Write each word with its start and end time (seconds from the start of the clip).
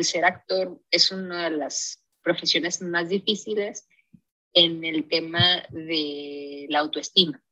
el 0.00 0.04
ser 0.04 0.24
actor 0.24 0.80
es 0.90 1.12
una 1.12 1.50
de 1.50 1.56
las 1.56 2.02
profesiones 2.22 2.80
más 2.80 3.10
difíciles 3.10 3.86
en 4.54 4.84
el 4.84 5.06
tema 5.08 5.62
de 5.70 6.66
la 6.70 6.80
autoestima. 6.80 7.42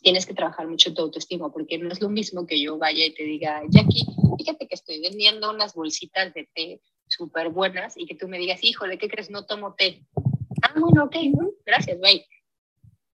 Tienes 0.00 0.24
que 0.24 0.32
trabajar 0.32 0.66
mucho 0.66 0.94
tu 0.94 1.02
autoestima 1.02 1.52
porque 1.52 1.76
no 1.76 1.92
es 1.92 2.00
lo 2.00 2.08
mismo 2.08 2.46
que 2.46 2.60
yo 2.60 2.78
vaya 2.78 3.04
y 3.04 3.12
te 3.12 3.24
diga, 3.24 3.62
Jackie, 3.68 4.06
fíjate 4.38 4.66
que 4.66 4.74
estoy 4.74 5.00
vendiendo 5.02 5.50
unas 5.50 5.74
bolsitas 5.74 6.32
de 6.32 6.48
té 6.54 6.80
súper 7.06 7.50
buenas 7.50 7.98
y 7.98 8.06
que 8.06 8.14
tú 8.14 8.28
me 8.28 8.38
digas, 8.38 8.64
híjole, 8.64 8.96
¿qué 8.96 9.08
crees? 9.08 9.30
No 9.30 9.44
tomo 9.44 9.74
té. 9.74 10.06
Ah, 10.62 10.72
bueno, 10.80 11.04
ok, 11.04 11.16
gracias, 11.66 12.00
bye. 12.00 12.26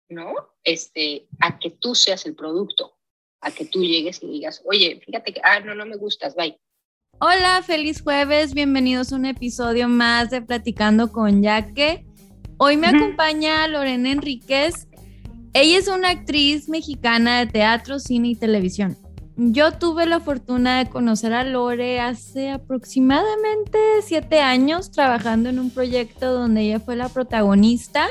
¿No? 0.08 0.32
Este, 0.62 1.26
a 1.40 1.58
que 1.58 1.70
tú 1.70 1.96
seas 1.96 2.24
el 2.24 2.36
producto, 2.36 2.96
a 3.40 3.50
que 3.50 3.64
tú 3.64 3.82
llegues 3.82 4.22
y 4.22 4.28
digas, 4.28 4.62
oye, 4.64 5.00
fíjate 5.04 5.34
que, 5.34 5.40
ah, 5.42 5.58
no, 5.58 5.74
no 5.74 5.84
me 5.86 5.96
gustas, 5.96 6.36
bye. 6.36 6.56
Hola, 7.20 7.62
feliz 7.66 8.00
jueves, 8.00 8.54
bienvenidos 8.54 9.12
a 9.12 9.16
un 9.16 9.26
episodio 9.26 9.88
más 9.88 10.30
de 10.30 10.40
Platicando 10.40 11.10
con 11.10 11.42
Yaque. 11.42 12.06
Hoy 12.58 12.76
me 12.76 12.86
acompaña 12.86 13.66
Lorena 13.66 14.12
Enríquez. 14.12 14.86
Ella 15.52 15.78
es 15.78 15.88
una 15.88 16.10
actriz 16.10 16.68
mexicana 16.68 17.40
de 17.40 17.46
teatro, 17.46 17.98
cine 17.98 18.28
y 18.28 18.34
televisión. 18.36 18.96
Yo 19.36 19.72
tuve 19.72 20.06
la 20.06 20.20
fortuna 20.20 20.78
de 20.78 20.88
conocer 20.88 21.34
a 21.34 21.42
Lore 21.42 21.98
hace 21.98 22.50
aproximadamente 22.50 23.78
siete 24.04 24.38
años 24.38 24.92
trabajando 24.92 25.48
en 25.48 25.58
un 25.58 25.70
proyecto 25.70 26.32
donde 26.32 26.60
ella 26.60 26.78
fue 26.78 26.94
la 26.94 27.08
protagonista 27.08 28.06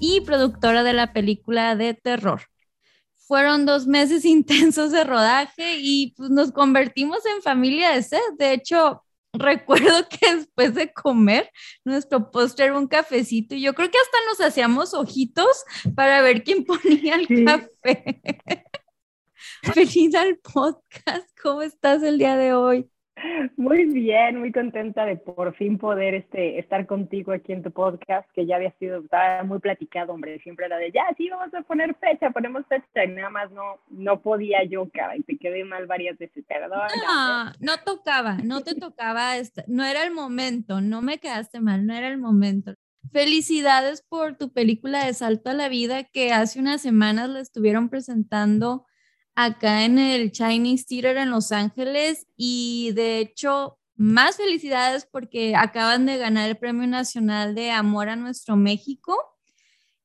y 0.00 0.22
productora 0.22 0.82
de 0.82 0.94
la 0.94 1.12
película 1.12 1.76
de 1.76 1.92
terror 1.92 2.40
fueron 3.26 3.66
dos 3.66 3.86
meses 3.86 4.24
intensos 4.24 4.92
de 4.92 5.04
rodaje 5.04 5.78
y 5.78 6.14
pues 6.16 6.30
nos 6.30 6.52
convertimos 6.52 7.18
en 7.26 7.42
familia 7.42 7.90
de 7.90 8.02
sed. 8.02 8.20
De 8.38 8.52
hecho, 8.52 9.02
recuerdo 9.32 10.08
que 10.08 10.36
después 10.36 10.74
de 10.74 10.92
comer, 10.92 11.50
nuestro 11.84 12.30
póster 12.30 12.72
un 12.72 12.86
cafecito 12.86 13.54
y 13.54 13.62
yo 13.62 13.74
creo 13.74 13.90
que 13.90 13.98
hasta 13.98 14.18
nos 14.28 14.48
hacíamos 14.48 14.94
ojitos 14.94 15.64
para 15.94 16.20
ver 16.22 16.42
quién 16.42 16.64
ponía 16.64 17.16
el 17.16 17.44
café. 17.44 18.22
Feliz 19.62 20.14
al 20.14 20.38
podcast, 20.38 21.28
¿cómo 21.42 21.62
estás 21.62 22.02
el 22.02 22.18
día 22.18 22.36
de 22.36 22.54
hoy? 22.54 22.90
Muy 23.56 23.86
bien, 23.86 24.38
muy 24.38 24.52
contenta 24.52 25.06
de 25.06 25.16
por 25.16 25.54
fin 25.56 25.78
poder 25.78 26.14
este, 26.14 26.58
estar 26.58 26.86
contigo 26.86 27.32
aquí 27.32 27.52
en 27.52 27.62
tu 27.62 27.70
podcast, 27.70 28.30
que 28.32 28.44
ya 28.44 28.56
había 28.56 28.72
sido, 28.78 28.98
estaba 28.98 29.42
muy 29.42 29.58
platicado, 29.58 30.12
hombre, 30.12 30.38
siempre 30.40 30.66
era 30.66 30.76
de, 30.76 30.92
ya, 30.92 31.04
sí, 31.16 31.30
vamos 31.30 31.52
a 31.54 31.62
poner 31.62 31.94
fecha, 31.96 32.30
ponemos 32.30 32.66
fecha, 32.68 33.04
y 33.04 33.08
nada 33.08 33.30
más 33.30 33.50
no, 33.52 33.80
no 33.88 34.20
podía 34.20 34.64
yo, 34.64 34.88
cara, 34.90 35.16
y 35.16 35.22
te 35.22 35.38
quedé 35.38 35.64
mal 35.64 35.86
varias 35.86 36.18
veces, 36.18 36.44
perdón. 36.46 36.88
No, 37.06 37.52
no 37.60 37.72
tocaba, 37.84 38.36
no 38.44 38.62
te 38.62 38.74
tocaba, 38.74 39.32
no 39.66 39.84
era 39.84 40.04
el 40.04 40.12
momento, 40.12 40.82
no 40.82 41.00
me 41.00 41.18
quedaste 41.18 41.60
mal, 41.60 41.86
no 41.86 41.94
era 41.94 42.08
el 42.08 42.18
momento. 42.18 42.74
Felicidades 43.12 44.02
por 44.02 44.36
tu 44.36 44.52
película 44.52 45.06
de 45.06 45.14
Salto 45.14 45.50
a 45.50 45.54
la 45.54 45.68
Vida, 45.68 46.04
que 46.04 46.32
hace 46.32 46.60
unas 46.60 46.82
semanas 46.82 47.30
la 47.30 47.40
estuvieron 47.40 47.88
presentando 47.88 48.84
acá 49.36 49.84
en 49.84 49.98
el 49.98 50.32
Chinese 50.32 50.86
Theater 50.88 51.18
en 51.18 51.30
Los 51.30 51.52
Ángeles 51.52 52.26
y 52.36 52.90
de 52.94 53.20
hecho 53.20 53.78
más 53.94 54.36
felicidades 54.36 55.06
porque 55.10 55.54
acaban 55.54 56.06
de 56.06 56.16
ganar 56.16 56.48
el 56.48 56.56
Premio 56.56 56.86
Nacional 56.86 57.54
de 57.54 57.70
Amor 57.70 58.08
a 58.08 58.16
Nuestro 58.16 58.56
México 58.56 59.16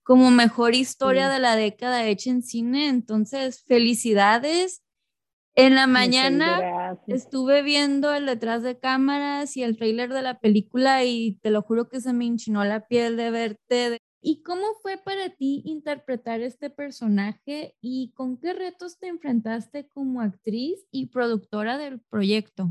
como 0.03 0.31
mejor 0.31 0.75
historia 0.75 1.29
de 1.29 1.39
la 1.39 1.55
década 1.55 2.05
hecha 2.05 2.29
en 2.29 2.43
cine. 2.43 2.89
Entonces, 2.89 3.63
felicidades. 3.63 4.83
En 5.55 5.75
la 5.75 5.87
mañana 5.87 6.97
estuve 7.07 7.61
viendo 7.61 8.13
el 8.13 8.25
detrás 8.25 8.63
de 8.63 8.79
cámaras 8.79 9.55
y 9.57 9.63
el 9.63 9.77
trailer 9.77 10.11
de 10.13 10.21
la 10.21 10.39
película 10.39 11.03
y 11.03 11.39
te 11.41 11.51
lo 11.51 11.61
juro 11.61 11.89
que 11.89 11.99
se 11.99 12.13
me 12.13 12.25
hinchinó 12.25 12.63
la 12.63 12.87
piel 12.87 13.17
de 13.17 13.31
verte 13.31 14.01
¿Y 14.23 14.43
cómo 14.43 14.75
fue 14.83 14.99
para 14.99 15.31
ti 15.31 15.63
interpretar 15.65 16.41
este 16.41 16.69
personaje 16.69 17.75
y 17.81 18.11
con 18.13 18.37
qué 18.39 18.53
retos 18.53 18.99
te 18.99 19.07
enfrentaste 19.07 19.87
como 19.87 20.21
actriz 20.21 20.85
y 20.91 21.07
productora 21.07 21.79
del 21.79 21.99
proyecto? 22.01 22.69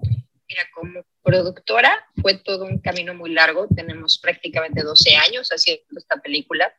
Mira, 0.00 0.62
como 0.72 1.04
productora 1.22 2.06
fue 2.22 2.38
todo 2.38 2.66
un 2.66 2.78
camino 2.78 3.14
muy 3.14 3.32
largo. 3.32 3.66
Tenemos 3.74 4.20
prácticamente 4.20 4.84
12 4.84 5.16
años 5.16 5.48
haciendo 5.48 5.84
esta 5.96 6.18
película, 6.18 6.72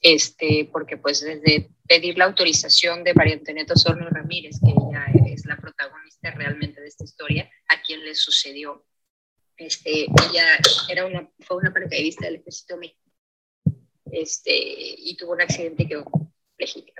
este, 0.00 0.68
porque 0.72 0.96
pues 0.96 1.20
desde 1.20 1.70
pedir 1.86 2.18
la 2.18 2.24
autorización 2.24 3.04
de 3.04 3.14
María 3.14 3.34
Antonieta 3.34 3.74
Osorno 3.74 4.08
Ramírez, 4.10 4.58
que 4.60 4.72
ella 4.72 5.06
es 5.32 5.46
la 5.46 5.56
protagonista 5.56 6.32
realmente 6.32 6.80
de 6.80 6.88
esta 6.88 7.04
historia, 7.04 7.48
a 7.68 7.80
quien 7.80 8.04
le 8.04 8.16
sucedió. 8.16 8.84
Este, 9.56 10.06
ella 10.06 10.58
era 10.88 11.06
una, 11.06 11.30
fue 11.46 11.58
una 11.58 11.72
paracaidista 11.72 12.26
del 12.26 12.40
ejército 12.40 12.76
mexicano 12.76 13.03
este, 14.14 14.52
y 14.52 15.16
tuvo 15.16 15.32
un 15.32 15.42
accidente 15.42 15.84
que 15.84 15.88
quedó 15.88 16.04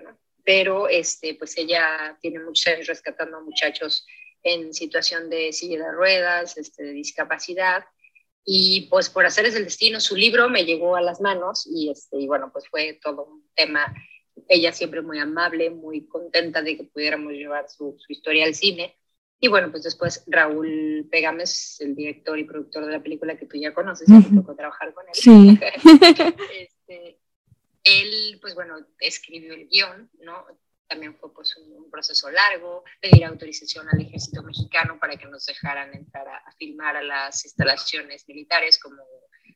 ¿no? 0.03 0.19
Pero 0.45 0.89
este, 0.89 1.35
pues 1.35 1.57
ella 1.57 2.19
tiene 2.21 2.41
muchos 2.41 2.67
años 2.67 2.87
rescatando 2.87 3.39
a 3.39 3.41
muchachos 3.43 4.07
en 4.43 4.75
situación 4.75 5.31
de 5.31 5.53
silla 5.53 5.79
de 5.79 5.93
ruedas, 5.93 6.59
este, 6.59 6.85
de 6.85 6.93
discapacidad, 6.93 7.85
y 8.45 8.89
pues 8.91 9.09
por 9.09 9.25
hacer 9.25 9.47
el 9.47 9.65
destino, 9.65 10.01
su 10.01 10.17
libro 10.17 10.51
me 10.51 10.65
llegó 10.65 10.97
a 10.97 11.01
las 11.01 11.21
manos 11.21 11.67
y, 11.67 11.91
este, 11.91 12.19
y 12.19 12.27
bueno, 12.27 12.51
pues 12.53 12.69
fue 12.69 12.99
todo 13.03 13.25
un 13.25 13.49
tema, 13.55 13.95
ella 14.49 14.73
siempre 14.73 15.01
muy 15.01 15.19
amable, 15.19 15.71
muy 15.71 16.07
contenta 16.07 16.61
de 16.61 16.77
que 16.77 16.85
pudiéramos 16.85 17.33
llevar 17.33 17.71
su, 17.71 17.97
su 17.99 18.13
historia 18.13 18.45
al 18.45 18.55
cine. 18.55 18.99
Y 19.41 19.49
bueno, 19.49 19.71
pues 19.71 19.83
después 19.83 20.25
Raúl 20.27 21.09
Pegames, 21.11 21.81
el 21.81 21.95
director 21.95 22.39
y 22.39 22.45
productor 22.45 22.85
de 22.87 22.93
la 22.93 23.03
película 23.03 23.37
que 23.37 23.47
tú 23.47 23.57
ya 23.57 23.73
conoces, 23.73 24.09
me 24.09 24.23
tocó 24.23 24.55
trabajar 24.55 24.93
con 24.93 25.05
él. 25.09 25.15
Sí. 25.15 25.59
Este, 26.87 27.19
él, 27.85 28.39
pues 28.41 28.55
bueno, 28.55 28.77
escribió 28.99 29.55
el 29.55 29.69
guion, 29.69 30.11
¿no? 30.21 30.47
También 30.87 31.17
fue 31.17 31.33
pues 31.33 31.57
un, 31.57 31.91
proceso 31.91 32.31
largo, 32.31 32.85
pedir 33.01 33.25
autorización 33.25 33.89
al 33.89 34.01
ejército 34.01 34.43
mexicano 34.43 34.99
para 34.99 35.17
que 35.17 35.27
nos 35.27 35.47
dejaran 35.47 35.95
entrar 35.95 36.27
a, 36.29 36.53
filmar 36.59 36.97
a 36.97 37.03
las 37.03 37.45
instalaciones 37.45 38.27
militares 38.29 38.79
como 38.79 39.03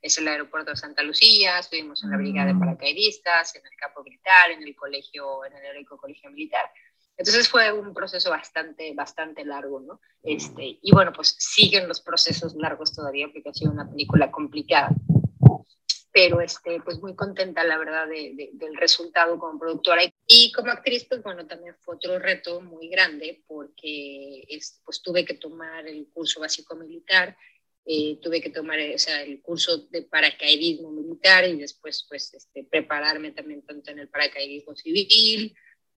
es 0.01 0.17
el 0.19 0.29
aeropuerto 0.29 0.71
de 0.71 0.77
Santa 0.77 1.03
Lucía, 1.03 1.59
estuvimos 1.59 2.05
en 2.05 2.11
la 2.11 2.17
brigada 2.17 2.47
de 2.47 2.55
mm. 2.55 2.61
paracaidistas, 2.61 3.57
en 3.57 3.67
el 3.67 3.77
campo 3.77 4.03
militar, 4.05 4.51
en 4.53 4.63
el 4.63 4.77
colegio, 4.77 5.45
en 5.45 5.57
el 5.57 5.65
heroico 5.65 5.97
colegio 5.97 6.31
militar. 6.31 6.71
Entonces 7.17 7.49
fue 7.49 7.73
un 7.73 7.93
proceso 7.93 8.31
bastante, 8.31 8.95
bastante 8.95 9.45
largo, 9.45 9.81
¿no? 9.81 10.01
Este, 10.23 10.79
y 10.81 10.93
bueno, 10.93 11.13
pues 11.13 11.35
siguen 11.37 11.89
los 11.89 12.01
procesos 12.01 12.55
largos 12.55 12.93
todavía 12.93 13.29
porque 13.33 13.49
ha 13.49 13.55
sido 13.55 13.73
una 13.73 13.91
película 13.91 14.31
complicada 14.31 14.91
pero 16.19 16.41
este, 16.41 16.81
pues 16.81 16.99
muy 16.99 17.15
contenta, 17.15 17.63
la 17.63 17.79
verdad, 17.79 18.09
de, 18.09 18.51
del 18.53 18.77
resultado 18.77 19.39
como 19.39 19.57
productora. 19.57 20.03
Y 20.27 20.51
como 20.51 20.73
actriz, 20.73 21.05
pues 21.09 21.23
bueno, 21.23 21.47
también 21.47 21.77
fue 21.85 21.95
otro 21.95 22.19
reto 22.19 22.61
muy 22.61 22.89
grande 22.89 23.45
porque 23.47 24.45
este, 24.49 24.81
pues 24.85 25.01
tuve 25.01 25.25
que 25.25 25.35
tomar 25.35 25.87
el 25.87 26.09
curso 26.13 26.41
básico 26.41 26.75
militar, 26.75 27.37
eh, 27.87 28.19
tuve 28.21 28.41
que 28.41 28.51
tomar 28.51 28.81
o 28.93 28.99
sea, 28.99 29.23
el 29.23 29.41
curso 29.41 29.87
de 29.93 30.03
paracaidismo 30.03 30.91
militar 30.91 31.45
y 31.45 31.57
después 31.57 32.05
pues 32.09 32.35
este, 32.35 32.65
prepararme 32.65 33.31
también 33.31 33.63
tanto 33.63 33.93
en 33.93 34.01
el 34.01 34.09
paracaidismo 34.09 34.75
civil, 34.75 35.55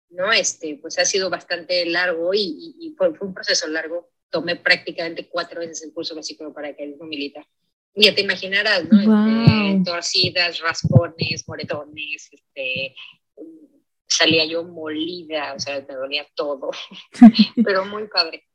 ¿no? 0.10 0.32
Este, 0.32 0.78
pues 0.80 1.00
ha 1.00 1.06
sido 1.06 1.32
bastante 1.32 1.84
largo 1.88 2.32
y, 2.36 2.76
y, 2.80 2.94
fue, 2.96 3.16
fue 3.16 3.28
un 3.28 3.34
proceso 3.34 3.68
largo. 3.68 4.12
Tomé 4.30 4.56
prácticamente 4.56 5.28
cuatro 5.28 5.62
veces 5.62 5.82
el 5.82 5.94
curso 5.94 6.16
básico 6.16 6.46
de 6.46 6.54
paracaidismo 6.54 7.06
militar 7.06 7.48
ya 7.96 8.16
te 8.16 8.22
imaginarás, 8.22 8.86
¿no? 8.90 9.00
Este, 9.00 9.84
torcidas, 9.84 10.60
raspones, 10.60 11.48
moretones, 11.48 12.30
este, 12.32 12.96
salía 14.08 14.46
yo 14.46 14.64
molida, 14.64 15.54
o 15.54 15.60
sea, 15.60 15.86
me 15.88 15.96
dolía 15.96 16.26
todo, 16.36 16.72
pero 17.66 17.86
muy 17.86 18.08
padre, 18.08 18.48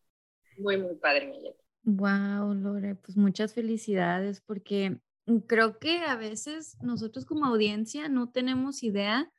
muy, 0.59 0.79
muy 0.79 0.95
padre, 0.97 1.27
Miguel. 1.27 1.55
Wow, 1.83 2.55
Lore, 2.55 2.97
pues 2.97 3.17
muchas 3.17 3.55
felicidades 3.55 4.41
porque 4.41 4.99
creo 5.47 5.79
que 5.79 5.99
a 5.99 6.17
veces 6.17 6.77
nosotros 6.81 7.25
como 7.25 7.47
audiencia 7.47 8.09
no 8.09 8.31
tenemos 8.31 8.83
idea 8.83 9.31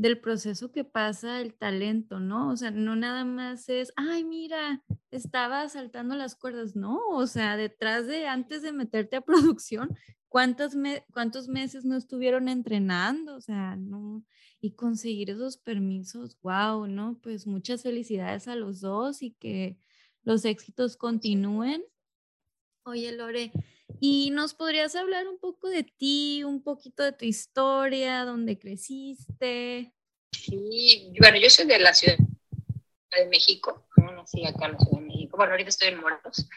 del 0.00 0.18
proceso 0.18 0.72
que 0.72 0.82
pasa 0.82 1.42
el 1.42 1.52
talento, 1.52 2.20
¿no? 2.20 2.48
O 2.48 2.56
sea, 2.56 2.70
no 2.70 2.96
nada 2.96 3.26
más 3.26 3.68
es, 3.68 3.92
ay, 3.96 4.24
mira, 4.24 4.82
estaba 5.10 5.68
saltando 5.68 6.14
las 6.14 6.36
cuerdas, 6.36 6.74
no, 6.74 7.06
o 7.10 7.26
sea, 7.26 7.58
detrás 7.58 8.06
de, 8.06 8.26
antes 8.26 8.62
de 8.62 8.72
meterte 8.72 9.16
a 9.16 9.20
producción, 9.60 9.94
¿cuántos, 10.30 10.72
cuántos 11.12 11.48
meses 11.48 11.84
no 11.84 11.98
estuvieron 11.98 12.48
entrenando? 12.48 13.36
O 13.36 13.42
sea, 13.42 13.76
no, 13.76 14.24
y 14.58 14.70
conseguir 14.70 15.28
esos 15.28 15.58
permisos, 15.58 16.38
wow, 16.40 16.86
¿no? 16.86 17.18
Pues 17.22 17.46
muchas 17.46 17.82
felicidades 17.82 18.48
a 18.48 18.56
los 18.56 18.80
dos 18.80 19.20
y 19.20 19.32
que 19.32 19.76
los 20.22 20.46
éxitos 20.46 20.96
continúen. 20.96 21.84
Oye, 22.84 23.12
Lore, 23.12 23.52
¿y 23.98 24.30
nos 24.30 24.54
podrías 24.54 24.94
hablar 24.94 25.26
un 25.26 25.38
poco 25.38 25.68
de 25.68 25.84
ti, 25.84 26.44
un 26.44 26.62
poquito 26.62 27.02
de 27.02 27.12
tu 27.12 27.24
historia, 27.24 28.24
dónde 28.24 28.58
creciste? 28.58 29.92
Sí, 30.32 31.12
bueno, 31.18 31.38
yo 31.38 31.50
soy 31.50 31.66
de 31.66 31.78
la 31.78 31.92
Ciudad 31.92 32.18
de 32.18 33.26
México, 33.26 33.88
no 33.96 34.12
nací 34.12 34.44
acá 34.46 34.66
en 34.66 34.72
la 34.72 34.78
Ciudad 34.78 35.00
de 35.00 35.06
México. 35.06 35.36
Bueno, 35.36 35.52
ahorita 35.52 35.70
estoy 35.70 35.88
en 35.88 36.00
Morelos, 36.00 36.48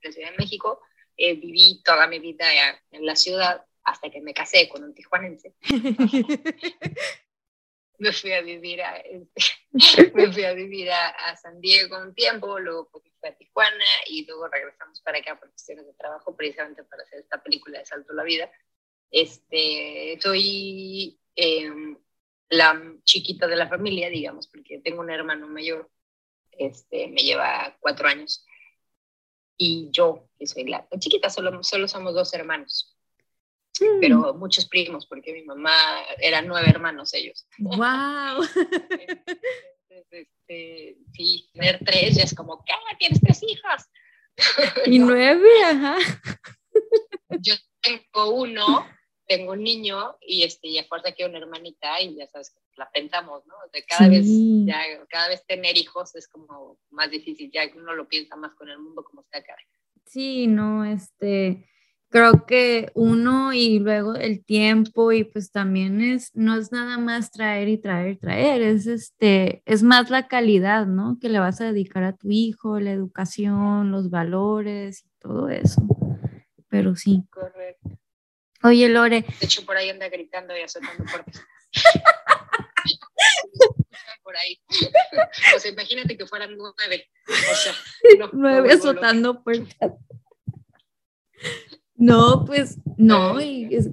Ciudad 0.00 0.30
de 0.30 0.36
México. 0.38 0.80
Eh, 1.16 1.34
viví 1.34 1.82
toda 1.84 2.06
mi 2.06 2.18
vida 2.18 2.46
en 2.90 3.04
la 3.04 3.14
ciudad 3.14 3.66
hasta 3.84 4.10
que 4.10 4.20
me 4.20 4.32
casé 4.32 4.68
con 4.68 4.84
un 4.84 4.94
tijuanense. 4.94 5.54
me 7.98 8.12
fui 8.12 8.32
a 8.32 8.40
vivir 8.40 8.82
a, 8.82 9.02
me 10.14 10.32
fui 10.32 10.44
a, 10.44 10.54
vivir 10.54 10.90
a, 10.90 11.36
San 11.36 11.60
Diego 11.60 12.00
un 12.00 12.14
tiempo, 12.14 12.58
luego 12.58 12.88
fui 13.20 13.28
a 13.28 13.36
Tijuana 13.36 13.84
y 14.06 14.26
luego 14.26 14.48
regresamos 14.48 15.00
para 15.02 15.18
acá 15.18 15.38
por 15.38 15.50
cuestiones 15.50 15.86
de 15.86 15.94
trabajo, 15.94 16.34
precisamente 16.36 16.84
para 16.84 17.02
hacer 17.02 17.20
esta 17.20 17.42
película 17.42 17.78
de 17.78 17.86
Salto 17.86 18.12
a 18.12 18.16
la 18.16 18.24
Vida. 18.24 18.50
Este, 19.10 20.18
soy 20.22 21.20
em, 21.36 21.98
la 22.48 22.94
chiquita 23.04 23.46
de 23.46 23.56
la 23.56 23.68
familia, 23.68 24.08
digamos, 24.08 24.48
porque 24.48 24.80
tengo 24.80 25.00
un 25.00 25.10
hermano 25.10 25.46
mayor, 25.46 25.90
este, 26.52 27.08
me 27.08 27.22
lleva 27.22 27.76
cuatro 27.80 28.08
años. 28.08 28.46
Y 29.56 29.90
yo, 29.92 30.28
que 30.38 30.46
soy 30.46 30.64
la 30.64 30.88
chiquita, 30.98 31.28
solo, 31.28 31.62
solo 31.62 31.86
somos 31.86 32.14
dos 32.14 32.32
hermanos. 32.32 32.96
Mm. 33.80 34.00
pero 34.00 34.34
muchos 34.34 34.68
primos, 34.68 35.06
porque 35.06 35.32
mi 35.32 35.42
mamá 35.42 35.72
eran 36.18 36.46
nueve 36.46 36.68
hermanos 36.68 37.14
ellos. 37.14 37.46
¡Wow! 37.58 38.44
este, 40.50 40.96
sí, 41.12 41.48
tener 41.52 41.78
tres 41.84 42.16
ya 42.16 42.24
es 42.24 42.34
como, 42.34 42.64
¿qué? 42.64 42.72
¿Tienes 42.98 43.20
tres 43.20 43.42
hijas? 43.42 43.88
Y 44.86 44.98
nueve, 44.98 45.48
ajá. 45.64 45.96
Yo 47.40 47.54
tengo 47.80 48.34
uno, 48.34 48.86
tengo 49.26 49.52
un 49.52 49.62
niño 49.62 50.16
y 50.20 50.42
este, 50.42 50.72
ya 50.72 50.84
fuerza 50.84 51.12
que 51.12 51.24
una 51.24 51.38
hermanita 51.38 52.00
y 52.00 52.16
ya 52.16 52.26
sabes 52.26 52.54
la 52.76 52.90
pensamos, 52.90 53.46
¿no? 53.46 53.54
De 53.72 53.84
cada 53.84 54.08
vez, 54.08 54.26
ya, 54.64 54.82
cada 55.08 55.28
vez 55.28 55.44
tener 55.46 55.76
hijos 55.76 56.14
es 56.16 56.26
como 56.28 56.78
más 56.90 57.10
difícil, 57.10 57.50
ya 57.52 57.62
uno 57.76 57.94
lo 57.94 58.08
piensa 58.08 58.36
más 58.36 58.54
con 58.54 58.68
el 58.70 58.78
mundo 58.78 59.04
como 59.04 59.20
está 59.20 59.38
acá. 59.38 59.54
Sí, 60.06 60.46
no, 60.46 60.84
este, 60.84 61.68
creo 62.10 62.44
que 62.44 62.90
uno 62.94 63.52
y 63.52 63.78
luego 63.78 64.16
el 64.16 64.44
tiempo 64.44 65.12
y 65.12 65.24
pues 65.24 65.52
también 65.52 66.00
es, 66.00 66.34
no 66.34 66.58
es 66.58 66.72
nada 66.72 66.98
más 66.98 67.30
traer 67.30 67.68
y 67.68 67.78
traer 67.78 68.12
y 68.12 68.16
traer, 68.16 68.62
es 68.62 68.86
este, 68.86 69.62
es 69.64 69.82
más 69.82 70.10
la 70.10 70.26
calidad, 70.26 70.86
¿no? 70.86 71.18
Que 71.20 71.28
le 71.28 71.38
vas 71.38 71.60
a 71.60 71.66
dedicar 71.66 72.02
a 72.02 72.16
tu 72.16 72.30
hijo, 72.30 72.80
la 72.80 72.90
educación, 72.90 73.92
los 73.92 74.10
valores 74.10 75.04
y 75.04 75.10
todo 75.20 75.48
eso. 75.48 75.80
Pero 76.68 76.96
sí. 76.96 77.22
Correcto. 77.30 77.90
Oye, 78.62 78.88
Lore. 78.88 79.22
De 79.22 79.46
hecho, 79.46 79.64
por 79.64 79.76
ahí 79.76 79.88
anda 79.88 80.08
gritando 80.08 80.56
y 80.56 80.62
azotando 80.62 81.04
puertas. 81.04 81.42
por 84.22 84.36
ahí. 84.36 84.60
O 85.56 85.58
sea, 85.58 85.70
imagínate 85.70 86.16
que 86.16 86.26
fueran 86.26 86.56
nueve. 86.56 87.08
O 87.28 87.54
sea, 87.54 87.72
nueve 88.32 88.72
azotando 88.72 89.42
puertas. 89.42 89.92
No, 92.00 92.44
pues 92.46 92.78
no, 92.96 93.38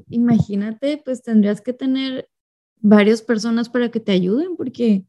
imagínate, 0.10 0.98
pues 0.98 1.22
tendrías 1.22 1.60
que 1.60 1.74
tener 1.74 2.30
varias 2.78 3.22
personas 3.22 3.68
para 3.68 3.92
que 3.92 4.00
te 4.00 4.14
ayuden, 4.14 4.56
porque 4.56 5.04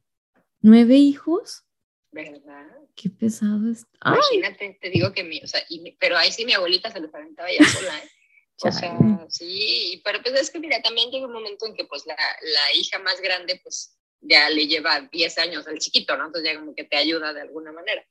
nueve 0.61 0.97
hijos. 0.97 1.65
¿Verdad? 2.11 2.67
Qué 2.97 3.09
pesado 3.09 3.71
es. 3.71 3.87
Imagínate, 4.05 4.79
te 4.81 4.91
digo 4.91 5.13
que 5.13 5.23
mi, 5.23 5.41
o 5.41 5.47
sea, 5.47 5.61
pero 6.01 6.17
ahí 6.17 6.33
sí 6.33 6.45
mi 6.45 6.55
abuelita 6.55 6.91
se 6.91 7.01
les 7.01 7.15
aventaba 7.15 7.49
ya 7.57 7.65
sola, 7.65 7.99
¿eh? 7.99 8.09
O 8.61 8.73
sea, 8.73 8.99
sí, 9.29 10.03
pero 10.05 10.21
pues 10.21 10.35
es 10.35 10.51
que 10.51 10.59
mira, 10.59 10.83
también 10.83 11.13
llega 11.13 11.27
un 11.27 11.33
momento 11.33 11.65
en 11.65 11.75
que 11.75 11.85
pues 11.85 12.05
la, 12.07 12.17
la 12.17 12.77
hija 12.77 12.99
más 12.99 13.21
grande 13.21 13.61
pues 13.63 13.97
ya 14.21 14.51
le 14.51 14.67
lleva 14.67 15.09
10 15.13 15.39
años 15.39 15.69
al 15.69 15.79
chiquito, 15.79 16.17
¿no? 16.17 16.27
Entonces 16.27 16.51
ya 16.51 16.59
como 16.59 16.75
que 16.75 16.83
te 16.83 16.97
ayuda 16.97 17.33
de 17.33 17.43
alguna 17.43 17.71
manera. 17.71 18.05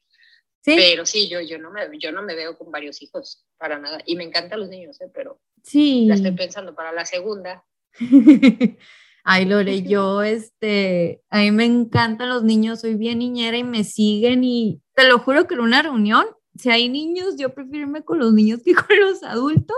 Pero 0.75 1.06
sí, 1.06 1.30
yo, 1.30 1.40
yo, 1.40 1.58
no 1.60 1.72
me, 1.72 1.81
yo 1.98 2.12
no 2.12 2.22
me 2.22 2.36
veo 2.36 2.58
con 2.58 2.72
varios 2.72 3.02
hijos, 3.02 3.46
para 3.58 3.80
nada. 3.80 4.00
Y 4.06 4.18
me 4.18 4.25
encantan 4.25 4.60
los 4.60 4.68
niños, 4.68 5.00
¿eh? 5.00 5.10
pero 5.14 5.40
sí. 5.64 6.06
la 6.08 6.16
estoy 6.16 6.31
pensando 6.31 6.75
para 6.75 6.92
la 6.92 7.06
segunda. 7.06 7.64
Ay, 9.24 9.46
Lore, 9.46 9.84
yo, 9.84 10.24
este, 10.24 11.22
a 11.30 11.40
mí 11.40 11.52
me 11.52 11.66
encantan 11.66 12.30
los 12.30 12.44
niños, 12.44 12.81
soy 12.81 12.96
bien 12.96 13.19
niñera 13.19 13.58
y 13.58 13.64
me 13.64 13.84
siguen 13.84 14.44
y 14.44 14.81
te 14.94 15.08
lo 15.08 15.19
juro 15.19 15.48
que 15.48 15.54
en 15.54 15.62
una 15.62 15.81
reunión, 15.81 16.25
si 16.56 16.70
hay 16.70 16.90
niños, 16.90 17.36
yo 17.38 17.54
prefiero 17.54 17.88
irme 17.88 18.04
con 18.04 18.20
los 18.20 18.34
niños 18.34 18.62
que 18.63 18.74
con 18.75 19.00
los 19.00 19.24
adultos, 19.24 19.78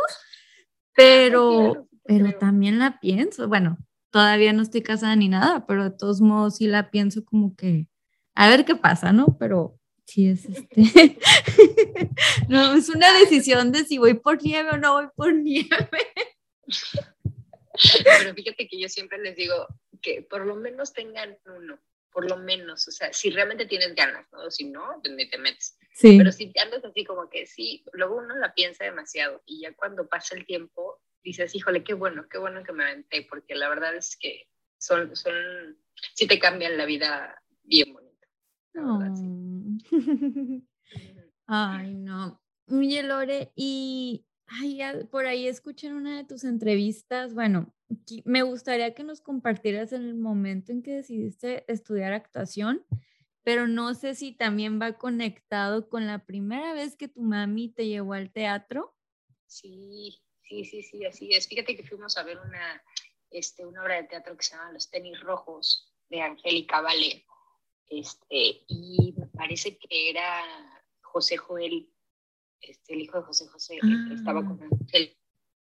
pero, 0.96 1.88
pero 2.04 2.38
también 2.38 2.78
la 2.78 3.00
pienso, 3.00 3.48
bueno, 3.48 3.78
todavía 4.12 4.54
no 4.54 4.62
estoy 4.62 4.82
casada 4.82 5.16
ni 5.16 5.30
nada, 5.30 5.66
pero 5.68 5.84
de 5.84 5.92
todos 5.92 6.22
modos 6.22 6.58
sí 6.58 6.68
la 6.68 6.92
pienso 6.92 7.24
como 7.26 7.56
que, 7.56 7.88
a 8.36 8.50
ver 8.50 8.66
qué 8.66 8.76
pasa, 8.76 9.14
¿no? 9.14 9.38
Pero 9.40 9.79
sí 10.10 10.30
es 10.30 10.46
este. 10.46 11.18
no, 12.50 12.74
es 12.74 12.90
una 12.90 13.18
decisión 13.20 13.72
de 13.72 13.86
si 13.86 13.98
voy 13.98 14.16
por 14.16 14.42
nieve 14.44 14.72
o 14.72 14.78
no 14.78 14.94
voy 14.94 15.08
por 15.16 15.34
nieve. 15.34 15.70
Pero 18.04 18.34
fíjate 18.34 18.68
que 18.68 18.80
yo 18.80 18.90
siempre 18.90 19.20
les 19.20 19.36
digo 19.36 19.68
que 20.02 20.22
por 20.24 20.46
lo 20.46 20.56
menos 20.56 20.94
tengan 20.94 21.38
uno, 21.46 21.80
por 22.12 22.30
lo 22.30 22.38
menos, 22.38 22.88
o 22.88 22.92
sea, 22.92 23.14
si 23.14 23.30
realmente 23.30 23.66
tienes 23.66 23.94
ganas, 23.96 24.26
¿no? 24.32 24.50
Si 24.50 24.66
no, 24.66 25.00
pues 25.02 25.30
te 25.30 25.38
metes. 25.38 25.78
Sí. 25.94 26.18
Pero 26.18 26.32
si 26.32 26.52
andas 26.62 26.84
así 26.84 27.06
como 27.06 27.30
que 27.30 27.46
sí, 27.46 27.84
luego 27.94 28.18
uno 28.18 28.36
la 28.36 28.54
piensa 28.54 28.86
demasiado 28.86 29.42
y 29.46 29.62
ya 29.62 29.74
cuando 29.74 30.08
pasa 30.08 30.36
el 30.36 30.46
tiempo 30.46 31.02
dices, 31.24 31.54
híjole, 31.54 31.84
qué 31.84 31.94
bueno, 31.94 32.28
qué 32.30 32.38
bueno 32.38 32.64
que 32.64 32.72
me 32.72 32.84
aventé, 32.84 33.28
porque 33.30 33.56
la 33.56 33.70
verdad 33.70 33.96
es 33.96 34.18
que 34.18 34.48
son, 34.78 35.16
son, 35.16 35.34
sí 36.16 36.28
te 36.28 36.40
cambian 36.40 36.78
la 36.78 36.86
vida 36.86 37.42
bien 37.64 37.99
bonito. 38.74 39.84
Ay, 41.48 41.96
no. 41.96 42.42
Oye, 42.68 43.04
Lore, 43.04 43.52
y 43.56 44.26
por 45.10 45.26
ahí 45.26 45.48
escuché 45.48 45.88
en 45.88 45.94
una 45.94 46.18
de 46.18 46.24
tus 46.24 46.44
entrevistas, 46.44 47.34
bueno, 47.34 47.74
me 48.26 48.44
gustaría 48.44 48.94
que 48.94 49.04
nos 49.04 49.22
compartieras 49.22 49.94
en 49.94 50.04
el 50.04 50.16
momento 50.16 50.72
en 50.72 50.84
que 50.84 50.96
decidiste 50.96 51.66
estudiar 51.72 52.14
actuación, 52.14 52.86
pero 53.44 53.68
no 53.68 53.94
sé 53.96 54.16
si 54.16 54.32
también 54.32 54.80
va 54.80 54.98
conectado 54.98 55.90
con 55.90 56.06
la 56.06 56.26
primera 56.26 56.74
vez 56.74 56.96
que 56.96 57.08
tu 57.08 57.22
mami 57.22 57.70
te 57.70 57.88
llevó 57.88 58.14
al 58.14 58.32
teatro. 58.32 58.96
Sí, 59.48 60.22
sí, 60.48 60.66
sí, 60.66 60.84
sí, 60.84 61.06
así 61.06 61.34
es. 61.34 61.48
Fíjate 61.48 61.76
que 61.76 61.84
fuimos 61.84 62.18
a 62.18 62.24
ver 62.24 62.38
una, 62.40 62.84
este, 63.32 63.66
una 63.66 63.82
obra 63.82 63.96
de 63.96 64.08
teatro 64.08 64.36
que 64.38 64.44
se 64.44 64.56
llama 64.56 64.72
Los 64.74 64.90
tenis 64.90 65.20
rojos 65.22 65.92
de 66.10 66.22
Angélica 66.22 66.82
Vale 66.82 67.26
este, 67.90 68.64
y 68.68 69.14
me 69.18 69.28
parece 69.28 69.78
que 69.78 70.10
era 70.10 70.44
José 71.02 71.38
Joel, 71.38 71.90
este, 72.62 72.94
el 72.94 73.02
hijo 73.02 73.20
de 73.20 73.26
José 73.26 73.48
José, 73.48 73.80
ah. 73.82 74.14
estaba 74.14 74.46
con 74.46 74.60
él 74.94 75.16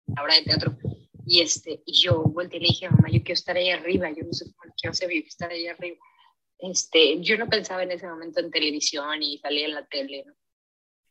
la 0.07 0.23
obra 0.23 0.35
de 0.35 0.43
teatro. 0.43 0.77
Y, 1.25 1.41
este, 1.41 1.81
y 1.85 1.93
yo 1.93 2.23
vuelta 2.23 2.57
y 2.57 2.59
le 2.59 2.67
dije, 2.67 2.89
mamá, 2.89 3.09
yo 3.09 3.19
quiero 3.19 3.33
estar 3.33 3.55
ahí 3.55 3.69
arriba, 3.69 4.09
yo 4.11 4.23
no 4.23 4.33
sé 4.33 4.45
quiero 4.79 4.91
hacer, 4.91 5.07
yo 5.07 5.13
quiero 5.13 5.27
estar 5.27 5.51
ahí 5.51 5.67
arriba. 5.67 5.97
Este, 6.57 7.21
yo 7.21 7.37
no 7.37 7.47
pensaba 7.47 7.83
en 7.83 7.91
ese 7.91 8.07
momento 8.07 8.39
en 8.39 8.51
televisión 8.51 9.21
y 9.21 9.37
salía 9.37 9.65
en 9.65 9.73
la 9.73 9.85
tele. 9.85 10.25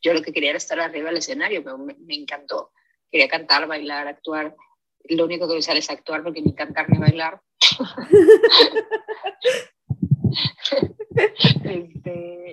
Yo 0.01 0.15
lo 0.15 0.23
que 0.23 0.33
quería 0.33 0.51
era 0.51 0.59
estar 0.59 0.81
arriba 0.81 1.09
del 1.09 1.19
escenario, 1.19 1.63
me, 1.79 1.95
me 1.95 2.15
encantó. 2.15 2.73
Quería 3.11 3.29
cantar, 3.29 3.67
bailar, 3.67 4.07
actuar. 4.07 4.57
Lo 5.05 5.25
único 5.25 5.49
que 5.49 5.57
usar 5.57 5.77
es 5.77 5.91
actuar 5.91 6.23
porque 6.23 6.43
ni 6.43 6.55
cantar 6.55 6.89
ni 6.91 6.99
bailar. 6.99 7.41
este, 11.65 12.53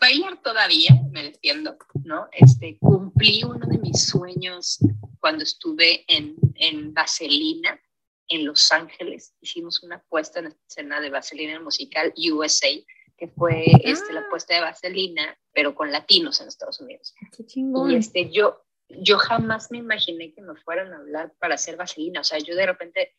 bailar 0.00 0.42
todavía, 0.42 0.90
me 1.10 1.24
defiendo, 1.24 1.76
¿no? 2.04 2.28
Este, 2.32 2.78
cumplí 2.78 3.42
uno 3.44 3.66
de 3.66 3.78
mis 3.78 4.06
sueños 4.06 4.78
cuando 5.20 5.44
estuve 5.44 6.04
en, 6.08 6.36
en 6.56 6.92
Vaselina, 6.92 7.80
en 8.28 8.46
Los 8.46 8.72
Ángeles. 8.72 9.34
Hicimos 9.40 9.82
una 9.82 10.02
puesta 10.08 10.40
en 10.40 10.54
escena 10.68 11.00
de 11.00 11.10
Vaselina 11.10 11.54
el 11.54 11.62
musical 11.62 12.12
USA, 12.16 12.68
que 13.16 13.28
fue 13.28 13.64
este, 13.84 14.12
la 14.12 14.20
ah. 14.20 14.26
puesta 14.28 14.54
de 14.54 14.60
Vaselina, 14.60 15.38
pero 15.52 15.74
con 15.74 15.92
latinos 15.92 16.40
en 16.40 16.48
Estados 16.48 16.80
Unidos. 16.80 17.14
Qué 17.36 17.46
chingón. 17.46 17.90
Y 17.90 17.96
este, 17.96 18.30
yo, 18.30 18.64
yo 18.88 19.18
jamás 19.18 19.70
me 19.70 19.78
imaginé 19.78 20.32
que 20.34 20.42
me 20.42 20.56
fueran 20.56 20.92
a 20.92 20.98
hablar 20.98 21.32
para 21.38 21.54
hacer 21.54 21.76
Vaselina. 21.76 22.20
O 22.20 22.24
sea, 22.24 22.38
yo 22.38 22.56
de 22.56 22.66
repente 22.66 23.14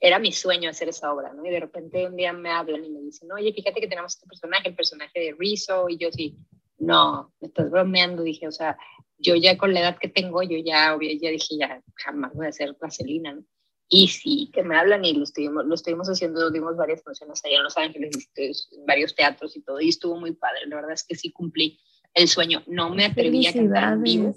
era 0.00 0.18
mi 0.18 0.32
sueño 0.32 0.70
hacer 0.70 0.88
esa 0.88 1.12
obra, 1.12 1.32
¿no? 1.32 1.44
Y 1.44 1.50
de 1.50 1.60
repente 1.60 2.06
un 2.06 2.16
día 2.16 2.32
me 2.32 2.50
hablan 2.50 2.84
y 2.84 2.90
me 2.90 3.00
dicen, 3.00 3.30
oye, 3.32 3.52
fíjate 3.52 3.80
que 3.80 3.88
tenemos 3.88 4.14
este 4.14 4.26
personaje, 4.26 4.68
el 4.68 4.74
personaje 4.74 5.18
de 5.18 5.34
Rizzo, 5.38 5.88
y 5.88 5.96
yo 5.96 6.10
sí, 6.12 6.36
no, 6.78 7.32
me 7.40 7.48
estás 7.48 7.70
bromeando, 7.70 8.22
dije, 8.22 8.46
o 8.46 8.52
sea, 8.52 8.76
yo 9.18 9.34
ya 9.34 9.56
con 9.56 9.72
la 9.72 9.80
edad 9.80 9.98
que 9.98 10.08
tengo, 10.08 10.42
yo 10.42 10.58
ya, 10.58 10.96
ya 11.20 11.30
dije, 11.30 11.56
ya 11.58 11.82
jamás 11.94 12.34
voy 12.34 12.46
a 12.46 12.50
hacer 12.50 12.76
vaselina, 12.80 13.34
¿no? 13.34 13.44
Y 13.88 14.08
sí, 14.08 14.50
que 14.52 14.64
me 14.64 14.76
hablan 14.76 15.04
y 15.04 15.14
lo 15.14 15.22
estuvimos, 15.22 15.64
lo 15.64 15.74
estuvimos 15.74 16.08
haciendo, 16.08 16.50
dimos 16.50 16.76
varias 16.76 17.04
funciones 17.04 17.40
allá 17.44 17.58
en 17.58 17.62
Los 17.62 17.76
Ángeles, 17.76 18.28
en 18.34 18.84
varios 18.84 19.14
teatros 19.14 19.56
y 19.56 19.62
todo, 19.62 19.80
y 19.80 19.88
estuvo 19.88 20.18
muy 20.18 20.32
padre, 20.32 20.66
la 20.66 20.76
verdad 20.76 20.92
es 20.92 21.04
que 21.04 21.14
sí 21.14 21.30
cumplí 21.30 21.78
el 22.12 22.26
sueño, 22.26 22.62
no 22.66 22.90
me 22.90 23.04
atreví 23.04 23.46
a 23.46 23.52
cantar 23.52 23.92
en 23.92 24.02
vivo, 24.02 24.36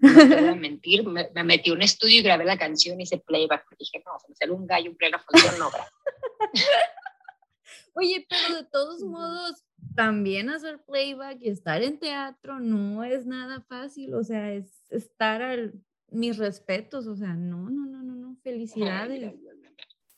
no 0.00 0.14
te 0.14 0.40
voy 0.40 0.48
a 0.48 0.54
mentir, 0.56 1.06
me, 1.06 1.30
metí 1.44 1.70
a 1.70 1.74
un 1.74 1.82
estudio 1.82 2.20
y 2.20 2.22
grabé 2.22 2.44
la 2.44 2.58
canción 2.58 3.00
y 3.00 3.04
hice 3.04 3.18
playback. 3.18 3.66
Dije, 3.78 4.02
no, 4.04 4.18
se 4.18 4.28
me 4.28 4.34
sale 4.34 4.52
un 4.52 4.66
gallo 4.66 4.94
plena 4.96 5.18
función, 5.18 5.58
no 5.58 5.70
Oye, 7.94 8.26
pero 8.28 8.56
de 8.56 8.64
todos 8.70 9.02
modos, 9.02 9.64
también 9.94 10.48
hacer 10.48 10.82
playback 10.84 11.38
y 11.40 11.48
estar 11.48 11.82
en 11.82 11.98
teatro 11.98 12.60
no 12.60 13.04
es 13.04 13.26
nada 13.26 13.62
fácil, 13.62 14.14
o 14.14 14.22
sea, 14.22 14.52
es 14.52 14.84
estar 14.90 15.42
al, 15.42 15.74
mis 16.10 16.38
respetos, 16.38 17.06
o 17.06 17.16
sea, 17.16 17.34
no, 17.34 17.68
no, 17.68 17.86
no, 17.86 18.02
no, 18.02 18.14
no, 18.14 18.36
felicidades. 18.42 19.34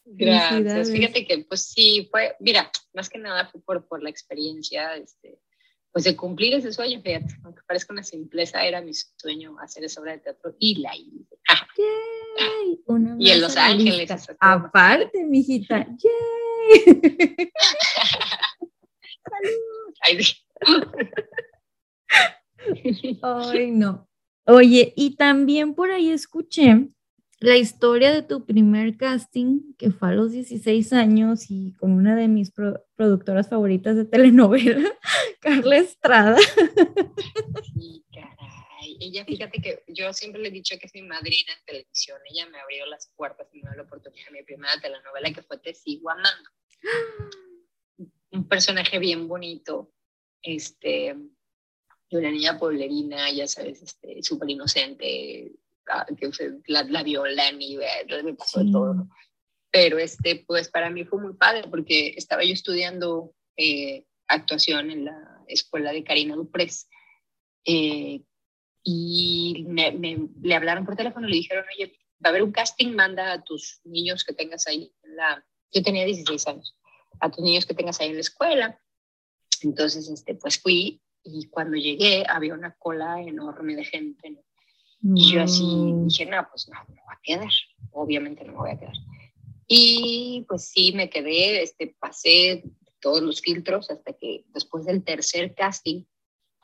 Gracias. 0.05 0.91
Fíjate 0.91 1.27
que, 1.27 1.45
pues 1.45 1.63
sí, 1.63 2.09
fue, 2.11 2.37
mira, 2.41 2.71
más 2.93 3.09
que 3.09 3.19
nada 3.19 3.49
fue 3.51 3.63
por, 3.63 3.87
por 3.87 4.03
la 4.03 4.11
experiencia, 4.11 4.97
este, 4.97 5.39
pues 5.93 6.05
de 6.05 6.17
cumplir 6.17 6.55
ese 6.55 6.73
sueño, 6.73 7.03
fíjate, 7.03 7.37
aunque 7.45 7.61
parezca 7.67 7.93
una 7.93 8.03
simpleza, 8.03 8.65
era 8.65 8.81
mi 8.81 8.95
sueño 8.95 9.59
hacer 9.61 9.85
esa 9.85 10.01
obra 10.01 10.13
de 10.13 10.21
teatro 10.21 10.57
y 10.59 10.81
la 10.81 10.97
hice. 10.97 11.37
y 13.19 13.31
en 13.31 13.41
Los 13.41 13.59
Ángeles. 13.59 14.11
Aparte, 14.41 15.25
mijita. 15.25 15.87
¡Yay! 20.05 20.19
Ay, 23.23 23.71
no. 23.71 24.09
Oye, 24.47 24.93
y 24.97 25.17
también 25.17 25.75
por 25.75 25.91
ahí 25.91 26.11
escuché 26.11 26.89
la 27.43 27.57
historia 27.57 28.13
de 28.13 28.23
tu 28.23 28.45
primer 28.47 28.97
casting, 28.97 29.75
que 29.77 29.91
fue 29.91 30.11
a 30.11 30.13
los 30.13 30.31
16 30.31 30.93
años 30.93 31.51
y 31.51 31.73
con 31.75 31.93
una 31.93 32.15
de 32.15 32.29
mis 32.29 32.53
productoras 32.95 33.49
favoritas 33.49 33.97
de 33.97 34.05
telenovela, 34.05 34.89
Carla 35.41 35.79
Estrada. 35.79 36.39
Sí, 37.75 38.05
caray. 38.13 38.97
Ella, 39.01 39.25
fíjate 39.25 39.61
que 39.61 39.83
yo 39.89 40.13
siempre 40.13 40.41
le 40.41 40.49
he 40.49 40.53
dicho 40.53 40.77
que 40.79 40.87
es 40.87 40.95
mi 40.95 41.03
madrina 41.03 41.53
en 41.53 41.65
televisión. 41.65 42.21
Ella 42.31 42.49
me 42.49 42.61
abrió 42.61 42.87
las 42.87 43.11
puertas 43.17 43.49
y 43.53 43.61
me 43.61 43.71
dio 43.71 43.79
la 43.79 43.83
oportunidad 43.83 44.27
de 44.27 44.33
mi 44.33 44.45
primera 44.45 44.81
telenovela, 44.81 45.33
que 45.33 45.43
fue 45.43 45.59
Te 45.59 45.75
sigo 45.75 46.11
amando. 46.11 46.51
Un 48.31 48.49
personaje 48.49 48.99
bien 49.01 49.27
bonito, 49.27 49.93
este, 50.43 51.17
de 52.11 52.19
una 52.19 52.31
niña 52.31 52.59
pueblerina, 52.59 53.31
ya 53.33 53.47
sabes, 53.47 53.83
este, 53.83 54.23
súper 54.23 54.49
inocente, 54.49 55.53
que 56.17 56.31
la, 56.67 56.83
la 56.85 57.03
violan 57.03 57.61
y 57.61 57.77
me 57.77 58.35
pasó 58.35 58.61
todo. 58.71 59.09
Pero 59.71 59.99
este, 59.99 60.45
pues 60.47 60.69
para 60.69 60.91
mí 60.91 61.05
fue 61.05 61.21
muy 61.21 61.35
padre 61.35 61.69
porque 61.69 62.15
estaba 62.17 62.45
yo 62.45 62.53
estudiando 62.53 63.35
eh, 63.57 64.05
actuación 64.29 64.91
en 64.91 65.07
la 65.07 65.45
escuela 65.49 65.93
de 65.93 66.05
Karina 66.05 66.37
Duprés 66.37 66.89
eh, 67.65 68.23
y 68.83 69.65
me, 69.69 70.29
le 70.43 70.55
hablaron 70.55 70.85
por 70.85 70.97
teléfono 70.97 71.27
y 71.27 71.31
le 71.31 71.37
dijeron, 71.37 71.65
oye, 71.75 71.99
va 72.25 72.29
a 72.29 72.31
haber 72.31 72.43
un 72.43 72.53
casting, 72.53 72.95
manda 72.95 73.33
a 73.33 73.43
tus 73.43 73.81
niños 73.85 74.25
que 74.25 74.35
tengas 74.35 74.67
ahí 74.67 74.93
en 75.03 75.17
la... 75.17 75.45
Yo 75.73 75.83
tenía 75.83 76.05
16 76.05 76.47
años, 76.49 76.77
a 77.21 77.31
tus 77.31 77.43
niños 77.43 77.65
que 77.65 77.75
tengas 77.75 78.01
ahí 78.01 78.09
en 78.09 78.17
la 78.17 78.21
escuela. 78.21 78.81
Entonces, 79.63 80.09
este, 80.09 80.35
pues 80.35 80.59
fui 80.61 81.01
y 81.23 81.49
cuando 81.49 81.77
llegué 81.77 82.25
había 82.29 82.55
una 82.55 82.75
cola 82.75 83.23
enorme 83.23 83.77
de 83.77 83.85
gente, 83.85 84.31
¿no? 84.31 84.41
Y 85.03 85.33
yo 85.33 85.43
así 85.43 85.65
mm. 85.65 86.07
dije, 86.07 86.27
no, 86.27 86.47
pues 86.51 86.69
no, 86.69 86.79
no 86.95 87.03
va 87.09 87.15
a 87.15 87.21
quedar, 87.23 87.51
obviamente 87.91 88.45
no 88.45 88.53
me 88.53 88.59
voy 88.59 88.71
a 88.71 88.79
quedar. 88.79 88.95
Y 89.67 90.45
pues 90.49 90.69
sí, 90.69 90.93
me 90.93 91.11
quedé, 91.11 91.63
este, 91.63 91.97
pasé 91.99 92.63
todos 93.01 93.21
los 93.23 93.41
filtros 93.41 93.91
hasta 93.91 94.13
que 94.13 94.45
después 94.49 94.85
del 94.85 95.03
tercer 95.03 95.55
casting 95.55 96.05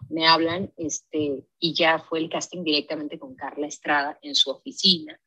me 0.08 0.26
hablan 0.26 0.72
este, 0.76 1.44
y 1.58 1.74
ya 1.74 1.98
fue 1.98 2.20
el 2.20 2.30
casting 2.30 2.62
directamente 2.62 3.18
con 3.18 3.34
Carla 3.34 3.66
Estrada 3.66 4.18
en 4.22 4.34
su 4.34 4.50
oficina. 4.50 5.20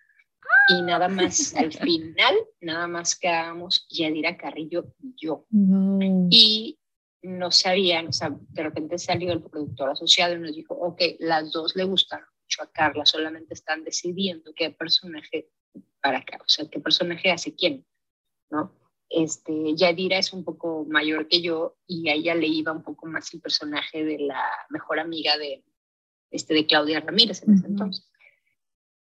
Y 0.69 0.81
nada 0.81 1.07
más, 1.09 1.53
al 1.55 1.73
final, 1.73 2.35
nada 2.61 2.87
más 2.87 3.15
quedábamos 3.15 3.87
Yadira 3.89 4.37
Carrillo 4.37 4.93
y 4.99 5.13
yo. 5.17 5.45
Y 6.29 6.79
no 7.23 7.51
sabían, 7.51 8.07
o 8.07 8.13
sea, 8.13 8.35
de 8.49 8.63
repente 8.63 8.97
salió 8.97 9.33
el 9.33 9.43
productor 9.43 9.89
asociado 9.89 10.35
y 10.35 10.39
nos 10.39 10.55
dijo, 10.55 10.73
ok, 10.75 11.01
las 11.19 11.51
dos 11.51 11.75
le 11.75 11.83
gustaron 11.83 12.30
a 12.59 12.71
Carla, 12.71 13.05
solamente 13.05 13.53
están 13.53 13.83
decidiendo 13.83 14.53
qué 14.55 14.71
personaje 14.71 15.49
para 16.01 16.19
acá, 16.19 16.37
o 16.41 16.49
sea, 16.49 16.67
qué 16.69 16.79
personaje 16.79 17.31
hace 17.31 17.55
quién, 17.55 17.85
¿no? 18.49 18.75
Este, 19.09 19.75
Yadira 19.75 20.17
es 20.17 20.31
un 20.31 20.43
poco 20.43 20.85
mayor 20.89 21.27
que 21.27 21.41
yo 21.41 21.77
y 21.85 22.09
a 22.09 22.13
ella 22.13 22.33
le 22.33 22.47
iba 22.47 22.71
un 22.71 22.81
poco 22.81 23.07
más 23.07 23.33
el 23.33 23.41
personaje 23.41 24.05
de 24.05 24.19
la 24.19 24.41
mejor 24.69 24.99
amiga 24.99 25.37
de, 25.37 25.65
este, 26.31 26.53
de 26.53 26.65
Claudia 26.65 27.01
Ramírez 27.01 27.43
en 27.43 27.55
ese 27.55 27.67
entonces, 27.67 28.09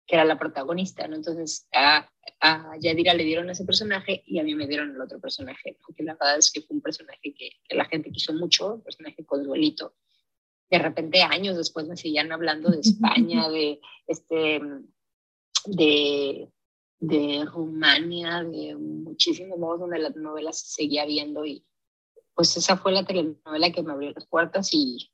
que 0.07 0.15
era 0.15 0.25
la 0.25 0.39
protagonista, 0.39 1.07
¿no? 1.07 1.17
Entonces 1.17 1.69
a, 1.75 2.11
a, 2.41 2.77
Yadira 2.81 3.13
le 3.13 3.25
dieron 3.25 3.51
ese 3.51 3.67
personaje 3.67 4.23
y 4.27 4.39
a 4.39 4.45
mí 4.45 4.55
me 4.55 4.67
dieron 4.67 4.95
el 4.95 5.01
otro 5.01 5.21
personaje, 5.21 5.77
porque 5.87 6.03
la 6.03 6.15
verdad 6.15 6.39
es 6.39 6.51
que 6.51 6.63
fue 6.63 6.77
un 6.77 6.83
personaje 6.83 7.35
que, 7.35 7.51
que 7.69 7.77
la 7.77 7.85
gente 7.85 8.11
quiso 8.11 8.33
mucho, 8.33 8.75
un 8.75 8.83
personaje 8.83 9.27
con 9.27 9.45
duelito, 9.45 9.95
de 10.71 10.79
repente 10.79 11.23
años 11.23 11.57
después 11.57 11.87
me 11.87 11.97
seguían 11.97 12.33
hablando 12.33 12.71
de 12.71 12.81
España, 12.81 13.49
de, 13.51 13.81
este, 14.07 14.61
de, 15.67 16.49
de 17.01 17.45
Rumania, 17.45 18.45
de 18.45 18.77
muchísimos 18.77 19.59
modos 19.59 19.81
donde 19.81 19.99
las 19.99 20.17
novelas 20.17 20.61
se 20.61 20.83
seguía 20.83 21.07
viendo 21.07 21.45
y 21.45 21.65
pues 22.35 22.57
esa 22.57 22.77
fue 22.77 22.93
la 22.93 23.05
telenovela 23.05 23.73
que 23.73 23.83
me 23.83 23.93
abrió 23.93 24.13
las 24.13 24.27
puertas 24.27 24.73
y 24.73 25.11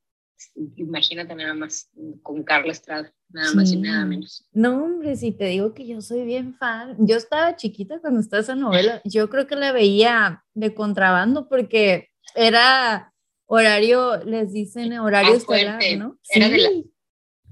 imagínate 0.77 1.35
nada 1.35 1.55
más 1.55 1.89
con 2.23 2.43
Carla 2.43 2.73
Estrada, 2.73 3.15
nada 3.31 3.55
más 3.55 3.73
y 3.73 3.77
nada 3.77 4.05
menos. 4.05 4.47
No, 4.53 4.85
hombre, 4.85 5.17
si 5.17 5.33
te 5.33 5.47
digo 5.47 5.73
que 5.73 5.87
yo 5.87 6.03
soy 6.03 6.25
bien 6.25 6.55
fan, 6.55 6.97
yo 6.99 7.17
estaba 7.17 7.57
chiquita 7.57 8.01
cuando 8.01 8.21
estaba 8.21 8.43
esa 8.43 8.55
novela, 8.55 9.01
yo 9.05 9.31
creo 9.31 9.47
que 9.47 9.57
la 9.57 9.73
veía 9.73 10.45
de 10.53 10.75
contrabando 10.75 11.49
porque 11.49 12.11
era 12.35 13.14
horario, 13.47 14.17
les 14.25 14.53
dicen 14.53 14.93
horario 14.99 15.35
estelar, 15.35 15.83
¿no? 15.97 16.19
Era 16.31 16.49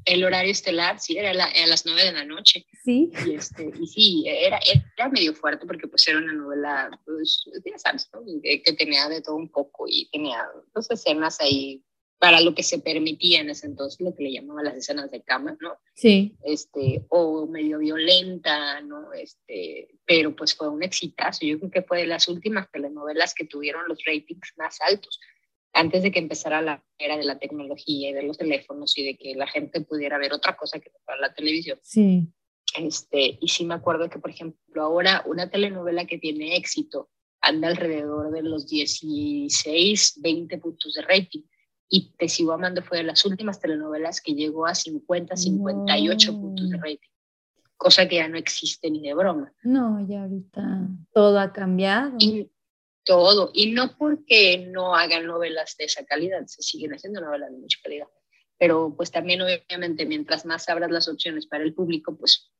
el 0.04 0.24
horario 0.24 0.50
estelar, 0.50 0.98
sí, 0.98 1.16
era 1.16 1.30
a 1.30 1.66
las 1.66 1.86
nueve 1.86 2.04
de 2.04 2.12
la 2.12 2.24
noche. 2.24 2.66
Sí. 2.84 3.10
Y, 3.26 3.34
este, 3.34 3.70
y 3.80 3.86
sí, 3.86 4.24
era, 4.26 4.58
era 4.96 5.08
medio 5.08 5.34
fuerte 5.34 5.66
porque 5.66 5.86
pues 5.86 6.06
era 6.08 6.18
una 6.18 6.32
novela, 6.32 6.90
pues, 7.04 7.44
ya 7.64 7.78
sabes, 7.78 8.10
que 8.42 8.72
tenía 8.72 9.08
de 9.08 9.20
todo 9.20 9.36
un 9.36 9.48
poco 9.48 9.84
y 9.88 10.08
tenía 10.10 10.44
dos 10.74 10.90
escenas 10.90 11.40
ahí 11.40 11.84
para 12.18 12.40
lo 12.40 12.54
que 12.54 12.62
se 12.62 12.78
permitía 12.78 13.40
en 13.40 13.50
ese 13.50 13.66
entonces, 13.66 14.00
lo 14.00 14.14
que 14.14 14.22
le 14.22 14.32
llamaban 14.32 14.64
las 14.64 14.76
escenas 14.76 15.10
de 15.10 15.22
cama, 15.22 15.56
¿no? 15.60 15.76
Sí. 15.94 16.36
Este, 16.44 17.04
o 17.08 17.48
medio 17.48 17.78
violenta, 17.78 18.80
¿no? 18.80 19.12
Este, 19.12 19.88
pero 20.04 20.34
pues 20.36 20.54
fue 20.54 20.68
un 20.68 20.84
exitazo. 20.84 21.44
Yo 21.44 21.58
creo 21.58 21.70
que 21.72 21.82
fue 21.82 21.98
de 21.98 22.06
las 22.06 22.28
últimas 22.28 22.70
telenovelas 22.70 23.34
que 23.34 23.44
tuvieron 23.44 23.88
los 23.88 24.04
ratings 24.04 24.52
más 24.56 24.80
altos 24.80 25.18
antes 25.72 26.02
de 26.02 26.10
que 26.10 26.18
empezara 26.18 26.60
la 26.62 26.84
era 26.98 27.16
de 27.16 27.24
la 27.24 27.38
tecnología 27.38 28.10
y 28.10 28.12
de 28.12 28.22
los 28.22 28.38
teléfonos 28.38 28.96
y 28.98 29.04
de 29.04 29.16
que 29.16 29.34
la 29.34 29.46
gente 29.46 29.80
pudiera 29.80 30.18
ver 30.18 30.32
otra 30.32 30.56
cosa 30.56 30.78
que 30.78 30.90
la 31.20 31.32
televisión. 31.34 31.78
Sí. 31.82 32.28
Este, 32.76 33.38
y 33.40 33.48
sí 33.48 33.64
me 33.64 33.74
acuerdo 33.74 34.08
que, 34.08 34.18
por 34.18 34.30
ejemplo, 34.30 34.82
ahora 34.82 35.22
una 35.26 35.50
telenovela 35.50 36.06
que 36.06 36.18
tiene 36.18 36.56
éxito 36.56 37.10
anda 37.40 37.68
alrededor 37.68 38.30
de 38.30 38.42
los 38.42 38.66
16, 38.66 40.20
20 40.22 40.58
puntos 40.58 40.94
de 40.94 41.02
rating. 41.02 41.42
Y 41.88 42.14
Te 42.16 42.28
sigo 42.28 42.52
amando 42.52 42.82
fue 42.82 42.98
de 42.98 43.04
las 43.04 43.24
últimas 43.26 43.60
telenovelas 43.60 44.20
que 44.22 44.32
llegó 44.32 44.66
a 44.66 44.74
50, 44.74 45.36
58 45.36 46.32
puntos 46.32 46.70
de 46.70 46.76
rating. 46.78 47.10
Cosa 47.76 48.08
que 48.08 48.16
ya 48.16 48.28
no 48.28 48.38
existe 48.38 48.90
ni 48.90 49.02
de 49.02 49.12
broma. 49.12 49.52
No, 49.64 50.06
ya 50.06 50.22
ahorita 50.22 50.88
todo 51.12 51.38
ha 51.38 51.52
cambiado 51.52 52.16
todo. 53.04 53.50
Y 53.54 53.72
no 53.72 53.96
porque 53.96 54.66
no 54.70 54.94
hagan 54.94 55.26
novelas 55.26 55.76
de 55.76 55.84
esa 55.84 56.04
calidad, 56.04 56.46
se 56.46 56.62
siguen 56.62 56.94
haciendo 56.94 57.20
novelas 57.20 57.50
de 57.52 57.58
mucha 57.58 57.78
calidad. 57.82 58.06
Pero 58.58 58.94
pues 58.96 59.10
también 59.10 59.42
obviamente 59.42 60.06
mientras 60.06 60.46
más 60.46 60.68
abras 60.68 60.90
las 60.90 61.08
opciones 61.08 61.46
para 61.46 61.64
el 61.64 61.74
público, 61.74 62.16
pues 62.16 62.52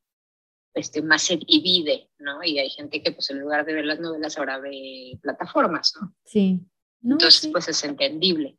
este, 0.73 1.01
más 1.01 1.21
se 1.21 1.37
divide, 1.37 2.09
¿no? 2.17 2.43
Y 2.43 2.59
hay 2.59 2.69
gente 2.69 3.01
que 3.01 3.11
pues 3.11 3.29
en 3.29 3.39
lugar 3.39 3.65
de 3.65 3.73
ver 3.73 3.85
las 3.85 3.99
novelas 3.99 4.37
ahora 4.37 4.59
ve 4.59 5.17
plataformas, 5.21 5.93
¿no? 6.01 6.15
Sí. 6.25 6.59
Entonces 7.03 7.49
pues 7.51 7.67
es 7.67 7.83
entendible 7.83 8.57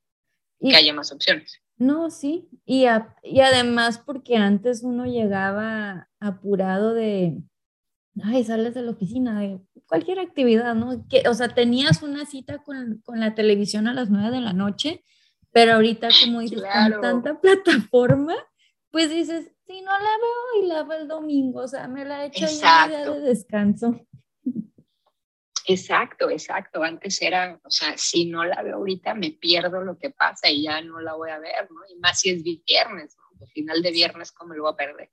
que 0.60 0.76
haya 0.76 0.94
más 0.94 1.12
opciones. 1.12 1.60
No, 1.76 2.08
sí. 2.10 2.48
Y, 2.64 2.84
y 3.22 3.40
además 3.40 3.98
porque 3.98 4.36
antes 4.36 4.82
uno 4.82 5.06
llegaba 5.06 6.08
apurado 6.20 6.94
de, 6.94 7.42
ay, 8.22 8.44
sales 8.44 8.74
de 8.74 8.82
la 8.82 8.92
oficina, 8.92 9.40
de 9.40 9.60
cualquier 9.94 10.18
actividad, 10.18 10.74
¿no? 10.74 11.06
Que, 11.08 11.22
o 11.28 11.34
sea, 11.34 11.48
tenías 11.54 12.02
una 12.02 12.26
cita 12.26 12.58
con, 12.58 13.00
con, 13.04 13.20
la 13.20 13.36
televisión 13.36 13.86
a 13.86 13.94
las 13.94 14.10
nueve 14.10 14.32
de 14.32 14.40
la 14.40 14.52
noche, 14.52 15.04
pero 15.52 15.74
ahorita, 15.74 16.08
como 16.24 16.40
dices, 16.40 16.62
con 16.62 17.00
tanta 17.00 17.40
plataforma, 17.40 18.34
pues 18.90 19.08
dices, 19.10 19.52
si 19.68 19.82
no 19.82 19.92
la 19.92 19.98
veo 19.98 20.64
y 20.64 20.66
la 20.66 20.82
veo 20.82 20.98
el 20.98 21.06
domingo, 21.06 21.60
o 21.60 21.68
sea, 21.68 21.86
me 21.86 22.04
la 22.04 22.24
he 22.24 22.26
hecho 22.26 22.46
ya 22.60 22.88
de 22.88 23.20
descanso. 23.20 24.04
Exacto, 25.66 26.28
exacto. 26.28 26.82
Antes 26.82 27.22
era, 27.22 27.60
o 27.62 27.70
sea, 27.70 27.96
si 27.96 28.26
no 28.26 28.44
la 28.44 28.62
veo 28.62 28.78
ahorita, 28.78 29.14
me 29.14 29.30
pierdo 29.30 29.80
lo 29.80 29.96
que 29.96 30.10
pasa 30.10 30.50
y 30.50 30.64
ya 30.64 30.80
no 30.80 31.00
la 31.00 31.14
voy 31.14 31.30
a 31.30 31.38
ver, 31.38 31.70
¿no? 31.70 31.80
Y 31.88 32.00
más 32.00 32.18
si 32.18 32.30
es 32.30 32.42
viernes, 32.42 33.16
¿no? 33.16 33.44
Al 33.46 33.48
final 33.52 33.80
de 33.80 33.92
viernes, 33.92 34.32
¿cómo 34.32 34.54
lo 34.54 34.64
voy 34.64 34.72
a 34.72 34.76
perder? 34.76 35.10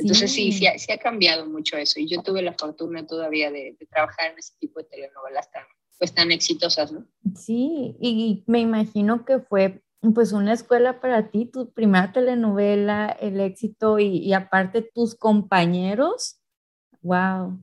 Entonces 0.00 0.32
sí, 0.32 0.52
sí, 0.52 0.66
ha, 0.66 0.98
cambiado 0.98 1.46
mucho 1.46 1.76
eso 1.76 2.00
y 2.00 2.08
yo 2.08 2.22
tuve 2.22 2.42
la 2.42 2.54
fortuna 2.54 3.06
todavía 3.06 3.50
de, 3.50 3.76
trabajar 3.90 4.32
en 4.32 4.38
ese 4.38 4.54
tipo 4.58 4.80
de 4.80 4.86
telenovelas 4.86 5.50
tan, 5.50 5.64
pues 5.98 6.14
tan 6.14 6.32
exitosas, 6.32 6.92
¿no? 6.92 7.06
Sí, 7.34 7.96
y 8.00 8.44
me 8.46 8.60
imagino 8.60 9.24
que 9.24 9.40
fue 9.40 9.82
pues 10.14 10.32
una 10.32 10.54
escuela 10.54 11.00
para 11.00 11.30
ti, 11.30 11.46
tu 11.46 11.72
primera 11.72 12.12
telenovela, 12.12 13.10
el 13.20 13.38
éxito 13.40 13.98
y, 13.98 14.32
aparte 14.32 14.82
tus 14.82 15.14
compañeros. 15.14 16.40
Wow. 17.02 17.60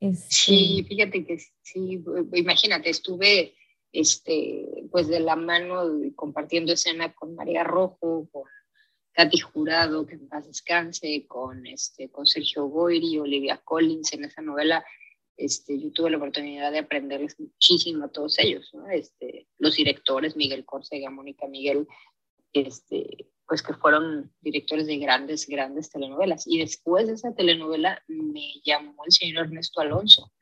Sí, 0.00 0.80
este 0.80 0.88
fíjate 0.88 1.26
que 1.26 1.38
sí, 1.62 2.02
imagínate, 2.32 2.88
estuve 2.88 3.54
este, 3.92 4.86
pues 4.90 5.08
de 5.08 5.20
la 5.20 5.36
mano 5.36 5.82
compartiendo 6.16 6.72
escena 6.72 7.12
con 7.12 7.34
María 7.34 7.64
Rojo, 7.64 8.28
con 8.30 8.44
Katy 9.20 9.38
Jurado, 9.38 10.06
que 10.06 10.14
en 10.14 10.28
paz 10.28 10.46
descanse, 10.46 11.26
con, 11.28 11.66
este, 11.66 12.10
con 12.10 12.26
Sergio 12.26 12.64
Goyri, 12.68 13.18
Olivia 13.18 13.60
Collins 13.62 14.14
en 14.14 14.24
esa 14.24 14.40
novela. 14.40 14.82
Este, 15.36 15.78
yo 15.78 15.92
tuve 15.92 16.10
la 16.10 16.16
oportunidad 16.16 16.72
de 16.72 16.78
aprenderles 16.78 17.38
muchísimo 17.38 18.06
a 18.06 18.08
todos 18.08 18.38
ellos, 18.38 18.70
¿no? 18.72 18.88
este, 18.88 19.46
los 19.58 19.76
directores, 19.76 20.36
Miguel 20.36 20.64
Córcega, 20.64 21.10
Mónica 21.10 21.46
Miguel, 21.48 21.86
este, 22.54 23.28
pues 23.46 23.62
que 23.62 23.74
fueron 23.74 24.32
directores 24.40 24.86
de 24.86 24.96
grandes, 24.96 25.46
grandes 25.46 25.90
telenovelas. 25.90 26.46
Y 26.46 26.58
después 26.58 27.06
de 27.06 27.12
esa 27.12 27.34
telenovela 27.34 28.02
me 28.08 28.54
llamó 28.64 29.04
el 29.04 29.12
señor 29.12 29.46
Ernesto 29.46 29.82
Alonso 29.82 30.32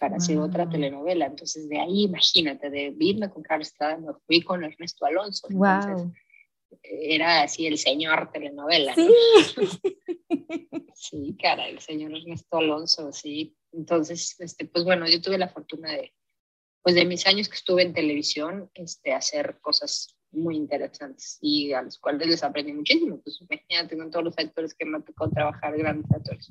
para 0.00 0.16
hacer 0.16 0.38
otra 0.38 0.70
telenovela. 0.70 1.26
Entonces, 1.26 1.68
de 1.68 1.78
ahí, 1.78 2.04
imagínate, 2.04 2.70
de 2.70 2.96
irme 2.98 3.28
con 3.28 3.42
Carlos 3.42 3.68
Estrada, 3.68 3.98
me 3.98 4.14
fui 4.26 4.40
con 4.40 4.64
Ernesto 4.64 5.04
Alonso. 5.04 5.48
Entonces, 5.50 6.08
era 6.82 7.42
así 7.42 7.66
el 7.66 7.78
señor 7.78 8.30
telenovela. 8.32 8.94
Sí. 8.94 9.08
sí, 10.94 11.36
cara, 11.40 11.68
el 11.68 11.80
señor 11.80 12.16
Ernesto 12.16 12.58
Alonso, 12.58 13.12
sí. 13.12 13.56
Entonces, 13.72 14.36
este, 14.40 14.66
pues 14.66 14.84
bueno, 14.84 15.08
yo 15.08 15.20
tuve 15.20 15.38
la 15.38 15.48
fortuna 15.48 15.92
de, 15.92 16.12
pues 16.82 16.94
de 16.94 17.04
mis 17.04 17.26
años 17.26 17.48
que 17.48 17.56
estuve 17.56 17.82
en 17.82 17.94
televisión, 17.94 18.70
este, 18.74 19.12
hacer 19.12 19.58
cosas 19.60 20.16
muy 20.30 20.56
interesantes 20.56 21.38
y 21.40 21.72
a 21.72 21.82
los 21.82 21.98
cuales 21.98 22.26
les 22.26 22.42
aprendí 22.42 22.72
muchísimo. 22.72 23.20
Pues 23.22 23.40
imagínate 23.40 23.96
con 23.96 24.10
todos 24.10 24.24
los 24.24 24.38
actores 24.38 24.74
que 24.74 24.84
me 24.84 25.00
tocó 25.02 25.30
trabajar, 25.30 25.76
grandes 25.76 26.10
actores. 26.10 26.48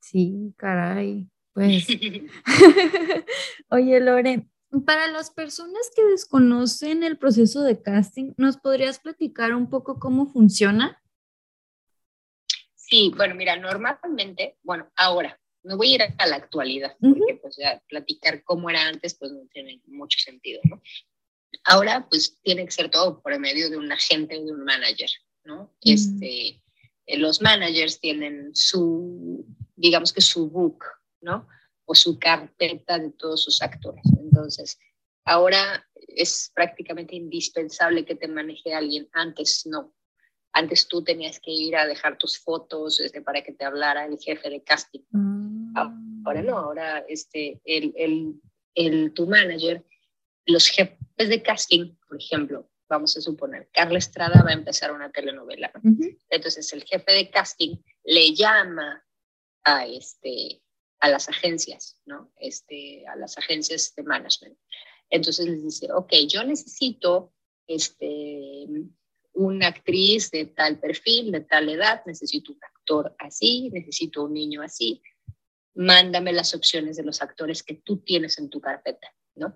Sí, 0.00 0.52
caray. 0.56 1.28
Pues, 1.52 1.86
oye, 3.70 4.00
Lore, 4.00 4.46
para 4.82 5.08
las 5.08 5.30
personas 5.30 5.90
que 5.94 6.04
desconocen 6.04 7.02
el 7.02 7.18
proceso 7.18 7.62
de 7.62 7.80
casting, 7.80 8.32
¿nos 8.36 8.56
podrías 8.56 8.98
platicar 8.98 9.54
un 9.54 9.68
poco 9.68 9.98
cómo 9.98 10.26
funciona? 10.26 11.02
Sí, 12.74 13.12
bueno, 13.16 13.34
mira, 13.34 13.56
normalmente, 13.56 14.58
bueno, 14.62 14.90
ahora, 14.96 15.40
me 15.62 15.74
voy 15.74 15.92
a 15.92 15.94
ir 15.94 16.02
a 16.18 16.26
la 16.26 16.36
actualidad, 16.36 16.96
porque 17.00 17.38
pues 17.40 17.56
ya 17.56 17.82
platicar 17.88 18.44
cómo 18.44 18.68
era 18.68 18.86
antes, 18.86 19.14
pues 19.14 19.32
no 19.32 19.46
tiene 19.52 19.80
mucho 19.86 20.18
sentido, 20.18 20.60
¿no? 20.64 20.82
Ahora, 21.64 22.06
pues 22.10 22.38
tiene 22.42 22.64
que 22.64 22.70
ser 22.70 22.90
todo 22.90 23.22
por 23.22 23.38
medio 23.38 23.70
de 23.70 23.78
un 23.78 23.90
agente 23.90 24.36
o 24.36 24.44
de 24.44 24.52
un 24.52 24.64
manager, 24.64 25.08
¿no? 25.44 25.74
Este, 25.80 26.60
eh, 27.06 27.18
los 27.18 27.40
managers 27.40 28.00
tienen 28.00 28.50
su, 28.54 29.46
digamos 29.76 30.12
que 30.12 30.20
su 30.20 30.50
book, 30.50 30.84
¿no? 31.22 31.48
O 31.86 31.94
su 31.94 32.18
carpeta 32.18 32.98
de 32.98 33.10
todos 33.10 33.44
sus 33.44 33.60
actores. 33.62 34.04
Entonces, 34.18 34.78
ahora 35.24 35.86
es 35.94 36.50
prácticamente 36.54 37.16
indispensable 37.16 38.04
que 38.04 38.14
te 38.14 38.28
maneje 38.28 38.74
alguien. 38.74 39.08
Antes 39.12 39.66
no. 39.66 39.94
Antes 40.52 40.86
tú 40.86 41.02
tenías 41.02 41.40
que 41.40 41.50
ir 41.50 41.76
a 41.76 41.86
dejar 41.86 42.16
tus 42.16 42.38
fotos 42.38 43.00
este, 43.00 43.20
para 43.20 43.42
que 43.42 43.52
te 43.52 43.64
hablara 43.64 44.06
el 44.06 44.18
jefe 44.18 44.48
de 44.50 44.62
casting. 44.62 45.00
Mm. 45.10 45.74
Ahora 46.24 46.42
no, 46.42 46.56
ahora 46.56 47.04
este, 47.08 47.60
el, 47.64 47.92
el, 47.96 48.40
el, 48.74 49.12
tu 49.12 49.26
manager, 49.26 49.84
los 50.46 50.68
jefes 50.68 50.98
de 51.16 51.42
casting, 51.42 51.96
por 52.08 52.18
ejemplo, 52.18 52.70
vamos 52.88 53.16
a 53.16 53.20
suponer, 53.20 53.68
Carla 53.72 53.98
Estrada 53.98 54.42
va 54.42 54.50
a 54.50 54.54
empezar 54.54 54.92
una 54.92 55.10
telenovela. 55.10 55.72
Entonces 56.28 56.72
el 56.72 56.84
jefe 56.84 57.12
de 57.12 57.30
casting 57.30 57.76
le 58.04 58.34
llama 58.34 59.04
a, 59.64 59.86
este, 59.86 60.62
a 61.00 61.08
las 61.08 61.28
agencias, 61.28 61.98
¿no? 62.06 62.32
Este, 62.38 63.06
a 63.08 63.16
las 63.16 63.36
agencias 63.38 63.94
de 63.96 64.02
management. 64.02 64.56
Entonces 65.10 65.46
les 65.46 65.62
dice, 65.62 65.92
ok, 65.92 66.12
yo 66.28 66.44
necesito 66.44 67.32
este, 67.66 68.66
una 69.34 69.68
actriz 69.68 70.30
de 70.30 70.46
tal 70.46 70.78
perfil, 70.78 71.32
de 71.32 71.40
tal 71.42 71.68
edad, 71.68 72.02
necesito 72.06 72.52
un 72.52 72.58
actor 72.62 73.14
así, 73.18 73.70
necesito 73.70 74.24
un 74.24 74.32
niño 74.32 74.62
así, 74.62 75.02
mándame 75.74 76.32
las 76.32 76.54
opciones 76.54 76.96
de 76.96 77.04
los 77.04 77.20
actores 77.20 77.62
que 77.62 77.74
tú 77.74 77.98
tienes 77.98 78.38
en 78.38 78.48
tu 78.48 78.60
carpeta, 78.60 79.12
¿no? 79.34 79.54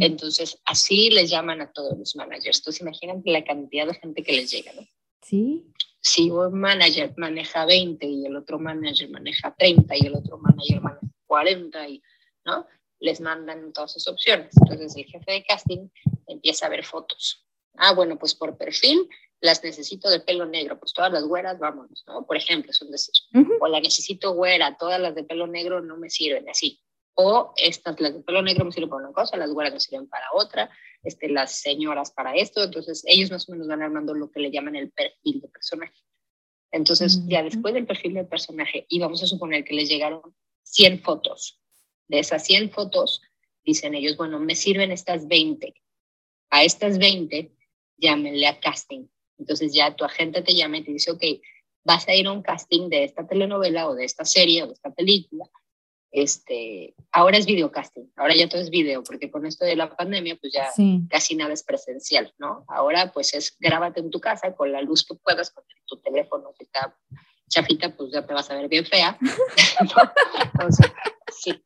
Entonces, 0.00 0.60
así 0.64 1.10
les 1.10 1.30
llaman 1.30 1.60
a 1.60 1.72
todos 1.72 1.96
los 1.98 2.16
managers. 2.16 2.58
Entonces, 2.58 2.80
imagínate 2.80 3.30
la 3.30 3.44
cantidad 3.44 3.86
de 3.86 3.94
gente 3.94 4.22
que 4.22 4.32
les 4.32 4.50
llega, 4.50 4.72
¿no? 4.72 4.82
Sí 5.22 5.72
si 6.00 6.30
un 6.30 6.58
manager 6.58 7.12
maneja 7.16 7.66
20 7.66 8.06
y 8.06 8.26
el 8.26 8.36
otro 8.36 8.58
manager 8.58 9.10
maneja 9.10 9.54
30 9.56 9.96
y 9.96 10.06
el 10.06 10.14
otro 10.14 10.38
manager 10.38 10.80
maneja 10.80 11.06
40, 11.26 11.88
y, 11.88 12.02
¿no? 12.44 12.66
Les 13.00 13.20
mandan 13.20 13.72
todas 13.72 13.92
sus 13.92 14.08
opciones. 14.08 14.56
Entonces 14.56 14.96
el 14.96 15.04
jefe 15.04 15.32
de 15.32 15.44
casting 15.44 15.88
empieza 16.26 16.66
a 16.66 16.70
ver 16.70 16.84
fotos. 16.84 17.44
Ah, 17.76 17.92
bueno, 17.94 18.18
pues 18.18 18.34
por 18.34 18.56
perfil 18.56 19.08
las 19.40 19.62
necesito 19.62 20.10
de 20.10 20.20
pelo 20.20 20.46
negro, 20.46 20.78
pues 20.80 20.92
todas 20.92 21.12
las 21.12 21.22
güeras, 21.24 21.58
vámonos, 21.58 22.04
¿no? 22.08 22.26
Por 22.26 22.36
ejemplo, 22.36 22.72
son 22.72 22.90
decir. 22.90 23.14
O 23.60 23.68
la 23.68 23.80
necesito 23.80 24.32
güera, 24.32 24.76
todas 24.76 25.00
las 25.00 25.14
de 25.14 25.24
pelo 25.24 25.46
negro 25.46 25.80
no 25.80 25.96
me 25.96 26.10
sirven, 26.10 26.48
así. 26.48 26.82
O 27.20 27.52
estas, 27.56 28.00
las 28.00 28.14
de 28.14 28.20
pelo 28.20 28.42
negro 28.42 28.64
me 28.64 28.70
sirven 28.70 28.90
para 28.90 29.02
una 29.02 29.12
cosa, 29.12 29.36
las 29.36 29.50
güeras 29.50 29.72
me 29.72 29.80
sirven 29.80 30.08
para 30.08 30.26
otra 30.34 30.70
este, 31.02 31.28
las 31.28 31.60
señoras 31.60 32.12
para 32.12 32.36
esto, 32.36 32.62
entonces 32.62 33.02
ellos 33.06 33.32
más 33.32 33.48
o 33.48 33.52
menos 33.52 33.66
van 33.66 33.82
armando 33.82 34.14
lo 34.14 34.30
que 34.30 34.38
le 34.38 34.52
llaman 34.52 34.76
el 34.76 34.92
perfil 34.92 35.40
de 35.40 35.48
personaje. 35.48 36.00
Entonces, 36.70 37.26
ya 37.26 37.42
después 37.42 37.74
del 37.74 37.86
perfil 37.86 38.14
del 38.14 38.28
personaje, 38.28 38.86
y 38.88 39.00
vamos 39.00 39.20
a 39.20 39.26
suponer 39.26 39.64
que 39.64 39.74
les 39.74 39.88
llegaron 39.88 40.22
100 40.62 41.02
fotos. 41.02 41.60
De 42.06 42.20
esas 42.20 42.44
100 42.44 42.70
fotos, 42.70 43.20
dicen 43.64 43.96
ellos, 43.96 44.16
bueno, 44.16 44.38
me 44.38 44.54
sirven 44.54 44.92
estas 44.92 45.26
20. 45.26 45.74
A 46.50 46.62
estas 46.62 46.98
20, 46.98 47.52
llámenle 47.96 48.46
a 48.46 48.60
casting. 48.60 49.08
Entonces 49.38 49.74
ya 49.74 49.96
tu 49.96 50.04
agente 50.04 50.42
te 50.42 50.54
llama 50.54 50.78
y 50.78 50.84
te 50.84 50.92
dice, 50.92 51.10
ok, 51.10 51.24
vas 51.82 52.06
a 52.06 52.14
ir 52.14 52.28
a 52.28 52.32
un 52.32 52.42
casting 52.42 52.88
de 52.88 53.02
esta 53.02 53.26
telenovela 53.26 53.88
o 53.88 53.96
de 53.96 54.04
esta 54.04 54.24
serie 54.24 54.62
o 54.62 54.68
de 54.68 54.74
esta 54.74 54.94
película 54.94 55.50
este, 56.10 56.94
ahora 57.12 57.36
es 57.36 57.46
videocasting, 57.46 58.12
ahora 58.16 58.34
ya 58.34 58.48
todo 58.48 58.60
es 58.60 58.70
video, 58.70 59.02
porque 59.02 59.30
con 59.30 59.46
esto 59.46 59.64
de 59.64 59.76
la 59.76 59.94
pandemia, 59.94 60.36
pues 60.36 60.52
ya 60.52 60.70
casi 61.08 61.34
nada 61.34 61.52
es 61.52 61.62
presencial, 61.62 62.32
¿no? 62.38 62.64
Ahora 62.68 63.12
pues 63.12 63.34
es 63.34 63.56
grábate 63.58 64.00
en 64.00 64.10
tu 64.10 64.20
casa 64.20 64.54
con 64.54 64.72
la 64.72 64.80
luz 64.80 65.04
que 65.04 65.14
puedas, 65.14 65.50
con 65.50 65.64
tu 65.86 65.96
teléfono, 66.00 66.50
si 66.56 66.64
está 66.64 66.96
chafita, 67.48 67.94
pues 67.94 68.12
ya 68.12 68.26
te 68.26 68.34
vas 68.34 68.50
a 68.50 68.56
ver 68.56 68.68
bien 68.68 68.86
fea. 68.86 69.18
sí. 71.32 71.60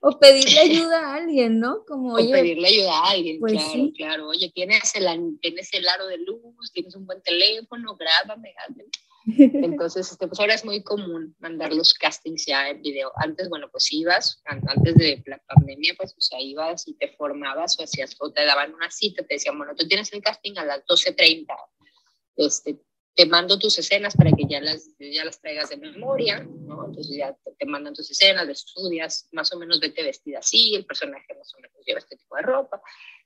O 0.00 0.18
pedirle 0.18 0.58
ayuda 0.58 0.98
a 0.98 1.14
alguien, 1.14 1.60
¿no? 1.60 1.84
Como, 1.86 2.14
o 2.14 2.16
pedirle 2.16 2.68
ayuda 2.68 2.92
a 2.92 3.10
alguien, 3.10 3.38
pues 3.38 3.52
claro, 3.52 3.90
claro. 3.96 4.28
Oye, 4.28 4.50
tienes 4.52 4.94
el, 4.96 5.38
tienes 5.40 5.72
el 5.72 5.88
aro 5.88 6.06
de 6.06 6.18
luz, 6.18 6.72
tienes 6.72 6.96
un 6.96 7.06
buen 7.06 7.22
teléfono, 7.22 7.96
grábame, 7.96 8.52
hazme. 8.66 8.84
Entonces, 9.38 10.10
este, 10.10 10.26
pues 10.26 10.40
ahora 10.40 10.54
es 10.54 10.64
muy 10.64 10.82
común 10.82 11.34
mandar 11.38 11.72
los 11.72 11.94
castings 11.94 12.46
ya 12.46 12.68
en 12.68 12.82
video. 12.82 13.12
Antes, 13.16 13.48
bueno, 13.48 13.68
pues 13.70 13.92
ibas, 13.92 14.42
antes 14.44 14.94
de 14.94 15.22
la 15.26 15.38
pandemia, 15.38 15.94
pues, 15.96 16.14
o 16.16 16.20
sea, 16.20 16.40
ibas 16.40 16.88
y 16.88 16.94
te 16.94 17.08
formabas 17.08 17.78
o 17.78 17.82
hacías, 17.82 18.16
o 18.18 18.32
te 18.32 18.44
daban 18.44 18.74
una 18.74 18.90
cita, 18.90 19.22
te 19.22 19.34
decían, 19.34 19.58
bueno, 19.58 19.74
tú 19.76 19.86
tienes 19.86 20.12
el 20.12 20.22
casting 20.22 20.56
a 20.56 20.64
las 20.64 20.84
12.30, 20.86 21.46
este, 22.36 22.80
te 23.14 23.26
mando 23.26 23.58
tus 23.58 23.78
escenas 23.78 24.16
para 24.16 24.30
que 24.32 24.46
ya 24.48 24.60
las, 24.60 24.96
ya 24.98 25.24
las 25.24 25.40
traigas 25.40 25.68
de 25.68 25.76
memoria, 25.76 26.40
¿no? 26.40 26.86
Entonces 26.86 27.16
ya 27.16 27.36
te, 27.58 27.66
mandan 27.66 27.92
tus 27.92 28.10
escenas, 28.10 28.48
estudias, 28.48 29.28
más 29.32 29.52
o 29.52 29.58
menos 29.58 29.80
vete 29.80 30.02
vestida 30.02 30.38
así, 30.38 30.74
el 30.74 30.86
personaje 30.86 31.26
más 31.36 31.52
o 31.54 31.60
menos 31.60 31.84
lleva 31.84 31.98
este 31.98 32.16
tipo 32.16 32.36
de 32.36 32.42
ropa, 32.42 32.80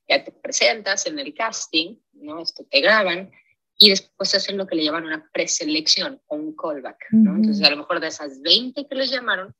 ya 0.09 0.25
te 0.25 0.33
presentas 0.33 1.07
en 1.07 1.19
el 1.19 1.33
casting, 1.35 1.97
¿no? 2.15 2.43
Esto 2.43 2.67
te 2.69 2.81
graban, 2.81 3.31
y 3.79 3.91
después 3.91 4.35
hacen 4.35 4.57
lo 4.57 4.67
que 4.67 4.77
le 4.77 4.85
llaman 4.85 5.05
una 5.05 5.29
preselección 5.33 6.21
o 6.27 6.37
un 6.37 6.55
callback, 6.55 7.07
¿no? 7.11 7.37
Entonces, 7.37 7.67
a 7.67 7.71
lo 7.71 7.79
mejor 7.79 8.01
de 8.01 8.09
esas 8.09 8.41
20 8.41 8.87
que 8.87 8.95
les 8.95 9.11
llamaron, 9.11 9.55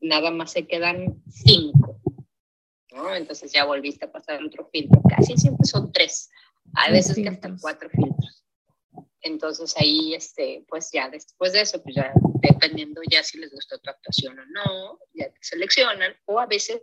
nada 0.00 0.30
más 0.30 0.52
se 0.52 0.66
quedan 0.66 1.22
5, 1.28 2.00
¿no? 2.92 3.14
Entonces 3.14 3.52
ya 3.52 3.64
volviste 3.64 4.04
a 4.04 4.12
pasar 4.12 4.42
otro 4.44 4.68
filtro. 4.70 5.00
Casi 5.08 5.36
siempre 5.36 5.64
son 5.64 5.90
3, 5.90 6.30
a 6.74 6.90
veces 6.90 7.16
que 7.16 7.28
hasta 7.28 7.54
4 7.60 7.90
filtros. 7.90 8.44
Entonces 9.22 9.74
ahí, 9.78 10.14
este, 10.14 10.64
pues 10.68 10.90
ya 10.92 11.08
después 11.08 11.52
de 11.52 11.62
eso, 11.62 11.82
pues 11.82 11.96
ya 11.96 12.12
dependiendo 12.42 13.00
ya 13.10 13.22
si 13.22 13.38
les 13.38 13.50
gustó 13.52 13.78
tu 13.78 13.90
actuación 13.90 14.38
o 14.38 14.46
no, 14.46 14.98
ya 15.14 15.30
te 15.30 15.38
seleccionan, 15.40 16.14
o 16.26 16.38
a 16.38 16.46
veces 16.46 16.82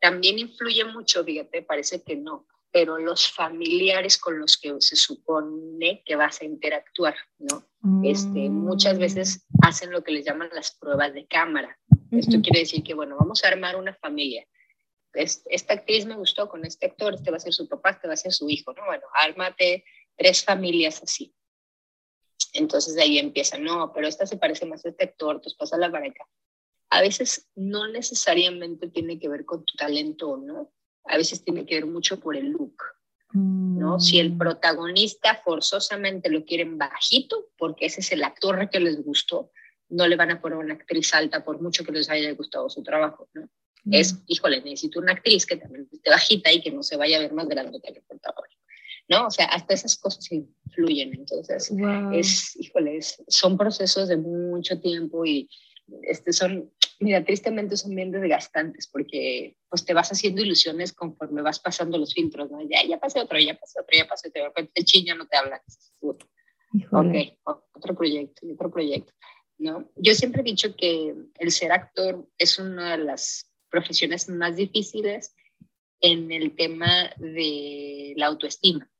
también 0.00 0.38
influye 0.38 0.84
mucho, 0.84 1.24
fíjate, 1.24 1.62
parece 1.62 2.02
que 2.02 2.16
no, 2.16 2.46
pero 2.76 2.98
los 2.98 3.32
familiares 3.32 4.18
con 4.18 4.38
los 4.38 4.58
que 4.58 4.74
se 4.80 4.96
supone 4.96 6.02
que 6.04 6.14
vas 6.14 6.42
a 6.42 6.44
interactuar, 6.44 7.16
¿no? 7.38 7.66
Este, 8.04 8.50
muchas 8.50 8.98
veces 8.98 9.46
mm. 9.48 9.58
hacen 9.66 9.90
lo 9.90 10.04
que 10.04 10.12
les 10.12 10.26
llaman 10.26 10.50
las 10.52 10.76
pruebas 10.76 11.14
de 11.14 11.26
cámara. 11.26 11.78
Esto 12.10 12.42
quiere 12.42 12.60
decir 12.60 12.82
que, 12.82 12.92
bueno, 12.92 13.16
vamos 13.18 13.42
a 13.42 13.48
armar 13.48 13.76
una 13.76 13.94
familia. 13.94 14.46
esta 15.14 15.72
actriz 15.72 16.04
me 16.04 16.16
gustó 16.16 16.50
con 16.50 16.66
este 16.66 16.84
actor, 16.84 17.14
este 17.14 17.30
va 17.30 17.38
a 17.38 17.40
ser 17.40 17.54
su 17.54 17.66
papá, 17.66 17.92
este 17.92 18.08
va 18.08 18.12
a 18.12 18.18
ser 18.18 18.34
su 18.34 18.46
hijo, 18.50 18.74
¿no? 18.74 18.84
Bueno, 18.84 19.04
ármate 19.14 19.82
tres 20.14 20.44
familias 20.44 21.02
así. 21.02 21.34
Entonces 22.52 22.94
de 22.94 23.04
ahí 23.04 23.18
empieza, 23.18 23.56
no, 23.56 23.90
pero 23.94 24.06
esta 24.06 24.26
se 24.26 24.36
parece 24.36 24.66
más 24.66 24.84
a 24.84 24.90
este 24.90 25.04
actor, 25.04 25.40
pues 25.40 25.54
pasa 25.54 25.78
la 25.78 25.88
baraca. 25.88 26.28
A 26.90 27.00
veces 27.00 27.48
no 27.54 27.88
necesariamente 27.88 28.90
tiene 28.90 29.18
que 29.18 29.30
ver 29.30 29.46
con 29.46 29.64
tu 29.64 29.74
talento, 29.78 30.36
¿no? 30.36 30.74
A 31.08 31.16
veces 31.16 31.42
tiene 31.44 31.64
que 31.64 31.76
ver 31.76 31.86
mucho 31.86 32.20
por 32.20 32.36
el 32.36 32.50
look, 32.50 32.76
¿no? 33.32 34.00
Si 34.00 34.18
el 34.18 34.32
mm. 34.32 34.38
protagonista 34.38 35.40
forzosamente 35.44 36.30
lo 36.30 36.44
quieren 36.44 36.78
bajito, 36.78 37.50
porque 37.58 37.86
ese 37.86 38.00
es 38.00 38.12
el 38.12 38.24
actor 38.24 38.68
que 38.70 38.80
les 38.80 39.02
gustó, 39.04 39.50
no 39.88 40.06
le 40.06 40.16
van 40.16 40.30
a 40.30 40.40
poner 40.40 40.58
una 40.58 40.74
actriz 40.74 41.14
alta 41.14 41.44
por 41.44 41.60
mucho 41.60 41.84
que 41.84 41.92
les 41.92 42.10
haya 42.10 42.32
gustado 42.32 42.68
su 42.68 42.82
trabajo, 42.82 43.28
¿no? 43.34 43.48
Es, 43.88 44.16
híjole, 44.26 44.60
necesito 44.62 44.98
una 44.98 45.12
actriz 45.12 45.46
que 45.46 45.56
también 45.56 45.88
esté 45.92 46.10
bajita 46.10 46.52
y 46.52 46.60
que 46.60 46.72
no 46.72 46.82
se 46.82 46.96
vaya 46.96 47.18
a 47.18 47.20
ver 47.20 47.32
más 47.32 47.46
grande 47.46 47.80
que 47.80 47.92
el 47.92 48.02
protagonista. 48.02 48.56
¿no? 49.08 49.26
O 49.26 49.30
sea, 49.30 49.46
hasta 49.46 49.74
esas 49.74 49.96
cosas 49.96 50.30
influyen. 50.32 51.14
Entonces, 51.14 51.72
es, 52.12 52.56
híjole, 52.56 52.98
son 53.28 53.56
procesos 53.56 54.08
de 54.08 54.16
mucho 54.16 54.80
tiempo 54.80 55.24
y 55.24 55.48
este, 56.02 56.32
son, 56.32 56.72
mira, 57.00 57.24
tristemente 57.24 57.76
son 57.76 57.94
bien 57.94 58.10
desgastantes 58.10 58.86
porque 58.86 59.56
pues 59.68 59.84
te 59.84 59.94
vas 59.94 60.10
haciendo 60.10 60.42
ilusiones 60.42 60.92
conforme 60.92 61.42
vas 61.42 61.60
pasando 61.60 61.98
los 61.98 62.14
filtros, 62.14 62.50
¿no? 62.50 62.60
Ya, 62.68 62.84
ya 62.86 62.98
pasé 62.98 63.20
otro, 63.20 63.38
ya 63.38 63.58
pasé 63.58 63.80
otro, 63.80 63.96
ya 63.96 64.06
pasé 64.06 64.28
otro, 64.28 64.44
repente 64.44 64.72
el 64.74 65.04
ya 65.04 65.14
no 65.14 65.26
te 65.26 65.36
habla. 65.36 65.62
Ok, 66.00 67.14
otro 67.72 67.94
proyecto 67.94 68.46
otro 68.52 68.70
proyecto, 68.70 69.12
¿no? 69.58 69.90
Yo 69.96 70.14
siempre 70.14 70.42
he 70.42 70.44
dicho 70.44 70.74
que 70.76 71.14
el 71.38 71.50
ser 71.50 71.72
actor 71.72 72.28
es 72.38 72.58
una 72.58 72.96
de 72.96 73.04
las 73.04 73.50
profesiones 73.70 74.28
más 74.28 74.56
difíciles 74.56 75.34
en 76.00 76.30
el 76.32 76.54
tema 76.54 77.10
de 77.18 78.14
la 78.16 78.26
autoestima. 78.26 78.90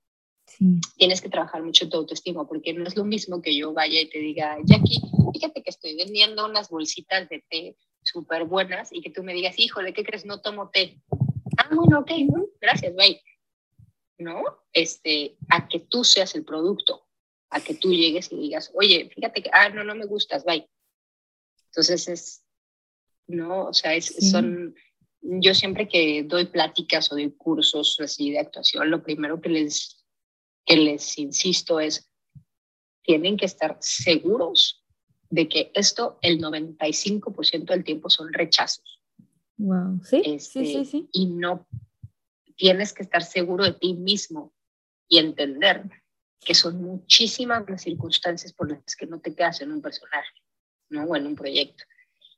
Tienes 0.97 1.21
que 1.21 1.29
trabajar 1.29 1.63
mucho 1.63 1.89
tu 1.89 1.99
autoestima 1.99 2.47
porque 2.47 2.73
no 2.73 2.87
es 2.87 2.97
lo 2.97 3.05
mismo 3.05 3.43
que 3.43 3.55
yo 3.55 3.73
vaya 3.73 4.01
y 4.01 4.09
te 4.09 4.19
diga, 4.19 4.57
Jackie, 4.65 5.01
fíjate 5.33 5.63
que 5.63 5.71
estoy 5.71 5.97
vendiendo 5.97 6.47
unas 6.47 6.71
bolsitas 6.71 7.29
de 7.29 7.45
té 7.51 7.77
súper 8.03 8.45
buenas 8.45 8.93
y 8.93 9.03
que 9.03 9.11
tú 9.11 9.23
me 9.23 9.35
digas, 9.35 9.59
híjole, 9.59 9.93
¿qué 9.93 10.05
crees? 10.05 10.25
No 10.25 10.41
tomo 10.41 10.71
té. 10.71 11.01
Ah, 11.59 11.69
bueno, 11.75 12.01
ok, 12.01 12.11
gracias, 12.61 12.95
bye. 12.95 13.21
¿No? 14.19 14.43
Este, 14.73 15.37
a 15.51 15.69
que 15.69 15.81
tú 15.81 16.05
seas 16.05 16.35
el 16.35 16.45
producto, 16.45 17.07
a 17.51 17.61
que 17.61 17.75
tú 17.75 17.93
llegues 17.93 18.33
y 18.33 18.37
digas, 18.37 18.71
oye, 18.75 19.11
fíjate 19.15 19.43
que, 19.43 19.51
ah, 19.53 19.69
no, 19.69 19.85
no 19.85 19.95
me 19.95 20.07
gustas, 20.07 20.45
bye. 20.45 20.67
Entonces 21.67 22.09
es, 22.09 22.45
no, 23.27 23.67
o 23.67 23.75
sea, 23.75 23.95
es, 23.95 24.15
son, 24.31 24.75
yo 25.21 25.53
siempre 25.53 25.89
que 25.89 26.23
doy 26.23 26.47
pláticas 26.47 27.13
o 27.13 27.17
doy 27.17 27.31
cursos 27.33 27.99
así 28.01 28.31
de 28.31 28.39
actuación, 28.39 28.91
lo 28.91 29.03
primero 29.03 29.41
que 29.41 29.51
les 29.51 30.06
que 30.67 30.77
les 30.77 31.17
insisto 31.17 31.81
es, 31.81 32.11
tienen 33.03 33.37
que 33.37 33.47
estar 33.47 33.79
seguros 33.81 34.85
de 35.31 35.49
que 35.49 35.71
esto 35.75 36.19
el 36.23 36.41
95% 36.41 37.65
del 37.65 37.85
tiempo 37.85 38.11
son 38.11 38.33
rechazos. 38.33 39.01
Wow, 39.57 40.01
sí, 40.05 40.23
sí, 40.25 40.39
sí, 40.39 40.61
este, 40.61 40.85
sí. 40.85 41.09
Y 41.13 41.27
no 41.27 41.67
tienes 42.57 42.93
que 42.93 43.03
estar 43.03 43.23
seguro 43.23 43.65
de 43.65 43.73
ti 43.73 43.95
mismo 43.95 44.53
y 45.09 45.19
entender 45.19 45.89
que 46.41 46.55
son 46.55 46.83
muchísimas 46.83 47.69
las 47.69 47.83
circunstancias 47.83 48.53
por 48.53 48.71
las 48.71 48.97
que 48.97 49.07
no 49.07 49.21
te 49.21 49.35
quedas 49.35 49.61
en 49.61 49.73
un 49.73 49.81
personaje, 49.81 50.33
¿no? 50.91 51.05
O 51.05 51.17
en 51.17 51.27
un 51.27 51.37
proyecto. 51.37 51.85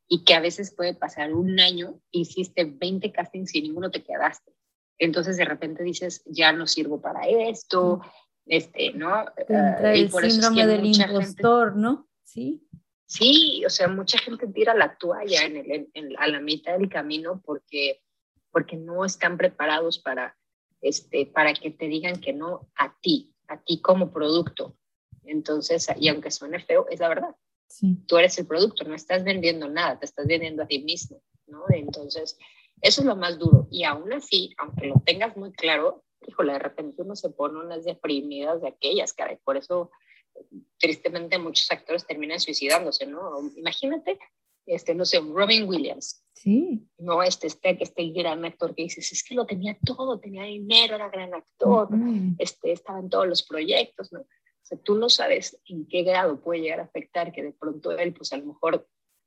Y 0.07 0.25
que 0.25 0.35
a 0.35 0.41
veces 0.41 0.75
puede 0.75 0.95
pasar 0.95 1.35
un 1.35 1.59
año, 1.61 2.01
hiciste 2.11 2.65
20 2.65 3.13
castings 3.13 3.55
y 3.55 3.63
ninguno 3.63 3.91
te 3.91 4.03
quedaste. 4.03 4.53
Entonces 4.99 5.37
de 5.37 5.45
repente 5.45 5.83
dices, 5.83 6.23
ya 6.27 6.53
no 6.53 6.67
sirvo 6.67 7.01
para 7.01 7.27
esto, 7.29 8.01
este, 8.47 8.93
¿no? 8.93 9.25
Entra 9.37 9.95
el 9.95 10.11
síndrome 10.11 10.67
del 10.67 10.87
impostor, 10.87 11.77
¿no? 11.77 12.09
Sí. 12.25 12.65
Sí, 13.07 13.65
o 13.65 13.71
sea, 13.71 13.89
mucha 13.89 14.19
gente 14.19 14.47
tira 14.49 14.75
la 14.75 14.99
toalla 14.99 15.43
en 15.45 15.57
el, 15.57 15.89
en, 15.95 16.19
a 16.19 16.29
la 16.29 16.41
mitad 16.41 16.77
del 16.77 16.91
camino 16.91 17.41
porque, 17.43 18.03
porque 18.51 18.77
no 18.77 19.05
están 19.05 19.39
preparados 19.39 19.99
para, 19.99 20.37
este, 20.83 21.25
para 21.25 21.55
que 21.55 21.71
te 21.71 21.89
digan 21.89 22.21
que 22.21 22.35
no 22.35 22.69
a 22.77 22.95
ti, 23.01 23.35
a 23.47 23.63
ti 23.63 23.81
como 23.81 24.13
producto. 24.13 24.77
Entonces, 25.25 25.89
y 25.99 26.09
aunque 26.09 26.31
suene 26.31 26.61
feo, 26.61 26.87
es 26.91 27.01
la 27.01 27.09
verdad. 27.09 27.35
Sí. 27.67 27.97
Tú 28.07 28.19
eres 28.19 28.39
el 28.39 28.47
producto, 28.47 28.85
no 28.85 28.95
estás 28.95 29.25
vendiendo 29.25 29.69
nada, 29.69 29.99
te 29.99 30.05
estás 30.05 30.27
vendiendo 30.27 30.63
a 30.63 30.67
ti 30.67 30.83
mismo, 30.83 31.23
¿no? 31.47 31.65
Entonces, 31.71 32.39
eso 32.83 33.01
es 33.01 33.07
lo 33.07 33.17
más 33.17 33.39
duro. 33.39 33.67
Y 33.71 33.85
aún 33.85 34.13
así, 34.13 34.55
aunque 34.59 34.87
lo 34.87 35.03
tengas 35.05 35.37
muy 35.37 35.53
claro, 35.53 36.05
híjole, 36.27 36.53
de 36.53 36.59
repente 36.59 37.03
uno 37.03 37.17
se 37.17 37.31
pone 37.31 37.59
unas 37.59 37.85
deprimidas 37.85 38.61
de 38.63 38.69
aquellas, 38.69 39.13
cara, 39.13 39.33
y 39.33 39.37
por 39.37 39.57
eso 39.57 39.91
tristemente 40.79 41.39
muchos 41.39 41.71
actores 41.71 42.07
terminan 42.07 42.41
suicidándose, 42.41 43.07
¿no? 43.07 43.41
Imagínate, 43.57 44.19
este, 44.67 44.95
no 44.95 45.05
sé, 45.05 45.21
Robin 45.21 45.69
Williams. 45.69 46.25
Sí. 46.35 46.87
No, 46.99 47.23
este, 47.23 47.49
este, 47.49 47.83
este 47.83 48.11
gran 48.11 48.45
actor 48.45 48.75
que 48.75 48.85
dices, 48.85 49.11
es 49.11 49.25
que 49.25 49.35
lo 49.35 49.47
tenía 49.47 49.77
todo, 49.85 50.21
tenía 50.21 50.45
dinero, 50.45 50.95
era 50.95 51.09
gran 51.09 51.35
actor, 51.35 51.89
este, 52.39 52.73
estaba 52.73 53.01
en 53.01 53.11
todos 53.11 53.27
los 53.27 53.43
proyectos, 53.43 54.13
¿no? 54.13 54.21
O 54.21 54.69
sea, 54.69 54.79
tú 54.79 54.97
no 54.97 55.09
sabes 55.09 55.59
en 55.67 55.87
qué 55.89 56.03
grado 56.03 56.41
puede 56.41 56.61
llegar 56.61 56.81
a 56.81 56.85
afectar 56.85 57.33
que 57.33 57.43
de 57.43 57.53
pronto 57.53 57.91
él, 57.93 58.13
pues 58.13 58.33
a 58.33 58.37
lo 58.37 58.47
mejor 58.47 58.87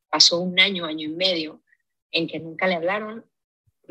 pasó 0.10 0.40
un 0.40 0.60
año, 0.60 0.86
año 0.86 1.10
y 1.10 1.14
medio 1.14 1.64
en 2.12 2.28
que 2.28 2.40
nunca 2.40 2.68
le 2.68 2.76
hablaron 2.76 3.26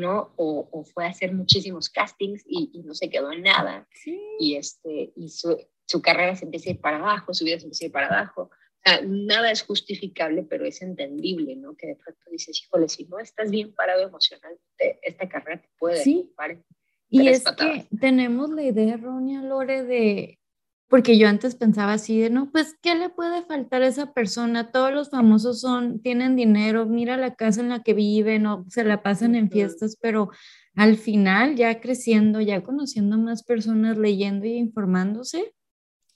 ¿no? 0.01 0.33
O, 0.37 0.85
fue 0.93 1.05
a 1.05 1.11
hacer 1.11 1.33
muchísimos 1.33 1.89
castings 1.91 2.43
y, 2.47 2.83
no 2.85 2.95
se 2.95 3.11
quedó 3.11 3.31
en 3.31 3.43
nada. 3.43 3.87
Y, 4.39 4.57
este, 4.57 5.13
y 5.15 5.29
su, 5.29 5.57
su, 5.87 6.03
carrera 6.03 6.35
se 6.35 6.47
empieza 6.47 6.71
a 6.71 6.73
ir 6.73 6.81
para 6.81 6.97
abajo, 6.97 7.35
su 7.35 7.45
vida 7.45 7.59
se 7.59 7.67
empieza 7.67 7.85
a 7.85 7.87
ir 7.87 7.93
para 7.93 8.07
abajo. 8.09 8.43
O 8.43 8.83
sea, 8.83 9.03
nada 9.03 9.51
es 9.51 9.63
justificable, 9.63 10.43
pero 10.43 10.65
es 10.65 10.81
entendible, 10.81 11.55
¿no? 11.55 11.77
Que 11.77 11.89
de 11.89 11.97
pronto 11.97 12.23
dices, 12.31 12.63
híjole, 12.65 12.89
si 12.89 13.05
no 13.05 13.19
estás 13.19 13.51
bien 13.51 13.75
parado 13.75 14.03
emocionalmente, 14.09 14.99
esta 15.03 15.29
carrera 15.29 15.61
te 15.61 15.69
puede 15.79 16.03
sí. 16.03 16.33
Y 17.11 17.29
es 17.29 17.45
que 17.45 17.87
tenemos 18.01 18.51
la 18.51 18.63
idea 18.63 18.95
errónea, 18.95 19.43
Lore, 19.43 19.83
de 19.83 20.40
porque 20.91 21.17
yo 21.17 21.29
antes 21.29 21.55
pensaba 21.55 21.93
así 21.93 22.19
de, 22.19 22.31
no, 22.31 22.51
pues, 22.51 22.77
¿qué 22.83 22.97
le 22.97 23.11
puede 23.11 23.45
faltar 23.45 23.83
a 23.83 23.87
esa 23.87 24.13
persona? 24.13 24.73
Todos 24.73 24.93
los 24.93 25.09
famosos 25.09 25.61
son, 25.61 26.03
tienen 26.03 26.35
dinero, 26.35 26.85
mira 26.85 27.17
la 27.17 27.37
casa 27.37 27.61
en 27.61 27.69
la 27.69 27.85
que 27.85 27.95
viven 27.95 28.45
o 28.47 28.67
se 28.69 28.83
la 28.83 29.01
pasan 29.01 29.37
en 29.37 29.53
fiestas, 29.53 29.97
pero 30.03 30.31
al 30.75 30.97
final, 30.97 31.55
ya 31.55 31.81
creciendo, 31.81 32.41
ya 32.41 32.65
conociendo 32.65 33.19
más 33.19 33.45
personas, 33.45 33.99
leyendo 33.99 34.47
y 34.47 34.55
informándose, 34.55 35.55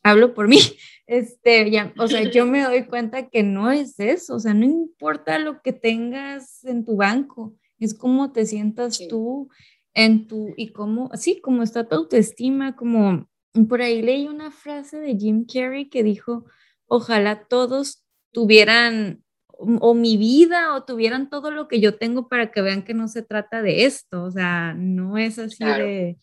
hablo 0.03 0.35
por 0.35 0.49
mí, 0.49 0.59
este, 1.07 1.71
ya, 1.71 1.95
o 1.97 2.09
sea, 2.09 2.29
yo 2.29 2.45
me 2.45 2.65
doy 2.65 2.85
cuenta 2.87 3.29
que 3.29 3.45
no 3.45 3.71
es 3.71 4.01
eso, 4.01 4.35
o 4.35 4.41
sea, 4.41 4.55
no 4.55 4.65
importa 4.65 5.39
lo 5.39 5.63
que 5.63 5.73
tengas 5.73 6.65
en 6.65 6.85
tu 6.85 6.97
banco, 6.97 7.55
es 7.79 7.95
cómo 7.95 8.33
te 8.33 8.45
sientas 8.45 9.01
tú 9.09 9.49
en 9.95 10.27
tu, 10.27 10.53
y 10.57 10.73
cómo, 10.73 11.13
sí, 11.15 11.41
cómo 11.41 11.63
está 11.63 11.87
tu 11.87 11.95
autoestima, 11.95 12.75
como 12.75 13.29
por 13.69 13.83
ahí 13.83 14.03
leí 14.03 14.27
una 14.27 14.51
frase 14.51 14.99
de 14.99 15.17
Jim 15.17 15.47
Carrey 15.47 15.89
que 15.89 16.03
dijo, 16.03 16.45
ojalá 16.87 17.47
todos 17.47 18.05
tuvieran 18.33 19.23
o 19.57 19.95
mi 19.95 20.17
vida 20.17 20.75
o 20.75 20.85
tuvieran 20.85 21.31
todo 21.31 21.53
lo 21.53 21.69
que 21.69 21.81
yo 21.81 21.97
tengo 21.97 22.29
para 22.29 22.51
que 22.51 22.61
vean 22.61 22.85
que 22.85 22.95
no 22.95 23.07
se 23.07 23.23
trata 23.23 23.63
de 23.63 23.85
esto, 23.85 24.25
o 24.25 24.31
sea, 24.31 24.75
no 24.75 25.17
es 25.17 25.39
así 25.39 25.65
de, 25.65 26.19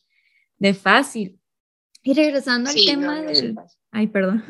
de, 0.58 0.74
fácil. 0.74 1.39
Y 2.04 2.13
regresando 2.13 2.70
al 2.70 2.76
tema 2.76 3.22
del... 3.22 3.56
Ay, 3.91 4.08
perdón. 4.08 4.44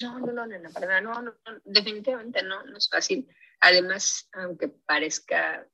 No, 0.00 0.16
no, 0.20 0.32
no, 0.32 0.46
no, 0.46 0.58
no, 0.58 1.00
no, 1.00 1.22
no, 1.22 1.34
definitivamente 1.64 2.40
no, 2.44 2.64
no 2.64 2.78
es 2.78 2.88
fácil. 2.88 3.28
Además, 3.60 4.28
aunque 4.32 4.68
parezca 4.68 5.66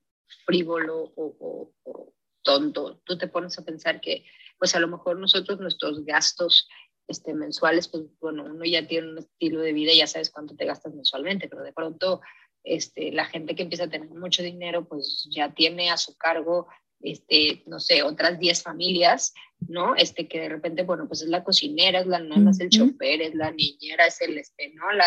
frívolo 0.47 1.12
o, 1.14 1.75
o 1.85 2.14
tonto, 2.43 3.03
tú 3.05 3.19
te 3.19 3.29
pones 3.29 3.59
a 3.59 3.64
pensar 3.64 4.01
que 4.01 4.25
pues 4.64 4.74
a 4.74 4.81
lo 4.81 4.88
mejor 4.88 5.18
nosotros 5.18 5.61
nuestros 5.61 6.07
gastos 6.07 6.66
este, 7.07 7.35
mensuales, 7.35 7.87
pues 7.87 8.05
bueno, 8.18 8.46
uno 8.46 8.64
ya 8.64 8.87
tiene 8.87 9.11
un 9.11 9.18
estilo 9.18 9.61
de 9.61 9.74
vida 9.74 9.92
y 9.92 9.98
ya 9.98 10.07
sabes 10.07 10.31
cuánto 10.31 10.57
te 10.57 10.64
gastas 10.64 10.94
mensualmente, 10.94 11.48
pero 11.48 11.62
de 11.62 11.74
pronto 11.74 12.22
este, 12.62 13.12
la 13.12 13.27
gente 13.27 13.55
que 13.55 13.64
empieza 13.64 13.85
a 13.85 13.90
tener 13.90 14.09
mucho 14.09 14.42
dinero, 14.42 14.88
pues 14.88 15.29
ya 15.31 15.53
tiene 15.53 15.90
a 15.90 15.98
su 15.98 16.16
cargo, 16.16 16.66
este, 17.00 17.62
no 17.66 17.79
sé, 17.79 18.03
otras 18.03 18.38
10 18.38 18.62
familias, 18.62 19.35
¿no? 19.68 19.96
Este, 19.96 20.29
que 20.29 20.40
de 20.40 20.48
repente, 20.48 20.83
bueno, 20.83 21.07
pues 21.09 21.20
es 21.20 21.29
la 21.29 21.44
cocinera, 21.44 22.00
es 22.00 22.07
la 22.07 22.20
nana, 22.20 22.50
es 22.50 22.61
el 22.61 22.70
chofer, 22.70 23.20
es 23.20 23.35
la 23.35 23.50
niñera, 23.50 24.07
es 24.07 24.18
el, 24.22 24.38
este, 24.38 24.72
¿no? 24.72 24.90
La, 24.92 25.05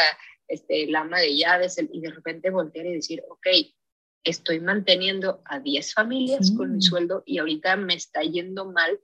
este, 0.48 0.86
la 0.86 1.00
ama 1.00 1.20
de 1.20 1.36
llaves, 1.36 1.80
y 1.80 2.00
de 2.00 2.12
repente 2.12 2.52
voltear 2.52 2.86
y 2.86 2.94
decir, 2.94 3.24
ok, 3.28 3.48
estoy 4.24 4.60
manteniendo 4.60 5.42
a 5.46 5.60
10 5.60 5.96
familias 5.96 6.52
con 6.52 6.76
mi 6.76 6.82
sueldo 6.84 7.24
y 7.26 7.40
ahorita 7.40 7.76
me 7.76 7.96
está 7.96 8.22
yendo 8.22 8.72
mal 8.72 9.00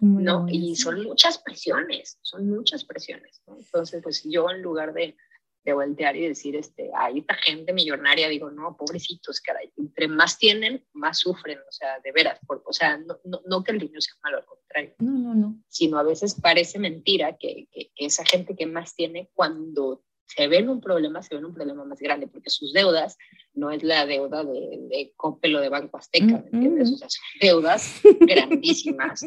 ¿no? 0.00 0.46
Y 0.48 0.76
son 0.76 1.02
muchas 1.02 1.38
presiones, 1.38 2.18
son 2.22 2.48
muchas 2.48 2.84
presiones, 2.84 3.42
Entonces, 3.46 4.02
pues 4.02 4.22
yo 4.24 4.50
en 4.50 4.62
lugar 4.62 4.92
de, 4.92 5.16
de 5.64 5.72
voltear 5.72 6.16
y 6.16 6.28
decir, 6.28 6.56
este, 6.56 6.90
hay 6.96 7.20
esta 7.20 7.34
gente 7.34 7.72
millonaria, 7.72 8.28
digo, 8.28 8.50
no, 8.50 8.76
pobrecitos, 8.76 9.40
caray, 9.40 9.72
entre 9.76 10.08
más 10.08 10.38
tienen, 10.38 10.84
más 10.92 11.18
sufren, 11.18 11.58
o 11.58 11.72
sea, 11.72 12.00
de 12.00 12.12
veras, 12.12 12.38
por, 12.46 12.62
o 12.66 12.72
sea, 12.72 12.98
no, 12.98 13.18
no, 13.24 13.40
no, 13.46 13.64
que 13.64 13.72
el 13.72 13.78
dinero 13.78 14.00
sea 14.00 14.14
malo, 14.22 14.38
al 14.38 14.46
contrario, 14.46 14.94
no, 14.98 15.12
no, 15.12 15.34
no. 15.34 15.62
sino 15.68 15.98
a 15.98 16.02
veces 16.02 16.34
parece 16.40 16.78
mentira 16.78 17.36
que, 17.38 17.68
que, 17.72 17.90
que 17.94 18.06
esa 18.06 18.24
gente 18.24 18.56
que 18.56 18.66
más 18.66 18.94
tiene, 18.94 19.30
cuando 19.34 20.02
se 20.26 20.48
ven 20.48 20.68
un 20.68 20.80
problema, 20.80 21.22
se 21.22 21.34
ven 21.34 21.44
un 21.44 21.54
problema 21.54 21.84
más 21.84 22.00
grande, 22.00 22.26
porque 22.26 22.50
sus 22.50 22.72
deudas 22.72 23.16
no 23.52 23.70
es 23.70 23.82
la 23.82 24.06
deuda 24.06 24.42
de, 24.42 24.78
de 24.88 25.12
Coppel 25.16 25.56
o 25.56 25.60
de 25.60 25.68
Banco 25.68 25.96
Azteca, 25.96 26.26
¿me 26.26 26.50
entiendes? 26.52 26.92
O 26.92 26.96
sea, 26.96 27.08
son 27.08 27.24
deudas 27.40 28.00
grandísimas. 28.20 29.24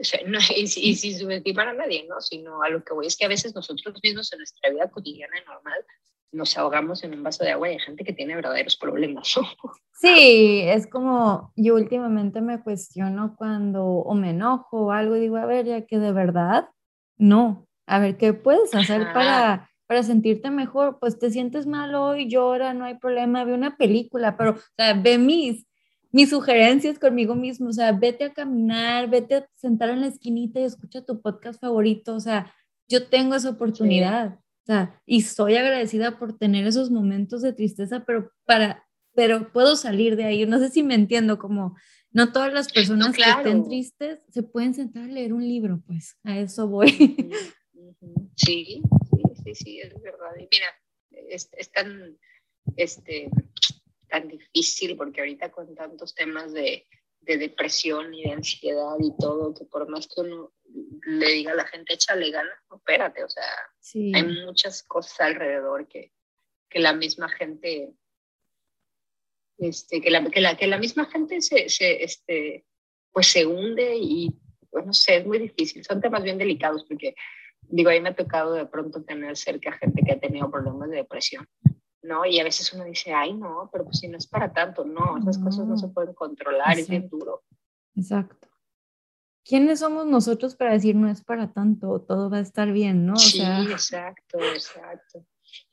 O 0.00 0.04
sea, 0.04 0.20
no, 0.26 0.38
y, 0.56 0.62
y, 0.62 0.94
sin 0.94 1.18
subestimar 1.18 1.68
a 1.68 1.72
nadie, 1.72 2.06
¿no? 2.08 2.20
Sino 2.20 2.62
a 2.62 2.68
lo 2.68 2.82
que 2.84 2.94
voy 2.94 3.06
es 3.06 3.16
que 3.16 3.24
a 3.24 3.28
veces 3.28 3.54
nosotros 3.54 3.98
mismos 4.02 4.32
en 4.32 4.38
nuestra 4.38 4.70
vida 4.70 4.90
cotidiana 4.90 5.36
y 5.38 5.44
normal 5.46 5.84
nos 6.30 6.56
ahogamos 6.58 7.02
en 7.04 7.14
un 7.14 7.22
vaso 7.22 7.42
de 7.42 7.52
agua 7.52 7.70
y 7.70 7.72
hay 7.72 7.78
gente 7.78 8.04
que 8.04 8.12
tiene 8.12 8.34
verdaderos 8.34 8.76
problemas. 8.76 9.34
Sí, 10.00 10.60
es 10.64 10.86
como 10.86 11.52
yo 11.56 11.74
últimamente 11.74 12.40
me 12.40 12.62
cuestiono 12.62 13.34
cuando 13.36 13.84
o 13.84 14.14
me 14.14 14.30
enojo 14.30 14.86
o 14.86 14.92
algo 14.92 15.16
y 15.16 15.20
digo, 15.20 15.38
a 15.38 15.46
ver, 15.46 15.66
ya 15.66 15.86
que 15.86 15.98
de 15.98 16.12
verdad, 16.12 16.68
no. 17.16 17.66
A 17.88 17.98
ver, 17.98 18.16
¿qué 18.16 18.32
puedes 18.32 18.74
hacer 18.76 19.02
Ajá. 19.02 19.12
para 19.12 19.70
para 19.88 20.02
sentirte 20.02 20.50
mejor, 20.50 20.98
pues 21.00 21.18
te 21.18 21.30
sientes 21.30 21.66
mal 21.66 21.94
hoy, 21.94 22.28
llora, 22.28 22.74
no 22.74 22.84
hay 22.84 22.98
problema, 22.98 23.44
ve 23.44 23.54
una 23.54 23.78
película, 23.78 24.36
pero, 24.36 24.50
o 24.50 24.58
sea, 24.76 24.92
ve 24.92 25.16
mis, 25.16 25.66
mis 26.10 26.30
sugerencias 26.30 26.98
conmigo 26.98 27.34
mismo, 27.34 27.68
o 27.68 27.72
sea, 27.72 27.92
vete 27.92 28.24
a 28.24 28.32
caminar, 28.32 29.10
vete 29.10 29.34
a 29.36 29.48
sentar 29.54 29.90
en 29.90 30.00
la 30.00 30.06
esquinita 30.06 30.60
y 30.60 30.64
escucha 30.64 31.04
tu 31.04 31.20
podcast 31.20 31.60
favorito, 31.60 32.14
o 32.14 32.20
sea, 32.20 32.54
yo 32.88 33.06
tengo 33.08 33.34
esa 33.34 33.50
oportunidad, 33.50 34.30
sí. 34.30 34.36
o 34.62 34.66
sea, 34.66 35.02
y 35.04 35.22
soy 35.22 35.56
agradecida 35.56 36.18
por 36.18 36.38
tener 36.38 36.66
esos 36.66 36.90
momentos 36.90 37.42
de 37.42 37.52
tristeza, 37.52 38.04
pero 38.06 38.32
para, 38.46 38.86
pero 39.14 39.52
puedo 39.52 39.76
salir 39.76 40.16
de 40.16 40.24
ahí, 40.24 40.46
no 40.46 40.58
sé 40.58 40.70
si 40.70 40.82
me 40.82 40.94
entiendo, 40.94 41.38
como 41.38 41.76
no 42.10 42.32
todas 42.32 42.52
las 42.52 42.72
personas 42.72 43.08
no, 43.08 43.14
claro. 43.14 43.42
que 43.42 43.48
estén 43.48 43.64
tristes 43.64 44.24
se 44.30 44.42
pueden 44.42 44.72
sentar 44.74 45.04
a 45.04 45.08
leer 45.08 45.32
un 45.32 45.46
libro, 45.46 45.82
pues, 45.86 46.16
a 46.24 46.38
eso 46.38 46.68
voy. 46.68 46.88
Sí, 48.36 48.82
sí, 49.44 49.54
sí, 49.54 49.80
es 49.80 50.00
verdad. 50.00 50.30
Y 50.38 50.48
mira, 50.50 50.66
es, 51.10 51.50
es, 51.56 51.72
tan, 51.72 52.16
este, 52.76 53.30
tan 54.08 54.28
difícil 54.28 54.96
porque 54.96 55.20
ahorita 55.20 55.50
con 55.50 55.74
tantos 55.74 56.14
temas 56.14 56.52
de, 56.52 56.86
de, 57.20 57.38
depresión 57.38 58.12
y 58.14 58.24
de 58.24 58.32
ansiedad 58.32 58.96
y 59.00 59.12
todo, 59.18 59.54
que 59.54 59.64
por 59.64 59.88
más 59.88 60.08
que 60.08 60.22
uno 60.22 60.52
le 61.06 61.32
diga 61.32 61.52
a 61.52 61.56
la 61.56 61.66
gente, 61.66 61.94
échale 61.94 62.30
ganas, 62.30 62.58
no, 62.70 62.76
espérate, 62.76 63.24
o 63.24 63.28
sea, 63.28 63.48
sí. 63.80 64.12
hay 64.14 64.24
muchas 64.24 64.82
cosas 64.82 65.20
alrededor 65.20 65.88
que, 65.88 66.12
que 66.68 66.78
la 66.78 66.92
misma 66.92 67.28
gente, 67.28 67.92
este, 69.58 70.00
que, 70.00 70.10
la, 70.10 70.28
que, 70.30 70.40
la, 70.40 70.56
que 70.56 70.66
la 70.66 70.78
misma 70.78 71.06
gente 71.06 71.40
se, 71.40 71.68
se, 71.68 72.02
este, 72.02 72.66
pues 73.12 73.28
se 73.28 73.46
hunde 73.46 73.96
y, 73.96 74.30
pues 74.70 74.86
no 74.86 74.92
sé, 74.92 75.16
es 75.16 75.26
muy 75.26 75.38
difícil, 75.38 75.84
son 75.84 76.00
temas 76.00 76.22
bien 76.22 76.38
delicados 76.38 76.84
porque 76.84 77.14
digo, 77.62 77.90
ahí 77.90 78.00
me 78.00 78.10
ha 78.10 78.16
tocado 78.16 78.54
de 78.54 78.66
pronto 78.66 79.02
tener 79.02 79.36
cerca 79.36 79.72
gente 79.72 80.02
que 80.04 80.12
ha 80.12 80.20
tenido 80.20 80.50
problemas 80.50 80.90
de 80.90 80.96
depresión, 80.96 81.48
¿no? 82.08 82.24
Y 82.24 82.40
a 82.40 82.44
veces 82.44 82.72
uno 82.72 82.84
dice, 82.84 83.12
ay, 83.12 83.34
no, 83.34 83.68
pero 83.70 83.84
pues 83.84 83.98
si 83.98 84.08
no 84.08 84.18
es 84.18 84.26
para 84.26 84.52
tanto, 84.52 84.84
no, 84.84 85.18
esas 85.18 85.38
no. 85.38 85.44
cosas 85.44 85.66
no 85.66 85.76
se 85.76 85.88
pueden 85.88 86.14
controlar, 86.14 86.70
Exacto. 86.70 86.80
es 86.80 86.88
bien 86.88 87.08
duro. 87.08 87.42
Exacto. 87.94 88.48
¿Quiénes 89.44 89.80
somos 89.80 90.06
nosotros 90.06 90.56
para 90.56 90.72
decir 90.72 90.94
no 90.94 91.08
es 91.08 91.22
para 91.22 91.52
tanto, 91.52 92.00
todo 92.00 92.28
va 92.28 92.38
a 92.38 92.40
estar 92.40 92.72
bien, 92.72 93.06
no? 93.06 93.14
O 93.14 93.16
sí, 93.16 93.38
sea, 93.38 93.62
exacto, 93.62 94.38
exacto. 94.40 95.24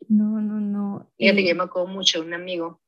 No, 0.07 0.39
no, 0.39 0.59
no. 0.59 1.11
Fíjate 1.17 1.43
que 1.43 1.49
yo 1.49 1.55
me 1.55 1.63
acuerdo 1.63 1.87
mucho 1.89 2.21
un 2.21 2.33
amigo, 2.33 2.81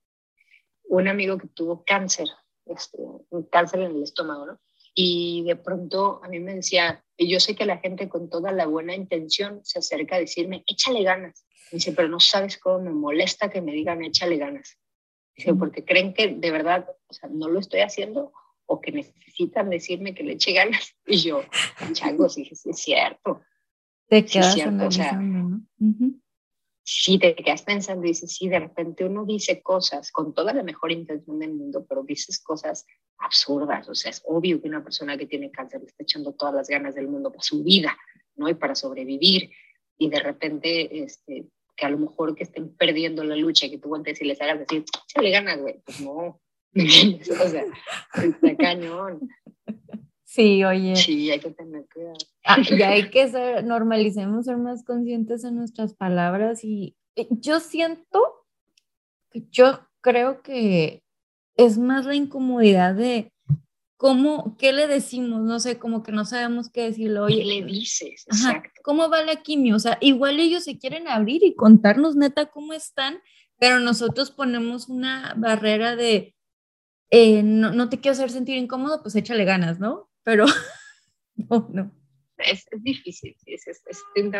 un 0.85 1.07
amigo 1.07 1.37
que 1.37 1.47
tuvo 1.47 1.83
cáncer, 1.83 2.27
este, 2.65 2.99
un 3.29 3.43
cáncer 3.43 3.81
en 3.81 3.97
el 3.97 4.03
estómago, 4.03 4.45
¿no? 4.45 4.59
Y 4.93 5.43
de 5.43 5.55
pronto 5.55 6.21
a 6.23 6.27
mí 6.27 6.39
me 6.39 6.55
decía, 6.55 7.03
y 7.17 7.29
yo 7.29 7.39
sé 7.39 7.55
que 7.55 7.65
la 7.65 7.77
gente 7.77 8.09
con 8.09 8.29
toda 8.29 8.51
la 8.51 8.65
buena 8.65 8.95
intención 8.95 9.59
se 9.63 9.79
acerca 9.79 10.15
a 10.15 10.19
decirme, 10.19 10.63
échale 10.67 11.03
ganas. 11.03 11.46
Dice, 11.71 11.91
pero 11.91 12.07
no 12.07 12.19
sabes 12.19 12.57
cómo 12.57 12.79
me 12.79 12.91
molesta 12.91 13.49
que 13.49 13.61
me 13.61 13.73
digan, 13.73 14.03
échale 14.03 14.37
ganas. 14.37 14.77
Dice, 15.35 15.53
porque 15.53 15.83
creen 15.83 16.13
que 16.13 16.35
de 16.35 16.51
verdad, 16.51 16.89
o 17.07 17.13
sea, 17.13 17.29
no 17.29 17.49
lo 17.49 17.59
estoy 17.59 17.81
haciendo 17.81 18.33
o 18.65 18.81
que 18.81 18.91
necesitan 18.91 19.69
decirme 19.69 20.13
que 20.13 20.23
le 20.23 20.33
eche 20.33 20.53
ganas. 20.53 20.95
Y 21.05 21.17
yo, 21.17 21.43
changos, 21.93 22.35
dije, 22.35 22.55
sí, 22.55 22.69
es 22.69 22.79
cierto. 22.79 23.41
Te 24.07 24.25
quedas 24.25 24.53
sí, 24.53 24.61
cierto, 24.61 24.87
o 24.87 24.91
sea, 24.91 25.13
¿no? 25.13 25.61
Uh 25.79 25.85
-huh. 25.85 26.21
Sí, 26.89 27.19
te 27.19 27.35
quedas 27.35 27.63
pensando 27.63 28.05
y 28.05 28.09
dices, 28.09 28.33
sí, 28.33 28.47
de 28.47 28.59
repente 28.59 29.03
uno 29.03 29.25
dice 29.25 29.61
cosas 29.61 30.09
con 30.09 30.33
toda 30.33 30.53
la 30.53 30.63
mejor 30.63 30.93
intención 30.93 31.37
del 31.37 31.53
mundo, 31.53 31.85
pero 31.85 32.01
dices 32.03 32.39
cosas 32.39 32.85
absurdas. 33.17 33.89
O 33.89 33.93
sea, 33.93 34.11
es 34.11 34.21
obvio 34.25 34.61
que 34.61 34.69
una 34.69 34.81
persona 34.81 35.17
que 35.17 35.25
tiene 35.25 35.51
cáncer 35.51 35.81
le 35.81 35.87
está 35.87 36.03
echando 36.03 36.31
todas 36.31 36.55
las 36.55 36.69
ganas 36.69 36.95
del 36.95 37.09
mundo 37.09 37.29
para 37.29 37.43
su 37.43 37.61
vida, 37.61 37.97
¿no? 38.37 38.47
Y 38.47 38.53
para 38.53 38.73
sobrevivir. 38.73 39.51
Y 39.97 40.09
de 40.09 40.19
repente, 40.21 41.03
este, 41.03 41.47
que 41.77 41.85
a 41.85 41.89
lo 41.89 41.99
mejor 41.99 42.35
que 42.35 42.43
estén 42.43 42.75
perdiendo 42.75 43.23
la 43.23 43.35
lucha 43.35 43.67
y 43.67 43.71
que 43.71 43.77
tú 43.77 43.89
voltees 43.89 44.21
y 44.21 44.25
les 44.25 44.41
hagas 44.41 44.59
decir, 44.59 44.83
se 45.05 45.21
le 45.21 45.31
ganas, 45.31 45.61
güey. 45.61 45.79
Pues 45.85 46.01
no. 46.01 46.41
o 46.75 47.47
sea, 47.47 47.63
está 48.15 48.57
cañón. 48.57 49.29
Sí, 50.23 50.63
oye. 50.63 50.95
Sí, 50.95 51.31
hay 51.31 51.39
que 51.39 51.51
tener 51.51 51.85
cuidado. 51.93 52.17
Ah, 52.43 52.57
y 52.67 52.81
hay 52.81 53.09
que 53.09 53.27
ser, 53.29 53.63
normalicemos 53.63 54.45
ser 54.45 54.57
más 54.57 54.83
conscientes 54.83 55.43
en 55.43 55.55
nuestras 55.55 55.93
palabras 55.93 56.63
y 56.63 56.95
yo 57.29 57.59
siento, 57.59 58.45
yo 59.33 59.79
creo 60.01 60.41
que 60.41 61.03
es 61.55 61.77
más 61.77 62.05
la 62.05 62.15
incomodidad 62.15 62.93
de 62.95 63.31
cómo, 63.97 64.55
qué 64.57 64.71
le 64.71 64.87
decimos, 64.87 65.41
no 65.41 65.59
sé, 65.59 65.79
como 65.79 66.03
que 66.03 66.11
no 66.11 66.23
sabemos 66.23 66.69
qué 66.69 66.83
decirlo. 66.83 67.23
Oye, 67.23 67.39
¿Qué 67.39 67.45
le 67.45 67.63
dices? 67.63 68.25
Exacto. 68.27 68.69
Ajá, 68.73 68.81
¿Cómo 68.83 69.09
va 69.09 69.23
la 69.23 69.41
quimio? 69.41 69.75
O 69.75 69.79
sea, 69.79 69.97
igual 70.01 70.39
ellos 70.39 70.63
se 70.63 70.77
quieren 70.77 71.07
abrir 71.07 71.43
y 71.43 71.55
contarnos 71.55 72.15
neta 72.15 72.45
cómo 72.45 72.73
están, 72.73 73.19
pero 73.59 73.79
nosotros 73.79 74.31
ponemos 74.31 74.87
una 74.87 75.33
barrera 75.35 75.95
de, 75.95 76.35
eh, 77.09 77.41
no, 77.43 77.71
no 77.71 77.89
te 77.89 77.99
quiero 77.99 78.13
hacer 78.13 78.29
sentir 78.29 78.55
incómodo, 78.57 79.01
pues 79.01 79.15
échale 79.15 79.45
ganas, 79.45 79.79
¿no? 79.79 80.09
Pero 80.23 80.45
no, 81.35 81.67
no. 81.73 81.91
Es, 82.37 82.67
es 82.69 82.83
difícil, 82.83 83.35
es, 83.47 83.67
es, 83.67 83.81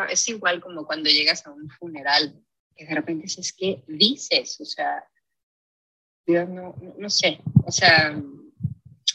es, 0.09 0.29
igual 0.29 0.61
como 0.61 0.85
cuando 0.85 1.09
llegas 1.09 1.47
a 1.47 1.51
un 1.51 1.67
funeral, 1.71 2.39
que 2.75 2.85
de 2.85 2.93
repente 2.93 3.23
dices, 3.23 3.51
¿qué 3.57 3.83
dices? 3.87 4.61
O 4.61 4.65
sea, 4.65 5.03
yo 6.27 6.45
no, 6.45 6.75
no, 6.79 6.93
no 6.95 7.09
sé, 7.09 7.39
o 7.65 7.71
sea, 7.71 8.15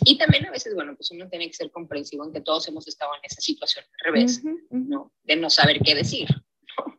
y 0.04 0.18
también 0.18 0.46
a 0.46 0.50
veces, 0.50 0.74
bueno, 0.74 0.94
pues 0.96 1.10
uno 1.10 1.28
tiene 1.28 1.46
que 1.46 1.54
ser 1.54 1.70
comprensivo 1.70 2.24
en 2.24 2.32
que 2.32 2.40
todos 2.40 2.66
hemos 2.68 2.86
estado 2.88 3.12
en 3.14 3.20
esa 3.24 3.40
situación 3.40 3.84
al 3.84 4.12
revés, 4.12 4.40
uh 4.42 4.48
-huh, 4.48 4.60
uh 4.70 4.76
-huh. 4.76 4.88
¿no? 4.88 5.12
De 5.22 5.36
no 5.36 5.50
saber 5.50 5.80
qué 5.80 5.94
decir. 5.94 6.28
¿no? 6.78 6.98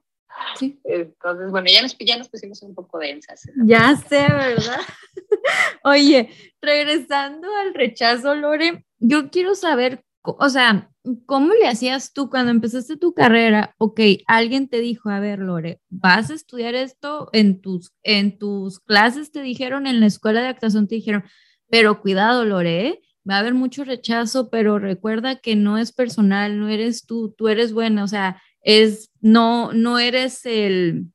Sí. 0.55 0.79
Entonces, 0.83 1.51
bueno, 1.51 1.67
ya 1.69 1.81
nos, 1.81 1.97
ya 1.99 2.17
nos 2.17 2.29
pusimos 2.29 2.61
un 2.61 2.75
poco 2.75 2.99
densas. 2.99 3.43
Ya 3.65 3.95
sé, 3.95 4.21
¿verdad? 4.21 4.79
Oye, 5.83 6.29
regresando 6.61 7.47
al 7.55 7.73
rechazo, 7.73 8.35
Lore, 8.35 8.85
yo 8.99 9.29
quiero 9.29 9.55
saber, 9.55 10.03
o 10.21 10.49
sea, 10.49 10.89
¿cómo 11.25 11.53
le 11.53 11.67
hacías 11.67 12.13
tú 12.13 12.29
cuando 12.29 12.51
empezaste 12.51 12.95
tu 12.95 13.13
carrera? 13.13 13.75
Ok, 13.77 13.99
alguien 14.27 14.69
te 14.69 14.79
dijo, 14.79 15.09
a 15.09 15.19
ver, 15.19 15.39
Lore, 15.39 15.81
vas 15.89 16.29
a 16.29 16.35
estudiar 16.35 16.75
esto 16.75 17.29
en 17.33 17.59
tus, 17.61 17.91
en 18.03 18.37
tus 18.37 18.79
clases, 18.79 19.31
te 19.31 19.41
dijeron, 19.41 19.87
en 19.87 19.99
la 19.99 20.05
escuela 20.05 20.41
de 20.41 20.47
actuación 20.47 20.87
te 20.87 20.95
dijeron, 20.95 21.23
pero 21.69 22.01
cuidado, 22.01 22.45
Lore, 22.45 22.87
¿eh? 22.87 23.01
va 23.29 23.35
a 23.35 23.39
haber 23.39 23.53
mucho 23.53 23.83
rechazo, 23.83 24.49
pero 24.49 24.79
recuerda 24.79 25.37
que 25.37 25.55
no 25.55 25.77
es 25.77 25.91
personal, 25.91 26.59
no 26.59 26.67
eres 26.69 27.05
tú, 27.05 27.33
tú 27.37 27.47
eres 27.47 27.73
buena, 27.73 28.03
o 28.03 28.07
sea, 28.07 28.41
es, 28.61 29.11
no, 29.21 29.71
no 29.73 29.99
eres 29.99 30.45
el, 30.45 31.07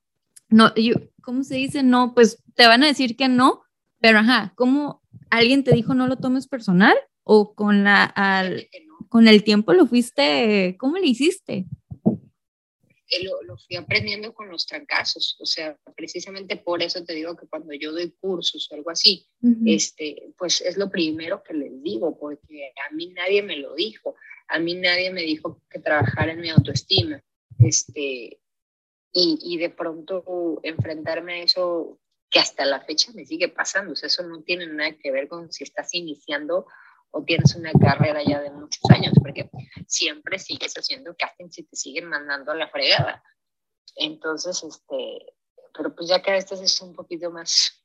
no, 0.49 0.75
yo, 0.75 0.95
¿cómo 1.23 1.45
se 1.45 1.57
dice? 1.57 1.83
No, 1.83 2.15
pues 2.15 2.43
te 2.55 2.67
van 2.67 2.83
a 2.83 2.87
decir 2.87 3.17
que 3.17 3.29
no, 3.29 3.63
pero 4.01 4.19
ajá, 4.19 4.53
¿cómo 4.57 5.03
alguien 5.31 5.65
te 5.65 5.75
dijo 5.75 5.95
no 5.95 6.07
lo 6.07 6.17
tomes 6.17 6.49
personal? 6.49 6.97
¿O 7.23 7.55
con, 7.55 7.85
la, 7.85 8.05
al, 8.05 8.69
con 9.11 9.29
el 9.29 9.45
tiempo 9.45 9.75
lo 9.75 9.87
fuiste, 9.87 10.77
cómo 10.79 10.97
le 10.97 11.07
hiciste? 11.07 11.67
Lo, 13.23 13.43
lo, 13.43 13.57
fui 13.57 13.77
aprendiendo 13.77 14.35
con 14.35 14.49
los 14.49 14.67
trancazos, 14.67 15.37
o 15.41 15.47
sea, 15.47 15.77
precisamente 15.97 16.57
por 16.57 16.83
eso 16.83 17.03
te 17.05 17.15
digo 17.15 17.37
que 17.37 17.47
cuando 17.47 17.73
yo 17.73 17.93
doy 17.93 18.11
cursos 18.21 18.69
o 18.71 18.75
algo 18.75 18.91
así, 18.91 19.27
uh 19.41 19.49
-huh. 19.49 19.75
este, 19.75 20.35
pues 20.37 20.61
es 20.61 20.77
lo 20.77 20.91
primero 20.91 21.43
que 21.43 21.55
les 21.55 21.83
digo, 21.83 22.19
porque 22.19 22.73
a 22.89 22.95
mí 22.95 23.09
nadie 23.15 23.43
me 23.43 23.57
lo 23.57 23.75
dijo, 23.75 24.15
a 24.49 24.59
mí 24.59 24.75
nadie 24.75 25.11
me 25.11 25.23
dijo 25.23 25.63
que 25.71 25.79
trabajara 25.79 26.33
en 26.33 26.41
mi 26.41 26.51
autoestima, 26.51 27.23
este, 27.59 28.41
y, 29.13 29.39
y 29.43 29.57
de 29.57 29.71
pronto 29.71 30.61
enfrentarme 30.63 31.33
a 31.35 31.43
eso 31.45 31.99
que 32.31 32.41
hasta 32.41 32.65
la 32.67 32.81
fecha 32.81 33.11
me 33.13 33.25
sigue 33.25 33.49
pasando, 33.49 33.93
o 33.93 33.97
sea, 33.97 34.09
eso 34.09 34.23
no 34.23 34.43
tiene 34.43 34.67
nada 34.67 34.93
que 34.99 35.11
ver 35.11 35.29
con 35.29 35.51
si 35.51 35.65
estás 35.65 35.95
iniciando 35.95 36.67
o 37.11 37.25
tienes 37.25 37.55
una 37.55 37.73
carrera 37.73 38.23
ya 38.23 38.41
de 38.41 38.51
muchos 38.51 38.83
años, 38.91 39.13
porque 39.21 39.51
siempre 39.87 40.39
sigues 40.39 40.75
haciendo 40.75 41.15
casting 41.17 41.49
si 41.51 41.65
te 41.65 41.77
siguen 41.77 42.07
mandando 42.07 42.53
a 42.53 42.55
la 42.55 42.69
fregada. 42.69 43.23
Entonces, 43.97 44.63
este, 44.63 45.35
pero 45.75 45.95
pues 45.95 46.09
ya 46.09 46.23
cada 46.23 46.37
vez 46.37 46.51
es 46.53 46.81
un 46.81 46.95
poquito 46.95 47.31
más, 47.31 47.85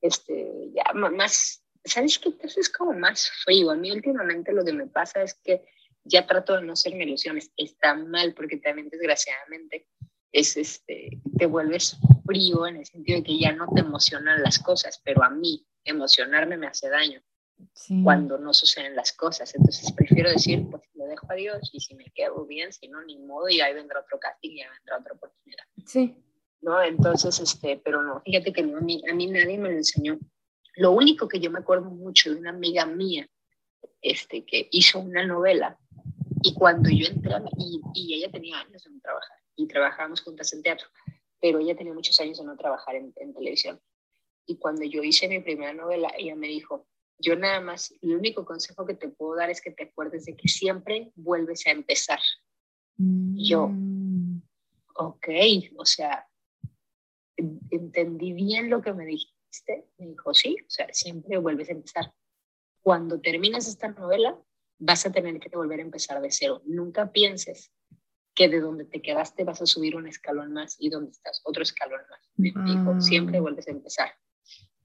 este, 0.00 0.72
ya 0.74 0.92
más, 0.92 1.64
¿sabes 1.84 2.18
qué? 2.18 2.34
Es 2.42 2.68
como 2.68 2.92
más 2.92 3.30
frío. 3.44 3.70
A 3.70 3.76
mí 3.76 3.90
últimamente 3.90 4.52
lo 4.52 4.64
que 4.64 4.72
me 4.72 4.86
pasa 4.86 5.22
es 5.22 5.34
que 5.34 5.64
ya 6.04 6.26
trato 6.26 6.56
de 6.56 6.62
no 6.62 6.72
hacerme 6.72 7.04
ilusiones. 7.04 7.50
Está 7.56 7.94
mal 7.94 8.34
porque 8.34 8.58
también 8.58 8.88
desgraciadamente 8.88 9.88
es 10.32 10.56
este, 10.56 11.20
te 11.38 11.46
vuelves 11.46 11.96
frío 12.26 12.66
en 12.66 12.78
el 12.78 12.86
sentido 12.86 13.18
de 13.18 13.24
que 13.24 13.38
ya 13.38 13.52
no 13.52 13.68
te 13.72 13.80
emocionan 13.80 14.42
las 14.42 14.58
cosas, 14.58 15.00
pero 15.04 15.22
a 15.22 15.30
mí 15.30 15.66
emocionarme 15.84 16.56
me 16.56 16.66
hace 16.66 16.88
daño 16.88 17.22
cuando 18.02 18.38
no 18.38 18.54
suceden 18.54 18.96
las 18.96 19.12
cosas. 19.12 19.54
Entonces 19.54 19.92
prefiero 19.92 20.30
decir, 20.30 20.66
pues 20.70 20.82
lo 20.94 21.06
dejo 21.06 21.26
a 21.30 21.34
Dios 21.34 21.70
y 21.72 21.80
si 21.80 21.94
me 21.94 22.04
quedo 22.14 22.44
bien, 22.46 22.72
si 22.72 22.88
no, 22.88 23.02
ni 23.02 23.18
modo, 23.18 23.48
y 23.48 23.60
ahí 23.60 23.74
vendrá 23.74 24.00
otro 24.00 24.18
casting 24.18 24.50
y 24.50 24.62
ahí 24.62 24.68
vendrá 24.78 24.98
otra 24.98 25.14
oportunidad. 25.14 25.64
Sí. 25.86 26.16
¿No? 26.60 26.82
Entonces, 26.82 27.38
este, 27.40 27.80
pero 27.84 28.02
no, 28.02 28.20
fíjate 28.20 28.52
que 28.52 28.62
no, 28.62 28.78
a, 28.78 28.80
mí, 28.80 29.02
a 29.10 29.14
mí 29.14 29.26
nadie 29.26 29.58
me 29.58 29.70
lo 29.70 29.76
enseñó. 29.76 30.18
Lo 30.76 30.92
único 30.92 31.28
que 31.28 31.40
yo 31.40 31.50
me 31.50 31.58
acuerdo 31.58 31.90
mucho 31.90 32.32
de 32.32 32.40
una 32.40 32.50
amiga 32.50 32.86
mía 32.86 33.28
este, 34.00 34.44
que 34.44 34.68
hizo 34.72 34.98
una 34.98 35.26
novela 35.26 35.78
y 36.42 36.54
cuando 36.54 36.90
yo 36.90 37.06
entré, 37.06 37.32
y, 37.58 37.80
y 37.94 38.14
ella 38.14 38.30
tenía 38.30 38.58
años 38.58 38.84
de 38.84 38.90
no 38.90 39.00
trabajar, 39.00 39.38
y 39.56 39.66
trabajábamos 39.66 40.20
juntas 40.20 40.52
en 40.52 40.62
teatro, 40.62 40.88
pero 41.40 41.58
ella 41.58 41.76
tenía 41.76 41.94
muchos 41.94 42.18
años 42.20 42.38
de 42.38 42.44
no 42.44 42.56
trabajar 42.56 42.96
en, 42.96 43.12
en 43.16 43.32
televisión. 43.32 43.80
Y 44.46 44.58
cuando 44.58 44.84
yo 44.84 45.02
hice 45.02 45.26
mi 45.26 45.40
primera 45.40 45.72
novela, 45.72 46.12
ella 46.18 46.34
me 46.34 46.48
dijo, 46.48 46.86
yo 47.18 47.36
nada 47.36 47.60
más, 47.60 47.94
el 48.02 48.16
único 48.16 48.44
consejo 48.44 48.84
que 48.86 48.94
te 48.94 49.08
puedo 49.08 49.36
dar 49.36 49.50
es 49.50 49.60
que 49.60 49.70
te 49.70 49.84
acuerdes 49.84 50.24
de 50.24 50.36
que 50.36 50.48
siempre 50.48 51.12
vuelves 51.14 51.66
a 51.66 51.70
empezar. 51.70 52.20
Y 52.96 53.48
yo, 53.48 53.68
mm. 53.68 54.42
ok, 54.96 55.28
o 55.76 55.84
sea, 55.84 56.26
entendí 57.70 58.32
bien 58.32 58.70
lo 58.70 58.82
que 58.82 58.92
me 58.92 59.06
dijiste. 59.06 59.88
Me 59.98 60.08
dijo, 60.08 60.34
sí, 60.34 60.56
o 60.60 60.70
sea, 60.70 60.88
siempre 60.92 61.38
vuelves 61.38 61.68
a 61.68 61.72
empezar. 61.72 62.12
Cuando 62.80 63.20
termines 63.20 63.68
esta 63.68 63.88
novela, 63.88 64.38
vas 64.78 65.06
a 65.06 65.12
tener 65.12 65.38
que 65.40 65.48
volver 65.56 65.80
a 65.80 65.82
empezar 65.82 66.20
de 66.20 66.30
cero. 66.30 66.62
Nunca 66.66 67.12
pienses 67.12 67.72
que 68.34 68.48
de 68.48 68.60
donde 68.60 68.84
te 68.84 69.00
quedaste 69.00 69.44
vas 69.44 69.62
a 69.62 69.66
subir 69.66 69.96
un 69.96 70.08
escalón 70.08 70.52
más 70.52 70.76
y 70.78 70.90
donde 70.90 71.12
estás 71.12 71.40
otro 71.44 71.62
escalón 71.62 72.00
más. 72.10 72.20
Me 72.36 72.52
dijo, 72.64 73.00
siempre 73.00 73.40
vuelves 73.40 73.68
a 73.68 73.70
empezar. 73.70 74.10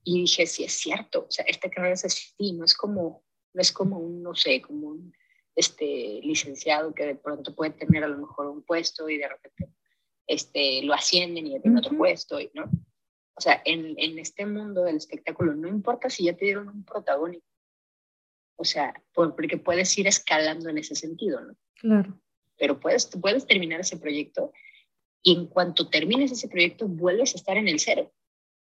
Y 0.04 0.22
dije, 0.22 0.46
sí, 0.46 0.64
es 0.64 0.74
cierto, 0.74 1.26
o 1.28 1.32
sea, 1.32 1.46
esta 1.46 1.70
carrera 1.70 1.94
es 1.94 2.06
así, 2.06 2.54
no 2.54 2.66
es 2.66 2.74
como, 2.74 3.24
no 3.54 3.62
es 3.62 3.72
como 3.72 4.00
un, 4.00 4.24
no 4.24 4.34
sé, 4.34 4.62
como 4.62 4.88
un 4.88 5.14
este, 5.56 6.22
licenciado 6.24 6.94
que 6.94 7.06
de 7.06 7.16
pronto 7.16 7.54
puede 7.54 7.72
tener 7.72 8.04
a 8.04 8.08
lo 8.08 8.18
mejor 8.18 8.48
un 8.48 8.64
puesto 8.64 9.10
y 9.10 9.18
de 9.18 9.28
repente 9.28 9.70
este, 10.26 10.82
lo 10.84 10.94
ascienden 10.94 11.48
y 11.48 11.52
ya 11.52 11.62
tiene 11.62 11.80
otro 11.80 11.98
puesto, 11.98 12.40
y, 12.40 12.50
¿no? 12.54 12.70
O 13.36 13.42
sea, 13.42 13.62
en, 13.66 13.96
en 13.98 14.20
este 14.20 14.46
mundo 14.46 14.84
del 14.84 14.98
espectáculo, 14.98 15.56
no 15.56 15.68
importa 15.68 16.10
si 16.10 16.26
ya 16.26 16.36
te 16.36 16.46
dieron 16.46 16.70
un 16.70 16.84
protagónico, 16.84 17.46
o 18.58 18.66
sea, 18.66 18.94
porque 19.14 19.58
puedes 19.58 19.98
ir 19.98 20.08
escalando 20.08 20.70
en 20.70 20.78
ese 20.78 20.96
sentido, 20.96 21.40
¿no? 21.42 21.56
Claro. 21.76 22.20
Pero 22.58 22.80
puedes, 22.80 23.08
puedes 23.08 23.48
terminar 23.48 23.80
ese 23.80 23.98
proyecto 23.98 24.52
y 25.24 25.36
en 25.36 25.48
cuanto 25.48 25.90
termines 25.90 26.32
ese 26.32 26.50
proyecto 26.50 26.88
vuelves 26.88 27.34
a 27.34 27.38
estar 27.38 27.58
en 27.58 27.68
el 27.68 27.80
cero 27.80 28.12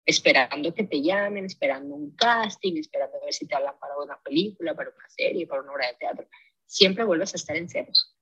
esperando 0.05 0.73
que 0.73 0.83
te 0.83 1.01
llamen, 1.01 1.45
esperando 1.45 1.95
un 1.95 2.11
casting, 2.15 2.77
esperando 2.77 3.17
a 3.17 3.25
ver 3.25 3.33
si 3.33 3.47
te 3.47 3.55
hablan 3.55 3.75
para 3.79 3.97
una 3.97 4.17
película, 4.21 4.75
para 4.75 4.89
una 4.89 5.09
serie, 5.09 5.47
para 5.47 5.61
una 5.61 5.71
obra 5.71 5.87
de 5.87 5.95
teatro. 5.95 6.27
Siempre 6.65 7.03
vuelves 7.03 7.33
a 7.33 7.37
estar 7.37 7.55
en 7.55 7.69
ceros. 7.69 8.15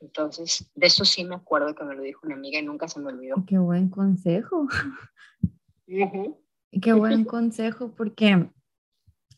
Entonces, 0.00 0.70
de 0.74 0.86
eso 0.86 1.04
sí 1.04 1.24
me 1.24 1.34
acuerdo 1.34 1.74
que 1.74 1.84
me 1.84 1.94
lo 1.94 2.02
dijo 2.02 2.26
una 2.26 2.34
amiga 2.34 2.58
y 2.58 2.64
nunca 2.64 2.88
se 2.88 3.00
me 3.00 3.08
olvidó. 3.08 3.36
Qué 3.46 3.58
buen 3.58 3.90
consejo. 3.90 4.66
Qué 5.86 6.92
buen 6.92 7.24
consejo, 7.24 7.94
porque 7.94 8.50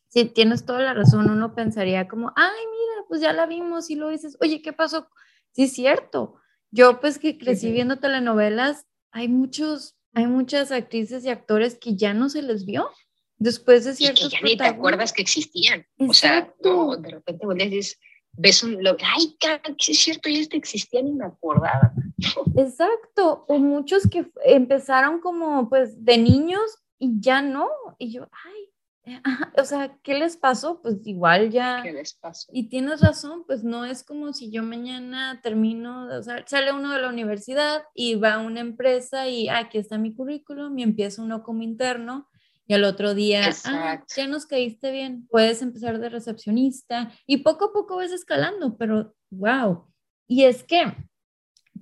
si 0.09 0.27
tienes 0.27 0.65
toda 0.65 0.81
la 0.81 0.95
razón, 0.95 1.31
uno 1.31 1.55
pensaría 1.55 2.07
como, 2.07 2.33
ay, 2.37 2.61
mira, 2.71 3.07
pues 3.09 3.21
ya 3.21 3.33
la 3.33 3.47
vimos 3.47 3.91
y 3.91 3.97
lo 3.97 4.09
dices, 4.11 4.37
oye, 4.41 4.62
¿qué 4.62 4.73
pasó? 4.73 5.09
Sí, 5.51 5.65
es 5.65 5.73
cierto. 5.73 6.37
Yo, 6.71 7.01
pues 7.01 7.19
que 7.19 7.38
crecí 7.38 7.73
viendo 7.73 7.99
telenovelas, 7.99 8.87
hay 9.11 9.29
muchos 9.29 9.97
hay 10.14 10.27
muchas 10.27 10.72
actrices 10.72 11.25
y 11.25 11.31
actores 11.31 11.79
que 11.79 11.96
ya 11.96 12.14
no 12.14 12.29
se 12.29 12.42
les 12.42 12.64
vio 12.64 12.90
después 13.38 13.85
de 13.85 13.94
ciertos 13.94 14.27
y 14.27 14.29
que 14.29 14.37
ya 14.37 14.42
ni 14.42 14.57
te 14.57 14.64
acuerdas 14.64 15.12
que 15.12 15.22
existían. 15.22 15.87
O 15.98 16.12
sea, 16.12 16.53
no, 16.62 16.96
de 16.96 17.11
repente 17.11 17.46
vos 17.46 17.57
dices, 17.57 17.98
ves 18.33 18.62
un, 18.62 18.83
lo, 18.83 18.96
ay, 19.03 19.37
que 19.38 19.92
es 19.92 19.98
cierto, 19.98 20.29
ya 20.29 20.40
este 20.40 20.57
existía 20.57 21.03
ni 21.03 21.12
me 21.12 21.27
acordaba. 21.27 21.92
Exacto, 22.57 23.44
o 23.48 23.59
muchos 23.59 24.09
que 24.09 24.27
empezaron 24.44 25.20
como 25.20 25.68
pues 25.68 26.05
de 26.05 26.18
niños 26.18 26.79
y 26.98 27.20
ya 27.20 27.42
no, 27.42 27.68
y 27.98 28.12
yo, 28.12 28.29
ay, 28.44 28.72
eh, 29.05 29.21
o 29.59 29.65
sea, 29.65 29.99
¿qué 30.03 30.19
les 30.19 30.37
pasó? 30.37 30.81
Pues 30.81 31.07
igual 31.07 31.51
ya. 31.51 31.81
¿Qué 31.83 31.93
les 31.93 32.15
pasó? 32.15 32.51
Y 32.53 32.69
tienes 32.69 33.01
razón, 33.01 33.45
pues 33.47 33.65
no 33.65 33.85
es 33.85 34.05
como 34.05 34.33
si 34.33 34.51
yo 34.51 34.62
mañana 34.62 35.41
termino, 35.43 36.07
o 36.07 36.23
sea, 36.23 36.45
sale 36.47 36.73
uno 36.73 36.93
de 36.93 37.01
la 37.01 37.09
universidad 37.09 37.83
y 37.95 38.15
va 38.15 38.35
a 38.35 38.38
una 38.38 38.61
empresa 38.61 39.29
y 39.29 39.49
ah, 39.49 39.59
aquí 39.59 39.79
está 39.79 39.99
mi 39.99 40.15
currículum 40.15 40.79
y 40.79 40.83
empieza 40.83 41.23
uno 41.23 41.43
como 41.43 41.62
interno 41.62 42.29
y 42.67 42.75
al 42.75 42.85
otro 42.85 43.15
día, 43.15 43.51
ah, 43.65 44.05
ya 44.17 44.27
nos 44.29 44.47
caíste 44.47 44.93
bien, 44.93 45.27
puedes 45.29 45.62
empezar 45.62 45.99
de 45.99 46.09
recepcionista 46.09 47.12
y 47.27 47.38
poco 47.38 47.67
a 47.67 47.73
poco 47.73 47.97
vas 47.97 48.12
escalando, 48.12 48.77
pero 48.79 49.15
wow. 49.31 49.87
Y 50.29 50.45
es 50.45 50.62
que 50.62 50.85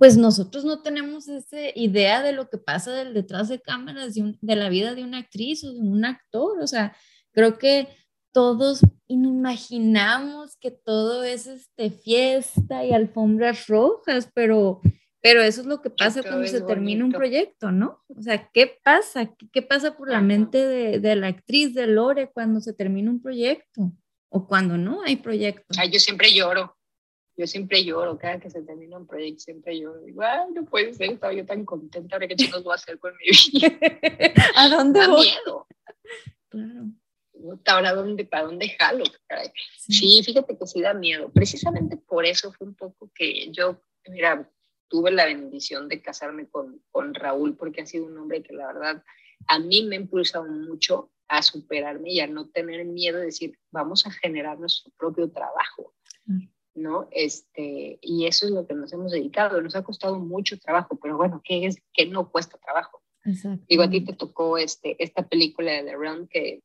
pues 0.00 0.16
nosotros 0.16 0.64
no 0.64 0.80
tenemos 0.80 1.28
esa 1.28 1.58
idea 1.74 2.22
de 2.22 2.32
lo 2.32 2.48
que 2.48 2.56
pasa 2.56 2.90
del 2.90 3.12
detrás 3.12 3.50
de 3.50 3.60
cámaras 3.60 4.14
de, 4.14 4.34
de, 4.40 4.56
la 4.56 4.70
vida 4.70 4.94
de 4.94 5.04
una 5.04 5.18
actriz 5.18 5.62
o 5.62 5.74
de 5.74 5.80
un 5.80 6.06
actor. 6.06 6.58
O 6.62 6.66
sea, 6.66 6.96
creo 7.32 7.58
que 7.58 7.86
todos 8.32 8.80
imaginamos 9.08 10.56
que 10.56 10.70
todo 10.70 11.22
es 11.22 11.46
este, 11.46 11.90
fiesta 11.90 12.82
y 12.82 12.94
alfombras 12.94 13.66
rojas, 13.66 14.30
pero, 14.32 14.80
pero 15.20 15.42
eso 15.42 15.60
es 15.60 15.66
lo 15.66 15.82
que 15.82 15.90
pasa 15.90 16.22
cuando 16.22 16.46
se 16.46 16.62
termina 16.62 17.04
un 17.04 17.12
proyecto, 17.12 17.70
¿no? 17.70 18.02
O 18.08 18.22
sea, 18.22 18.48
¿qué 18.54 18.78
pasa? 18.82 19.30
¿Qué, 19.52 19.60
pasa 19.60 19.98
por 19.98 20.08
la 20.08 20.22
mente 20.22 20.66
de, 20.66 20.98
de, 20.98 21.14
la 21.14 21.26
actriz, 21.26 21.74
de 21.74 21.86
Lore, 21.86 22.30
cuando 22.32 22.62
se 22.62 22.72
termina 22.72 23.10
un 23.10 23.20
proyecto? 23.20 23.92
O 24.30 24.46
cuando 24.46 24.78
no 24.78 25.02
hay 25.02 25.16
proyecto. 25.16 25.74
Ay, 25.76 25.90
yo 25.90 25.98
siempre 25.98 26.32
lloro 26.32 26.79
yo 27.36 27.46
siempre 27.46 27.84
lloro, 27.84 28.18
cada 28.18 28.38
que 28.38 28.50
se 28.50 28.62
termina 28.62 28.98
un 28.98 29.06
proyecto 29.06 29.40
siempre 29.40 29.78
lloro. 29.78 30.00
Digo, 30.02 30.22
ay, 30.22 30.52
no 30.52 30.64
puede 30.64 30.92
ser, 30.94 31.12
estaba 31.12 31.32
yo 31.32 31.46
tan 31.46 31.64
contenta, 31.64 32.16
ahora 32.16 32.28
qué 32.28 32.36
chicos 32.36 32.62
voy 32.62 32.72
a 32.72 32.74
hacer 32.76 32.98
con 32.98 33.12
mi 33.16 33.58
vida. 33.60 33.78
¿A 34.56 34.68
dónde 34.68 35.00
da 35.00 35.08
voy? 35.08 35.26
miedo. 35.26 35.66
Claro. 36.48 36.90
Ahora, 37.66 37.94
¿dónde, 37.94 38.24
¿para 38.26 38.44
dónde 38.44 38.68
jalo? 38.78 39.04
Sí. 39.76 39.92
sí. 39.94 40.22
fíjate 40.24 40.58
que 40.58 40.66
sí 40.66 40.82
da 40.82 40.92
miedo. 40.92 41.30
Precisamente 41.32 41.96
por 41.96 42.26
eso 42.26 42.52
fue 42.52 42.66
un 42.66 42.74
poco 42.74 43.10
que 43.14 43.50
yo, 43.50 43.80
mira, 44.08 44.50
tuve 44.88 45.10
la 45.10 45.24
bendición 45.24 45.88
de 45.88 46.02
casarme 46.02 46.48
con, 46.48 46.82
con 46.90 47.14
Raúl, 47.14 47.56
porque 47.56 47.82
ha 47.82 47.86
sido 47.86 48.06
un 48.06 48.18
hombre 48.18 48.42
que 48.42 48.52
la 48.52 48.66
verdad 48.66 49.02
a 49.46 49.58
mí 49.58 49.84
me 49.84 49.96
ha 49.96 50.00
impulsado 50.00 50.44
mucho 50.46 51.10
a 51.28 51.42
superarme 51.42 52.10
y 52.10 52.20
a 52.20 52.26
no 52.26 52.48
tener 52.48 52.84
miedo 52.84 53.18
de 53.18 53.26
decir, 53.26 53.58
vamos 53.70 54.04
a 54.04 54.10
generar 54.10 54.58
nuestro 54.58 54.92
propio 54.98 55.30
trabajo. 55.30 55.94
¿No? 56.80 57.08
Este, 57.10 57.98
y 58.02 58.26
eso 58.26 58.46
es 58.46 58.52
lo 58.52 58.66
que 58.66 58.74
nos 58.74 58.92
hemos 58.92 59.12
dedicado. 59.12 59.60
Nos 59.60 59.76
ha 59.76 59.84
costado 59.84 60.18
mucho 60.18 60.58
trabajo, 60.58 60.98
pero 61.00 61.16
bueno, 61.16 61.40
¿qué 61.44 61.66
es 61.66 61.76
que 61.92 62.06
no 62.06 62.30
cuesta 62.30 62.58
trabajo? 62.58 63.02
Digo, 63.68 63.82
a 63.82 63.90
ti 63.90 64.00
te 64.04 64.14
tocó 64.14 64.56
este, 64.58 64.96
esta 65.02 65.28
película 65.28 65.72
de 65.72 65.84
The 65.84 65.96
Realm 65.96 66.26
que 66.26 66.62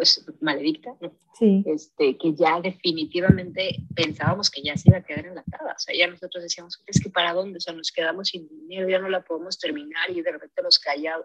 es 0.00 0.24
maledicta, 0.40 0.96
sí. 1.38 1.62
este, 1.66 2.16
que 2.16 2.34
ya 2.34 2.60
definitivamente 2.60 3.76
pensábamos 3.94 4.50
que 4.50 4.62
ya 4.62 4.76
se 4.76 4.88
iba 4.88 4.98
a 4.98 5.02
quedar 5.02 5.26
enlatada. 5.26 5.74
O 5.74 5.78
sea, 5.78 5.94
ya 5.94 6.06
nosotros 6.08 6.42
decíamos, 6.42 6.82
es 6.86 7.00
que 7.00 7.10
para 7.10 7.32
dónde, 7.32 7.58
o 7.58 7.60
sea, 7.60 7.74
nos 7.74 7.92
quedamos 7.92 8.28
sin 8.28 8.48
dinero, 8.48 8.88
ya 8.88 8.98
no 8.98 9.08
la 9.08 9.22
podemos 9.22 9.58
terminar 9.58 10.10
y 10.10 10.22
de 10.22 10.32
repente 10.32 10.62
nos 10.62 10.78
caía 10.78 11.16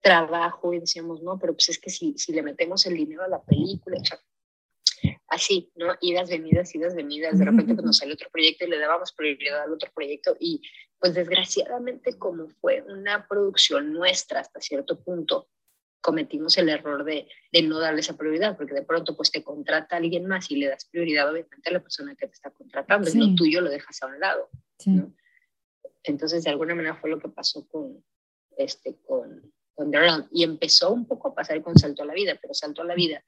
trabajo 0.00 0.72
y 0.72 0.80
decíamos, 0.80 1.22
no, 1.22 1.38
pero 1.38 1.54
pues 1.54 1.70
es 1.70 1.78
que 1.78 1.90
si, 1.90 2.16
si 2.18 2.32
le 2.32 2.42
metemos 2.42 2.86
el 2.86 2.96
dinero 2.96 3.24
a 3.24 3.28
la 3.28 3.42
película, 3.42 3.98
o 4.00 4.04
sea, 4.04 4.20
así, 5.28 5.70
¿no? 5.74 5.94
Idas, 6.00 6.30
venidas, 6.30 6.74
idas, 6.74 6.94
venidas. 6.94 7.38
De 7.38 7.44
repente 7.44 7.74
nos 7.82 7.98
sale 7.98 8.14
otro 8.14 8.30
proyecto 8.30 8.64
y 8.64 8.68
le 8.68 8.78
dábamos 8.78 9.12
prioridad 9.12 9.62
al 9.62 9.72
otro 9.72 9.90
proyecto 9.94 10.36
y 10.38 10.62
pues 10.98 11.14
desgraciadamente 11.14 12.16
como 12.18 12.48
fue 12.48 12.82
una 12.82 13.26
producción 13.28 13.92
nuestra 13.92 14.40
hasta 14.40 14.60
cierto 14.60 15.02
punto, 15.02 15.48
cometimos 16.00 16.56
el 16.58 16.68
error 16.68 17.04
de, 17.04 17.28
de, 17.52 17.62
no 17.62 17.80
darle 17.80 18.00
esa 18.00 18.16
prioridad, 18.16 18.56
porque 18.56 18.74
de 18.74 18.82
pronto 18.82 19.16
pues 19.16 19.30
te 19.30 19.42
contrata 19.42 19.96
alguien 19.96 20.26
más 20.26 20.50
y 20.50 20.56
le 20.56 20.68
das 20.68 20.86
prioridad 20.86 21.30
obviamente 21.30 21.68
a 21.68 21.72
la 21.72 21.80
persona 21.80 22.14
que 22.14 22.28
te 22.28 22.32
está 22.32 22.50
contratando, 22.50 23.10
sí. 23.10 23.20
y 23.20 23.30
no 23.30 23.34
tuyo 23.34 23.60
lo 23.60 23.68
dejas 23.68 24.02
a 24.02 24.06
un 24.06 24.20
lado. 24.20 24.48
¿no? 24.86 25.12
Entonces 26.04 26.44
de 26.44 26.50
alguna 26.50 26.74
manera 26.74 26.94
fue 26.94 27.10
lo 27.10 27.18
que 27.18 27.28
pasó 27.28 27.66
con, 27.66 28.04
este, 28.56 28.96
con, 29.04 29.52
con 29.74 29.90
The. 29.90 29.98
Y 30.30 30.44
empezó 30.44 30.92
un 30.92 31.06
poco 31.06 31.28
a 31.28 31.34
pasar 31.34 31.60
con 31.62 31.76
Salto 31.76 32.04
a 32.04 32.06
la 32.06 32.14
Vida, 32.14 32.38
pero 32.40 32.54
Salto 32.54 32.82
a 32.82 32.84
la 32.84 32.94
Vida 32.94 33.24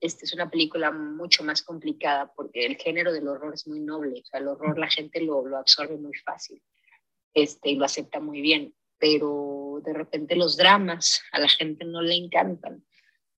este 0.00 0.24
es 0.24 0.34
una 0.34 0.50
película 0.50 0.90
mucho 0.90 1.42
más 1.42 1.62
complicada 1.62 2.32
porque 2.34 2.66
el 2.66 2.76
género 2.76 3.12
del 3.12 3.28
horror 3.28 3.54
es 3.54 3.66
muy 3.66 3.80
noble, 3.80 4.20
o 4.20 4.24
sea, 4.24 4.40
el 4.40 4.48
horror 4.48 4.78
la 4.78 4.88
gente 4.88 5.20
lo, 5.20 5.46
lo 5.46 5.58
absorbe 5.58 5.96
muy 5.96 6.14
fácil. 6.14 6.62
este, 7.34 7.70
y 7.70 7.76
lo 7.76 7.84
acepta 7.84 8.18
muy 8.20 8.40
bien, 8.40 8.74
pero 8.98 9.80
de 9.84 9.92
repente 9.92 10.36
los 10.36 10.56
dramas 10.56 11.22
a 11.32 11.38
la 11.38 11.48
gente 11.48 11.84
no 11.84 12.00
le 12.00 12.14
encantan. 12.14 12.84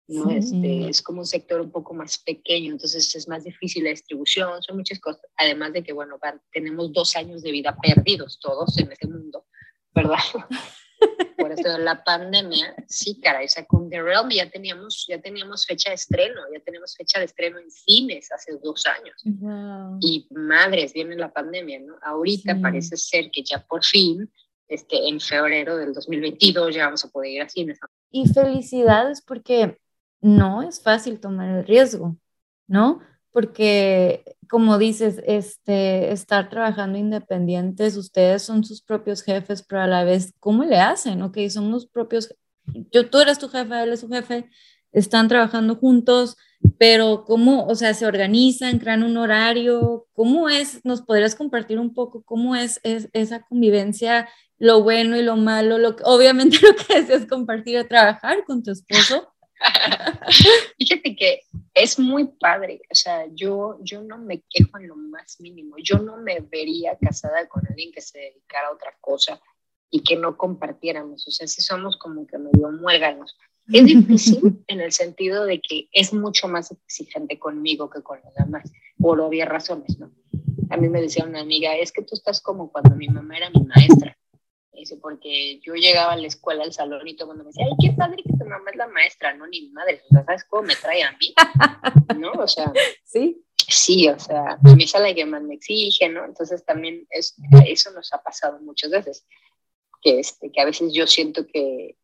¿no? 0.07 0.31
Este, 0.31 0.89
es 0.89 1.03
como 1.03 1.21
un 1.21 1.27
sector 1.27 1.61
un 1.61 1.71
poco 1.71 1.93
más 1.93 2.19
pequeño, 2.19 2.73
entonces 2.73 3.15
es 3.15 3.29
más 3.29 3.45
difícil 3.45 3.85
la 3.85 3.91
distribución, 3.91 4.63
son 4.63 4.77
muchas 4.77 4.99
cosas, 5.01 5.21
además 5.37 5.75
de 5.75 5.83
que, 5.83 5.93
bueno, 5.93 6.19
tenemos 6.51 6.93
dos 6.93 7.15
años 7.15 7.43
de 7.43 7.53
vida 7.53 7.77
perdidos 7.77 8.39
todos 8.41 8.79
en 8.79 8.91
este 8.91 9.07
mundo, 9.07 9.47
¿verdad? 9.95 10.17
Por 11.37 11.53
eso 11.53 11.79
la 11.79 12.03
pandemia, 12.03 12.75
sí, 12.89 13.21
cara, 13.21 13.41
o 13.45 13.49
sea, 13.49 13.65
con 13.65 13.89
The 13.89 14.03
Realm 14.03 14.31
ya 14.31 14.51
teníamos, 14.51 15.07
ya 15.09 15.21
teníamos 15.21 15.67
fecha 15.67 15.91
de 15.91 15.95
estreno, 15.95 16.41
ya 16.53 16.61
tenemos 16.61 16.97
fecha 16.97 17.21
de 17.21 17.27
estreno 17.27 17.59
en 17.59 17.71
cines 17.71 18.31
hace 18.33 18.59
dos 18.63 18.85
años. 18.87 19.23
Y 20.01 20.27
madres, 20.31 20.93
viene 20.93 21.15
la 21.17 21.33
pandemia, 21.33 21.81
¿no? 21.81 21.97
Ahorita 22.03 22.59
parece 22.61 22.97
ser 22.97 23.31
que 23.31 23.43
ya 23.43 23.65
por 23.65 23.85
fin, 23.85 24.31
este, 24.67 25.09
en 25.09 25.21
febrero 25.21 25.77
del 25.77 25.95
2022 25.95 26.75
ya 26.75 26.87
vamos 26.87 27.05
a 27.05 27.11
poder 27.11 27.31
ir 27.31 27.43
a 27.43 27.49
cines. 27.49 27.79
Y 28.11 28.29
felicidades 28.29 29.23
porque 29.23 29.79
no 30.21 30.63
es 30.63 30.83
fácil 30.83 31.21
tomar 31.21 31.49
el 31.49 31.67
riesgo, 31.67 32.17
¿no? 32.67 33.01
Porque, 33.33 34.25
como 34.49 34.79
dices, 34.79 35.23
este, 35.27 36.13
estar 36.13 36.49
trabajando 36.49 36.99
independientes, 36.99 37.97
ustedes 37.97 38.43
son 38.43 38.65
sus 38.65 38.83
propios 38.83 39.23
jefes, 39.23 39.63
pero 39.63 39.83
a 39.83 39.87
la 39.87 40.05
vez, 40.05 40.35
¿cómo 40.41 40.65
le 40.65 40.79
hacen? 40.79 41.23
Ok, 41.23 41.39
son 41.51 41.71
los 41.71 41.87
propios, 41.87 42.35
yo, 42.93 43.11
tú 43.11 43.19
eres 43.21 43.39
tu 43.39 43.49
jefe, 43.49 43.83
él 43.83 43.93
es 43.93 44.01
su 44.01 44.09
jefe, 44.09 44.49
están 44.93 45.29
trabajando 45.29 45.77
juntos, 45.77 46.37
pero 46.79 47.25
¿cómo, 47.25 47.67
o 47.67 47.75
sea, 47.75 47.95
se 47.95 48.07
organizan, 48.07 48.79
crean 48.79 49.03
un 49.03 49.17
horario? 49.17 50.07
¿Cómo 50.13 50.49
es? 50.49 50.85
¿Nos 50.85 51.03
podrías 51.03 51.35
compartir 51.35 51.79
un 51.79 51.95
poco 51.95 52.23
cómo 52.23 52.57
es, 52.57 52.81
es 52.83 53.09
esa 53.13 53.43
convivencia, 53.43 54.29
lo 54.59 54.83
bueno 54.83 55.17
y 55.17 55.23
lo 55.23 55.37
malo? 55.37 55.79
Lo, 55.79 55.97
obviamente 56.05 56.59
lo 56.63 56.75
que 56.75 57.01
deseas 57.01 57.27
compartir 57.27 57.87
trabajar 57.87 58.45
con 58.45 58.63
tu 58.63 58.73
esposo, 58.73 59.33
Fíjate 60.79 61.17
que 61.17 61.43
es 61.75 61.99
muy 61.99 62.29
padre, 62.39 62.81
o 62.91 62.95
sea, 62.95 63.27
yo, 63.35 63.79
yo 63.83 64.03
no 64.03 64.19
me 64.19 64.43
quejo 64.49 64.79
en 64.79 64.89
lo 64.89 64.97
más 64.97 65.41
mínimo, 65.41 65.77
yo 65.79 65.99
no 65.99 66.17
me 66.17 66.41
vería 66.41 66.97
casada 67.01 67.49
con 67.49 67.67
alguien 67.67 67.93
que 67.93 68.01
se 68.01 68.19
dedicara 68.19 68.69
a 68.69 68.73
otra 68.73 68.95
cosa 69.01 69.41
y 69.91 70.03
que 70.03 70.17
no 70.17 70.37
compartiéramos, 70.37 71.27
o 71.27 71.31
sea, 71.31 71.47
si 71.47 71.63
somos 71.63 71.97
como 71.97 72.27
que 72.27 72.39
medio 72.39 72.71
muérganos. 72.73 73.37
Es 73.71 73.85
difícil 73.85 74.63
en 74.67 74.81
el 74.81 74.93
sentido 74.93 75.45
de 75.45 75.61
que 75.61 75.89
es 75.93 76.13
mucho 76.13 76.49
más 76.49 76.71
exigente 76.71 77.39
conmigo 77.39 77.91
que 77.91 78.03
con 78.03 78.21
los 78.25 78.35
demás, 78.35 78.71
por 78.99 79.21
obvias 79.21 79.49
razones, 79.49 79.99
¿no? 79.99 80.11
A 80.71 80.77
mí 80.77 80.89
me 80.89 81.01
decía 81.01 81.25
una 81.25 81.41
amiga, 81.41 81.77
es 81.77 81.93
que 81.93 82.03
tú 82.03 82.15
estás 82.15 82.41
como 82.41 82.71
cuando 82.71 82.95
mi 82.97 83.09
mamá 83.09 83.37
era 83.37 83.51
mi 83.51 83.65
maestra. 83.65 84.18
Dice, 84.79 84.97
porque 84.97 85.61
yo 85.61 85.75
llegaba 85.75 86.13
a 86.13 86.17
la 86.17 86.27
escuela, 86.27 86.65
al 86.65 86.73
salón, 86.73 87.07
y 87.07 87.17
todo 87.17 87.33
el 87.33 87.39
mundo 87.39 87.45
me 87.45 87.51
decía, 87.51 87.67
ay, 87.67 87.77
qué 87.81 87.97
padre 87.97 88.23
que 88.23 88.33
tu 88.33 88.45
mamá 88.45 88.71
es 88.71 88.77
la 88.77 88.87
maestra, 88.89 89.35
no, 89.35 89.47
ni 89.47 89.63
mi 89.63 89.71
madre, 89.71 90.03
o 90.05 90.09
sea, 90.09 90.25
¿sabes 90.25 90.45
cómo 90.45 90.63
me 90.63 90.77
trae 90.77 91.03
a 91.03 91.13
mí? 91.13 91.35
¿No? 92.19 92.33
O 92.33 92.49
sea, 92.49 92.73
sí. 93.05 93.45
Sí, 93.71 94.09
o 94.09 94.19
sea, 94.19 94.53
a 94.53 94.75
mí 94.75 94.85
es 94.85 94.95
la 94.99 95.13
que 95.13 95.27
más 95.27 95.43
me 95.43 95.55
exige, 95.55 96.09
¿no? 96.09 96.25
Entonces 96.25 96.65
también 96.65 97.07
es, 97.11 97.37
eso 97.67 97.91
nos 97.91 98.11
ha 98.15 98.23
pasado 98.23 98.59
muchas 98.61 98.91
veces, 98.91 99.27
que, 100.01 100.21
este, 100.21 100.51
que 100.51 100.61
a 100.63 100.65
veces 100.65 100.91
yo 100.95 101.07
siento 101.07 101.47
que, 101.47 101.97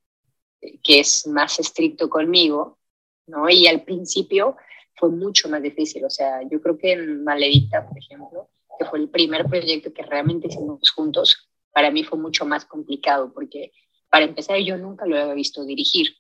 que 0.82 1.00
es 1.00 1.26
más 1.26 1.58
estricto 1.58 2.10
conmigo, 2.10 2.78
¿no? 3.26 3.48
Y 3.48 3.66
al 3.66 3.82
principio 3.82 4.56
fue 4.94 5.08
mucho 5.08 5.48
más 5.48 5.62
difícil, 5.62 6.04
o 6.04 6.10
sea, 6.10 6.42
yo 6.50 6.60
creo 6.60 6.76
que 6.76 6.92
en 6.92 7.24
Maledita, 7.24 7.86
por 7.86 7.96
ejemplo, 7.96 8.50
que 8.78 8.84
fue 8.84 8.98
el 8.98 9.08
primer 9.08 9.46
proyecto 9.46 9.92
que 9.92 10.02
realmente 10.02 10.48
hicimos 10.48 10.90
juntos, 10.90 11.48
para 11.74 11.90
mí 11.90 12.04
fue 12.04 12.18
mucho 12.18 12.46
más 12.46 12.64
complicado 12.64 13.32
porque 13.34 13.72
para 14.08 14.24
empezar 14.24 14.58
yo 14.60 14.78
nunca 14.78 15.04
lo 15.06 15.20
había 15.20 15.34
visto 15.34 15.64
dirigir. 15.64 16.14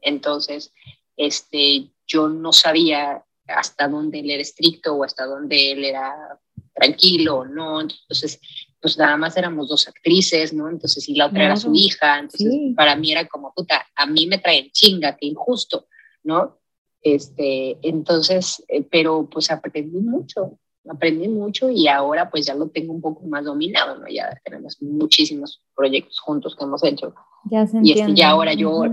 Entonces, 0.00 0.72
este, 1.16 1.90
yo 2.06 2.28
no 2.28 2.52
sabía 2.52 3.24
hasta 3.48 3.88
dónde 3.88 4.20
él 4.20 4.30
era 4.30 4.42
estricto 4.42 4.94
o 4.94 5.04
hasta 5.04 5.26
dónde 5.26 5.72
él 5.72 5.84
era 5.84 6.38
tranquilo 6.72 7.38
o 7.38 7.44
no. 7.44 7.80
Entonces, 7.80 8.40
pues 8.80 8.96
nada 8.96 9.16
más 9.16 9.36
éramos 9.36 9.68
dos 9.68 9.88
actrices, 9.88 10.52
¿no? 10.52 10.68
Entonces, 10.68 11.08
y 11.08 11.16
la 11.16 11.26
otra 11.26 11.46
era 11.46 11.56
su 11.56 11.74
hija. 11.74 12.20
Entonces, 12.20 12.52
para 12.76 12.94
mí 12.94 13.10
era 13.10 13.26
como, 13.26 13.52
puta, 13.52 13.84
a 13.96 14.06
mí 14.06 14.28
me 14.28 14.38
traen 14.38 14.70
chinga, 14.70 15.16
qué 15.16 15.26
injusto, 15.26 15.88
¿no? 16.22 16.60
Este, 17.02 17.78
entonces, 17.82 18.64
eh, 18.68 18.82
pero 18.82 19.28
pues 19.28 19.50
aprendí 19.50 19.98
mucho, 19.98 20.58
aprendí 20.90 21.28
mucho 21.28 21.70
y 21.70 21.88
ahora 21.88 22.30
pues 22.30 22.46
ya 22.46 22.54
lo 22.54 22.68
tengo 22.68 22.92
un 22.92 23.00
poco 23.00 23.26
más 23.26 23.44
dominado, 23.44 23.98
¿no? 23.98 24.08
Ya 24.08 24.40
tenemos 24.44 24.80
muchísimos 24.80 25.62
proyectos 25.74 26.18
juntos 26.20 26.54
que 26.56 26.64
hemos 26.64 26.82
hecho. 26.84 27.14
Ya 27.50 27.66
se 27.66 27.78
y 27.82 27.92
este, 27.92 28.14
ya 28.14 28.30
ahora 28.30 28.54
yo, 28.54 28.84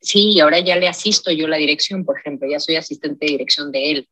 sí, 0.00 0.40
ahora 0.40 0.60
ya 0.60 0.76
le 0.76 0.88
asisto 0.88 1.30
yo 1.30 1.48
la 1.48 1.56
dirección, 1.56 2.04
por 2.04 2.18
ejemplo, 2.18 2.48
ya 2.48 2.60
soy 2.60 2.76
asistente 2.76 3.26
de 3.26 3.32
dirección 3.32 3.72
de 3.72 3.90
él. 3.90 4.08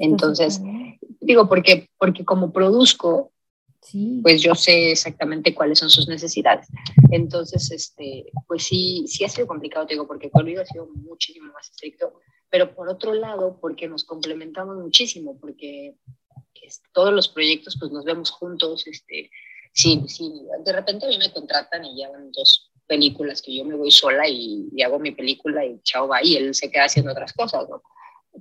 Entonces, 0.00 0.60
digo, 1.20 1.48
porque, 1.48 1.88
porque 1.98 2.24
como 2.24 2.52
produzco, 2.52 3.32
sí. 3.80 4.20
pues 4.22 4.42
yo 4.42 4.54
sé 4.54 4.92
exactamente 4.92 5.54
cuáles 5.54 5.78
son 5.78 5.90
sus 5.90 6.08
necesidades. 6.08 6.68
Entonces, 7.10 7.70
este, 7.70 8.26
pues 8.46 8.64
sí, 8.64 9.04
sí 9.06 9.24
ha 9.24 9.28
sido 9.28 9.46
complicado, 9.46 9.86
digo, 9.86 10.06
porque 10.06 10.30
conmigo 10.30 10.60
ha 10.60 10.66
sido 10.66 10.88
muchísimo 10.88 11.52
más 11.52 11.70
estricto, 11.70 12.12
pero 12.50 12.74
por 12.74 12.88
otro 12.88 13.14
lado, 13.14 13.58
porque 13.60 13.88
nos 13.88 14.04
complementamos 14.04 14.76
muchísimo, 14.76 15.38
porque 15.38 15.96
todos 16.92 17.12
los 17.12 17.28
proyectos 17.28 17.76
pues 17.78 17.90
nos 17.90 18.04
vemos 18.04 18.30
juntos, 18.30 18.86
este, 18.86 19.30
sí, 19.72 20.02
sí, 20.06 20.32
de 20.64 20.72
repente 20.72 21.06
a 21.06 21.08
mí 21.08 21.18
me 21.18 21.32
contratan 21.32 21.84
y 21.84 21.94
llevan 21.94 22.30
dos 22.32 22.70
películas 22.86 23.42
que 23.42 23.54
yo 23.54 23.64
me 23.64 23.74
voy 23.74 23.90
sola 23.90 24.28
y, 24.28 24.68
hago 24.82 24.98
mi 24.98 25.12
película 25.12 25.64
y 25.64 25.80
chao 25.82 26.08
va 26.08 26.24
y 26.24 26.36
él 26.36 26.54
se 26.54 26.70
queda 26.70 26.84
haciendo 26.84 27.12
otras 27.12 27.32
cosas, 27.32 27.68
¿no? 27.68 27.82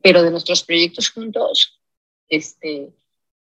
Pero 0.02 0.24
de 0.24 0.32
nuestros 0.32 0.64
proyectos 0.64 1.10
juntos, 1.10 1.82
este, 2.30 2.94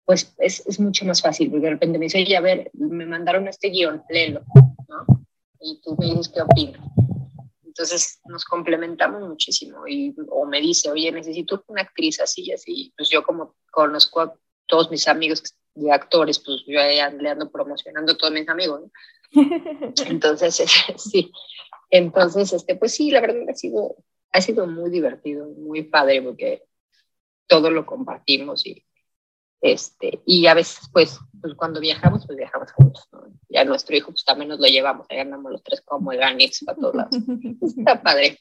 pues 0.04 0.34
es, 0.38 0.66
es 0.66 0.80
mucho 0.80 1.04
más 1.04 1.20
fácil, 1.20 1.50
porque 1.50 1.66
de 1.66 1.72
repente 1.72 1.98
me 1.98 2.06
dice, 2.06 2.22
oye, 2.22 2.36
a 2.36 2.40
ver, 2.40 2.70
me 2.74 3.06
mandaron 3.06 3.48
este 3.48 3.68
guion, 3.68 4.02
léelo, 4.08 4.42
¿no? 4.88 5.26
Y 5.60 5.80
tú 5.82 5.96
me 5.98 6.06
dices 6.06 6.28
qué 6.28 6.42
opinas. 6.42 6.80
Entonces 7.64 8.20
nos 8.24 8.44
complementamos 8.46 9.28
muchísimo 9.28 9.86
y, 9.86 10.14
o 10.30 10.46
me 10.46 10.62
dice, 10.62 10.90
oye, 10.90 11.12
necesito 11.12 11.62
una 11.66 11.82
actriz 11.82 12.20
así 12.20 12.44
y 12.46 12.52
así. 12.52 12.94
Pues 12.96 13.10
yo 13.10 13.22
como 13.22 13.54
conozco 13.70 14.20
a 14.20 14.34
todos 14.66 14.90
mis 14.90 15.06
amigos 15.08 15.42
de 15.74 15.92
actores, 15.92 16.38
pues 16.38 16.62
yo 16.66 16.80
le 16.80 17.28
ando 17.28 17.50
promocionando 17.50 18.12
a 18.12 18.16
todos 18.16 18.32
mis 18.32 18.48
amigos. 18.48 18.82
Entonces, 20.06 20.62
sí. 20.96 21.32
Entonces, 21.90 22.52
este, 22.52 22.76
pues 22.76 22.94
sí, 22.94 23.10
la 23.10 23.20
verdad 23.20 23.48
ha 23.48 23.54
sido, 23.54 23.96
ha 24.32 24.40
sido 24.40 24.66
muy 24.66 24.90
divertido, 24.90 25.46
muy 25.48 25.82
padre 25.82 26.22
porque 26.22 26.64
todo 27.46 27.70
lo 27.70 27.86
compartimos 27.86 28.66
y, 28.66 28.84
este, 29.60 30.20
y 30.26 30.46
a 30.46 30.54
veces, 30.54 30.88
pues, 30.92 31.18
pues 31.40 31.54
cuando 31.54 31.80
viajamos, 31.80 32.26
pues 32.26 32.36
viajamos 32.36 32.72
juntos, 32.72 33.08
¿no? 33.12 33.26
Ya 33.48 33.64
nuestro 33.64 33.96
hijo, 33.96 34.10
pues 34.10 34.24
también 34.24 34.48
nos 34.48 34.60
lo 34.60 34.66
llevamos, 34.66 35.06
ahí 35.10 35.18
andamos 35.18 35.52
los 35.52 35.62
tres 35.62 35.80
como 35.82 36.12
Eganix 36.12 36.64
para 36.64 36.78
todos 36.78 36.94
lados. 36.94 37.16
Está 37.62 38.02
padre. 38.02 38.38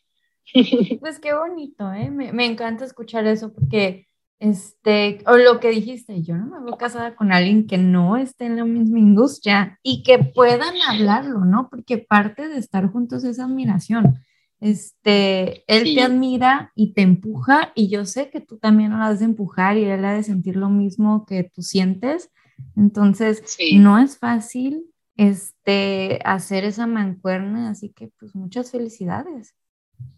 Pues 0.99 1.19
qué 1.19 1.33
bonito, 1.33 1.91
¿eh? 1.91 2.09
Me, 2.11 2.31
me, 2.31 2.45
encanta 2.45 2.85
escuchar 2.85 3.25
eso 3.25 3.51
porque, 3.51 4.07
este, 4.39 5.19
o 5.27 5.37
lo 5.37 5.59
que 5.59 5.69
dijiste, 5.69 6.21
yo 6.21 6.35
no 6.35 6.45
me 6.47 6.59
voy 6.59 6.77
casada 6.77 7.15
con 7.15 7.31
alguien 7.31 7.67
que 7.67 7.77
no 7.77 8.17
esté 8.17 8.45
en 8.45 8.57
la 8.57 8.65
misma 8.65 8.99
industria 8.99 9.79
y 9.81 10.03
que 10.03 10.19
puedan 10.19 10.75
hablarlo, 10.89 11.45
¿no? 11.45 11.69
Porque 11.69 11.97
parte 11.97 12.47
de 12.47 12.57
estar 12.57 12.87
juntos 12.91 13.23
es 13.23 13.39
admiración 13.39 14.19
este, 14.59 15.63
él 15.67 15.95
te 15.95 16.01
admira 16.01 16.71
y 16.75 16.93
te 16.93 17.01
empuja 17.01 17.71
y 17.75 17.89
yo 17.89 18.05
sé 18.05 18.29
que 18.29 18.41
tú 18.41 18.57
también 18.57 18.97
lo 18.97 19.03
has 19.03 19.19
de 19.19 19.25
empujar 19.25 19.77
y 19.77 19.83
él 19.83 20.03
ha 20.05 20.13
de 20.13 20.23
sentir 20.23 20.55
lo 20.55 20.69
mismo 20.69 21.25
que 21.27 21.43
tú 21.43 21.61
sientes. 21.61 22.31
Entonces, 22.75 23.57
no 23.73 23.99
es 23.99 24.17
fácil 24.17 24.85
este, 25.17 26.19
hacer 26.23 26.63
esa 26.63 26.87
mancuerna, 26.87 27.69
así 27.69 27.89
que 27.89 28.09
pues 28.17 28.33
muchas 28.33 28.71
felicidades. 28.71 29.55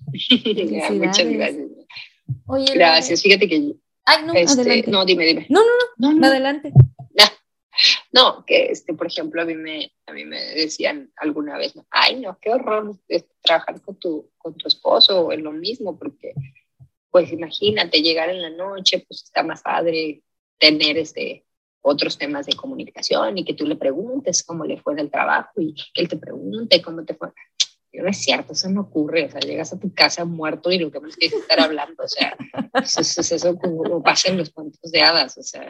muchas 0.92 1.28
gracias. 1.28 1.68
Oye, 2.46 2.74
gracias, 2.74 3.22
fíjate 3.22 3.50
que... 3.50 3.76
Ay, 4.10 4.24
no, 4.24 4.34
este, 4.34 4.62
adelante. 4.62 4.90
No, 4.90 5.04
dime, 5.04 5.26
dime. 5.26 5.48
No, 5.50 5.60
no, 5.60 5.72
no, 5.98 6.20
no, 6.20 6.28
adelante. 6.28 6.72
No, 8.12 8.44
que 8.44 8.72
este, 8.72 8.96
por 8.96 9.06
ejemplo, 9.06 9.40
a 9.40 9.46
mí 9.46 9.54
me, 9.54 9.92
a 10.08 10.12
mí 10.12 10.26
me 10.26 10.42
decían 10.42 11.12
alguna 11.16 11.60
vez, 11.60 11.76
ay, 11.92 12.20
no, 12.20 12.36
qué 12.42 12.52
horror 12.52 12.98
trabajar 13.44 13.80
con 13.84 14.00
tu, 14.00 14.32
con 14.36 14.56
tu 14.56 14.68
esposo 14.68 15.28
o 15.28 15.32
en 15.32 15.44
lo 15.44 15.52
mismo, 15.52 15.96
porque, 16.00 16.34
pues 17.12 17.32
imagínate, 17.32 18.02
llegar 18.02 18.32
en 18.32 18.42
la 18.42 18.50
noche, 18.50 19.06
pues 19.08 19.26
está 19.26 19.44
más 19.44 19.62
padre 19.62 20.24
tener 20.58 20.98
este, 20.98 21.46
otros 21.82 22.18
temas 22.18 22.48
de 22.48 22.56
comunicación 22.56 23.38
y 23.38 23.46
que 23.46 23.54
tú 23.54 23.68
le 23.68 23.76
preguntes 23.76 24.44
cómo 24.44 24.66
le 24.66 24.82
fue 24.82 24.96
del 24.96 25.12
trabajo 25.12 25.62
y 25.62 25.76
que 25.94 26.02
él 26.02 26.08
te 26.08 26.18
pregunte 26.18 26.82
cómo 26.82 27.06
te 27.06 27.14
fue. 27.14 27.30
No 27.94 28.10
es 28.10 28.18
cierto, 28.18 28.54
eso 28.54 28.70
no 28.70 28.82
ocurre, 28.82 29.26
o 29.26 29.32
sea, 29.32 29.40
llegas 29.40 29.74
a 29.74 29.80
tu 29.80 29.94
casa 29.94 30.26
muerto 30.26 30.72
y 30.72 30.80
lo 30.80 30.92
que 30.92 31.00
más 31.00 31.16
quieres 31.16 31.40
estar 31.40 31.60
hablando, 31.60 32.04
o 32.04 32.08
sea, 32.08 32.36
eso, 32.84 33.02
eso, 33.02 33.36
eso 33.36 33.58
como 33.58 34.04
pasa 34.04 34.30
en 34.30 34.38
los 34.38 34.50
cuentos 34.50 34.92
de 34.92 35.02
hadas, 35.02 35.38
o 35.38 35.44
sea, 35.44 35.68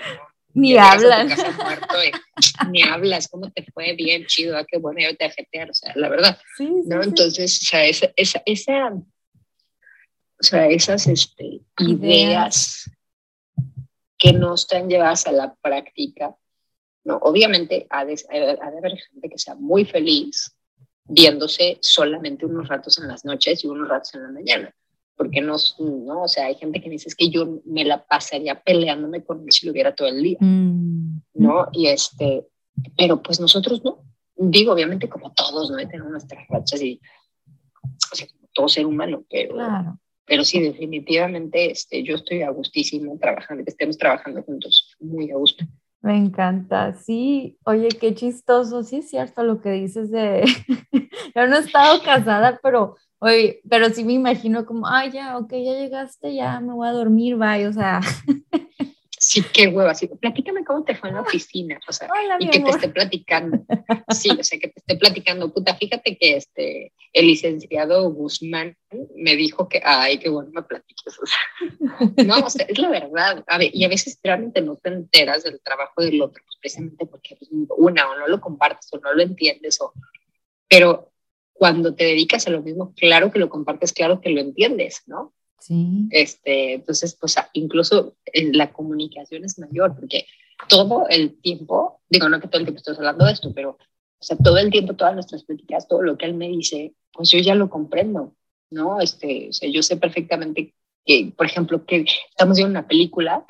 Ni 0.53 0.78
hablas. 0.78 1.32
ni 2.72 2.82
hablas, 2.82 3.28
¿cómo 3.28 3.51
te 3.51 3.63
fue? 3.72 3.93
Bien, 3.93 4.26
chido, 4.26 4.57
ah, 4.57 4.65
qué 4.65 4.78
bueno, 4.78 4.99
yo 5.01 5.15
te 5.15 5.26
ajetear, 5.26 5.70
o 5.70 5.74
sea, 5.74 5.93
la 5.95 6.09
verdad. 6.09 6.38
¿no? 6.59 7.03
Entonces, 7.03 7.61
o 7.61 7.65
sea, 7.65 7.86
esa, 7.86 8.11
esa, 8.15 8.41
esa, 8.45 8.89
o 8.89 10.43
sea, 10.43 10.68
esas 10.68 11.07
este, 11.07 11.61
ideas 11.80 12.89
que 14.18 14.34
no 14.34 14.55
están 14.55 14.89
llevadas 14.89 15.28
a 15.28 15.32
la 15.32 15.53
práctica, 15.61 16.36
¿no? 17.03 17.18
Obviamente 17.18 17.86
ha 17.89 18.03
de, 18.03 18.20
ha 18.32 18.72
de 18.72 18.78
haber 18.78 18.97
gente 18.97 19.30
que 19.30 19.38
sea 19.38 19.55
muy 19.55 19.86
feliz 19.86 20.56
viéndose 21.07 21.77
solamente 21.81 22.45
unos 22.45 22.67
ratos 22.67 22.99
en 22.99 23.07
las 23.07 23.25
noches 23.25 23.63
y 23.63 23.67
unos 23.67 23.87
ratos 23.87 24.13
en 24.15 24.23
la 24.23 24.31
mañana 24.31 24.75
porque 25.17 25.41
no, 25.41 25.55
no, 25.79 26.21
o 26.21 26.27
sea, 26.27 26.45
hay 26.45 26.55
gente 26.55 26.79
que 26.79 26.87
me 26.87 26.93
dice 26.93 27.09
es 27.09 27.15
que 27.15 27.29
yo 27.29 27.59
me 27.65 27.83
la 27.83 28.05
pasaría 28.05 28.61
peleándome 28.61 29.23
con 29.23 29.41
él 29.41 29.51
si 29.51 29.65
lo 29.65 29.73
viera 29.73 29.95
todo 29.95 30.07
el 30.07 30.21
día, 30.21 30.37
mm. 30.39 31.21
¿no? 31.33 31.67
Y 31.73 31.87
este, 31.87 32.45
pero 32.95 33.21
pues 33.21 33.39
nosotros 33.39 33.83
no, 33.83 34.05
digo, 34.35 34.73
obviamente 34.73 35.09
como 35.09 35.33
todos, 35.33 35.71
¿no? 35.71 35.77
Tenemos 35.77 36.11
nuestras 36.11 36.47
rachas 36.47 36.81
y, 36.83 37.01
o 38.11 38.15
sea, 38.15 38.27
todo 38.53 38.69
ser 38.69 38.85
humano, 38.85 39.25
pero, 39.27 39.55
pero 40.23 40.43
sí, 40.43 40.61
definitivamente, 40.61 41.71
este, 41.71 42.03
yo 42.03 42.15
estoy 42.15 42.43
a 42.43 42.51
gustísimo 42.51 43.17
trabajando, 43.19 43.63
estemos 43.65 43.97
trabajando 43.97 44.43
juntos, 44.43 44.95
muy 44.99 45.31
a 45.31 45.35
gusto. 45.35 45.65
Me 46.01 46.15
encanta, 46.15 46.93
sí. 46.93 47.57
Oye, 47.65 47.89
qué 47.89 48.13
chistoso, 48.15 48.83
sí 48.83 48.97
es 48.97 49.09
cierto 49.09 49.43
lo 49.43 49.61
que 49.61 49.71
dices 49.71 50.11
de, 50.11 50.43
yo 51.35 51.47
no 51.47 51.57
he 51.57 51.59
estado 51.59 52.01
casada, 52.03 52.59
pero 52.63 52.95
Oye, 53.19 53.61
pero 53.67 53.89
sí 53.89 54.03
me 54.03 54.13
imagino 54.13 54.63
como, 54.67 54.87
ay, 54.87 55.09
ya, 55.11 55.37
ok, 55.39 55.49
ya 55.53 55.73
llegaste, 55.73 56.35
ya 56.35 56.59
me 56.59 56.73
voy 56.73 56.87
a 56.87 56.91
dormir, 56.91 57.35
bye, 57.35 57.65
o 57.67 57.73
sea. 57.73 57.99
Sí, 59.28 59.43
qué 59.51 59.67
hueva, 59.67 59.93
sí. 59.93 60.07
Platícame 60.07 60.63
cómo 60.63 60.86
te 60.86 60.95
fue 60.95 61.09
en 61.09 61.15
la 61.15 61.21
oficina, 61.21 61.78
o 61.86 61.91
sea, 61.91 62.07
y 62.39 62.49
que 62.49 62.61
te 62.61 62.69
esté 62.69 62.88
platicando. 62.88 63.57
Sí, 64.09 64.30
o 64.30 64.41
sea, 64.41 64.57
que 64.57 64.69
te 64.69 64.80
esté 64.80 64.95
platicando. 64.95 65.53
Puta, 65.53 65.75
fíjate 65.75 66.17
que 66.17 66.38
este, 66.38 66.93
el 67.11 67.28
licenciado 67.28 68.09
Guzmán 68.09 68.78
me 69.17 69.36
dijo 69.36 69.67
que, 69.67 69.82
ay, 69.84 70.19
qué 70.19 70.30
bueno 70.30 70.51
me 70.53 70.63
platiques, 70.63 71.19
o 71.19 71.25
sea. 71.25 72.25
No, 72.25 72.38
o 72.38 72.49
sea, 72.49 72.65
es 72.69 72.80
la 72.80 72.89
verdad. 72.89 73.43
A 73.47 73.57
ver, 73.57 73.69
y 73.73 73.84
a 73.84 73.89
veces 73.89 74.17
realmente 74.23 74.61
no 74.61 74.78
te 74.78 74.91
enteras 74.91 75.43
del 75.43 75.59
trabajo 75.59 76.01
del 76.01 76.21
otro, 76.21 76.41
pues 76.45 76.57
precisamente 76.61 77.05
porque 77.05 77.36
pues, 77.36 77.51
una, 77.51 78.09
o 78.09 78.17
no 78.17 78.28
lo 78.30 78.39
compartes, 78.39 78.88
o 78.93 78.99
no 78.99 79.13
lo 79.13 79.21
entiendes, 79.21 79.82
o... 79.82 79.91
Pero 80.69 81.11
cuando 81.51 81.93
te 81.93 82.05
dedicas 82.05 82.47
a 82.47 82.51
lo 82.51 82.61
mismo, 82.61 82.93
claro 82.95 83.30
que 83.30 83.39
lo 83.39 83.49
compartes, 83.49 83.91
claro 83.91 84.21
que 84.21 84.30
lo 84.30 84.39
entiendes, 84.39 85.03
¿no? 85.05 85.34
Sí. 85.59 86.07
Este, 86.11 86.73
entonces, 86.75 87.15
pues 87.15 87.35
incluso 87.53 88.15
la 88.33 88.71
comunicación 88.71 89.43
es 89.45 89.57
mayor, 89.59 89.95
porque 89.95 90.25
todo 90.69 91.07
el 91.09 91.39
tiempo, 91.41 92.01
digo, 92.09 92.29
no 92.29 92.39
que 92.39 92.47
todo 92.47 92.59
el 92.59 92.65
tiempo 92.65 92.77
estoy 92.77 92.95
hablando 92.95 93.25
de 93.25 93.33
esto, 93.33 93.51
pero, 93.53 93.71
o 93.71 94.23
sea, 94.23 94.37
todo 94.37 94.57
el 94.57 94.71
tiempo, 94.71 94.95
todas 94.95 95.13
nuestras 95.13 95.43
políticas, 95.43 95.87
todo 95.87 96.01
lo 96.01 96.17
que 96.17 96.25
él 96.25 96.33
me 96.33 96.49
dice, 96.49 96.93
pues 97.13 97.29
yo 97.29 97.39
ya 97.39 97.55
lo 97.55 97.69
comprendo, 97.69 98.35
¿no? 98.69 98.99
Este, 99.01 99.49
o 99.49 99.53
sea, 99.53 99.69
yo 99.69 99.83
sé 99.83 99.97
perfectamente 99.97 100.73
que, 101.05 101.33
por 101.35 101.45
ejemplo, 101.45 101.85
que 101.85 102.05
estamos 102.29 102.57
viendo 102.57 102.71
una 102.71 102.87
película 102.87 103.45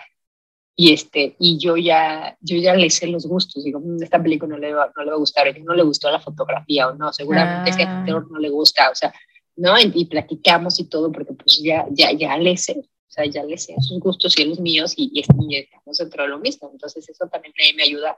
y 0.79 0.93
este 0.93 1.35
y 1.39 1.57
yo 1.57 1.75
ya 1.75 2.37
yo 2.39 2.55
ya 2.57 2.75
le 2.75 2.91
sé 2.91 3.07
los 3.07 3.25
gustos 3.25 3.63
digo 3.63 3.79
mm, 3.79 4.03
esta 4.03 4.21
película 4.21 4.51
no 4.53 4.59
le 4.59 4.73
va, 4.75 4.93
no 4.95 5.03
le 5.03 5.09
va 5.09 5.15
a 5.15 5.19
gustar 5.19 5.47
a 5.47 5.51
no 5.51 5.73
le 5.73 5.81
gustó 5.81 6.11
la 6.11 6.19
fotografía 6.19 6.87
o 6.87 6.93
no 6.93 7.11
seguramente 7.11 7.71
ah. 7.83 8.01
actor 8.01 8.31
no 8.31 8.37
le 8.37 8.49
gusta 8.49 8.91
o 8.91 8.95
sea 8.95 9.11
no 9.57 9.73
y, 9.79 10.05
platicamos 10.05 10.79
y 10.79 10.85
todo 10.85 11.11
porque 11.11 11.33
pues 11.33 11.61
ya 11.61 11.85
ya 11.91 12.11
ya 12.11 12.37
le 12.37 12.55
sé 12.57 12.79
o 12.79 13.09
sea 13.09 13.25
ya 13.25 13.43
le 13.43 13.57
sé 13.57 13.75
sus 13.81 13.99
gustos 13.99 14.37
y 14.39 14.45
los 14.45 14.59
míos 14.59 14.93
y, 14.95 15.11
y, 15.13 15.55
estamos 15.57 15.97
dentro 15.97 16.23
de 16.23 16.29
lo 16.29 16.39
mismo 16.39 16.69
entonces 16.71 17.07
eso 17.09 17.27
también 17.27 17.53
me 17.75 17.83
ayuda 17.83 18.17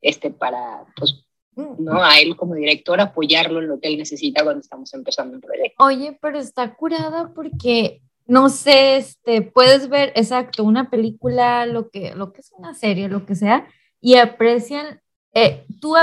este 0.00 0.30
para 0.30 0.86
pues 0.96 1.22
¿no? 1.78 2.04
A 2.04 2.20
él 2.20 2.36
como 2.36 2.54
director 2.54 3.00
apoyarlo 3.00 3.60
en 3.60 3.68
lo 3.68 3.80
que 3.80 3.88
él 3.88 3.96
necesita 3.96 4.42
cuando 4.42 4.60
estamos 4.60 4.92
empezando 4.92 5.36
un 5.36 5.40
proyecto. 5.40 5.82
Oye, 5.82 6.18
pero 6.20 6.38
está 6.38 6.74
curada 6.74 7.32
porque 7.34 8.02
no 8.26 8.48
sé, 8.48 8.96
este, 8.96 9.42
puedes 9.42 9.88
ver, 9.88 10.12
exacto, 10.16 10.64
una 10.64 10.90
película, 10.90 11.64
lo 11.64 11.90
que, 11.90 12.14
lo 12.14 12.32
que 12.32 12.40
es 12.40 12.50
una 12.52 12.74
serie, 12.74 13.08
lo 13.08 13.24
que 13.24 13.36
sea, 13.36 13.68
y 14.00 14.16
aprecian, 14.16 15.00
eh, 15.34 15.66
tú 15.80 15.94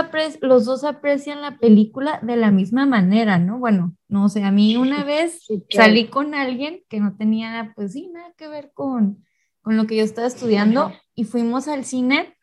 los 0.42 0.66
dos 0.66 0.84
aprecian 0.84 1.42
la 1.42 1.58
película 1.58 2.20
de 2.22 2.36
la 2.36 2.52
misma 2.52 2.86
manera, 2.86 3.40
¿no? 3.40 3.58
Bueno, 3.58 3.96
no 4.08 4.30
sé, 4.30 4.44
a 4.44 4.52
mí 4.52 4.76
una 4.78 5.04
vez 5.06 5.48
salí 5.70 6.08
con 6.08 6.36
alguien 6.36 6.84
que 6.90 7.00
no 7.00 7.16
tenía, 7.18 7.74
pues 7.76 7.94
sí, 7.94 8.10
nada 8.10 8.34
que 8.38 8.48
ver 8.48 8.72
con, 8.74 9.26
con 9.62 9.78
lo 9.78 9.88
que 9.88 9.96
yo 9.96 10.04
estaba 10.04 10.28
estudiando 10.28 10.94
y 11.16 11.24
fuimos 11.24 11.68
al 11.68 11.86
cine 11.86 12.36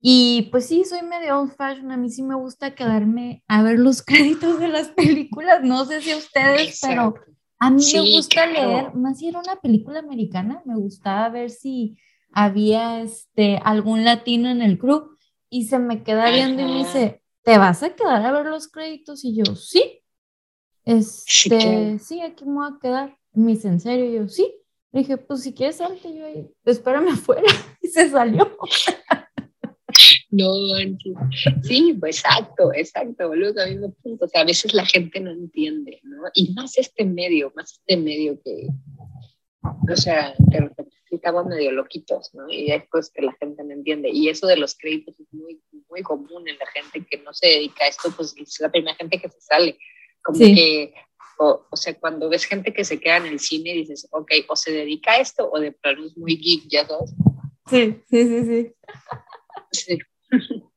y 0.00 0.48
pues 0.50 0.66
sí, 0.66 0.84
soy 0.84 1.00
medio 1.02 1.40
old 1.40 1.52
fashion, 1.56 1.90
a 1.90 1.96
mí 1.96 2.10
sí 2.10 2.22
me 2.22 2.34
gusta 2.34 2.74
quedarme 2.74 3.42
a 3.48 3.62
ver 3.62 3.78
los 3.78 4.02
créditos 4.04 4.58
de 4.60 4.68
las 4.68 4.88
películas, 4.88 5.62
no 5.62 5.84
sé 5.86 6.02
si 6.02 6.10
a 6.10 6.18
ustedes, 6.18 6.78
pero 6.82 7.14
a 7.58 7.70
mí 7.70 7.82
me 7.94 8.16
gusta 8.16 8.46
leer, 8.46 8.94
más 8.94 9.18
si 9.18 9.28
era 9.28 9.38
una 9.38 9.56
película 9.56 10.00
americana, 10.00 10.60
me 10.66 10.76
gustaba 10.76 11.28
ver 11.30 11.48
si 11.48 11.96
había 12.32 13.00
este, 13.00 13.58
algún 13.64 14.04
latino 14.04 14.50
en 14.50 14.60
el 14.60 14.78
crew 14.78 15.13
y 15.54 15.62
se 15.66 15.78
me 15.78 16.02
queda 16.02 16.32
viendo 16.32 16.62
y 16.62 16.64
me 16.64 16.78
dice, 16.78 17.22
¿te 17.44 17.58
vas 17.58 17.84
a 17.84 17.94
quedar 17.94 18.26
a 18.26 18.32
ver 18.32 18.46
los 18.46 18.66
créditos? 18.66 19.24
Y 19.24 19.36
yo, 19.36 19.54
sí. 19.54 20.00
Este, 20.84 21.96
sí, 22.00 22.20
aquí 22.20 22.44
me 22.44 22.54
voy 22.54 22.66
a 22.66 22.78
quedar. 22.82 23.16
Me 23.32 23.52
dice, 23.52 23.68
¿en 23.68 23.78
serio? 23.78 24.04
Y 24.06 24.14
yo, 24.16 24.28
sí. 24.28 24.52
Le 24.90 25.02
dije, 25.02 25.16
pues 25.16 25.42
si 25.42 25.54
quieres 25.54 25.76
salte, 25.76 26.12
yo 26.12 26.26
espérame 26.64 27.08
afuera. 27.12 27.46
Y 27.80 27.86
se 27.86 28.10
salió. 28.10 28.56
No, 30.30 30.50
sí, 31.62 31.96
pues 32.00 32.18
exacto, 32.18 32.72
exacto, 32.72 33.28
boludo, 33.28 33.62
a 33.62 33.66
mismo 33.66 33.92
punto. 34.02 34.24
O 34.24 34.28
sea, 34.28 34.40
a 34.40 34.46
veces 34.46 34.74
la 34.74 34.84
gente 34.84 35.20
no 35.20 35.30
entiende, 35.30 36.00
¿no? 36.02 36.24
Y 36.34 36.52
más 36.54 36.76
este 36.78 37.04
medio, 37.04 37.52
más 37.54 37.74
este 37.74 37.96
medio 37.96 38.40
que, 38.42 38.66
o 39.62 39.96
sea, 39.96 40.34
repente 40.50 40.93
estamos 41.16 41.46
medio 41.46 41.72
loquitos, 41.72 42.34
¿no? 42.34 42.48
Y 42.48 42.70
hay 42.70 42.86
cosas 42.86 43.10
que 43.10 43.22
la 43.22 43.32
gente 43.34 43.62
no 43.64 43.72
entiende. 43.72 44.10
Y 44.10 44.28
eso 44.28 44.46
de 44.46 44.56
los 44.56 44.76
créditos 44.76 45.18
es 45.18 45.32
muy, 45.32 45.60
muy 45.88 46.02
común 46.02 46.48
en 46.48 46.58
la 46.58 46.66
gente 46.66 47.04
que 47.04 47.18
no 47.18 47.32
se 47.32 47.48
dedica 47.48 47.84
a 47.84 47.88
esto, 47.88 48.10
pues 48.16 48.34
es 48.36 48.60
la 48.60 48.70
primera 48.70 48.96
gente 48.96 49.20
que 49.20 49.28
se 49.28 49.40
sale. 49.40 49.78
Como 50.22 50.38
que, 50.38 50.94
o, 51.38 51.66
o, 51.70 51.76
sea, 51.76 51.98
cuando 51.98 52.28
ves 52.28 52.44
gente 52.44 52.72
que 52.72 52.84
se 52.84 52.98
queda 52.98 53.18
en 53.18 53.26
el 53.26 53.40
cine 53.40 53.70
y 53.70 53.78
dices, 53.78 54.08
ok, 54.10 54.30
o 54.48 54.56
se 54.56 54.72
dedica 54.72 55.12
a 55.12 55.18
esto 55.18 55.50
o 55.50 55.58
de 55.60 55.72
plano 55.72 56.06
es 56.06 56.16
muy 56.16 56.36
geek, 56.36 56.68
ya 56.68 56.86
sabes. 56.86 57.14
Sí, 57.68 58.00
sí, 58.08 58.26
sí, 58.28 58.44
sí. 58.44 58.74
sí. 59.72 59.98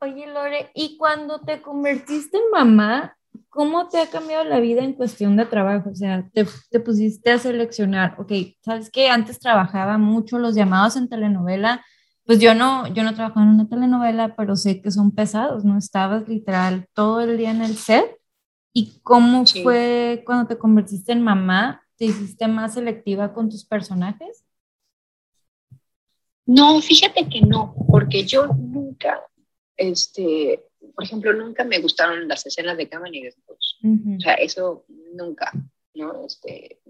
Oye, 0.00 0.26
Lore, 0.26 0.70
¿y 0.74 0.96
cuando 0.96 1.40
te 1.40 1.62
convertiste 1.62 2.36
en 2.36 2.50
mamá, 2.50 3.16
cómo 3.48 3.88
te 3.88 4.00
ha 4.00 4.10
cambiado 4.10 4.44
la 4.44 4.60
vida 4.60 4.82
en 4.82 4.94
cuestión 4.94 5.36
de 5.36 5.46
trabajo? 5.46 5.90
O 5.90 5.94
sea, 5.94 6.28
te, 6.32 6.46
te 6.70 6.80
pusiste 6.80 7.30
a 7.30 7.38
seleccionar, 7.38 8.16
ok, 8.18 8.32
sabes 8.62 8.90
que 8.90 9.08
antes 9.08 9.38
trabajaba 9.38 9.98
mucho 9.98 10.38
los 10.38 10.54
llamados 10.54 10.96
en 10.96 11.08
telenovela, 11.08 11.84
pues 12.26 12.40
yo 12.40 12.54
no, 12.54 12.86
yo 12.88 13.02
no 13.02 13.14
trabajaba 13.14 13.44
en 13.44 13.52
una 13.52 13.68
telenovela, 13.68 14.34
pero 14.34 14.56
sé 14.56 14.80
que 14.80 14.90
son 14.90 15.10
pesados, 15.10 15.64
¿no? 15.64 15.76
Estabas 15.76 16.26
literal 16.26 16.88
todo 16.94 17.20
el 17.20 17.36
día 17.36 17.50
en 17.50 17.62
el 17.62 17.76
set. 17.76 18.16
¿Y 18.72 18.98
cómo 19.02 19.44
fue 19.46 20.22
cuando 20.26 20.48
te 20.48 20.58
convertiste 20.58 21.12
en 21.12 21.22
mamá? 21.22 21.82
¿Te 21.96 22.06
hiciste 22.06 22.48
más 22.48 22.74
selectiva 22.74 23.32
con 23.32 23.48
tus 23.48 23.64
personajes? 23.64 24.44
No, 26.46 26.80
fíjate 26.80 27.28
que 27.28 27.40
no, 27.42 27.74
porque 27.88 28.24
yo 28.24 28.46
nunca, 28.48 29.20
este, 29.76 30.64
por 30.94 31.04
ejemplo, 31.04 31.32
nunca 31.32 31.64
me 31.64 31.78
gustaron 31.80 32.28
las 32.28 32.46
escenas 32.46 32.76
de 32.76 32.88
cama 32.88 33.08
ni 33.08 33.22
de 33.22 33.34
O 33.48 34.20
sea, 34.20 34.34
eso 34.34 34.84
nunca, 35.12 35.52
¿no? 35.94 36.24
Este, 36.26 36.80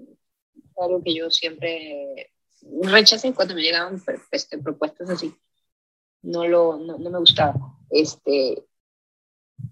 algo 0.77 1.03
que 1.03 1.15
yo 1.15 1.31
siempre 1.31 2.33
rechacé 2.83 3.33
cuando 3.35 3.55
me 3.55 3.63
llegaban 3.63 4.01
este, 4.31 4.59
propuestas 4.59 5.11
así. 5.11 5.35
No, 6.23 6.47
lo, 6.47 6.79
no, 6.79 6.99
no 6.99 7.11
me 7.11 7.19
gustaba. 7.19 7.55
Este, 7.91 8.65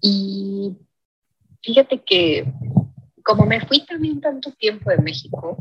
y 0.01 0.75
fíjate 1.61 2.01
que 2.03 2.45
como 3.23 3.45
me 3.45 3.65
fui 3.65 3.85
también 3.85 4.19
tanto 4.19 4.51
tiempo 4.51 4.89
de 4.89 4.97
México, 4.97 5.57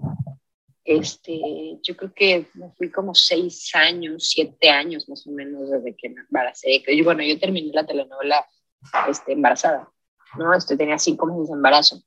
este, 0.85 1.79
yo 1.83 1.97
creo 1.97 2.13
que 2.13 2.47
me 2.55 2.71
fui 2.73 2.91
como 2.91 3.15
seis 3.15 3.71
años, 3.75 4.29
siete 4.31 4.69
años 4.69 5.09
más 5.09 5.27
o 5.27 5.31
menos 5.31 5.71
desde 5.71 5.95
que 5.95 6.09
me 6.09 6.23
embaracé. 6.23 6.83
Y 6.87 7.03
bueno, 7.03 7.23
yo 7.23 7.39
terminé 7.39 7.73
la 7.73 7.87
telenovela 7.87 8.45
este, 9.09 9.33
embarazada, 9.33 9.89
¿no? 10.39 10.55
Este, 10.55 10.77
tenía 10.77 10.99
cinco 10.99 11.27
meses 11.27 11.49
de 11.49 11.55
embarazo. 11.55 12.03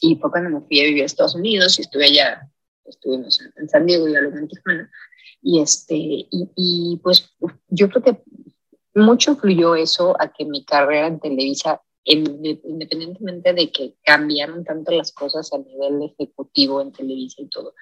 Y 0.00 0.16
fue 0.16 0.30
cuando 0.30 0.50
me 0.50 0.66
fui 0.66 0.80
a 0.80 0.84
vivir 0.84 1.02
a 1.02 1.06
Estados 1.06 1.34
Unidos 1.34 1.78
y 1.78 1.82
estuve 1.82 2.06
allá, 2.06 2.50
estuvimos 2.84 3.40
en 3.56 3.68
San 3.68 3.86
Diego 3.86 4.08
y 4.08 4.12
luego 4.12 4.36
en 4.36 4.48
Tijuana. 4.48 4.90
Y, 5.40 5.60
este, 5.60 5.94
y, 5.94 6.50
y 6.56 7.00
pues 7.02 7.30
yo 7.68 7.88
creo 7.88 8.02
que 8.02 8.22
mucho 8.94 9.36
fluyó 9.36 9.74
eso 9.74 10.16
a 10.20 10.32
que 10.32 10.44
mi 10.44 10.64
carrera 10.64 11.06
en 11.06 11.20
Televisa 11.20 11.80
independientemente 12.04 13.52
de 13.54 13.70
que 13.70 13.94
cambiaron 14.04 14.64
tanto 14.64 14.92
las 14.92 15.12
cosas 15.12 15.52
a 15.52 15.58
nivel 15.58 16.02
ejecutivo 16.02 16.82
en 16.82 16.92
Televisa 16.92 17.40
y 17.40 17.48
todo, 17.48 17.74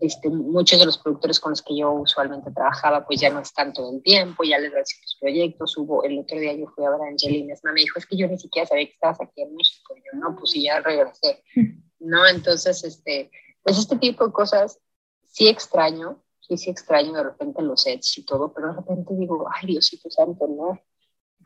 este, 0.00 0.28
muchos 0.28 0.78
de 0.78 0.86
los 0.86 0.98
productores 0.98 1.40
con 1.40 1.50
los 1.50 1.62
que 1.62 1.76
yo 1.76 1.92
usualmente 1.92 2.50
trabajaba, 2.50 3.06
pues 3.06 3.20
ya 3.20 3.30
no 3.30 3.40
están 3.40 3.72
todo 3.72 3.94
el 3.94 4.02
tiempo, 4.02 4.44
ya 4.44 4.58
les 4.58 4.72
doy 4.72 4.82
ciertos 4.84 5.16
proyectos. 5.20 5.76
Hubo, 5.76 6.04
el 6.04 6.18
otro 6.18 6.38
día 6.38 6.52
yo 6.54 6.66
fui 6.74 6.84
a 6.84 6.90
ver 6.90 7.00
a 7.00 7.08
Angelina, 7.08 7.54
me 7.62 7.80
dijo, 7.80 7.98
es 7.98 8.06
que 8.06 8.16
yo 8.16 8.28
ni 8.28 8.38
siquiera 8.38 8.66
sabía 8.66 8.86
que 8.86 8.92
estabas 8.92 9.20
aquí 9.20 9.42
en 9.42 9.54
México. 9.54 9.94
yo, 9.96 10.18
no, 10.18 10.36
pues 10.36 10.52
ya 10.54 10.80
regresé. 10.80 11.42
¿No? 11.98 12.26
Entonces, 12.26 12.84
este, 12.84 13.30
pues 13.62 13.78
este 13.78 13.96
tipo 13.96 14.26
de 14.26 14.32
cosas 14.32 14.78
sí 15.24 15.48
extraño, 15.48 16.22
sí, 16.40 16.56
sí 16.56 16.70
extraño 16.70 17.12
de 17.12 17.24
repente 17.24 17.62
los 17.62 17.82
sets 17.82 18.18
y 18.18 18.24
todo, 18.24 18.52
pero 18.52 18.68
de 18.68 18.74
repente 18.74 19.14
digo, 19.14 19.46
ay, 19.52 19.66
Diosito 19.66 20.10
Santo, 20.10 20.46
no. 20.46 20.80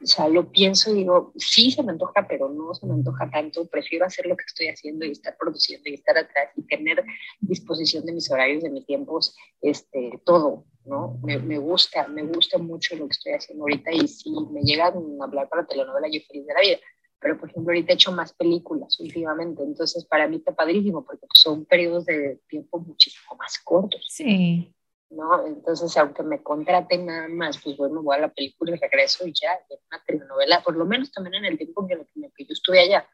O 0.02 0.06
sea, 0.06 0.28
lo 0.28 0.50
pienso 0.50 0.90
y 0.90 0.98
digo, 0.98 1.32
sí 1.36 1.70
se 1.70 1.82
me 1.82 1.92
antoja, 1.92 2.26
pero 2.26 2.48
no 2.48 2.74
se 2.74 2.86
me 2.86 2.94
antoja 2.94 3.30
tanto. 3.30 3.66
Prefiero 3.66 4.06
hacer 4.06 4.26
lo 4.26 4.36
que 4.36 4.44
estoy 4.46 4.68
haciendo 4.68 5.04
y 5.04 5.10
estar 5.10 5.36
produciendo 5.36 5.90
y 5.90 5.94
estar 5.94 6.16
atrás 6.16 6.50
y 6.56 6.62
tener 6.62 7.04
disposición 7.40 8.06
de 8.06 8.12
mis 8.12 8.30
horarios, 8.30 8.62
de 8.62 8.70
mis 8.70 8.86
tiempos, 8.86 9.36
este, 9.60 10.18
todo, 10.24 10.64
¿no? 10.86 11.18
Me, 11.22 11.38
me 11.38 11.58
gusta, 11.58 12.08
me 12.08 12.22
gusta 12.22 12.56
mucho 12.56 12.96
lo 12.96 13.06
que 13.08 13.12
estoy 13.12 13.32
haciendo 13.32 13.64
ahorita 13.64 13.92
y 13.92 14.08
si 14.08 14.30
me 14.50 14.62
llegan 14.62 14.94
a 15.20 15.24
hablar 15.24 15.48
para 15.50 15.66
telenovela, 15.66 16.08
yo 16.08 16.20
feliz 16.26 16.46
de 16.46 16.54
la 16.54 16.60
vida. 16.60 16.76
Pero, 17.20 17.38
por 17.38 17.50
ejemplo, 17.50 17.70
ahorita 17.70 17.92
he 17.92 17.94
hecho 17.94 18.12
más 18.12 18.32
películas 18.32 18.98
últimamente, 18.98 19.62
entonces 19.62 20.06
para 20.06 20.26
mí 20.26 20.36
está 20.36 20.54
padrísimo 20.54 21.04
porque 21.04 21.26
son 21.34 21.66
periodos 21.66 22.06
de 22.06 22.40
tiempo 22.48 22.78
muchísimo 22.78 23.36
más 23.36 23.58
cortos. 23.58 24.06
Sí. 24.08 24.74
¿No? 25.10 25.46
Entonces, 25.46 25.96
aunque 25.96 26.22
me 26.22 26.42
contraten 26.42 27.06
nada 27.06 27.28
más, 27.28 27.58
pues 27.62 27.76
bueno, 27.76 28.02
voy 28.02 28.16
a 28.16 28.20
la 28.20 28.32
película 28.32 28.74
y 28.74 28.78
regreso 28.78 29.26
y 29.26 29.32
ya, 29.32 29.52
en 29.68 29.78
una 29.90 30.04
telenovela, 30.04 30.62
por 30.62 30.76
lo 30.76 30.86
menos 30.86 31.12
también 31.12 31.34
en 31.36 31.44
el 31.46 31.58
tiempo 31.58 31.86
en 31.88 32.24
el 32.24 32.32
que 32.34 32.44
yo 32.44 32.52
estuve 32.52 32.80
allá, 32.80 33.08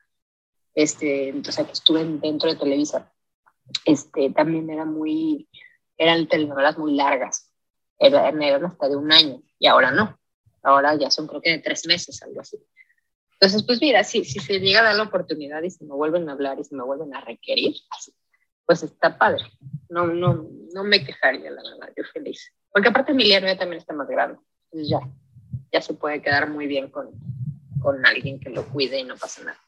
este, 0.74 1.28
entonces 1.28 1.66
que 1.66 1.72
estuve 1.72 2.05
dentro 2.05 2.51
de 2.51 2.57
Televisa, 2.57 3.12
este, 3.84 4.30
también 4.30 4.68
era 4.70 4.84
muy, 4.84 5.49
eran 5.97 6.28
telenovelas 6.28 6.78
muy 6.78 6.94
largas, 6.94 7.51
eran, 7.99 8.42
eran 8.42 8.66
hasta 8.66 8.88
de 8.88 8.97
un 8.97 9.11
año, 9.11 9.42
y 9.59 9.66
ahora 9.66 9.90
no, 9.90 10.18
ahora 10.62 10.94
ya 10.97 11.11
son 11.11 11.26
creo 11.26 11.40
que 11.40 11.51
de 11.51 11.59
tres 11.59 11.86
meses, 11.86 12.22
algo 12.22 12.40
así. 12.40 12.59
Entonces, 13.32 13.62
pues 13.64 13.80
mira, 13.80 14.03
si, 14.03 14.24
si 14.24 14.38
se 14.38 14.61
llega 14.61 14.80
a 14.80 14.84
dar 14.84 14.97
la 14.97 15.03
oportunidad 15.05 15.62
y 15.62 15.70
se 15.70 15.84
me 15.84 15.94
vuelven 15.94 16.28
a 16.28 16.32
hablar 16.32 16.59
y 16.59 16.64
se 16.64 16.74
me 16.74 16.84
vuelven 16.84 17.14
a 17.14 17.20
requerir, 17.20 17.74
así, 17.90 18.12
pues 18.67 18.83
está 18.83 19.17
padre. 19.17 19.45
No, 19.89 20.07
no, 20.07 20.49
no 20.75 20.85
me 20.85 21.05
quejaría, 21.05 21.51
la 21.51 21.62
verdad, 21.62 21.93
yo 21.97 22.03
feliz. 22.12 22.53
Porque 22.71 22.89
aparte 22.89 23.12
Emiliano 23.12 23.47
ya 23.47 23.57
también 23.57 23.79
está 23.79 23.95
más 23.95 24.09
grande, 24.09 24.39
entonces 24.64 24.91
ya, 24.91 25.01
ya 25.73 25.81
se 25.81 25.95
puede 25.95 26.21
quedar 26.21 26.51
muy 26.51 26.67
bien 26.67 26.91
con, 26.91 27.11
con 27.81 28.05
alguien 28.05 28.39
que 28.41 28.51
lo 28.51 28.67
cuide 28.67 29.01
y 29.01 29.05
no 29.05 29.17
pasa 29.17 29.45
nada. 29.45 29.59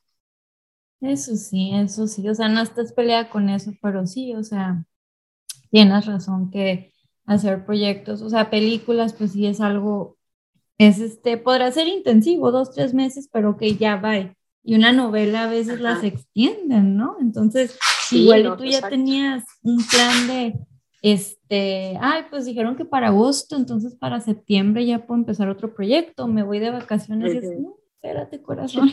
Eso 1.01 1.37
sí, 1.37 1.71
eso 1.75 2.09
sí, 2.09 2.29
o 2.29 2.35
sea, 2.35 2.49
no 2.49 2.61
estás 2.61 2.93
peleada 2.93 3.31
con 3.31 3.49
eso, 3.49 3.73
pero 3.81 4.05
sí, 4.07 4.35
o 4.35 4.43
sea, 4.43 4.85
tienes 5.71 6.07
razón 6.07 6.51
que 6.51 6.93
hacer 7.25 7.65
proyectos, 7.65 8.21
o 8.23 8.29
sea, 8.29 8.51
películas, 8.51 9.13
pues 9.13 9.33
sí 9.33 9.47
es 9.47 9.61
algo, 9.61 10.17
es 10.77 10.99
este, 10.99 11.37
podrá 11.37 11.71
ser 11.71 11.87
intensivo, 11.87 12.51
dos, 12.51 12.73
tres 12.75 12.95
meses, 12.95 13.29
pero 13.33 13.57
que 13.57 13.77
ya 13.77 13.97
va. 13.97 14.17
Y 14.65 14.75
una 14.75 14.93
novela 14.93 15.45
a 15.45 15.49
veces 15.49 15.81
las 15.81 16.03
extienden, 16.03 16.97
¿no? 16.97 17.17
Entonces, 17.21 17.79
Igual 18.13 18.57
tú 18.57 18.65
ya 18.65 18.89
tenías 18.89 19.45
un 19.63 19.79
plan 19.87 20.27
de, 20.27 20.55
este, 21.03 21.97
ay, 22.01 22.25
pues 22.31 22.45
dijeron 22.45 22.77
que 22.77 22.85
para 22.85 23.09
agosto, 23.09 23.57
entonces 23.57 23.95
para 23.95 24.21
septiembre 24.21 24.85
ya 24.85 25.07
puedo 25.07 25.21
empezar 25.21 25.49
otro 25.49 25.75
proyecto, 25.75 26.27
me 26.27 26.43
voy 26.43 26.59
de 26.59 26.71
vacaciones. 26.71 27.43
y 27.43 27.49
no, 27.61 27.77
espérate, 27.95 28.43
corazón. 28.43 28.91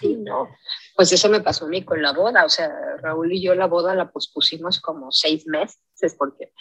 Sí, 0.00 0.16
no. 0.16 0.48
Pues 0.96 1.12
eso 1.12 1.28
me 1.28 1.40
pasó 1.40 1.66
a 1.66 1.68
mí 1.68 1.84
con 1.84 2.02
la 2.02 2.12
boda, 2.12 2.44
o 2.44 2.48
sea, 2.48 2.68
Raúl 3.00 3.32
y 3.32 3.40
yo 3.40 3.54
la 3.54 3.66
boda 3.66 3.94
la 3.94 4.10
pospusimos 4.10 4.80
como 4.80 5.12
seis 5.12 5.46
meses, 5.46 5.78
porque 6.18 6.52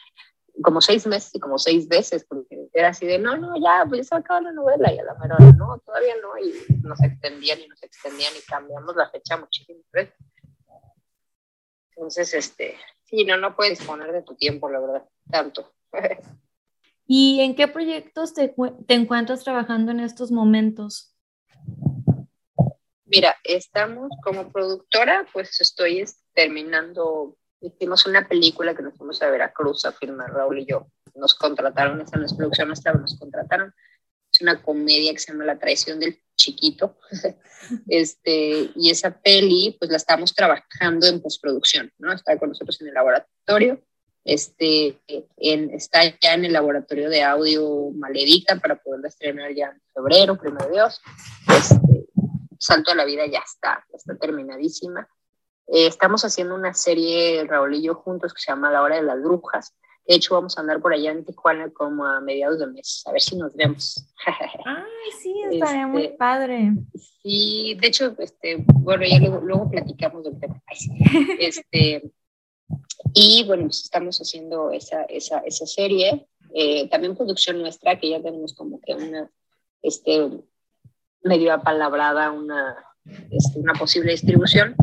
como 0.61 0.81
seis 0.81 1.07
meses 1.07 1.31
y 1.33 1.39
como 1.39 1.57
seis 1.57 1.87
veces, 1.87 2.25
porque 2.27 2.67
era 2.73 2.89
así 2.89 3.05
de, 3.05 3.17
no, 3.17 3.37
no, 3.37 3.55
ya, 3.57 3.85
pues 3.87 4.01
ya 4.01 4.03
se 4.03 4.15
va 4.15 4.17
a 4.17 4.21
acabar 4.21 4.43
la 4.43 4.51
novela, 4.51 4.93
y 4.93 4.99
a 4.99 5.03
la 5.03 5.15
mera 5.15 5.37
no, 5.57 5.81
todavía 5.85 6.13
no, 6.21 6.37
y 6.37 6.53
nos 6.83 7.01
extendían 7.01 7.59
y 7.59 7.67
nos 7.67 7.81
extendían 7.81 8.33
y 8.37 8.45
cambiamos 8.45 8.95
la 8.95 9.09
fecha 9.09 9.37
muchísimas 9.37 9.89
veces. 9.91 10.15
Entonces, 12.01 12.33
este, 12.33 12.77
sí, 13.03 13.25
no, 13.25 13.37
no 13.37 13.55
puedes 13.55 13.77
disponer 13.77 14.11
de 14.11 14.23
tu 14.23 14.33
tiempo, 14.33 14.67
la 14.71 14.79
verdad, 14.79 15.03
tanto. 15.29 15.71
¿Y 17.05 17.41
en 17.41 17.55
qué 17.55 17.67
proyectos 17.67 18.33
te, 18.33 18.55
te 18.87 18.95
encuentras 18.95 19.43
trabajando 19.43 19.91
en 19.91 19.99
estos 19.99 20.31
momentos? 20.31 21.15
Mira, 23.05 23.35
estamos 23.43 24.09
como 24.23 24.51
productora, 24.51 25.27
pues 25.31 25.61
estoy 25.61 26.03
terminando, 26.33 27.37
hicimos 27.59 28.07
una 28.07 28.27
película 28.27 28.73
que 28.73 28.81
nos 28.81 28.97
fuimos 28.97 29.21
a 29.21 29.29
Veracruz 29.29 29.85
a 29.85 29.91
filmar 29.91 30.33
Raúl 30.33 30.57
y 30.57 30.65
yo. 30.65 30.87
Nos 31.13 31.35
contrataron, 31.35 32.01
esa 32.01 32.17
no 32.17 32.25
es 32.25 32.33
producción 32.33 32.69
nuestra, 32.69 32.93
nos 32.93 33.19
contrataron. 33.19 33.75
Una 34.41 34.61
comedia 34.61 35.13
que 35.13 35.19
se 35.19 35.31
llama 35.31 35.45
La 35.45 35.59
traición 35.59 35.99
del 35.99 36.19
chiquito. 36.35 36.97
este, 37.87 38.71
y 38.75 38.89
esa 38.89 39.21
peli, 39.21 39.75
pues 39.79 39.91
la 39.91 39.97
estamos 39.97 40.33
trabajando 40.33 41.07
en 41.07 41.21
postproducción, 41.21 41.91
¿no? 41.99 42.11
Está 42.11 42.37
con 42.37 42.49
nosotros 42.49 42.79
en 42.81 42.87
el 42.87 42.93
laboratorio. 42.93 43.81
Este, 44.23 44.99
en, 45.37 45.71
está 45.71 46.03
ya 46.21 46.33
en 46.33 46.45
el 46.45 46.53
laboratorio 46.53 47.09
de 47.09 47.23
audio 47.23 47.89
Maledita 47.95 48.55
para 48.57 48.75
poderla 48.75 49.07
estrenar 49.07 49.53
ya 49.53 49.67
en 49.67 49.81
febrero, 49.93 50.37
primero 50.37 50.69
Dios. 50.69 51.01
Este, 51.49 51.75
Salto 52.61 52.91
a 52.91 52.95
la 52.95 53.05
vida 53.05 53.25
ya 53.25 53.39
está, 53.39 53.83
ya 53.89 53.97
está 53.97 54.15
terminadísima. 54.17 55.09
Eh, 55.65 55.87
estamos 55.87 56.23
haciendo 56.23 56.53
una 56.53 56.75
serie, 56.75 57.43
Raúl 57.47 57.73
y 57.73 57.81
yo 57.81 57.95
juntos, 57.95 58.35
que 58.35 58.41
se 58.41 58.51
llama 58.51 58.69
La 58.69 58.83
Hora 58.83 58.97
de 58.97 59.01
las 59.01 59.19
Brujas, 59.19 59.73
de 60.07 60.15
hecho, 60.15 60.33
vamos 60.33 60.57
a 60.57 60.61
andar 60.61 60.81
por 60.81 60.93
allá 60.93 61.11
en 61.11 61.23
Tijuana 61.23 61.71
como 61.71 62.05
a 62.05 62.19
mediados 62.21 62.59
de 62.59 62.67
mes, 62.67 63.03
a 63.05 63.11
ver 63.11 63.21
si 63.21 63.35
nos 63.35 63.55
vemos. 63.55 64.05
Ay, 64.65 65.11
sí, 65.21 65.33
estaría 65.51 65.87
muy 65.87 66.05
este, 66.05 66.17
padre. 66.17 66.71
Sí, 67.21 67.77
de 67.79 67.87
hecho, 67.87 68.15
este, 68.17 68.63
bueno, 68.73 69.03
ya 69.05 69.19
luego, 69.19 69.69
platicamos 69.69 70.23
del 70.23 70.39
tema. 70.39 70.61
Este, 71.39 72.11
y 73.13 73.43
bueno, 73.45 73.63
pues 73.63 73.83
estamos 73.83 74.17
haciendo 74.19 74.71
esa, 74.71 75.03
esa, 75.03 75.39
esa 75.39 75.65
serie, 75.65 76.27
eh, 76.53 76.89
también 76.89 77.15
producción 77.15 77.59
nuestra, 77.61 77.99
que 77.99 78.09
ya 78.09 78.21
tenemos 78.21 78.53
como 78.53 78.79
que 78.81 78.93
una, 78.93 79.29
este, 79.81 80.29
medio 81.23 81.53
apalabrada, 81.53 82.31
una, 82.31 82.75
este, 83.29 83.59
una 83.59 83.73
posible 83.73 84.11
distribución. 84.11 84.75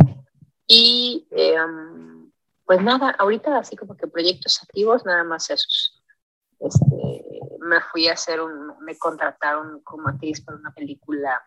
Y 0.66 1.26
eh, 1.32 1.56
pues 2.68 2.82
nada, 2.82 3.12
ahorita 3.12 3.56
así 3.56 3.76
como 3.76 3.96
que 3.96 4.06
proyectos 4.06 4.62
activos, 4.62 5.06
nada 5.06 5.24
más 5.24 5.48
esos. 5.48 6.04
Este, 6.60 7.40
me 7.60 7.80
fui 7.80 8.08
a 8.08 8.12
hacer 8.12 8.42
un, 8.42 8.74
me 8.84 8.98
contrataron 8.98 9.80
como 9.80 10.10
actriz 10.10 10.42
para 10.42 10.58
una 10.58 10.74
película 10.74 11.42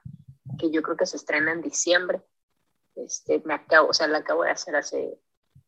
que 0.58 0.72
yo 0.72 0.82
creo 0.82 0.98
que 0.98 1.06
se 1.06 1.18
estrena 1.18 1.52
en 1.52 1.62
diciembre. 1.62 2.24
Este, 2.96 3.40
me 3.46 3.54
acabo, 3.54 3.90
o 3.90 3.94
sea, 3.94 4.08
la 4.08 4.18
acabo 4.18 4.44
de 4.44 4.50
hacer 4.50 4.76
hace 4.76 5.20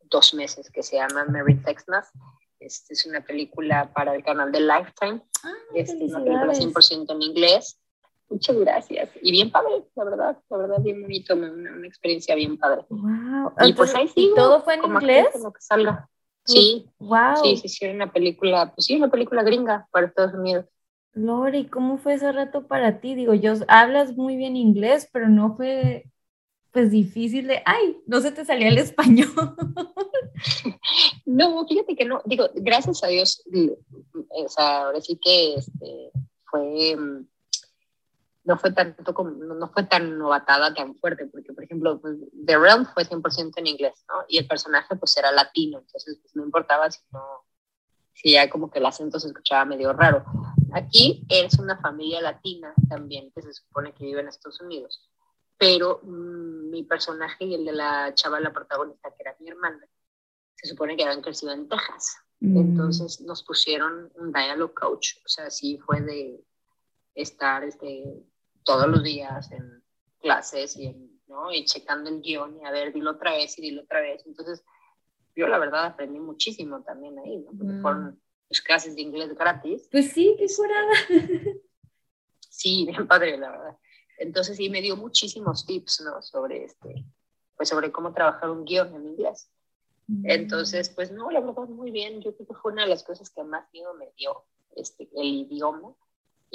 dos 0.05 0.33
meses, 0.33 0.71
que 0.71 0.81
se 0.81 0.95
llama 0.95 1.25
Mary 1.25 1.61
Texnas. 1.61 2.09
Este, 2.59 2.95
es 2.95 3.05
una 3.05 3.21
película 3.21 3.93
para 3.93 4.15
el 4.15 4.23
canal 4.23 4.51
de 4.51 4.59
Lifetime. 4.59 5.21
Ah, 5.43 5.53
este, 5.75 6.05
una 6.05 6.23
película 6.23 6.53
100% 6.53 7.11
en 7.11 7.21
inglés. 7.21 7.79
Muchas 8.33 8.57
gracias. 8.57 9.09
Y 9.21 9.31
bien 9.31 9.51
padre, 9.51 9.85
la 9.95 10.03
verdad, 10.03 10.37
la 10.49 10.57
verdad, 10.57 10.81
bien 10.81 11.03
bonito, 11.03 11.35
una, 11.35 11.51
una 11.51 11.87
experiencia 11.87 12.33
bien 12.33 12.57
padre. 12.57 12.83
Wow. 12.89 13.53
Y 13.63 13.73
pues 13.73 13.93
ahí 13.93 14.07
sí. 14.07 14.31
¿Todo 14.35 14.63
fue 14.63 14.73
en 14.73 14.85
inglés? 14.85 15.27
Como 15.33 15.53
que 15.53 15.61
salga. 15.61 16.09
Sí. 16.45 16.89
Wow. 16.97 17.35
Sí, 17.43 17.57
sí, 17.57 17.69
sí, 17.69 17.85
una 17.85 18.11
película, 18.11 18.73
pues 18.73 18.87
sí, 18.87 18.95
una 18.95 19.11
película 19.11 19.43
gringa 19.43 19.87
para 19.91 20.07
Estados 20.07 20.33
Unidos. 20.33 20.65
Lori, 21.13 21.67
¿cómo 21.67 21.99
fue 21.99 22.15
ese 22.15 22.31
rato 22.31 22.65
para 22.65 22.99
ti? 22.99 23.13
Digo, 23.13 23.35
yo 23.35 23.53
hablas 23.67 24.17
muy 24.17 24.35
bien 24.35 24.55
inglés, 24.55 25.07
pero 25.13 25.29
no 25.29 25.55
fue 25.55 26.05
pues 26.71 26.89
difícil 26.89 27.45
de, 27.45 27.61
ay, 27.65 27.97
no 28.07 28.19
se 28.19 28.31
te 28.31 28.45
salía 28.45 28.69
el 28.69 28.79
español. 28.79 29.29
no, 31.27 31.67
fíjate 31.67 31.95
que 31.95 32.05
no, 32.05 32.23
digo, 32.25 32.49
gracias 32.55 33.03
a 33.03 33.07
Dios, 33.07 33.43
o 34.29 34.49
sea, 34.49 34.85
ahora 34.85 34.99
sí 34.99 35.19
que 35.23 35.53
este, 35.53 36.11
fue 36.45 36.95
mm, 36.95 37.27
no 38.45 38.57
fue 38.57 38.71
tanto 38.71 39.13
como, 39.13 39.31
no 39.31 39.69
fue 39.69 39.83
tan 39.83 40.17
novatada, 40.17 40.73
tan 40.73 40.95
fuerte, 40.95 41.25
porque 41.27 41.53
por 41.53 41.63
ejemplo, 41.63 41.99
pues, 42.01 42.17
The 42.45 42.57
Realm 42.57 42.85
fue 42.93 43.05
100% 43.05 43.53
en 43.55 43.67
inglés, 43.67 44.03
¿no? 44.09 44.25
Y 44.27 44.37
el 44.37 44.47
personaje 44.47 44.95
pues 44.95 45.15
era 45.17 45.31
latino, 45.31 45.79
entonces 45.79 46.19
pues 46.21 46.35
no 46.35 46.43
importaba 46.43 46.91
si 46.91 46.99
no, 47.11 47.45
si 48.13 48.31
ya 48.33 48.49
como 48.49 48.69
que 48.69 48.79
el 48.79 48.85
acento 48.85 49.19
se 49.19 49.27
escuchaba 49.27 49.65
medio 49.65 49.93
raro. 49.93 50.25
Aquí 50.73 51.25
es 51.29 51.57
una 51.59 51.77
familia 51.77 52.21
latina 52.21 52.73
también, 52.89 53.31
que 53.33 53.41
se 53.41 53.53
supone 53.53 53.93
que 53.93 54.05
vive 54.05 54.21
en 54.21 54.27
Estados 54.27 54.59
Unidos, 54.59 55.09
pero 55.57 56.01
mm, 56.03 56.69
mi 56.69 56.83
personaje 56.83 57.45
y 57.45 57.53
el 57.55 57.65
de 57.65 57.73
la 57.73 58.13
chava, 58.13 58.39
la 58.39 58.51
protagonista, 58.51 59.09
que 59.09 59.23
era 59.23 59.35
mi 59.39 59.49
hermana, 59.49 59.87
se 60.55 60.67
supone 60.67 60.97
que 60.97 61.03
habían 61.03 61.21
crecido 61.21 61.53
en 61.53 61.69
Texas. 61.69 62.17
Mm. 62.41 62.57
Entonces 62.57 63.21
nos 63.21 63.43
pusieron 63.43 64.11
un 64.15 64.33
dialogue 64.33 64.73
coach, 64.73 65.17
o 65.23 65.29
sea, 65.29 65.49
sí 65.49 65.79
fue 65.85 66.01
de 66.01 66.43
estar 67.15 67.63
este, 67.63 68.23
todos 68.63 68.87
los 68.87 69.03
días 69.03 69.51
en 69.51 69.83
clases 70.19 70.77
y, 70.77 70.95
¿no? 71.27 71.51
y 71.51 71.65
checando 71.65 72.09
el 72.09 72.21
guion 72.21 72.57
y 72.61 72.65
a 72.65 72.71
ver, 72.71 72.93
dilo 72.93 73.11
otra 73.11 73.33
vez 73.33 73.57
y 73.59 73.61
dilo 73.61 73.83
otra 73.83 74.01
vez. 74.01 74.23
Entonces, 74.25 74.63
yo 75.35 75.47
la 75.47 75.57
verdad 75.57 75.85
aprendí 75.85 76.19
muchísimo 76.19 76.81
también 76.83 77.17
ahí, 77.19 77.37
¿no? 77.37 77.51
Porque 77.57 77.73
fueron 77.81 78.21
pues, 78.47 78.61
clases 78.61 78.95
de 78.95 79.01
inglés 79.01 79.35
gratis. 79.35 79.87
Pues 79.91 80.11
sí, 80.11 80.35
qué 80.37 80.47
curada. 80.55 80.93
Sí, 82.55 82.85
bien 82.85 83.07
padre, 83.07 83.35
la 83.35 83.49
verdad. 83.49 83.77
Entonces 84.19 84.57
sí 84.57 84.69
me 84.69 84.79
dio 84.79 84.95
muchísimos 84.95 85.65
tips, 85.65 86.01
¿no? 86.05 86.21
Sobre 86.21 86.65
este, 86.65 87.03
pues 87.57 87.69
sobre 87.69 87.91
cómo 87.91 88.13
trabajar 88.13 88.51
un 88.51 88.63
guion 88.63 88.93
en 88.93 89.07
inglés. 89.07 89.49
Mm. 90.07 90.29
Entonces, 90.29 90.89
pues 90.89 91.11
no, 91.11 91.31
la 91.31 91.39
verdad 91.39 91.67
muy 91.67 91.89
bien. 91.89 92.21
Yo 92.21 92.35
creo 92.35 92.47
que 92.47 92.53
fue 92.53 92.71
una 92.71 92.83
de 92.83 92.89
las 92.89 93.03
cosas 93.03 93.31
que 93.31 93.43
más 93.43 93.67
miedo 93.73 93.95
me 93.95 94.11
dio, 94.17 94.45
este, 94.75 95.09
el 95.15 95.27
idioma. 95.27 95.95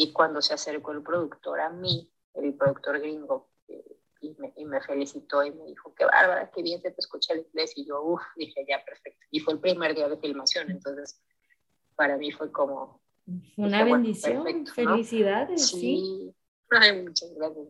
Y 0.01 0.12
cuando 0.12 0.40
se 0.40 0.55
acercó 0.55 0.92
el 0.92 1.03
productor 1.03 1.59
a 1.59 1.70
mí, 1.70 2.09
el 2.34 2.55
productor 2.55 3.01
gringo, 3.01 3.51
eh, 3.66 3.96
y, 4.20 4.32
me, 4.38 4.53
y, 4.55 4.64
me, 4.64 4.80
felicitó 4.80 5.42
y 5.42 5.51
me 5.51 5.64
dijo, 5.64 5.92
qué 5.92 6.05
bárbara, 6.05 6.49
qué 6.53 6.62
bien 6.62 6.80
te 6.80 6.94
escucha 6.96 7.34
el 7.34 7.40
inglés. 7.40 7.72
Y 7.74 7.84
yo, 7.84 8.01
uff, 8.03 8.22
dije, 8.36 8.64
ya, 8.68 8.84
perfecto. 8.84 9.26
Y 9.32 9.40
fue 9.40 9.55
el 9.55 9.59
primer 9.59 9.96
día 9.96 10.09
de 10.09 10.16
filmación, 10.18 10.70
entonces 10.70 11.20
para 11.96 12.16
mí 12.16 12.30
fue 12.30 12.53
como... 12.53 13.03
Una 13.57 13.82
bendición, 13.82 14.44
perfecto, 14.44 14.72
felicidades, 14.72 15.66
sí. 15.66 15.80
sí. 15.80 16.34
Ay, 16.70 17.03
muchas 17.03 17.34
gracias. 17.34 17.66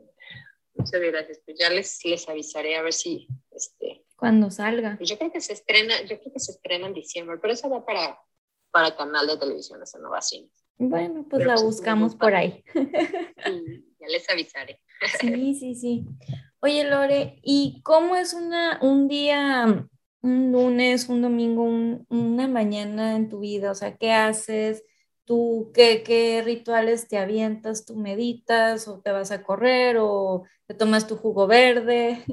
Muchas 0.75 1.01
gracias. 1.01 1.41
Pues 1.47 1.59
ya 1.59 1.71
les, 1.71 2.05
les 2.05 2.29
avisaré 2.29 2.77
a 2.77 2.83
ver 2.83 2.93
si... 2.93 3.27
Este, 3.51 4.05
Cuando 4.17 4.51
salga. 4.51 4.99
Pues 4.99 5.09
yo 5.09 5.17
creo 5.17 5.33
que 5.33 5.41
se 5.41 5.55
estrena, 5.55 5.99
yo 6.03 6.21
creo 6.21 6.31
que 6.35 6.41
se 6.41 6.53
estrena 6.53 6.89
en 6.89 6.93
diciembre, 6.93 7.39
pero 7.41 7.55
esa 7.55 7.69
va 7.69 7.87
para, 7.87 8.21
para 8.71 8.95
canal 8.95 9.27
de 9.27 9.39
televisión, 9.39 9.83
esa 9.83 9.99
no 9.99 10.11
va 10.11 10.19
a 10.19 10.23
cine. 10.23 10.51
Bueno, 10.79 11.27
pues 11.29 11.41
pero 11.41 11.47
la 11.47 11.55
pues 11.55 11.65
buscamos 11.65 12.15
por 12.15 12.35
ahí. 12.35 12.65
Sí, 13.45 13.85
ya 14.01 14.07
les 14.09 14.29
avisaré. 14.31 14.81
Sí, 15.21 15.55
sí, 15.59 15.75
sí. 15.75 16.07
Oye, 16.61 16.85
Lore, 16.85 17.39
¿y 17.43 17.83
cómo 17.83 18.17
es 18.17 18.35
una, 18.35 18.79
un 18.83 19.09
día, 19.09 19.87
un 20.23 20.53
lunes, 20.53 21.09
un 21.09 21.23
domingo, 21.23 21.63
un, 21.63 22.07
una 22.09 22.49
mañana 22.49 23.17
en 23.17 23.29
tu 23.29 23.41
vida? 23.41 23.71
O 23.71 23.75
sea, 23.75 23.97
¿qué 23.97 24.13
haces? 24.13 24.85
¿Tú 25.25 25.71
qué, 25.75 26.03
qué 26.03 26.43
rituales 26.45 27.07
te 27.09 27.19
avientas? 27.19 27.85
¿Tú 27.85 27.97
meditas 27.97 28.89
o 28.89 29.01
te 29.01 29.13
vas 29.13 29.31
a 29.31 29.43
correr 29.43 29.97
o 30.01 30.45
te 30.67 30.75
tomas 30.75 31.07
tu 31.07 31.17
jugo 31.17 31.47
verde? 31.47 32.25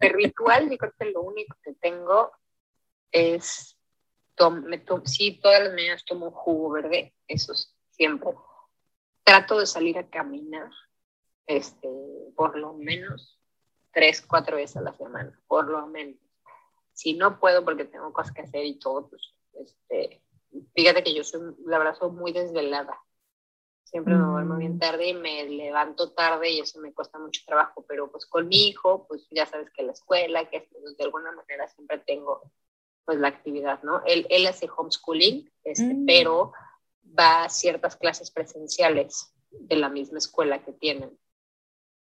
El 0.00 0.12
ritual, 0.12 0.70
yo 0.70 0.76
creo 0.76 0.92
que 0.98 1.10
lo 1.10 1.22
único 1.22 1.56
que 1.62 1.74
tengo 1.74 2.30
es, 3.10 3.73
me 4.62 4.84
sí, 5.04 5.38
todas 5.40 5.62
las 5.62 5.72
mañanas 5.72 6.04
tomo 6.04 6.26
un 6.26 6.32
jugo 6.32 6.70
verde, 6.70 7.14
eso 7.28 7.52
es 7.52 7.74
siempre. 7.90 8.30
Trato 9.22 9.58
de 9.58 9.66
salir 9.66 9.98
a 9.98 10.08
caminar, 10.08 10.70
este, 11.46 11.88
por 12.36 12.58
lo 12.58 12.74
menos 12.74 13.38
tres, 13.92 14.20
cuatro 14.22 14.56
veces 14.56 14.76
a 14.76 14.82
la 14.82 14.92
semana, 14.92 15.40
por 15.46 15.68
lo 15.68 15.86
menos. 15.86 16.18
Si 16.92 17.14
no 17.14 17.38
puedo 17.40 17.64
porque 17.64 17.84
tengo 17.84 18.12
cosas 18.12 18.32
que 18.32 18.42
hacer 18.42 18.64
y 18.64 18.78
todo, 18.78 19.08
pues, 19.08 19.22
este, 19.54 20.22
fíjate 20.74 21.02
que 21.02 21.14
yo 21.14 21.24
soy, 21.24 21.54
la 21.64 21.78
verdad, 21.78 21.96
soy 21.96 22.10
muy 22.10 22.32
desvelada. 22.32 23.00
Siempre 23.84 24.14
me 24.14 24.24
duermo 24.24 24.56
bien 24.56 24.78
tarde 24.78 25.08
y 25.08 25.14
me 25.14 25.44
levanto 25.44 26.12
tarde 26.12 26.50
y 26.50 26.60
eso 26.60 26.80
me 26.80 26.92
cuesta 26.92 27.18
mucho 27.18 27.42
trabajo, 27.46 27.84
pero 27.86 28.10
pues 28.10 28.26
con 28.26 28.48
mi 28.48 28.68
hijo, 28.68 29.06
pues 29.06 29.26
ya 29.30 29.46
sabes 29.46 29.70
que 29.70 29.84
la 29.84 29.92
escuela, 29.92 30.48
que 30.50 30.68
pues, 30.72 30.96
de 30.96 31.04
alguna 31.04 31.30
manera 31.30 31.68
siempre 31.68 31.98
tengo 31.98 32.50
pues 33.04 33.18
la 33.18 33.28
actividad, 33.28 33.82
¿no? 33.82 34.02
Él, 34.06 34.26
él 34.30 34.46
hace 34.46 34.68
homeschooling, 34.74 35.50
este, 35.64 35.94
mm. 35.94 36.06
pero 36.06 36.52
va 37.18 37.44
a 37.44 37.48
ciertas 37.48 37.96
clases 37.96 38.30
presenciales 38.30 39.32
de 39.50 39.76
la 39.76 39.88
misma 39.88 40.18
escuela 40.18 40.64
que 40.64 40.72
tienen. 40.72 41.16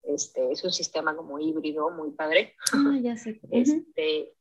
Este, 0.03 0.51
es 0.51 0.65
un 0.65 0.73
sistema 0.73 1.15
como 1.15 1.39
híbrido, 1.39 1.91
muy 1.91 2.11
padre. 2.13 2.55
Ah, 2.73 2.99
ya 3.01 3.17
sé. 3.17 3.41
Este, 3.51 4.35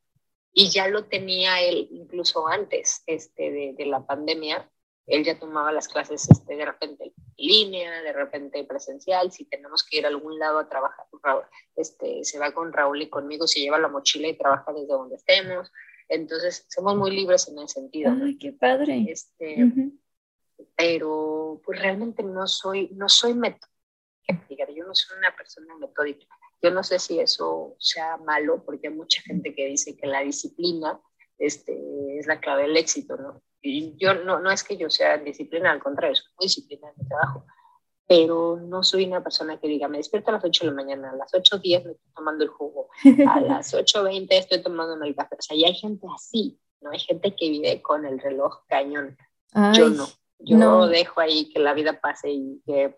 y 0.51 0.69
ya 0.69 0.87
lo 0.87 1.05
tenía 1.05 1.61
él 1.61 1.87
incluso 1.91 2.47
antes 2.47 3.03
este, 3.05 3.51
de, 3.51 3.73
de, 3.77 3.85
la 3.85 4.05
pandemia. 4.05 4.69
Él 5.05 5.23
ya 5.23 5.39
tomaba 5.39 5.71
las 5.71 5.87
clases 5.87 6.29
este, 6.29 6.55
de 6.55 6.65
repente 6.65 7.05
en 7.05 7.13
línea, 7.37 8.01
de 8.01 8.13
repente 8.13 8.63
presencial. 8.63 9.31
Si 9.31 9.45
tenemos 9.45 9.83
que 9.83 9.97
ir 9.97 10.05
a 10.05 10.09
algún 10.09 10.37
lado 10.37 10.59
a 10.59 10.69
trabajar, 10.69 11.05
este, 11.75 12.23
se 12.23 12.39
va 12.39 12.51
con 12.51 12.73
Raúl 12.73 13.01
y 13.01 13.09
conmigo, 13.09 13.47
se 13.47 13.59
lleva 13.59 13.79
la 13.79 13.87
mochila 13.87 14.27
y 14.27 14.37
trabaja 14.37 14.71
desde 14.73 14.87
donde 14.87 15.15
estemos. 15.15 15.71
Entonces, 16.09 16.65
somos 16.69 16.97
muy 16.97 17.11
libres 17.11 17.47
en 17.47 17.59
ese 17.59 17.75
sentido. 17.75 18.11
¡Ay, 18.21 18.37
qué 18.37 18.51
padre! 18.51 19.05
Este, 19.09 19.71
Pero 20.75 21.61
pues 21.63 21.79
realmente 21.79 22.23
no 22.23 22.47
soy, 22.47 22.89
no 22.93 23.07
soy 23.07 23.33
metódica. 23.33 23.69
Yo 24.75 24.85
no 24.85 24.93
soy 24.93 25.17
una 25.17 25.35
persona 25.35 25.75
metódica 25.77 26.25
yo 26.61 26.71
no 26.71 26.83
sé 26.83 26.99
si 26.99 27.19
eso 27.19 27.75
sea 27.79 28.17
malo, 28.17 28.63
porque 28.65 28.87
hay 28.87 28.93
mucha 28.93 29.21
gente 29.21 29.55
que 29.55 29.67
dice 29.67 29.95
que 29.95 30.07
la 30.07 30.21
disciplina 30.21 30.99
este, 31.37 32.19
es 32.19 32.27
la 32.27 32.39
clave 32.39 32.63
del 32.63 32.77
éxito, 32.77 33.15
¿no? 33.15 33.41
Y 33.61 33.95
yo 33.97 34.13
no, 34.13 34.39
no 34.39 34.51
es 34.51 34.63
que 34.63 34.77
yo 34.77 34.89
sea 34.89 35.17
disciplina, 35.17 35.71
al 35.71 35.81
contrario, 35.81 36.15
soy 36.15 36.31
muy 36.37 36.45
disciplina 36.45 36.89
en 36.89 36.93
mi 36.97 37.07
trabajo, 37.07 37.45
pero 38.09 38.57
no 38.59 38.81
soy 38.81 39.05
una 39.05 39.21
persona 39.21 39.59
que 39.59 39.67
diga, 39.67 39.87
me 39.87 39.99
despierto 39.99 40.31
a 40.31 40.33
las 40.33 40.43
8 40.43 40.63
de 40.63 40.71
la 40.71 40.75
mañana, 40.75 41.11
a 41.11 41.15
las 41.15 41.31
8.10 41.31 41.61
me 41.61 41.91
estoy 41.91 42.11
tomando 42.15 42.43
el 42.43 42.49
jugo, 42.49 42.89
a 43.27 43.39
las 43.39 43.71
8.20 43.71 44.27
estoy 44.31 44.63
tomando 44.63 45.05
el 45.05 45.15
café. 45.15 45.35
O 45.37 45.41
sea, 45.43 45.55
ya 45.55 45.67
hay 45.67 45.75
gente 45.75 46.07
así, 46.15 46.59
¿no? 46.81 46.89
Hay 46.89 46.97
gente 46.97 47.35
que 47.35 47.49
vive 47.51 47.83
con 47.83 48.07
el 48.07 48.19
reloj 48.19 48.65
cañón. 48.67 49.15
yo 49.75 49.89
no. 49.89 50.07
Yo 50.39 50.57
no. 50.57 50.87
dejo 50.87 51.21
ahí 51.21 51.51
que 51.53 51.59
la 51.59 51.75
vida 51.75 52.01
pase 52.01 52.31
y 52.31 52.59
que, 52.65 52.95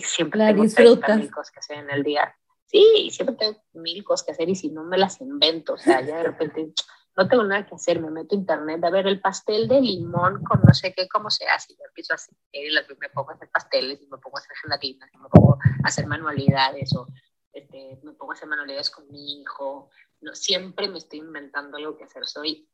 siempre 0.00 0.38
la 0.38 0.46
tengo 0.46 0.62
disfrutas. 0.62 1.28
cosas 1.30 1.50
que 1.50 1.58
hacer 1.58 1.78
en 1.78 1.90
el 1.90 2.02
día. 2.02 2.34
Sí, 2.64 3.10
siempre 3.10 3.36
tengo 3.36 3.62
mil 3.74 4.04
cosas 4.04 4.24
que 4.24 4.32
hacer 4.32 4.48
y 4.48 4.54
si 4.54 4.70
no 4.70 4.84
me 4.84 4.96
las 4.96 5.20
invento, 5.20 5.74
o 5.74 5.78
sea, 5.78 6.00
ya 6.00 6.16
de 6.16 6.22
repente 6.22 6.72
no 7.16 7.28
tengo 7.28 7.44
nada 7.44 7.66
que 7.66 7.74
hacer, 7.74 7.98
me 8.00 8.10
meto 8.10 8.34
a 8.34 8.38
internet 8.38 8.84
a 8.84 8.90
ver 8.90 9.06
el 9.06 9.20
pastel 9.20 9.66
de 9.68 9.80
limón 9.80 10.44
con 10.44 10.60
no 10.60 10.74
sé 10.74 10.92
qué, 10.92 11.08
cómo 11.08 11.30
se 11.30 11.46
hace, 11.46 11.72
y 11.72 11.76
yo 11.76 11.84
empiezo 11.88 12.12
a 12.12 12.16
hacer, 12.16 12.36
y 12.52 12.70
me 13.00 13.08
pongo 13.08 13.30
a 13.30 13.34
hacer 13.34 13.48
pasteles, 13.50 14.02
y 14.02 14.06
me 14.06 14.18
pongo 14.18 14.36
a 14.36 14.40
hacer 14.40 14.56
gelatinas, 14.62 15.10
y 15.12 15.18
me 15.18 15.28
pongo 15.30 15.54
a 15.54 15.88
hacer 15.88 16.06
manualidades, 16.06 16.94
o 16.94 17.08
este, 17.52 17.98
me 18.02 18.12
pongo 18.12 18.32
a 18.32 18.34
hacer 18.34 18.48
manualidades 18.48 18.90
con 18.90 19.10
mi 19.10 19.40
hijo, 19.40 19.88
no, 20.20 20.34
siempre 20.34 20.88
me 20.88 20.98
estoy 20.98 21.20
inventando 21.20 21.78
algo 21.78 21.96
que 21.96 22.04
hacer, 22.04 22.26
soy... 22.26 22.68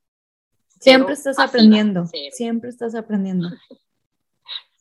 Siempre 0.80 1.14
estás 1.14 1.38
aprendiendo, 1.38 2.06
siempre 2.32 2.70
estás 2.70 2.94
aprendiendo. 2.94 3.48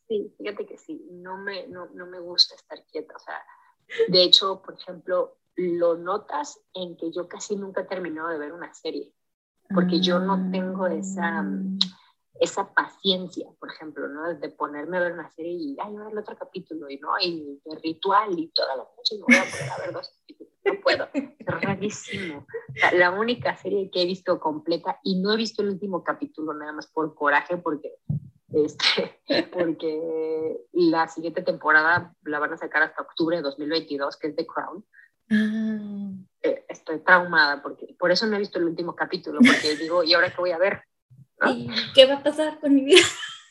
Sí, 0.08 0.34
fíjate 0.36 0.66
que 0.66 0.76
sí, 0.76 1.08
no 1.10 1.38
me, 1.38 1.68
no, 1.68 1.86
no 1.94 2.04
me 2.04 2.20
gusta 2.20 2.54
estar 2.54 2.84
quieta, 2.84 3.14
o 3.16 3.18
sea, 3.18 3.42
de 4.08 4.22
hecho, 4.22 4.60
por 4.60 4.74
ejemplo, 4.74 5.38
lo 5.54 5.96
notas 5.96 6.60
en 6.74 6.98
que 6.98 7.10
yo 7.10 7.28
casi 7.28 7.56
nunca 7.56 7.80
he 7.80 7.84
terminado 7.84 8.28
de 8.28 8.36
ver 8.36 8.52
una 8.52 8.74
serie, 8.74 9.14
porque 9.74 10.00
yo 10.00 10.18
no 10.18 10.50
tengo 10.50 10.86
esa, 10.86 11.40
Ah. 11.40 11.52
esa 12.40 12.72
paciencia, 12.72 13.48
por 13.58 13.70
ejemplo, 13.70 14.08
¿no? 14.08 14.34
De 14.34 14.48
ponerme 14.48 14.96
a 14.98 15.00
ver 15.00 15.12
una 15.12 15.30
serie 15.30 15.52
y, 15.52 15.76
ay, 15.80 15.96
ver 15.96 16.08
el 16.12 16.18
otro 16.18 16.36
capítulo, 16.36 16.90
y 16.90 16.98
no, 16.98 17.10
y 17.20 17.60
de 17.64 17.76
ritual 17.76 18.38
y 18.38 18.48
toda 18.48 18.76
la 18.76 18.84
noche 18.84 19.16
me 19.16 19.22
voy 19.22 19.36
a 19.36 19.50
poner 19.50 19.70
a 19.70 19.78
ver 19.78 19.92
dos 19.92 20.10
capítulos. 20.20 20.52
No 20.64 20.80
puedo, 20.80 21.08
es 21.12 21.46
rarísimo. 21.46 22.46
Sea, 22.74 22.92
la 22.92 23.10
única 23.10 23.56
serie 23.56 23.90
que 23.90 24.02
he 24.02 24.06
visto 24.06 24.38
completa, 24.40 24.98
y 25.02 25.20
no 25.20 25.32
he 25.32 25.36
visto 25.36 25.62
el 25.62 25.70
último 25.70 26.02
capítulo 26.02 26.54
nada 26.54 26.72
más 26.72 26.86
por 26.86 27.14
coraje, 27.14 27.56
porque 27.56 27.96
este, 28.52 29.20
porque 29.52 30.58
la 30.72 31.08
siguiente 31.08 31.42
temporada 31.42 32.14
la 32.24 32.38
van 32.38 32.52
a 32.52 32.58
sacar 32.58 32.82
hasta 32.82 33.02
octubre 33.02 33.36
de 33.36 33.42
2022, 33.42 34.16
que 34.18 34.28
es 34.28 34.36
The 34.36 34.46
Crown. 34.46 34.84
Ah. 35.32 36.10
Eh, 36.42 36.64
estoy 36.68 36.98
traumada, 37.00 37.62
porque 37.62 37.94
por 37.98 38.10
eso 38.10 38.26
no 38.26 38.36
he 38.36 38.40
visto 38.40 38.58
el 38.58 38.66
último 38.66 38.94
capítulo, 38.94 39.38
porque 39.38 39.76
digo, 39.80 40.02
¿y 40.02 40.14
ahora 40.14 40.30
qué 40.30 40.36
voy 40.36 40.50
a 40.50 40.58
ver? 40.58 40.82
¿No? 41.40 41.52
¿Y 41.52 41.70
qué 41.94 42.06
va 42.06 42.14
a 42.14 42.22
pasar 42.22 42.60
con 42.60 42.74
mi 42.74 42.84
vida? 42.84 43.02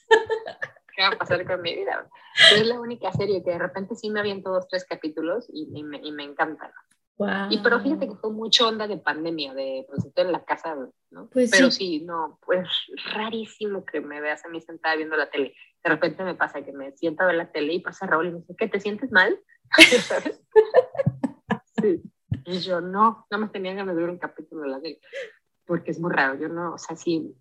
¿Qué 0.96 1.02
va 1.02 1.10
a 1.10 1.18
pasar 1.18 1.46
con 1.46 1.62
mi 1.62 1.74
vida? 1.74 2.08
Es 2.54 2.68
la 2.68 2.80
única 2.80 3.12
serie 3.14 3.44
que 3.44 3.52
de 3.52 3.60
repente 3.60 3.96
sí 3.96 4.10
me 4.10 4.20
aviento 4.20 4.52
dos, 4.52 4.68
tres 4.68 4.86
capítulos 4.86 5.48
y, 5.52 5.70
y, 5.74 5.84
me, 5.84 5.98
y 6.04 6.12
me 6.12 6.24
encanta. 6.24 6.72
Wow. 7.18 7.48
Y 7.50 7.60
pero 7.60 7.80
fíjate 7.80 8.08
que 8.08 8.16
fue 8.16 8.32
mucho 8.32 8.68
onda 8.68 8.88
de 8.88 8.98
pandemia, 8.98 9.54
de 9.54 9.86
pues 9.88 10.04
estoy 10.06 10.26
en 10.26 10.32
la 10.32 10.44
casa, 10.44 10.76
¿no? 11.12 11.30
Pues 11.30 11.52
pero 11.52 11.70
sí. 11.70 12.00
sí. 12.00 12.06
no, 12.06 12.40
pues 12.46 12.68
rarísimo 13.14 13.86
que 13.86 14.02
me 14.02 14.20
veas 14.20 14.44
a 14.44 14.50
mí 14.50 14.60
sentada 14.60 14.96
viendo 14.96 15.16
la 15.16 15.30
tele. 15.30 15.54
De 15.84 15.90
repente 15.90 16.24
me 16.24 16.36
pasa 16.36 16.64
que 16.64 16.74
me 16.74 16.92
siento 16.98 17.24
a 17.24 17.28
ver 17.28 17.36
la 17.36 17.52
tele 17.52 17.74
y 17.74 17.80
pasa 17.80 18.08
Raúl 18.08 18.28
y 18.28 18.32
me 18.32 18.40
dice, 18.40 18.56
¿qué, 18.58 18.68
te 18.68 18.80
sientes 18.80 19.12
mal? 19.12 19.40
¿Sabes? 20.08 20.42
Sí. 21.82 22.02
Y 22.46 22.60
yo, 22.60 22.80
no, 22.80 23.28
no 23.30 23.38
me 23.38 23.50
tenía 23.50 23.74
ganas 23.74 23.94
de 23.94 24.02
ver 24.02 24.10
un 24.10 24.18
capítulo 24.18 24.62
de 24.62 24.70
la 24.70 24.82
tele, 24.82 25.00
porque 25.66 25.92
es 25.92 26.00
muy 26.00 26.12
raro, 26.14 26.40
yo 26.40 26.48
no, 26.48 26.76
o 26.76 26.78
sea, 26.78 26.96
sí, 26.96 27.36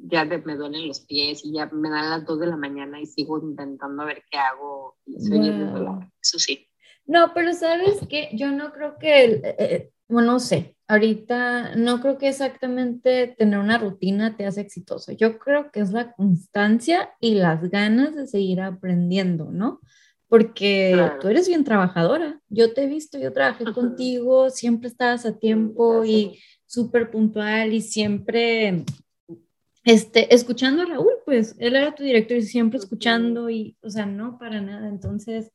ya 0.00 0.24
de, 0.24 0.38
me 0.38 0.56
duelen 0.56 0.88
los 0.88 1.00
pies 1.00 1.44
y 1.44 1.52
ya 1.52 1.66
me 1.66 1.90
dan 1.90 2.10
las 2.10 2.26
dos 2.26 2.40
de 2.40 2.46
la 2.46 2.56
mañana 2.56 3.00
y 3.00 3.06
sigo 3.06 3.40
intentando 3.40 4.04
ver 4.04 4.24
qué 4.30 4.38
hago 4.38 4.96
y 5.06 5.20
soy 5.20 5.50
Wow. 5.50 6.10
eso 6.20 6.38
sí. 6.38 6.68
No, 7.06 7.32
pero 7.34 7.52
sabes 7.52 8.00
que 8.08 8.30
yo 8.32 8.50
no 8.50 8.72
creo 8.72 8.98
que, 8.98 9.24
eh, 9.24 9.56
eh, 9.58 9.90
bueno, 10.08 10.32
no 10.32 10.40
sé, 10.40 10.76
ahorita 10.88 11.74
no 11.76 12.00
creo 12.00 12.18
que 12.18 12.28
exactamente 12.28 13.34
tener 13.38 13.58
una 13.58 13.78
rutina 13.78 14.36
te 14.36 14.46
hace 14.46 14.60
exitoso. 14.60 15.12
Yo 15.12 15.38
creo 15.38 15.70
que 15.70 15.80
es 15.80 15.90
la 15.90 16.12
constancia 16.12 17.14
y 17.20 17.34
las 17.34 17.68
ganas 17.70 18.14
de 18.14 18.26
seguir 18.26 18.60
aprendiendo, 18.60 19.50
¿no? 19.50 19.80
Porque 20.32 20.92
Claro. 20.94 21.18
tú 21.20 21.28
eres 21.28 21.46
bien 21.46 21.62
trabajadora. 21.62 22.40
Yo 22.48 22.72
te 22.72 22.84
he 22.84 22.86
visto, 22.86 23.18
yo 23.18 23.34
trabajé 23.34 23.64
Ujú. 23.64 23.74
contigo, 23.74 24.48
siempre 24.48 24.88
estabas 24.88 25.26
a 25.26 25.38
tiempo 25.38 26.06
y 26.06 26.38
súper 26.64 27.10
puntual 27.10 27.74
y 27.74 27.82
siempre 27.82 28.82
este, 29.84 30.34
escuchando 30.34 30.84
a 30.84 30.86
Raúl, 30.86 31.12
pues 31.26 31.54
él 31.58 31.76
era 31.76 31.94
tu 31.94 32.02
director 32.02 32.38
y 32.38 32.42
siempre 32.42 32.78
escuchando 32.78 33.50
y, 33.50 33.76
o 33.82 33.90
sea, 33.90 34.06
no 34.06 34.38
para 34.38 34.62
nada. 34.62 34.88
Entonces, 34.88 35.52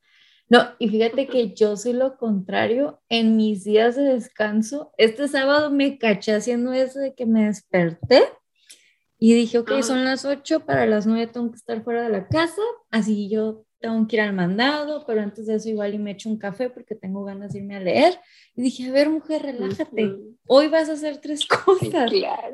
no, 0.48 0.60
y 0.78 0.90
fíjate 0.90 1.26
que 1.26 1.56
yo 1.56 1.76
soy 1.76 1.94
lo 1.94 2.16
contrario. 2.16 3.02
En 3.10 3.36
mis 3.36 3.64
días 3.64 3.96
de 3.96 4.04
descanso, 4.04 4.92
este 5.00 5.28
sábado 5.28 5.72
me 5.72 5.98
caché 5.98 6.36
haciendo 6.36 6.72
eso 6.72 7.00
de 7.00 7.16
que 7.16 7.26
me 7.26 7.46
desperté 7.46 8.22
y 9.18 9.34
dije, 9.34 9.58
ok, 9.58 9.82
son 9.82 10.06
las 10.06 10.24
8, 10.24 10.60
para 10.68 10.86
las 10.86 11.08
9 11.08 11.26
tengo 11.34 11.50
que 11.50 11.58
estar 11.58 11.84
fuera 11.84 12.04
de 12.04 12.10
la 12.10 12.28
casa, 12.28 12.62
así 12.92 13.28
yo 13.28 13.64
tengo 13.80 14.08
que 14.08 14.16
ir 14.16 14.22
al 14.22 14.34
mandado, 14.34 15.04
pero 15.06 15.22
antes 15.22 15.46
de 15.48 15.56
eso 15.56 15.70
igual 15.70 15.94
y 15.94 16.00
me 16.00 16.12
echo 16.12 16.30
un 16.30 16.38
café 16.38 16.70
porque 16.70 16.96
tengo 16.96 17.24
ganas 17.24 17.54
de 17.54 17.60
irme 17.60 17.76
a 17.76 17.80
leer. 17.80 18.20
Y 18.56 18.62
dije, 18.62 18.90
a 18.90 18.92
ver, 18.92 19.10
mujer, 19.10 19.44
relájate. 19.44 20.16
Hoy 20.48 20.68
vas 20.68 20.90
a 20.90 20.94
hacer 20.94 21.18
tres 21.18 21.46
cosas. 21.66 22.12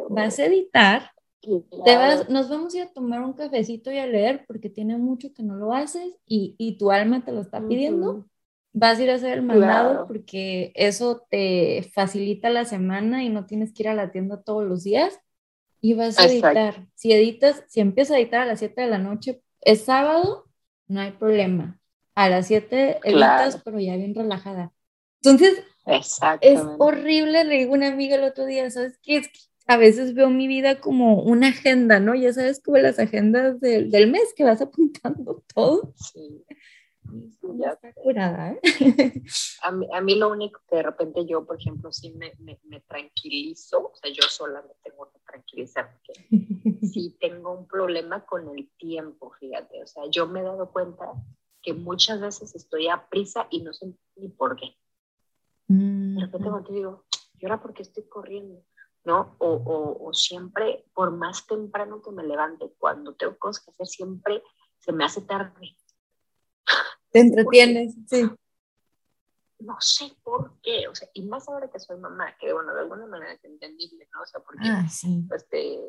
Vas 0.09 0.39
a 0.39 0.45
editar, 0.45 1.11
te 1.85 1.97
vas, 1.97 2.29
nos 2.29 2.49
vamos 2.49 2.73
a 2.73 2.77
ir 2.77 2.83
a 2.83 2.93
tomar 2.93 3.21
un 3.21 3.33
cafecito 3.33 3.91
y 3.91 3.97
a 3.97 4.07
leer 4.07 4.45
porque 4.47 4.69
tiene 4.69 4.97
mucho 4.97 5.33
que 5.33 5.43
no 5.43 5.55
lo 5.55 5.73
haces 5.73 6.15
y, 6.25 6.55
y 6.57 6.77
tu 6.77 6.91
alma 6.91 7.25
te 7.25 7.33
lo 7.33 7.41
está 7.41 7.65
pidiendo. 7.67 8.25
Vas 8.71 8.97
a 8.97 9.03
ir 9.03 9.11
a 9.11 9.15
hacer 9.15 9.33
el 9.33 9.43
mandado 9.43 10.07
porque 10.07 10.71
eso 10.75 11.25
te 11.29 11.91
facilita 11.93 12.49
la 12.49 12.65
semana 12.65 13.23
y 13.23 13.29
no 13.29 13.45
tienes 13.45 13.73
que 13.73 13.83
ir 13.83 13.89
a 13.89 13.93
la 13.93 14.11
tienda 14.11 14.41
todos 14.41 14.63
los 14.63 14.83
días. 14.83 15.19
Y 15.81 15.95
vas 15.95 16.17
a 16.17 16.25
editar. 16.25 16.87
Si 16.95 17.11
editas, 17.11 17.63
si 17.67 17.81
empiezas 17.81 18.15
a 18.15 18.19
editar 18.19 18.41
a 18.41 18.45
las 18.45 18.59
7 18.59 18.81
de 18.81 18.87
la 18.87 18.99
noche, 18.99 19.41
es 19.59 19.81
sábado, 19.81 20.45
no 20.87 21.01
hay 21.01 21.11
problema. 21.11 21.79
A 22.15 22.29
las 22.29 22.47
7 22.47 22.99
editas, 23.03 23.61
pero 23.63 23.79
ya 23.79 23.95
bien 23.95 24.13
relajada. 24.13 24.71
Entonces, 25.23 25.63
es 26.41 26.61
horrible. 26.77 27.43
Le 27.43 27.57
digo 27.57 27.73
a 27.73 27.77
una 27.77 27.87
amiga 27.87 28.15
el 28.15 28.23
otro 28.23 28.45
día, 28.45 28.69
¿sabes 28.69 28.99
qué? 29.01 29.17
Es 29.17 29.27
que 29.27 29.39
a 29.65 29.77
veces 29.77 30.13
veo 30.13 30.29
mi 30.29 30.47
vida 30.47 30.79
como 30.79 31.21
una 31.21 31.47
agenda, 31.47 31.99
¿no? 31.99 32.13
Ya 32.15 32.33
sabes, 32.33 32.61
como 32.61 32.77
las 32.77 32.99
agendas 32.99 33.59
del, 33.59 33.89
del 33.89 34.11
mes 34.11 34.33
que 34.35 34.43
vas 34.43 34.61
apuntando 34.61 35.43
todo. 35.53 35.93
Sí. 35.95 36.43
Ya 37.55 37.71
está 37.71 37.93
curada, 37.93 38.53
¿eh? 38.53 38.61
a, 39.61 39.71
mí, 39.71 39.87
a 39.93 40.01
mí 40.01 40.15
lo 40.15 40.29
único 40.31 40.61
que 40.67 40.77
de 40.77 40.83
repente 40.83 41.25
yo, 41.25 41.45
por 41.45 41.59
ejemplo, 41.59 41.91
sí 41.91 42.11
me, 42.13 42.33
me, 42.39 42.59
me 42.63 42.79
tranquilizo, 42.81 43.91
o 43.91 43.95
sea, 43.95 44.11
yo 44.11 44.23
sola 44.23 44.61
me 44.61 44.73
tengo 44.83 45.11
que 45.11 45.19
tranquilizar, 45.19 45.91
porque 45.93 46.13
sí 46.85 47.17
tengo 47.19 47.51
un 47.51 47.67
problema 47.67 48.25
con 48.25 48.49
el 48.57 48.69
tiempo, 48.77 49.31
fíjate, 49.39 49.83
o 49.83 49.87
sea, 49.87 50.03
yo 50.09 50.27
me 50.27 50.39
he 50.39 50.43
dado 50.43 50.71
cuenta 50.71 51.13
que 51.61 51.73
muchas 51.73 52.19
veces 52.19 52.55
estoy 52.55 52.87
a 52.87 53.07
prisa 53.07 53.47
y 53.49 53.61
no 53.61 53.73
sé 53.73 53.93
ni 54.15 54.29
por 54.29 54.55
qué. 54.55 54.75
De 55.67 56.19
repente 56.19 56.49
cuando 56.49 56.67
te 56.67 56.73
digo, 56.73 57.05
¿y 57.39 57.45
ahora 57.45 57.61
por 57.61 57.73
qué 57.73 57.83
estoy 57.83 58.03
corriendo? 58.03 58.63
¿no? 59.05 59.35
O, 59.39 59.47
o, 59.47 60.07
o, 60.07 60.13
siempre, 60.13 60.85
por 60.93 61.11
más 61.11 61.45
temprano 61.45 62.01
que 62.01 62.11
me 62.11 62.23
levante, 62.23 62.73
cuando 62.77 63.13
tengo 63.15 63.37
cosas 63.37 63.63
que 63.63 63.71
hacer, 63.71 63.87
siempre 63.87 64.43
se 64.79 64.91
me 64.91 65.03
hace 65.03 65.21
tarde. 65.21 65.75
Te 67.13 67.19
entretienes, 67.19 67.93
sí. 68.07 68.23
No 69.59 69.77
sé 69.79 70.11
por 70.23 70.59
qué, 70.61 70.87
o 70.89 70.95
sea, 70.95 71.07
y 71.13 71.21
más 71.21 71.47
ahora 71.47 71.69
que 71.69 71.79
soy 71.79 71.97
mamá, 71.97 72.35
que 72.37 72.51
bueno, 72.51 72.73
de 72.73 72.81
alguna 72.81 73.05
manera 73.05 73.31
es 73.31 73.45
entendible, 73.45 74.09
¿no? 74.13 74.23
O 74.23 74.25
sea, 74.25 74.41
porque 74.41 74.67
ah, 74.67 74.85
sí. 74.89 75.25
este, 75.33 75.79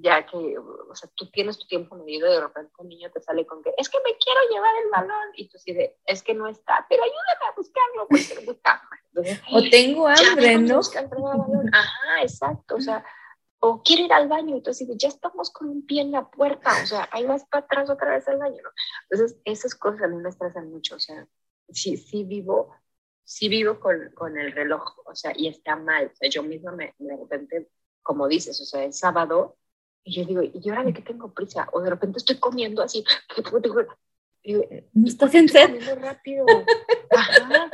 ya 0.00 0.26
que, 0.26 0.58
o 0.58 0.94
sea, 0.94 1.08
tú 1.14 1.30
tienes 1.30 1.56
tu 1.56 1.66
tiempo 1.66 1.96
medido 1.96 2.28
y 2.28 2.32
de 2.32 2.40
repente 2.40 2.72
un 2.78 2.88
niño 2.88 3.10
te 3.10 3.20
sale 3.20 3.46
con 3.46 3.62
que, 3.62 3.72
es 3.78 3.88
que 3.88 3.98
me 3.98 4.18
quiero 4.18 4.40
llevar 4.50 4.74
el 4.84 4.90
balón, 4.90 5.30
y 5.36 5.48
tú 5.48 5.56
dices, 5.64 5.92
es 6.04 6.22
que 6.22 6.34
no 6.34 6.48
está, 6.48 6.84
pero 6.90 7.04
ayúdame 7.04 7.46
a 7.48 7.54
buscarlo, 7.56 8.08
porque 8.08 8.34
lo 8.34 8.52
buscamos. 8.52 8.88
o 9.52 9.70
tengo 9.70 10.08
hambre, 10.08 10.58
¿no? 10.58 10.80
Ajá, 11.72 12.22
exacto, 12.22 12.74
o 12.74 12.80
sea, 12.80 13.04
o 13.64 13.80
quiero 13.80 14.04
ir 14.04 14.12
al 14.12 14.26
baño, 14.26 14.56
entonces 14.56 14.88
ya 14.98 15.06
estamos 15.06 15.50
con 15.50 15.68
un 15.68 15.86
pie 15.86 16.00
en 16.00 16.10
la 16.10 16.28
puerta, 16.28 16.70
o 16.82 16.86
sea, 16.86 17.08
ahí 17.12 17.24
vas 17.26 17.44
para 17.44 17.64
atrás 17.64 17.88
otra 17.88 18.10
vez 18.10 18.26
al 18.26 18.38
baño, 18.38 18.60
¿no? 18.60 18.70
Entonces, 19.08 19.38
esas 19.44 19.76
cosas 19.76 20.02
a 20.02 20.08
mí 20.08 20.16
me 20.16 20.30
estresan 20.30 20.68
mucho, 20.68 20.96
o 20.96 20.98
sea, 20.98 21.28
sí, 21.68 21.96
sí 21.96 22.24
vivo, 22.24 22.74
sí 23.22 23.48
vivo 23.48 23.78
con, 23.78 24.10
con 24.16 24.36
el 24.36 24.50
reloj, 24.50 24.82
o 25.06 25.14
sea, 25.14 25.32
y 25.36 25.46
está 25.46 25.76
mal, 25.76 26.10
o 26.12 26.16
sea, 26.16 26.28
yo 26.28 26.42
misma 26.42 26.72
me, 26.72 26.92
de 26.98 27.16
repente, 27.16 27.70
como 28.02 28.26
dices, 28.26 28.60
o 28.60 28.64
sea, 28.64 28.82
el 28.82 28.92
sábado, 28.92 29.56
y 30.02 30.16
yo 30.16 30.24
digo, 30.24 30.42
¿y 30.42 30.68
ahora 30.68 30.82
de 30.82 30.92
qué 30.92 31.02
tengo 31.02 31.32
prisa? 31.32 31.68
O 31.72 31.80
de 31.80 31.90
repente 31.90 32.18
estoy 32.18 32.40
comiendo 32.40 32.82
así, 32.82 33.04
digo, 34.42 34.64
no 34.92 35.06
estás 35.06 35.36
en 35.36 35.48
sed. 35.48 36.00
rápido. 36.00 36.46
Ajá. 37.10 37.70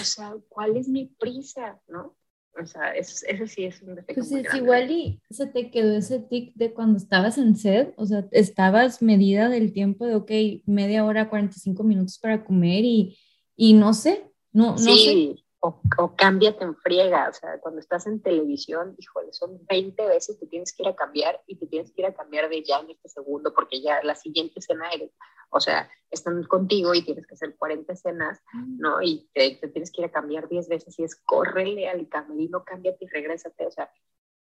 O 0.00 0.04
sea, 0.04 0.36
¿cuál 0.48 0.76
es 0.76 0.86
mi 0.86 1.06
prisa? 1.06 1.80
¿No? 1.88 2.16
O 2.62 2.66
sea, 2.66 2.92
eso, 2.92 3.26
eso 3.26 3.46
sí 3.46 3.64
es 3.64 3.82
un 3.82 3.94
defecto. 3.94 4.14
Pues 4.14 4.32
es 4.32 4.54
igual 4.54 4.90
y 4.90 5.20
se 5.30 5.46
te 5.46 5.70
quedó 5.70 5.96
ese 5.96 6.20
tic 6.20 6.54
de 6.54 6.72
cuando 6.72 6.98
estabas 6.98 7.38
en 7.38 7.56
sed, 7.56 7.88
o 7.96 8.06
sea, 8.06 8.26
estabas 8.32 9.02
medida 9.02 9.48
del 9.48 9.72
tiempo 9.72 10.06
de, 10.06 10.14
ok, 10.14 10.30
media 10.66 11.04
hora, 11.04 11.28
45 11.28 11.82
minutos 11.82 12.18
para 12.18 12.44
comer 12.44 12.84
y, 12.84 13.18
y 13.56 13.74
no 13.74 13.94
sé, 13.94 14.30
no, 14.52 14.72
no 14.72 14.78
sí. 14.78 15.34
sé 15.36 15.44
o, 15.60 15.80
o 15.98 16.16
cámbiate 16.16 16.64
en 16.64 16.74
friega, 16.76 17.28
o 17.28 17.32
sea, 17.32 17.58
cuando 17.60 17.80
estás 17.80 18.06
en 18.06 18.22
televisión, 18.22 18.94
híjole, 18.98 19.32
son 19.32 19.58
20 19.66 20.06
veces 20.06 20.38
que 20.38 20.46
tienes 20.46 20.74
que 20.74 20.82
ir 20.82 20.88
a 20.88 20.96
cambiar 20.96 21.40
y 21.46 21.56
te 21.56 21.66
tienes 21.66 21.92
que 21.92 22.02
ir 22.02 22.06
a 22.06 22.14
cambiar 22.14 22.48
de 22.48 22.62
ya 22.62 22.80
en 22.80 22.90
este 22.90 23.08
segundo, 23.08 23.52
porque 23.54 23.82
ya 23.82 24.02
la 24.02 24.14
siguiente 24.14 24.60
escena, 24.60 24.88
o 25.50 25.60
sea, 25.60 25.88
están 26.10 26.42
contigo 26.44 26.94
y 26.94 27.02
tienes 27.02 27.26
que 27.26 27.34
hacer 27.34 27.56
40 27.56 27.92
escenas, 27.92 28.40
¿no? 28.78 29.02
Y 29.02 29.28
te, 29.34 29.56
te 29.56 29.68
tienes 29.68 29.92
que 29.92 30.00
ir 30.00 30.08
a 30.08 30.12
cambiar 30.12 30.48
10 30.48 30.68
veces 30.68 30.98
y 30.98 31.04
es 31.04 31.14
córrele 31.14 31.88
al 31.88 32.08
camerino, 32.08 32.64
cámbiate 32.64 33.04
y 33.04 33.08
regrésate, 33.08 33.66
o 33.66 33.70
sea, 33.70 33.90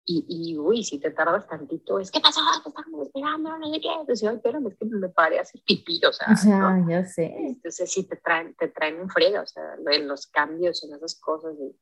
y, 0.07 0.25
y, 0.29 0.59
uy, 0.59 0.85
si 0.85 0.99
te 0.99 1.11
tardas 1.11 1.49
tantito, 1.49 1.99
es 1.99 2.11
que 2.11 2.21
pasó, 2.21 2.41
te 2.63 2.69
estamos 2.69 3.07
esperando, 3.07 3.59
no 3.59 3.73
sé 3.73 3.81
qué. 3.81 3.89
Entonces, 3.89 4.29
ay, 4.29 4.37
espérame, 4.37 4.67
es 4.67 4.77
que 4.77 4.85
me 4.85 5.09
paré 5.09 5.39
a 5.39 5.43
hacer 5.43 5.63
pipí, 5.67 6.01
o 6.05 6.13
sea. 6.13 6.29
O 6.33 6.37
sea, 6.37 6.59
¿no? 6.59 6.91
ya 6.91 7.05
sé. 7.05 7.35
Entonces, 7.37 7.91
sí 7.91 8.05
te 8.05 8.17
traen, 8.17 8.55
te 8.55 8.69
traen 8.69 9.01
un 9.01 9.09
frío, 9.09 9.43
o 9.43 9.47
sea, 9.47 9.63
en 9.91 10.07
los 10.07 10.27
cambios, 10.27 10.85
en 10.85 10.95
esas 10.95 11.15
cosas. 11.15 11.55
Y, 11.59 11.75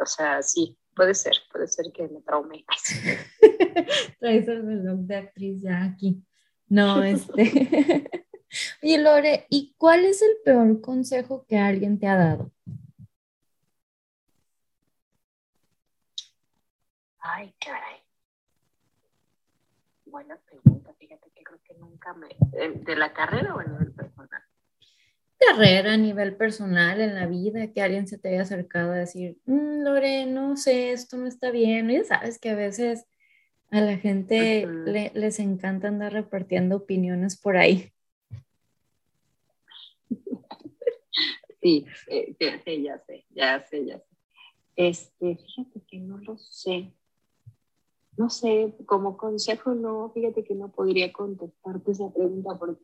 o 0.00 0.06
sea, 0.06 0.42
sí, 0.42 0.78
puede 0.94 1.14
ser, 1.14 1.34
puede 1.52 1.66
ser 1.66 1.92
que 1.92 2.08
me 2.08 2.22
traume. 2.22 2.64
Traes 4.20 4.48
el 4.48 4.66
reloj 4.66 5.00
de 5.00 5.16
actriz 5.16 5.60
ya 5.60 5.84
aquí. 5.84 6.24
No, 6.68 7.02
este. 7.02 8.08
Oye, 8.82 8.98
Lore, 8.98 9.46
¿y 9.50 9.74
cuál 9.76 10.04
es 10.04 10.22
el 10.22 10.38
peor 10.44 10.80
consejo 10.80 11.44
que 11.46 11.58
alguien 11.58 11.98
te 11.98 12.06
ha 12.06 12.16
dado? 12.16 12.50
Ay, 17.20 17.54
caray. 17.60 18.00
Buena 20.06 20.38
pregunta, 20.38 20.92
fíjate 20.94 21.30
que 21.34 21.42
creo 21.44 21.60
que 21.62 21.74
nunca 21.74 22.14
me... 22.14 22.28
¿De, 22.50 22.96
la 22.96 23.12
carrera 23.12 23.54
o 23.54 23.60
a 23.60 23.64
nivel 23.64 23.92
personal? 23.92 24.42
Carrera, 25.38 25.92
a 25.92 25.96
nivel 25.96 26.36
personal, 26.36 27.00
en 27.00 27.14
la 27.14 27.26
vida, 27.26 27.72
que 27.72 27.82
alguien 27.82 28.08
se 28.08 28.18
te 28.18 28.30
haya 28.30 28.42
acercado 28.42 28.92
a 28.92 28.96
decir, 28.96 29.38
mm, 29.44 29.82
Lore, 29.82 30.26
no 30.26 30.56
sé, 30.56 30.92
esto 30.92 31.16
no 31.16 31.26
está 31.26 31.50
bien. 31.50 31.88
Ya 31.88 32.04
sabes 32.04 32.38
que 32.38 32.50
a 32.50 32.54
veces 32.54 33.06
a 33.70 33.80
la 33.80 33.98
gente 33.98 34.66
les 35.14 35.38
encanta 35.38 35.88
andar 35.88 36.12
repartiendo 36.12 36.76
opiniones 36.76 37.38
por 37.38 37.56
ahí. 37.56 37.92
Sí, 41.62 41.84
eh, 42.06 42.34
sí, 42.64 42.82
ya 42.82 42.98
sé, 43.00 43.26
ya 43.28 43.62
sé, 43.66 43.84
ya 43.84 43.98
sé. 43.98 44.06
Este, 44.76 45.36
fíjate 45.36 45.82
que 45.86 45.98
no 45.98 46.16
lo 46.16 46.38
sé 46.38 46.94
no 48.16 48.28
sé, 48.28 48.74
como 48.86 49.16
consejo 49.16 49.74
no, 49.74 50.10
fíjate 50.10 50.44
que 50.44 50.54
no 50.54 50.68
podría 50.68 51.12
contestarte 51.12 51.92
esa 51.92 52.12
pregunta 52.12 52.58
porque 52.58 52.82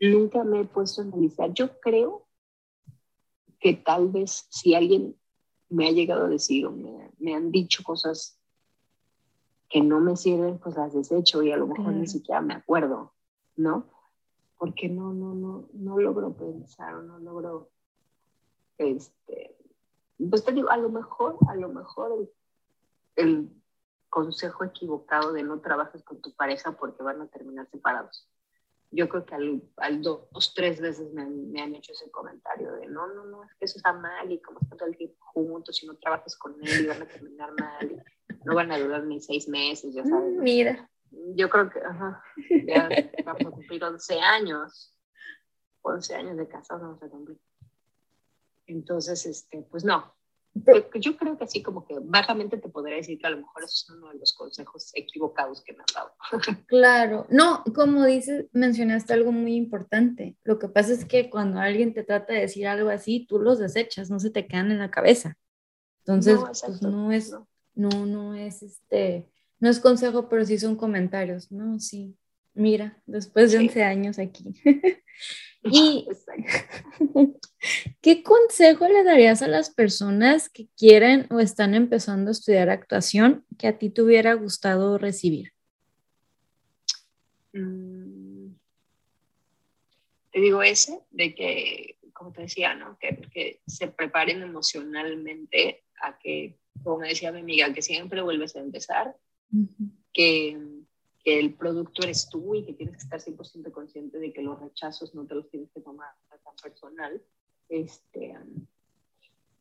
nunca 0.00 0.44
me 0.44 0.60
he 0.60 0.64
puesto 0.64 1.02
a 1.02 1.04
analizar. 1.04 1.52
Yo 1.52 1.78
creo 1.80 2.26
que 3.60 3.74
tal 3.74 4.08
vez 4.08 4.46
si 4.50 4.74
alguien 4.74 5.16
me 5.68 5.88
ha 5.88 5.92
llegado 5.92 6.26
a 6.26 6.28
decir 6.28 6.66
o 6.66 6.72
me, 6.72 7.34
han 7.34 7.50
dicho 7.50 7.82
cosas 7.82 8.38
que 9.68 9.80
no 9.80 10.00
me 10.00 10.16
sirven, 10.16 10.58
pues 10.58 10.76
las 10.76 10.94
desecho 10.94 11.42
y 11.42 11.50
a 11.50 11.56
lo 11.56 11.66
mejor 11.66 11.92
ni 11.92 12.06
siquiera 12.06 12.40
me 12.40 12.54
acuerdo, 12.54 13.12
¿no? 13.56 13.86
Porque 14.58 14.88
no, 14.88 15.12
no, 15.12 15.34
no, 15.34 15.68
no 15.72 15.98
logro 15.98 16.32
pensar 16.32 16.94
o 16.94 17.02
no 17.02 17.18
logro, 17.18 17.70
este, 18.78 19.56
pues 20.30 20.44
te 20.44 20.52
digo, 20.52 20.70
a 20.70 20.76
lo 20.76 20.90
mejor, 20.90 21.38
a 21.48 21.56
lo 21.56 21.70
mejor 21.70 22.30
el 23.16 23.50
consejo 24.14 24.62
equivocado 24.62 25.32
de 25.32 25.42
no 25.42 25.60
trabajes 25.60 26.04
con 26.04 26.22
tu 26.22 26.32
pareja 26.36 26.70
porque 26.76 27.02
van 27.02 27.20
a 27.20 27.26
terminar 27.26 27.68
separados. 27.68 28.30
Yo 28.92 29.08
creo 29.08 29.26
que 29.26 29.34
al, 29.34 29.62
al 29.78 30.02
dos, 30.02 30.54
tres 30.54 30.80
veces 30.80 31.12
me 31.12 31.22
han, 31.22 31.50
me 31.50 31.60
han, 31.60 31.74
hecho 31.74 31.90
ese 31.90 32.08
comentario 32.12 32.74
de 32.74 32.86
no, 32.86 33.08
no, 33.08 33.24
no, 33.24 33.42
es 33.42 33.52
que 33.54 33.64
eso 33.64 33.78
está 33.78 33.92
mal 33.92 34.30
y 34.30 34.40
como 34.40 34.60
están 34.60 34.78
todo 34.78 34.88
el 34.88 34.96
tiempo 34.96 35.16
juntos 35.32 35.82
y 35.82 35.88
no 35.88 35.96
trabajas 35.96 36.36
con 36.36 36.54
él 36.62 36.84
y 36.84 36.86
van 36.86 37.02
a 37.02 37.08
terminar 37.08 37.50
mal, 37.58 38.04
no 38.44 38.54
van 38.54 38.70
a 38.70 38.78
durar 38.78 39.02
ni 39.02 39.20
seis 39.20 39.48
meses, 39.48 39.92
ya 39.92 40.04
sabes. 40.04 40.32
Mira. 40.36 40.88
Yo 41.34 41.48
creo 41.48 41.70
que, 41.70 41.80
ajá, 41.80 42.22
ya 42.66 42.88
vamos 43.24 43.46
a 43.46 43.50
cumplir 43.50 43.82
11 43.82 44.20
años, 44.20 44.94
11 45.82 46.14
años 46.14 46.36
de 46.36 46.46
casados 46.46 46.82
vamos 46.82 47.02
a 47.02 47.08
cumplir. 47.08 47.40
Entonces, 48.66 49.26
este, 49.26 49.62
pues 49.70 49.84
no, 49.84 50.14
yo 50.54 51.16
creo 51.16 51.36
que 51.36 51.44
así 51.44 51.62
como 51.62 51.84
que 51.84 51.96
bajamente 52.00 52.58
te 52.58 52.68
podría 52.68 52.96
decir 52.96 53.18
que 53.18 53.26
a 53.26 53.30
lo 53.30 53.38
mejor 53.38 53.64
eso 53.64 53.72
es 53.72 53.90
uno 53.90 54.12
de 54.12 54.18
los 54.18 54.32
consejos 54.34 54.92
equivocados 54.94 55.62
que 55.62 55.72
me 55.72 55.80
han 55.80 55.94
dado. 55.94 56.12
Claro, 56.68 57.26
no, 57.28 57.64
como 57.74 58.04
dices, 58.04 58.46
mencionaste 58.52 59.12
algo 59.12 59.32
muy 59.32 59.54
importante. 59.56 60.36
Lo 60.44 60.58
que 60.58 60.68
pasa 60.68 60.92
es 60.92 61.04
que 61.04 61.28
cuando 61.28 61.58
alguien 61.58 61.92
te 61.92 62.04
trata 62.04 62.32
de 62.32 62.40
decir 62.40 62.66
algo 62.68 62.90
así, 62.90 63.26
tú 63.28 63.40
los 63.40 63.58
desechas, 63.58 64.10
no 64.10 64.20
se 64.20 64.30
te 64.30 64.46
quedan 64.46 64.70
en 64.70 64.78
la 64.78 64.90
cabeza. 64.90 65.36
Entonces, 66.00 66.36
no, 66.36 66.46
pues 66.46 66.82
no 66.82 67.12
es, 67.12 67.34
no. 67.74 68.06
no, 68.06 68.34
es 68.34 68.62
este, 68.62 69.28
no 69.58 69.68
es 69.68 69.80
consejo, 69.80 70.28
pero 70.28 70.44
sí 70.44 70.58
son 70.58 70.76
comentarios, 70.76 71.50
¿no? 71.50 71.80
Sí, 71.80 72.16
mira, 72.52 73.02
después 73.06 73.50
de 73.50 73.58
11 73.58 73.82
años 73.82 74.18
aquí. 74.18 74.54
y, 75.64 76.06
¿qué 78.02 78.22
consejo 78.22 78.86
le 78.88 79.02
darías 79.02 79.42
a 79.42 79.48
las 79.48 79.70
personas 79.70 80.48
que 80.48 80.68
quieren 80.76 81.26
o 81.30 81.40
están 81.40 81.74
empezando 81.74 82.30
a 82.30 82.32
estudiar 82.32 82.68
actuación 82.68 83.44
que 83.58 83.68
a 83.68 83.78
ti 83.78 83.90
te 83.90 84.02
hubiera 84.02 84.34
gustado 84.34 84.98
recibir? 84.98 85.52
Mm, 87.52 88.54
te 90.32 90.40
digo 90.40 90.62
ese, 90.62 91.00
de 91.10 91.34
que, 91.34 91.98
como 92.12 92.32
te 92.32 92.42
decía, 92.42 92.74
¿no? 92.74 92.98
Que, 92.98 93.16
que 93.32 93.60
se 93.66 93.88
preparen 93.88 94.42
emocionalmente 94.42 95.84
a 96.02 96.18
que, 96.18 96.58
como 96.82 96.98
decía 97.00 97.32
mi 97.32 97.40
amiga, 97.40 97.72
que 97.72 97.82
siempre 97.82 98.20
vuelves 98.20 98.56
a 98.56 98.60
empezar, 98.60 99.16
que, 100.12 100.58
que, 101.24 101.40
el 101.40 101.54
producto 101.54 102.02
eres 102.02 102.28
tú 102.28 102.54
y 102.54 102.64
que 102.64 102.74
tienes 102.74 102.96
que 102.96 103.02
estar 103.02 103.20
100% 103.20 103.70
consciente 103.72 104.18
de 104.18 104.32
que 104.32 104.42
los 104.42 104.60
rechazos 104.60 105.14
no 105.14 105.26
te 105.26 105.34
los 105.34 105.48
tienes 105.50 105.70
que 105.70 105.80
tomar 105.80 106.10
tan 106.28 106.54
personal, 106.62 107.22
este, 107.68 108.36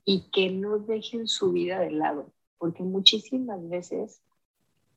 y 0.06 0.30
que 0.32 0.52
no 0.52 0.80
dejen 0.80 1.28
su 1.28 1.52
vida 1.52 1.80
de 1.80 1.92
lado, 1.92 2.32
porque 2.58 2.84
muchísimas 2.84 3.68
veces, 3.70 4.22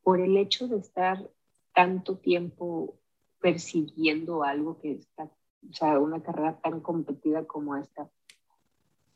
por 0.03 0.21
el 0.21 0.37
hecho 0.37 0.69
de 0.69 0.79
estar 0.79 1.31
tanto 1.75 2.17
tiempo 2.17 2.99
persiguiendo 3.41 4.43
algo 4.43 4.81
que 4.81 4.93
está, 4.93 5.25
o 5.25 5.73
sea, 5.73 5.99
una 6.01 6.23
carrera 6.23 6.59
tan 6.61 6.81
competida 6.81 7.47
como 7.47 7.77
esta, 7.77 8.11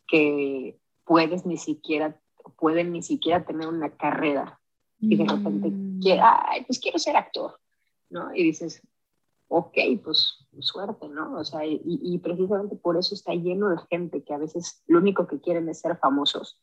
que 0.07 0.79
puedes 1.05 1.47
ni 1.47 1.57
siquiera, 1.57 2.21
pueden 2.57 2.93
ni 2.93 3.03
siquiera 3.03 3.45
tener 3.45 3.69
una 3.69 3.97
carrera 3.97 4.61
y 5.01 5.17
de 5.17 5.25
repente, 5.25 5.73
mm. 6.01 6.21
ay, 6.23 6.65
pues 6.65 6.79
quiero 6.79 6.99
ser 6.99 7.17
actor, 7.17 7.59
¿no? 8.09 8.35
Y 8.35 8.45
dices, 8.45 8.83
ok, 9.49 9.77
pues 10.05 10.47
suerte, 10.61 11.09
¿no? 11.09 11.39
O 11.39 11.45
sea, 11.45 11.65
y, 11.65 11.81
y, 11.85 12.19
precisamente 12.19 12.77
por 12.77 12.97
eso 12.97 13.15
está 13.15 13.35
lleno 13.35 13.71
de 13.71 13.79
gente 13.91 14.23
que 14.23 14.35
a 14.35 14.39
veces 14.39 14.83
lo 14.87 14.99
único 14.99 15.27
que 15.27 15.41
quieren 15.41 15.69
es 15.69 15.81
ser 15.81 15.97
famosos, 15.97 16.61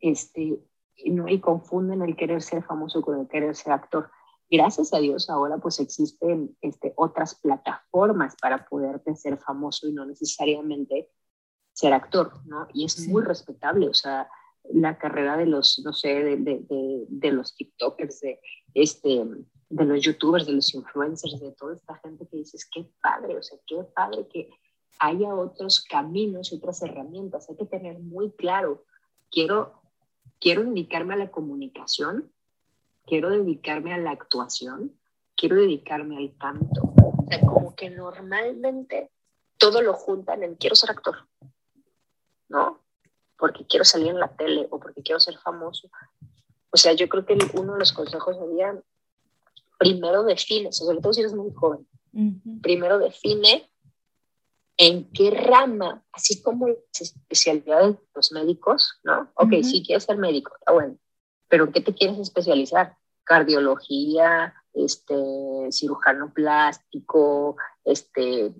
este, 0.00 0.58
y, 0.96 1.10
¿no? 1.10 1.28
y 1.28 1.40
confunden 1.40 2.02
el 2.02 2.16
querer 2.16 2.42
ser 2.42 2.62
famoso 2.62 3.00
con 3.00 3.20
el 3.20 3.28
querer 3.28 3.54
ser 3.54 3.72
actor. 3.72 4.10
Gracias 4.50 4.92
a 4.92 4.98
Dios 4.98 5.28
ahora 5.30 5.58
pues 5.58 5.80
existen 5.80 6.56
este, 6.60 6.92
otras 6.96 7.34
plataformas 7.34 8.36
para 8.40 8.66
poderte 8.66 9.16
ser 9.16 9.38
famoso 9.38 9.88
y 9.88 9.92
no 9.92 10.04
necesariamente 10.04 11.10
ser 11.72 11.92
actor, 11.92 12.32
¿no? 12.46 12.66
Y 12.72 12.84
es 12.84 13.06
muy 13.08 13.22
respetable, 13.22 13.88
o 13.88 13.94
sea, 13.94 14.28
la 14.72 14.98
carrera 14.98 15.36
de 15.36 15.46
los, 15.46 15.80
no 15.84 15.92
sé, 15.92 16.08
de, 16.22 16.36
de, 16.36 17.06
de, 17.08 17.32
los 17.32 17.54
TikTokers, 17.54 18.20
de, 18.20 18.40
este, 18.74 19.24
de 19.68 19.84
los 19.84 20.00
YouTubers, 20.02 20.46
de 20.46 20.52
los 20.52 20.74
influencers, 20.74 21.40
de 21.40 21.52
toda 21.52 21.74
esta 21.74 21.96
gente 21.96 22.26
que 22.26 22.38
dices, 22.38 22.68
qué 22.72 22.88
padre, 23.02 23.36
o 23.36 23.42
sea, 23.42 23.58
qué 23.66 23.82
padre 23.94 24.26
que 24.28 24.50
haya 24.98 25.34
otros 25.34 25.84
caminos 25.84 26.52
y 26.52 26.56
otras 26.56 26.82
herramientas. 26.82 27.48
Hay 27.48 27.56
que 27.56 27.66
tener 27.66 27.98
muy 27.98 28.30
claro, 28.32 28.84
quiero, 29.30 29.80
quiero 30.40 30.64
dedicarme 30.64 31.14
a 31.14 31.18
la 31.18 31.30
comunicación, 31.30 32.32
quiero 33.06 33.30
dedicarme 33.30 33.92
a 33.92 33.98
la 33.98 34.10
actuación, 34.10 34.98
quiero 35.36 35.56
dedicarme 35.56 36.16
al 36.16 36.36
canto. 36.36 36.82
O 36.96 37.26
sea, 37.28 37.40
como 37.40 37.74
que 37.74 37.90
normalmente 37.90 39.10
todo 39.58 39.82
lo 39.82 39.94
juntan 39.94 40.42
en 40.42 40.54
quiero 40.56 40.76
ser 40.76 40.90
actor. 40.90 41.16
¿no? 42.48 42.80
Porque 43.38 43.66
quiero 43.66 43.84
salir 43.84 44.08
en 44.08 44.20
la 44.20 44.34
tele 44.34 44.66
o 44.70 44.80
porque 44.80 45.02
quiero 45.02 45.20
ser 45.20 45.36
famoso. 45.38 45.90
O 46.70 46.76
sea, 46.76 46.92
yo 46.92 47.08
creo 47.08 47.24
que 47.24 47.38
uno 47.54 47.74
de 47.74 47.78
los 47.78 47.92
consejos 47.92 48.36
sería, 48.36 48.78
primero 49.78 50.24
define, 50.24 50.72
sobre 50.72 51.00
todo 51.00 51.12
si 51.12 51.20
eres 51.20 51.34
muy 51.34 51.52
joven, 51.54 51.86
primero 52.62 52.98
define 52.98 53.70
en 54.76 55.10
qué 55.12 55.30
rama, 55.30 56.02
así 56.12 56.42
como 56.42 56.68
las 56.68 57.00
especialidades 57.00 57.96
de 57.96 58.02
los 58.14 58.32
médicos, 58.32 59.00
¿no? 59.04 59.30
Ok, 59.34 59.54
sí 59.62 59.82
quieres 59.86 60.04
ser 60.04 60.18
médico, 60.18 60.54
está 60.58 60.72
bueno, 60.72 60.98
pero 61.48 61.64
¿en 61.64 61.72
qué 61.72 61.80
te 61.80 61.94
quieres 61.94 62.18
especializar? 62.18 62.96
Cardiología, 63.24 64.54
este, 64.74 65.14
cirujano 65.70 66.32
plástico, 66.32 67.56
este, 67.84 68.52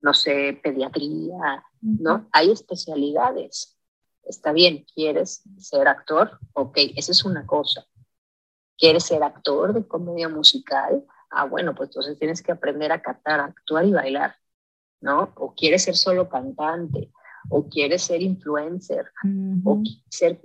no 0.00 0.12
sé, 0.12 0.58
pediatría, 0.62 1.64
¿no? 1.80 2.28
Hay 2.32 2.50
especialidades. 2.50 3.73
Está 4.26 4.52
bien, 4.52 4.84
¿quieres 4.94 5.42
ser 5.58 5.88
actor? 5.88 6.38
Ok, 6.52 6.78
esa 6.96 7.12
es 7.12 7.24
una 7.24 7.46
cosa. 7.46 7.86
¿Quieres 8.76 9.04
ser 9.04 9.22
actor 9.22 9.72
de 9.72 9.86
comedia 9.86 10.28
musical? 10.28 11.04
Ah, 11.30 11.44
bueno, 11.44 11.74
pues 11.74 11.90
entonces 11.90 12.18
tienes 12.18 12.42
que 12.42 12.52
aprender 12.52 12.92
a 12.92 13.02
cantar, 13.02 13.40
actuar 13.40 13.84
y 13.84 13.92
bailar, 13.92 14.36
¿no? 15.00 15.32
O 15.36 15.54
quieres 15.54 15.82
ser 15.84 15.96
solo 15.96 16.28
cantante, 16.28 17.12
o 17.50 17.68
quieres 17.68 18.02
ser 18.02 18.22
influencer, 18.22 19.12
o 19.64 19.82
ser 20.08 20.40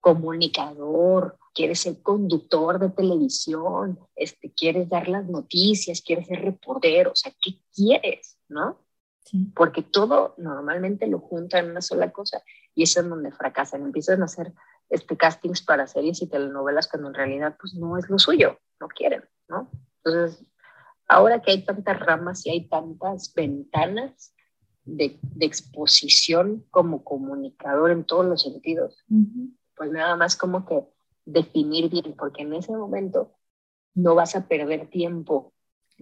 comunicador, 0.00 1.38
quieres 1.54 1.80
ser 1.80 2.02
conductor 2.02 2.78
de 2.78 2.90
televisión, 2.90 3.98
este, 4.16 4.52
quieres 4.52 4.88
dar 4.88 5.08
las 5.08 5.26
noticias, 5.26 6.02
quieres 6.02 6.26
ser 6.26 6.42
reportero, 6.42 7.12
o 7.12 7.16
sea, 7.16 7.32
¿qué 7.42 7.58
quieres? 7.74 8.38
¿no? 8.48 8.78
Porque 9.54 9.82
todo 9.82 10.34
normalmente 10.38 11.06
lo 11.06 11.20
junta 11.20 11.58
en 11.58 11.70
una 11.70 11.80
sola 11.80 12.10
cosa 12.12 12.42
y 12.74 12.84
eso 12.84 13.00
es 13.00 13.08
donde 13.08 13.32
fracasan. 13.32 13.82
Empiezan 13.82 14.22
a 14.22 14.26
hacer 14.26 14.52
este, 14.88 15.16
castings 15.16 15.62
para 15.62 15.86
series 15.86 16.22
y 16.22 16.28
telenovelas 16.28 16.88
cuando 16.88 17.08
en 17.08 17.14
realidad 17.14 17.56
pues 17.58 17.74
no 17.74 17.98
es 17.98 18.08
lo 18.08 18.18
suyo, 18.18 18.58
no 18.80 18.88
quieren, 18.88 19.24
¿no? 19.48 19.70
Entonces, 20.04 20.44
ahora 21.08 21.40
que 21.40 21.52
hay 21.52 21.64
tantas 21.64 22.00
ramas 22.00 22.44
y 22.46 22.50
hay 22.50 22.68
tantas 22.68 23.32
ventanas 23.34 24.34
de, 24.84 25.18
de 25.22 25.46
exposición 25.46 26.64
como 26.70 27.04
comunicador 27.04 27.90
en 27.90 28.04
todos 28.04 28.26
los 28.26 28.42
sentidos, 28.42 29.04
pues 29.76 29.90
nada 29.92 30.16
más 30.16 30.36
como 30.36 30.66
que 30.66 30.82
definir 31.24 31.88
bien, 31.88 32.14
porque 32.16 32.42
en 32.42 32.52
ese 32.54 32.72
momento 32.72 33.32
no 33.94 34.14
vas 34.14 34.34
a 34.34 34.48
perder 34.48 34.88
tiempo 34.88 35.52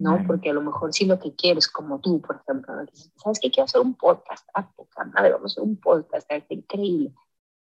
¿no? 0.01 0.23
Porque 0.25 0.49
a 0.49 0.53
lo 0.53 0.61
mejor 0.61 0.91
si 0.93 1.05
lo 1.05 1.19
que 1.19 1.35
quieres, 1.35 1.67
como 1.67 2.01
tú, 2.01 2.21
por 2.21 2.37
ejemplo, 2.37 2.73
¿sabes 3.15 3.39
qué? 3.39 3.51
Quiero 3.51 3.65
hacer 3.65 3.81
un 3.81 3.93
podcast. 3.93 4.47
Ah, 4.53 4.67
poca 4.75 5.05
madre, 5.05 5.31
vamos 5.31 5.51
a 5.51 5.53
hacer 5.53 5.63
un 5.63 5.77
podcast, 5.77 6.29
está 6.31 6.53
increíble. 6.53 7.13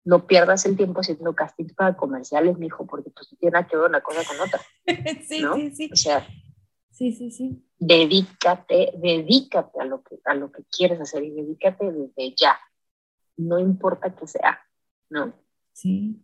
No 0.06 0.28
pierdas 0.28 0.64
el 0.68 0.78
tiempo 0.78 1.02
haciendo 1.02 1.34
casting 1.34 1.70
para 1.76 1.98
comerciales, 1.98 2.58
mijo, 2.60 2.86
porque 2.86 3.10
pues 3.10 3.36
tiene 3.40 3.66
que 3.68 3.76
ver 3.76 3.90
una 3.90 4.02
cosa 4.02 4.22
con 4.28 4.40
otra. 4.48 4.62
sí, 5.28 5.44
sí, 5.56 5.72
sí. 5.76 5.90
O 5.92 5.96
sea, 5.96 6.28
sí, 6.92 7.14
sí, 7.14 7.32
sí. 7.32 7.66
Dedícate, 7.80 8.94
dedícate 8.98 9.82
a 9.82 9.86
lo 9.86 10.04
que, 10.04 10.20
a 10.26 10.36
lo 10.36 10.52
que 10.52 10.64
quieres 10.66 11.02
hacer 11.02 11.24
y 11.24 11.32
dedícate 11.32 11.92
desde 11.92 12.36
ya. 12.36 12.60
No 13.38 13.58
importa 13.58 14.16
que 14.16 14.28
sea, 14.28 14.60
¿no? 15.10 15.34
Sí. 15.74 16.24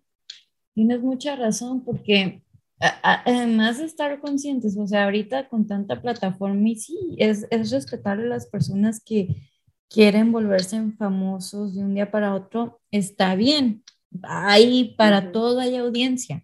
Tienes 0.76 1.02
mucha 1.02 1.36
razón, 1.36 1.84
porque 1.84 2.44
además 2.80 3.78
de 3.78 3.86
estar 3.86 4.20
conscientes, 4.20 4.78
o 4.78 4.88
sea, 4.88 5.06
ahorita 5.06 5.48
con 5.48 5.66
tanta 5.66 6.02
plataforma 6.02 6.70
y 6.70 6.76
sí, 6.76 7.16
es, 7.18 7.48
es 7.50 7.72
respetar 7.72 8.20
a 8.20 8.24
las 8.24 8.48
personas 8.48 9.02
que 9.04 9.50
quieren 9.90 10.32
volverse 10.32 10.82
famosos 10.98 11.76
de 11.76 11.84
un 11.84 11.94
día 11.94 12.12
para 12.12 12.36
otro, 12.36 12.82
está 12.92 13.36
bien, 13.36 13.84
ahí 14.24 14.96
para 14.98 15.32
todo 15.32 15.60
hay 15.60 15.78
audiencia, 15.78 16.44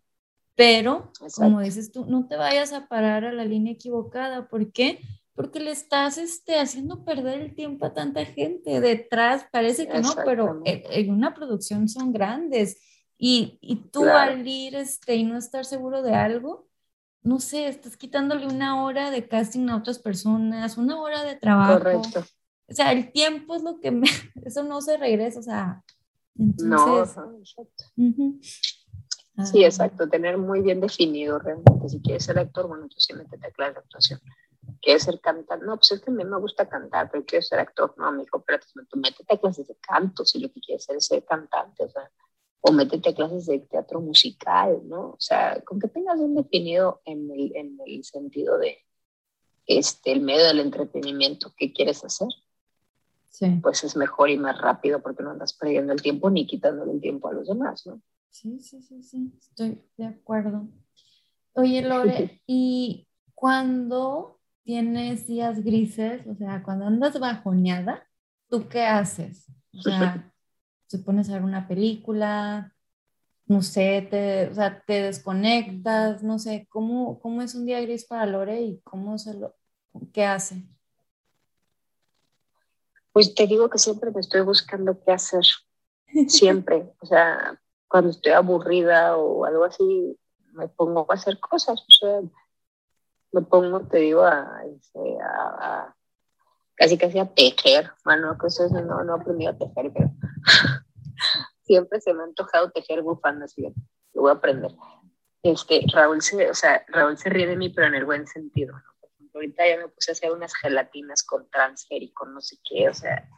pero 0.55 1.11
como 1.36 1.61
dices 1.61 1.91
tú, 1.91 2.05
no 2.05 2.27
te 2.27 2.38
vayas 2.38 2.71
a 2.71 2.88
parar 2.88 3.25
a 3.25 3.34
la 3.34 3.45
línea 3.45 3.73
equivocada, 3.73 4.47
¿por 4.47 4.71
qué? 4.71 4.99
Porque 5.34 5.59
le 5.59 5.71
estás 5.71 6.17
este, 6.17 6.59
haciendo 6.59 7.03
perder 7.03 7.41
el 7.41 7.55
tiempo 7.55 7.86
a 7.86 7.93
tanta 7.93 8.23
gente 8.25 8.79
detrás, 8.79 9.45
parece 9.51 9.88
que 9.88 9.99
no, 9.99 10.13
pero 10.23 10.61
en 10.65 11.11
una 11.11 11.34
producción 11.34 11.89
son 11.89 12.13
grandes 12.13 12.77
y, 13.24 13.59
y 13.61 13.76
tú 13.76 14.03
al 14.03 14.47
ir 14.47 14.76
este, 14.76 15.15
y 15.15 15.24
no 15.24 15.38
estar 15.38 15.63
seguro 15.63 16.01
de 16.01 16.15
algo, 16.15 16.67
no 17.22 17.39
sé, 17.39 17.67
estás 17.67 17.95
quitándole 17.95 18.47
una 18.47 18.84
hora 18.84 19.11
de 19.11 19.28
casting 19.28 19.69
a 19.69 19.78
otras 19.78 19.99
personas, 19.99 20.76
una 20.76 20.99
hora 20.99 21.24
de 21.24 21.36
trabajo. 21.36 21.74
Correcto. 21.78 22.26
O 22.67 22.74
sea, 22.74 22.91
el 22.91 23.11
tiempo 23.11 23.53
es 23.53 23.61
lo 23.61 23.80
que 23.80 23.91
me, 23.91 24.07
eso 24.43 24.63
no 24.63 24.82
se 24.82 24.97
regresa, 24.97 25.38
o 25.38 25.43
sea, 25.43 25.84
entonces. 26.36 27.15
No, 27.15 27.38
exacto. 27.38 27.84
Sí, 29.45 29.63
exacto, 29.63 30.09
tener 30.09 30.39
muy 30.39 30.61
bien 30.61 30.82
definido 30.82 31.38
realmente. 31.38 31.89
Si 31.89 32.01
quieres 32.01 32.26
ser 32.26 32.39
actor, 32.39 32.67
bueno, 32.67 32.88
tú 32.88 32.99
sí 32.99 33.13
métete 33.13 33.45
a 33.45 33.51
clase 33.51 33.74
de 33.74 33.80
actuación. 33.82 34.19
¿Quieres 34.82 35.03
ser 35.03 35.22
cantante? 35.22 35.63
No, 35.63 35.76
pues 35.76 35.91
es 35.91 36.01
que 36.01 36.09
a 36.09 36.13
mí 36.13 36.24
me 36.24 36.39
gusta 36.39 36.67
cantar, 36.67 37.11
pero 37.11 37.24
quiero 37.24 37.43
ser 37.43 37.59
actor. 37.59 37.93
No, 37.97 38.11
me 38.11 38.24
dijo, 38.24 38.43
pero 38.43 38.57
tú 38.89 38.97
métete 38.97 39.36
a 39.36 39.38
clases 39.38 39.67
de 39.67 39.76
canto 39.76 40.26
si 40.26 40.39
lo 40.39 40.51
que 40.51 40.59
quieres 40.59 40.86
ser 40.86 40.95
es 40.95 41.05
ser 41.05 41.24
cantante. 41.24 41.84
O 41.84 41.89
sea, 41.89 42.09
o 42.62 42.72
métete 42.72 43.09
a 43.09 43.16
clases 43.16 43.47
de 43.47 43.59
teatro 43.59 43.99
musical, 44.01 44.82
¿no? 44.86 45.12
O 45.12 45.20
sea, 45.20 45.62
con 45.62 45.80
que 45.80 45.88
tengas 45.88 46.20
bien 46.20 46.36
definido 46.36 47.01
en 47.05 47.30
el, 47.32 47.55
en 47.55 47.78
el 47.86 48.03
sentido 48.03 48.57
de 48.57 48.78
este, 49.66 50.12
el 50.12 50.22
medio 50.22 50.45
del 50.45 50.59
entretenimiento 50.59 51.53
que 51.57 51.74
quieres 51.74 52.03
hacer, 52.03 52.30
sí. 53.30 53.59
pues 53.62 53.84
es 53.84 53.95
mejor 53.95 54.30
y 54.30 54.38
más 54.38 54.59
rápido 54.59 55.01
porque 55.01 55.24
no 55.24 55.32
andas 55.32 55.53
perdiendo 55.53 55.93
el 55.93 56.01
tiempo 56.01 56.30
ni 56.30 56.45
quitándole 56.45 56.91
el 56.91 57.01
tiempo 57.01 57.30
a 57.30 57.34
los 57.34 57.47
demás, 57.47 57.86
¿no? 57.86 58.01
Sí, 58.30 58.59
sí, 58.62 58.82
sí, 58.82 59.03
sí, 59.03 59.34
estoy 59.39 59.82
de 59.97 60.05
acuerdo. 60.05 60.68
Oye, 61.53 61.82
Lore, 61.82 62.41
¿y 62.47 63.07
cuando 63.34 64.39
tienes 64.64 65.28
días 65.28 65.64
grises, 65.64 66.26
o 66.28 66.36
sea, 66.36 66.64
cuando 66.64 66.86
andas 66.86 67.20
bajoneada, 67.20 68.07
¿tú 68.49 68.68
qué 68.70 68.84
haces? 68.84 69.47
O 69.78 69.82
sea, 69.82 70.32
te 70.92 71.00
pones 71.00 71.30
a 71.30 71.34
ver 71.34 71.44
una 71.44 71.68
película, 71.68 72.76
no 73.46 73.62
sé, 73.62 74.08
te, 74.10 74.50
o 74.50 74.54
sea, 74.54 74.84
te 74.86 75.02
desconectas, 75.02 76.24
no 76.24 76.39
sé, 76.39 76.68
¿cómo, 76.70 77.20
¿cómo 77.20 77.42
es 77.42 77.56
un 77.56 77.66
día 77.66 77.82
gris 77.82 78.06
para 78.06 78.26
Lore 78.26 78.62
y 78.62 78.82
cómo 78.82 79.18
se 79.18 79.34
lo, 79.34 79.56
qué 80.14 80.26
hace? 80.26 80.64
Pues 83.12 83.34
te 83.36 83.48
digo 83.48 83.70
que 83.70 83.78
siempre 83.78 84.12
me 84.12 84.22
estoy 84.22 84.42
buscando 84.42 85.02
qué 85.04 85.12
hacer, 85.12 85.44
siempre, 86.28 86.94
o 87.00 87.06
sea, 87.06 87.60
cuando 87.88 88.12
estoy 88.12 88.32
aburrida 88.32 89.18
o 89.18 89.46
algo 89.46 89.66
así, 89.66 90.18
me 90.54 90.68
pongo 90.68 91.06
a 91.10 91.14
hacer 91.14 91.39
cosas, 91.39 91.82
o 91.82 91.92
sea, 91.92 92.22
me 93.32 93.42
pongo, 93.42 93.82
te 93.82 94.00
digo, 94.00 94.24
a, 94.24 94.64
este, 94.66 95.18
casi 96.82 96.97
casi 96.97 97.19
a 97.19 97.27
tejer, 97.27 97.91
bueno, 98.03 98.36
que 98.39 98.47
eso 98.47 98.67
no, 98.69 99.03
no 99.03 99.15
he 99.15 99.21
aprendido 99.21 99.51
a 99.51 99.57
tejer, 99.57 99.91
pero 99.93 100.11
siempre 101.61 102.01
se 102.01 102.11
me 102.11 102.21
ha 102.21 102.25
antojado 102.25 102.71
tejer 102.71 103.03
bufandas, 103.03 103.53
lo 103.55 104.21
voy 104.23 104.32
a 104.32 104.34
aprender. 104.34 104.71
Este, 105.43 105.86
Raúl 105.93 106.23
se, 106.23 106.49
o 106.49 106.55
sea, 106.55 106.84
Raúl 106.88 107.19
se 107.19 107.29
ríe 107.29 107.45
de 107.45 107.55
mí, 107.55 107.69
pero 107.69 107.86
en 107.86 107.93
el 107.93 108.05
buen 108.05 108.25
sentido, 108.25 108.73
ahorita 109.36 109.67
ya 109.67 109.77
me 109.77 109.89
puse 109.89 110.09
a 110.09 110.13
hacer 110.13 110.32
unas 110.32 110.55
gelatinas 110.55 111.21
con 111.21 111.47
transfer 111.51 112.01
y 112.01 112.11
con 112.13 112.34
no 112.34 112.41
sé 112.41 112.57
qué, 112.67 112.89
o 112.89 112.93
sea, 112.95 113.29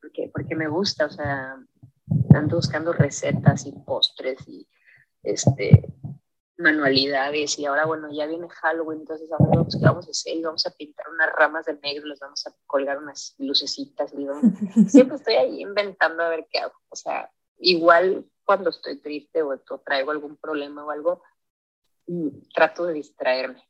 porque, 0.00 0.30
porque 0.32 0.54
me 0.54 0.68
gusta, 0.68 1.06
o 1.06 1.10
sea, 1.10 1.56
ando 2.36 2.54
buscando 2.54 2.92
recetas 2.92 3.66
y 3.66 3.72
postres 3.72 4.46
y 4.46 4.68
este, 5.24 5.92
manualidades 6.58 7.58
y 7.58 7.66
ahora 7.66 7.84
bueno, 7.86 8.10
ya 8.10 8.26
viene 8.26 8.48
Halloween, 8.48 9.00
entonces 9.00 9.30
ahora 9.30 9.56
vamos, 9.56 9.76
¿qué 9.78 9.84
vamos 9.84 10.06
a 10.06 10.10
hacer? 10.10 10.36
Y 10.36 10.42
vamos 10.42 10.66
a 10.66 10.70
pintar 10.70 11.06
unas 11.10 11.30
ramas 11.34 11.66
de 11.66 11.78
negro, 11.78 12.06
les 12.06 12.18
vamos 12.18 12.46
a 12.46 12.54
colgar 12.66 12.98
unas 12.98 13.34
lucecitas. 13.38 14.12
Y 14.14 14.26
Siempre 14.88 15.16
estoy 15.16 15.34
ahí 15.34 15.60
inventando 15.60 16.22
a 16.22 16.28
ver 16.28 16.46
qué 16.50 16.58
hago. 16.60 16.74
O 16.88 16.96
sea, 16.96 17.30
igual 17.58 18.24
cuando 18.44 18.70
estoy 18.70 19.00
triste 19.00 19.42
o, 19.42 19.58
traigo 19.84 20.10
algún 20.10 20.36
problema 20.36 20.84
o 20.84 20.90
algo, 20.90 21.22
mm, 22.06 22.28
trato 22.54 22.86
de 22.86 22.94
distraerme. 22.94 23.62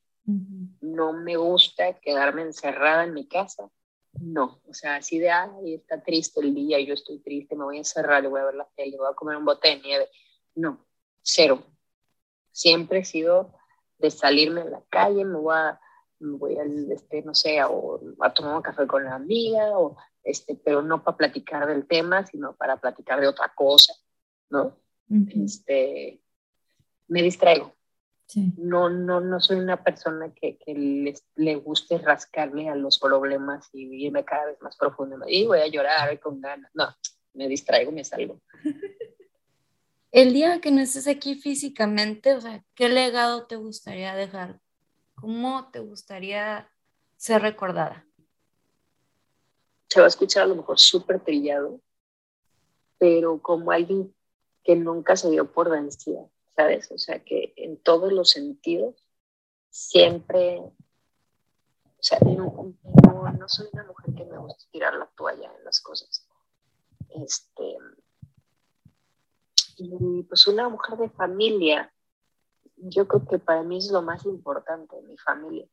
No 0.81 1.13
me 1.13 1.37
gusta 1.37 2.01
quedarme 2.01 2.43
encerrada 2.43 3.05
en 3.05 3.15
mi 3.15 3.29
casa. 3.29 3.71
No, 4.21 4.61
o 4.67 4.75
sea, 4.75 4.97
así 4.97 5.19
de, 5.19 5.31
ay, 5.31 5.75
está 5.75 6.03
triste 6.03 6.41
el 6.41 6.55
día, 6.55 6.81
yo 6.81 6.95
estoy 6.95 7.19
triste, 7.19 7.55
me 7.55 7.65
voy 7.65 7.77
a 7.77 7.81
encerrar, 7.81 8.23
le 8.23 8.29
voy 8.29 8.41
a 8.41 8.47
ver 8.47 8.55
la 8.55 8.69
tele, 8.75 8.97
voy 8.97 9.09
a 9.11 9.15
comer 9.15 9.37
un 9.37 9.45
bote 9.45 9.69
de 9.69 9.81
nieve. 9.81 10.09
No, 10.55 10.85
cero 11.23 11.63
Siempre 12.57 13.01
he 13.01 13.05
sido 13.05 13.53
de 13.99 14.11
salirme 14.11 14.63
a 14.63 14.65
la 14.65 14.83
calle, 14.89 15.27
me 15.27 15.37
voy 15.37 15.55
a, 15.55 15.79
voy 16.21 16.57
a 16.57 16.65
este, 16.95 17.21
no 17.21 17.35
sé, 17.35 17.61
a, 17.61 17.67
a 17.67 18.33
tomar 18.33 18.57
un 18.57 18.63
café 18.63 18.87
con 18.87 19.05
la 19.05 19.15
amiga, 19.15 19.79
o, 19.79 19.95
este, 20.25 20.55
pero 20.55 20.81
no 20.81 21.05
para 21.05 21.19
platicar 21.19 21.67
del 21.67 21.87
tema, 21.87 22.25
sino 22.25 22.57
para 22.57 22.79
platicar 22.79 23.21
de 23.21 23.29
otra 23.29 23.53
cosa, 23.55 23.93
¿no? 24.49 24.79
este, 25.45 26.23
me 27.09 27.23
distraigo. 27.23 27.75
No, 28.57 28.89
no, 28.89 29.21
no 29.21 29.39
soy 29.39 29.59
una 29.59 29.85
persona 29.85 30.33
que, 30.33 30.57
que 30.57 31.15
le 31.37 31.57
guste 31.57 31.99
rascarle 31.99 32.71
a 32.71 32.75
los 32.75 32.99
problemas 32.99 33.69
y 33.75 34.07
irme 34.07 34.25
cada 34.25 34.47
vez 34.47 34.63
más 34.63 34.79
profundo. 34.79 35.19
Y 35.29 35.47
voy 35.47 35.59
a 35.59 35.69
llorar 35.69 36.19
con 36.21 36.41
ganas. 36.41 36.71
No, 36.75 36.89
me 37.35 37.49
distraigo, 37.49 37.93
me 37.93 38.03
salgo. 38.03 38.41
el 40.13 40.33
día 40.33 40.61
que 40.61 40.71
no 40.71 40.81
estés 40.81 41.09
aquí 41.09 41.35
físicamente, 41.35 42.35
o 42.35 42.41
sea, 42.41 42.65
¿qué 42.75 42.89
legado 42.89 43.47
te 43.47 43.57
gustaría 43.57 44.15
dejar? 44.15 44.61
¿Cómo 45.15 45.71
te 45.71 45.81
gustaría 45.81 46.71
ser 47.17 47.43
recordada? 47.43 48.07
Se 49.89 50.01
va 50.01 50.07
a 50.07 50.09
escuchar 50.09 50.45
a 50.45 50.47
lo 50.47 50.57
mejor 50.57 50.79
súper 50.79 51.21
trillado, 51.21 51.81
pero 52.99 53.41
como 53.41 53.71
alguien 53.71 54.15
que 54.65 54.77
nunca 54.77 55.17
se 55.17 55.31
dio 55.31 55.51
por 55.53 55.71
vencida, 55.71 56.29
¿sabes? 56.57 56.91
O 56.91 56.99
sea, 56.99 57.23
que 57.23 57.53
en 57.57 57.77
todos 57.77 58.13
los 58.13 58.31
sentidos 58.31 58.95
siempre, 59.71 60.59
o 60.59 60.73
sea, 62.01 62.19
no, 62.21 62.75
no 63.39 63.49
soy 63.49 63.69
una 63.73 63.85
mujer 63.85 64.15
que 64.15 64.25
me 64.25 64.39
gusta 64.39 64.65
tirar 64.71 64.95
la 64.95 65.07
toalla 65.17 65.53
en 65.57 65.65
las 65.65 65.81
cosas. 65.81 66.27
Este, 67.11 67.77
y 69.77 70.23
pues 70.25 70.47
una 70.47 70.69
mujer 70.69 70.99
de 70.99 71.11
familia, 71.11 71.93
yo 72.77 73.07
creo 73.07 73.27
que 73.27 73.39
para 73.39 73.63
mí 73.63 73.79
es 73.79 73.91
lo 73.91 74.03
más 74.03 74.25
importante, 74.25 75.01
mi 75.03 75.17
familia. 75.19 75.67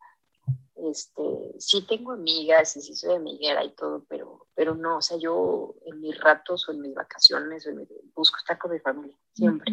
Este, 0.76 1.56
sí 1.60 1.86
tengo 1.88 2.12
amigas 2.12 2.76
y 2.76 2.82
sí 2.82 2.96
soy 2.96 3.16
amiguera 3.16 3.64
y 3.64 3.74
todo, 3.76 4.06
pero, 4.10 4.48
pero 4.56 4.76
no, 4.76 4.98
o 4.98 5.02
sea, 5.02 5.18
yo 5.18 5.76
en 5.86 6.02
mis 6.02 6.20
ratos 6.20 6.68
o 6.68 6.72
en 6.72 6.82
mis 6.82 6.94
vacaciones 6.94 7.68
busco 8.14 8.38
estar 8.38 8.58
con 8.58 8.72
mi 8.72 8.80
familia, 8.80 9.18
siempre. 9.34 9.72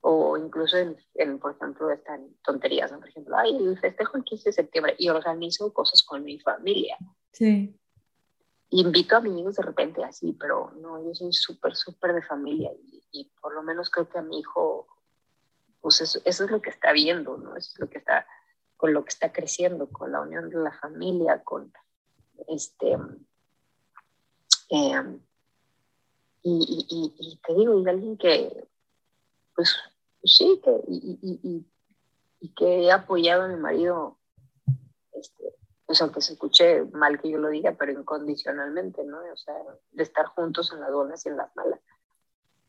O 0.00 0.36
incluso 0.36 0.76
en, 0.76 1.38
por 1.38 1.56
ejemplo, 1.56 1.90
están 1.90 2.28
tonterías, 2.42 2.90
¿no? 2.90 2.98
Por 2.98 3.08
ejemplo, 3.08 3.36
ay, 3.36 3.56
el 3.56 3.78
festejo 3.78 4.16
el 4.16 4.24
15 4.24 4.48
de 4.48 4.52
septiembre 4.52 4.94
y 4.98 5.08
organizo 5.08 5.72
cosas 5.72 6.02
con 6.02 6.24
mi 6.24 6.38
familia. 6.40 6.96
Sí 7.32 7.78
invito 8.70 9.14
a 9.14 9.18
amigos 9.18 9.56
de 9.56 9.62
repente 9.62 10.04
así, 10.04 10.32
pero 10.32 10.72
no, 10.80 11.02
yo 11.02 11.14
soy 11.14 11.32
súper, 11.32 11.74
súper 11.74 12.14
de 12.14 12.22
familia 12.22 12.70
y, 13.10 13.30
por 13.40 13.54
lo 13.54 13.62
menos 13.62 13.90
creo 13.90 14.08
que 14.08 14.18
a 14.18 14.22
mi 14.22 14.40
hijo, 14.40 14.86
pues 15.80 16.00
eso, 16.00 16.20
es 16.24 16.40
lo 16.40 16.60
que 16.60 16.70
está 16.70 16.92
viendo, 16.92 17.38
¿no? 17.38 17.56
Eso 17.56 17.70
es 17.72 17.78
lo 17.78 17.88
que 17.88 17.98
está, 17.98 18.26
con 18.76 18.92
lo 18.92 19.04
que 19.04 19.08
está 19.10 19.32
creciendo, 19.32 19.88
con 19.88 20.12
la 20.12 20.20
unión 20.20 20.50
de 20.50 20.58
la 20.58 20.72
familia, 20.72 21.42
con 21.42 21.72
este, 22.48 22.92
em, 24.68 25.20
y, 26.42 27.14
y, 27.18 27.36
te 27.44 27.54
digo, 27.54 27.80
y 27.80 27.88
alguien 27.88 28.16
que, 28.16 28.68
pues, 29.54 29.76
pues 30.20 30.36
sí, 30.36 30.60
que, 30.62 30.80
y, 30.86 31.66
que 32.56 32.84
he 32.84 32.92
apoyado 32.92 33.42
a 33.42 33.48
mi 33.48 33.56
marido 33.56 34.16
este, 35.12 35.57
pues 35.88 36.02
aunque 36.02 36.20
se 36.20 36.34
escuche 36.34 36.84
mal 36.92 37.18
que 37.18 37.30
yo 37.30 37.38
lo 37.38 37.48
diga, 37.48 37.74
pero 37.78 37.92
incondicionalmente, 37.92 39.02
¿no? 39.04 39.16
O 39.32 39.36
sea, 39.38 39.54
de 39.92 40.02
estar 40.02 40.26
juntos 40.26 40.70
en 40.70 40.80
las 40.80 40.92
buenas 40.92 41.24
y 41.24 41.30
en 41.30 41.38
las 41.38 41.56
malas. 41.56 41.80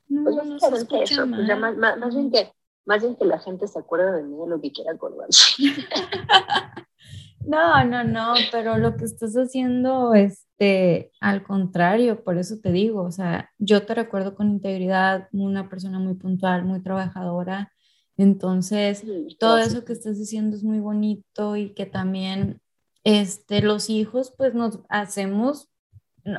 No, 0.07 0.23
pues 0.23 0.35
no 0.37 0.57
se 0.57 0.67
escucha 0.77 1.03
eso, 1.03 1.27
pues 1.27 1.45
ya 1.45 1.57
más, 1.57 1.75
más, 1.75 2.15
bien 2.15 2.31
que, 2.31 2.53
más 2.85 3.01
bien 3.01 3.17
que 3.17 3.25
la 3.25 3.37
gente 3.37 3.67
se 3.67 3.77
acuerda 3.77 4.13
de 4.13 4.23
mí 4.23 4.37
de 4.37 4.47
lo 4.47 4.61
que 4.61 4.71
quiera 4.71 4.93
acordarse. 4.93 5.43
no, 7.45 7.83
no, 7.83 8.05
no, 8.05 8.35
pero 8.53 8.77
lo 8.77 8.95
que 8.95 9.03
estás 9.03 9.35
haciendo, 9.35 10.13
este, 10.13 11.11
al 11.19 11.43
contrario, 11.43 12.23
por 12.23 12.37
eso 12.37 12.61
te 12.63 12.71
digo, 12.71 13.03
o 13.03 13.11
sea, 13.11 13.51
yo 13.57 13.85
te 13.85 13.95
recuerdo 13.95 14.33
con 14.33 14.49
integridad, 14.49 15.27
una 15.33 15.67
persona 15.67 15.99
muy 15.99 16.13
puntual, 16.13 16.63
muy 16.63 16.81
trabajadora, 16.81 17.69
entonces, 18.15 19.03
todo 19.39 19.57
eso 19.57 19.83
que 19.83 19.93
estás 19.93 20.17
diciendo 20.17 20.55
es 20.55 20.63
muy 20.63 20.79
bonito 20.79 21.55
y 21.55 21.73
que 21.73 21.85
también 21.85 22.61
este, 23.03 23.61
los 23.61 23.89
hijos, 23.89 24.33
pues 24.37 24.53
nos 24.53 24.79
hacemos, 24.89 25.69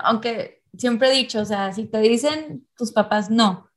aunque 0.03 0.63
siempre 0.77 1.09
he 1.09 1.17
dicho, 1.17 1.41
o 1.41 1.45
sea, 1.45 1.73
si 1.73 1.87
te 1.87 1.99
dicen 1.99 2.67
tus 2.77 2.93
papás, 2.93 3.31
no, 3.31 3.71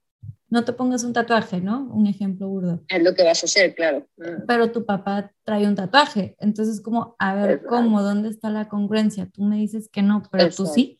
no 0.49 0.63
te 0.63 0.73
pongas 0.73 1.03
un 1.03 1.13
tatuaje, 1.13 1.61
¿no? 1.61 1.89
Un 1.91 2.05
ejemplo 2.05 2.47
burdo. 2.47 2.83
Es 2.87 3.01
lo 3.03 3.15
que 3.15 3.23
vas 3.23 3.41
a 3.43 3.47
hacer, 3.47 3.73
claro. 3.73 4.07
Pero 4.47 4.71
tu 4.71 4.85
papá 4.85 5.31
trae 5.43 5.67
un 5.67 5.75
tatuaje, 5.75 6.35
entonces 6.39 6.79
como, 6.79 7.15
a 7.17 7.33
ver, 7.33 7.63
¿cómo? 7.67 8.01
¿Dónde 8.03 8.29
está 8.29 8.49
la 8.49 8.69
congruencia? 8.69 9.27
Tú 9.31 9.43
me 9.43 9.57
dices 9.57 9.89
que 9.89 10.03
no, 10.03 10.21
pero 10.31 10.49
tú 10.51 10.67
sí. 10.67 10.99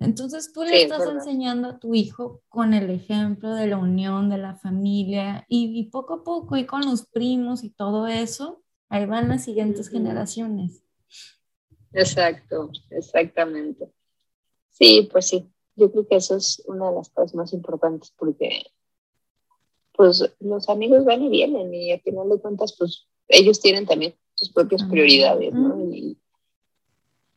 Entonces 0.00 0.52
tú 0.52 0.64
le 0.64 0.82
estás 0.82 1.06
enseñando 1.06 1.68
a 1.68 1.78
tu 1.78 1.94
hijo 1.94 2.42
con 2.48 2.72
el 2.72 2.88
ejemplo 2.88 3.54
de 3.54 3.66
la 3.66 3.76
unión, 3.76 4.30
de 4.30 4.38
la 4.38 4.54
familia, 4.54 5.44
y, 5.46 5.84
poco 5.90 6.14
a 6.14 6.24
poco, 6.24 6.56
y 6.56 6.64
con 6.64 6.86
los 6.86 7.06
primos 7.06 7.64
y 7.64 7.70
todo 7.70 8.06
eso, 8.06 8.62
ahí 8.88 9.04
van 9.04 9.28
las 9.28 9.44
siguientes 9.44 9.90
generaciones. 9.90 10.82
Exacto, 11.92 12.70
exactamente. 12.90 13.90
Sí, 14.70 15.08
pues 15.10 15.26
sí, 15.26 15.50
yo 15.76 15.90
creo 15.90 16.06
que 16.06 16.16
eso 16.16 16.36
es 16.36 16.62
una 16.66 16.90
de 16.90 16.96
las 16.96 17.10
cosas 17.10 17.34
más 17.34 17.52
importantes 17.52 18.12
porque 18.16 18.62
pues 19.92 20.32
los 20.38 20.68
amigos 20.68 21.04
van 21.04 21.22
y 21.22 21.28
vienen 21.28 21.74
y 21.74 21.92
al 21.92 22.00
final 22.00 22.28
de 22.30 22.38
cuentas 22.38 22.74
pues 22.78 23.06
ellos 23.28 23.60
tienen 23.60 23.86
también 23.86 24.14
sus 24.34 24.50
propias 24.50 24.82
prioridades, 24.84 25.52
¿no? 25.52 25.78
Y, 25.92 26.16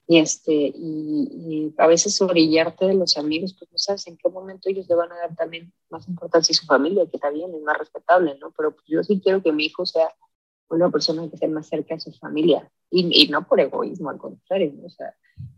y, 0.07 0.17
este, 0.19 0.53
y, 0.53 1.73
a 1.77 1.87
veces 1.87 2.21
orillarte 2.21 2.85
de 2.85 2.93
los 2.93 3.17
amigos, 3.17 3.55
pues 3.57 3.71
no 3.71 3.77
sabes 3.77 4.07
en 4.07 4.17
qué 4.17 4.29
momento 4.29 4.69
ellos 4.69 4.87
le 4.87 4.95
van 4.95 5.11
a 5.11 5.17
dar 5.17 5.35
también 5.35 5.73
más 5.89 6.07
importancia 6.07 6.53
a 6.53 6.55
su 6.55 6.65
familia, 6.65 7.05
que 7.05 7.19
bien, 7.31 7.53
es 7.53 7.61
más 7.61 7.77
respetable, 7.77 8.37
¿no? 8.39 8.53
Pero 8.55 8.73
pues, 8.73 8.85
yo 8.87 9.03
sí 9.03 9.19
quiero 9.21 9.41
que 9.41 9.51
mi 9.51 9.65
hijo 9.65 9.85
sea 9.85 10.13
una 10.75 10.89
persona 10.89 11.27
que 11.29 11.35
esté 11.35 11.47
más 11.47 11.67
cerca 11.67 11.95
de 11.95 12.01
su 12.01 12.11
familia 12.13 12.69
y, 12.89 13.23
y 13.23 13.27
no 13.29 13.47
por 13.47 13.59
egoísmo, 13.59 14.09
al 14.09 14.17
contrario, 14.17 14.73
¿no? 14.75 14.85
O 14.85 14.89
sea, 14.89 15.13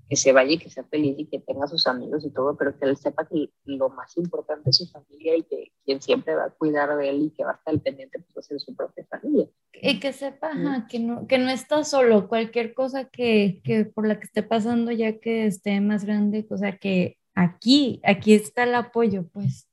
que 0.08 0.16
se 0.16 0.32
vaya 0.32 0.52
y 0.52 0.58
que 0.58 0.70
sea 0.70 0.84
feliz 0.84 1.16
y 1.18 1.26
que 1.26 1.40
tenga 1.40 1.68
sus 1.68 1.88
amigos 1.88 2.24
y 2.26 2.30
todo, 2.30 2.56
pero 2.56 2.78
que 2.78 2.86
él 2.86 2.96
sepa 2.96 3.26
que 3.26 3.50
lo 3.66 3.90
más 3.90 4.16
importante 4.18 4.70
es 4.70 4.78
su 4.78 4.88
familia 4.88 5.36
y 5.36 5.44
que 5.44 5.72
quien 5.84 6.02
siempre 6.02 6.36
va 6.36 6.46
a 6.46 6.50
cuidar 6.52 6.96
de 6.96 7.10
él 7.10 7.24
y 7.24 7.30
que 7.32 7.44
va 7.44 7.52
a 7.52 7.56
estar 7.56 7.74
al 7.74 7.82
pendiente 7.82 8.20
pues 8.20 8.36
va 8.38 8.40
a 8.40 8.44
ser 8.44 8.60
su 8.60 8.76
propia 8.76 9.06
familia. 9.06 9.48
Y 9.74 10.00
que 10.00 10.14
sepa 10.14 10.52
que, 10.90 11.00
no, 11.00 11.28
que 11.28 11.38
no 11.38 11.50
está 11.50 11.84
solo, 11.84 12.28
cualquier 12.28 12.74
cosa 12.74 13.06
que, 13.06 13.62
que, 13.64 13.86
por 13.86 14.08
la 14.08 14.20
que 14.20 14.26
esté 14.26 14.44
pasando 14.44 14.92
ya 14.92 15.20
que 15.20 15.48
esté 15.48 15.82
más 15.82 16.06
grande, 16.06 16.46
o 16.50 16.58
sea 16.58 16.78
que 16.78 17.18
aquí, 17.34 18.00
aquí 18.04 18.34
está 18.34 18.64
el 18.64 18.76
apoyo, 18.76 19.26
pues. 19.34 19.68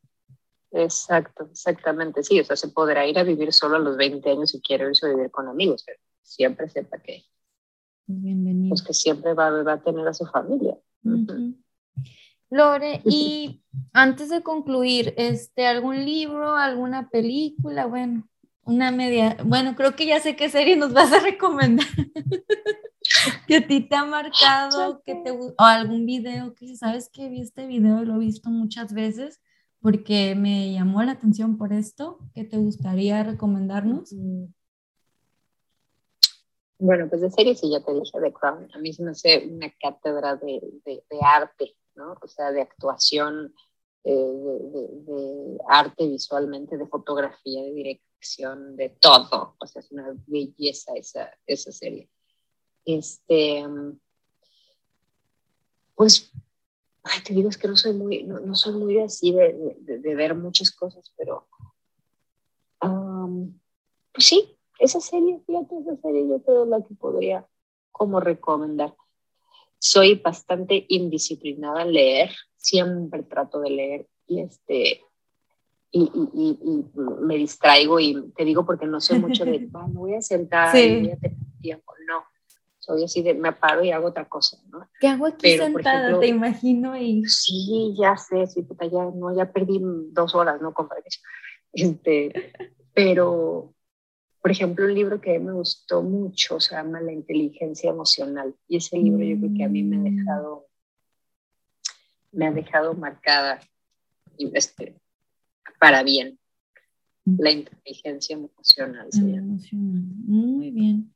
Exacto, 0.73 1.49
exactamente, 1.51 2.23
sí, 2.23 2.41
o 2.41 2.45
sea, 2.45 2.57
se 2.57 2.69
podrá 2.69 3.07
ir 3.07 3.19
a 3.19 3.25
vivir 3.25 3.53
solo 3.53 3.77
a 3.77 3.79
los 3.79 3.97
20 3.97 4.31
años 4.31 4.51
si 4.51 4.61
quiere 4.61 4.89
irse 4.89 5.07
a 5.07 5.11
vivir 5.11 5.31
con 5.31 5.49
amigos, 5.49 5.83
pero 5.87 5.99
siempre 6.23 6.69
sepa 6.69 6.99
que, 6.99 7.25
Bienvenido. 8.07 8.71
Pues 8.71 8.83
que 8.83 8.95
siempre 8.95 9.33
va, 9.35 9.63
va, 9.63 9.75
a 9.75 9.83
tener 9.83 10.07
a 10.07 10.15
su 10.15 10.27
familia. 10.27 10.77
Lore, 12.51 13.01
y 13.05 13.63
antes 13.93 14.29
de 14.29 14.43
concluir, 14.43 15.15
este, 15.17 15.67
¿algún 15.67 16.05
libro, 16.05 16.55
alguna 16.55 17.09
película? 17.09 17.87
Bueno, 17.87 18.29
una 18.65 18.91
media, 18.91 19.37
bueno, 19.45 19.75
creo 19.77 19.97
que 19.97 20.07
ya 20.07 20.21
sé 20.21 20.37
qué 20.37 20.49
serie 20.51 20.77
nos 20.77 20.93
vas 20.93 21.13
a 21.13 21.21
recomendar. 21.21 21.87
que 23.47 23.57
a 23.57 23.67
ti 23.67 23.81
te 23.81 23.97
ha 23.97 24.05
marcado, 24.05 25.03
que 25.05 25.15
te, 25.15 25.31
o 25.31 25.55
algún 25.59 26.05
video 26.05 26.55
que 26.55 26.77
sabes 26.77 27.09
que 27.09 27.29
vi 27.29 27.41
este 27.41 27.67
video 27.67 28.03
y 28.03 28.07
lo 28.07 28.17
he 28.17 28.19
visto 28.19 28.51
muchas 28.51 28.93
veces 28.93 29.41
porque 29.83 30.35
me 30.37 30.73
llamó 30.73 31.03
la 31.03 31.13
atención 31.13 31.59
por 31.59 31.73
esto, 31.73 32.19
¿qué 32.35 32.45
te 32.45 32.57
gustaría 32.57 33.23
recomendarnos? 33.25 34.13
Mm. 34.13 34.45
Bueno, 36.79 37.09
pues 37.09 37.21
de 37.21 37.31
series 37.31 37.61
sí 37.61 37.71
ya 37.71 37.85
te 37.85 37.93
dije 37.93 38.19
The 38.21 38.33
Crown. 38.33 38.69
A 38.75 38.79
mí 38.79 38.93
se 38.93 39.03
me 39.03 39.13
hace 39.13 39.47
una 39.47 39.73
cátedra 39.81 40.37
de, 40.37 40.61
de, 40.85 41.03
arte, 41.21 41.77
¿no? 41.95 42.17
O 42.21 42.27
sea, 42.27 42.51
de 42.51 42.61
actuación, 42.61 43.55
eh, 44.03 44.13
de, 44.13 45.13
de, 45.13 45.59
arte 45.69 46.09
visualmente, 46.09 46.77
de 46.77 46.87
fotografía, 46.87 47.63
de 47.63 47.73
dirección, 47.73 48.75
de 48.77 48.89
todo. 48.89 49.55
O 49.61 49.67
sea, 49.67 49.81
es 49.81 49.93
una 49.93 50.13
belleza 50.27 50.93
esa, 50.97 51.31
esa 51.47 51.71
serie. 51.71 52.09
Este, 52.85 53.65
pues, 55.95 56.33
ay, 57.05 57.23
te 57.25 57.35
digo, 57.35 57.49
es 57.49 57.59
que 57.59 57.69
no 57.69 57.77
soy 57.77 57.93
muy, 57.95 58.23
no, 58.25 58.41
no 58.41 58.55
soy 58.55 58.75
muy 58.75 58.99
así 58.99 59.33
de, 59.33 60.15
ver 60.15 60.35
muchas 60.35 60.71
cosas, 60.71 61.13
pero, 61.17 61.49
pues 64.13 64.27
sí, 64.27 64.57
esa 64.79 65.01
serie, 65.01 65.41
fíjate, 65.47 65.79
esa 65.79 65.97
serie 65.97 66.29
yo 66.29 66.43
creo 66.43 66.65
la 66.67 66.83
que 66.83 66.95
podría 66.95 67.47
como 67.91 68.21
recomendar. 68.21 68.95
Soy 69.79 70.17
bastante 70.17 70.87
indisciplinada 70.89 71.83
en 71.83 71.93
leer, 71.93 72.31
siempre 72.57 73.23
trato 73.25 73.61
de 73.61 73.71
leer 73.71 74.09
y 74.27 74.41
este 74.41 75.03
y, 75.95 76.11
y, 76.15 76.59
y, 76.63 76.85
me 77.21 77.37
distraigo 77.37 78.01
y 78.01 78.33
te 78.35 78.45
digo 78.45 78.65
porque 78.65 78.87
no 78.87 79.01
sé 79.01 79.19
mucho 79.19 79.45
de, 79.45 79.69
ah, 79.75 79.87
me 79.87 79.99
voy 79.99 80.15
a 80.15 80.23
sentar 80.23 80.75
y 80.77 81.01
voy 81.01 81.11
a 81.11 81.17
tener 81.17 81.37
tiempo, 81.61 81.93
no. 82.07 82.25
Soy 82.85 83.05
así 83.05 83.23
de, 83.23 83.35
me 83.35 83.53
paro 83.53 83.85
y 83.85 83.93
hago 83.93 84.09
otra 84.09 84.29
cosa, 84.29 84.59
¿no? 84.69 84.89
¿Qué 84.99 85.07
hago 85.07 85.27
aquí 85.27 85.43
Pero, 85.43 85.67
sentada? 85.67 86.19
te 86.19 86.27
imagino 86.27 86.97
y... 86.97 87.25
Sí, 87.27 87.95
ya 87.97 88.17
sé, 88.17 88.49
sí, 88.49 88.63
puta, 88.63 88.87
ya, 88.87 89.05
no, 89.15 89.33
ya 89.37 89.53
perdí 89.53 89.79
dos 89.81 90.35
horas, 90.35 90.61
¿no? 90.61 90.75
Compadre. 90.75 91.05
Este, 91.73 92.53
pero, 92.93 93.73
por 94.41 94.51
ejemplo, 94.51 94.85
un 94.85 94.95
libro 94.95 95.21
que 95.21 95.39
me 95.39 95.53
gustó 95.53 96.03
mucho 96.03 96.59
se 96.59 96.75
llama 96.75 97.01
La 97.01 97.13
inteligencia 97.13 97.91
emocional 97.91 98.53
y 98.67 98.79
ese 98.79 98.99
libro 98.99 99.23
yo 99.23 99.39
creo 99.39 99.55
que 99.57 99.65
a 99.65 99.69
mí 99.69 99.85
me 99.85 99.97
ha 99.97 100.01
mm. 100.01 100.17
dejado, 100.17 100.67
me 102.33 102.47
ha 102.49 102.51
dejado 102.51 102.95
marcada 102.95 103.61
este, 104.37 105.01
para 105.79 106.03
bien. 106.03 106.37
Mm. 107.27 107.37
La 107.41 107.51
inteligencia 107.53 108.35
emocional. 108.35 109.09
Muy 109.71 110.73
bien. 110.73 111.15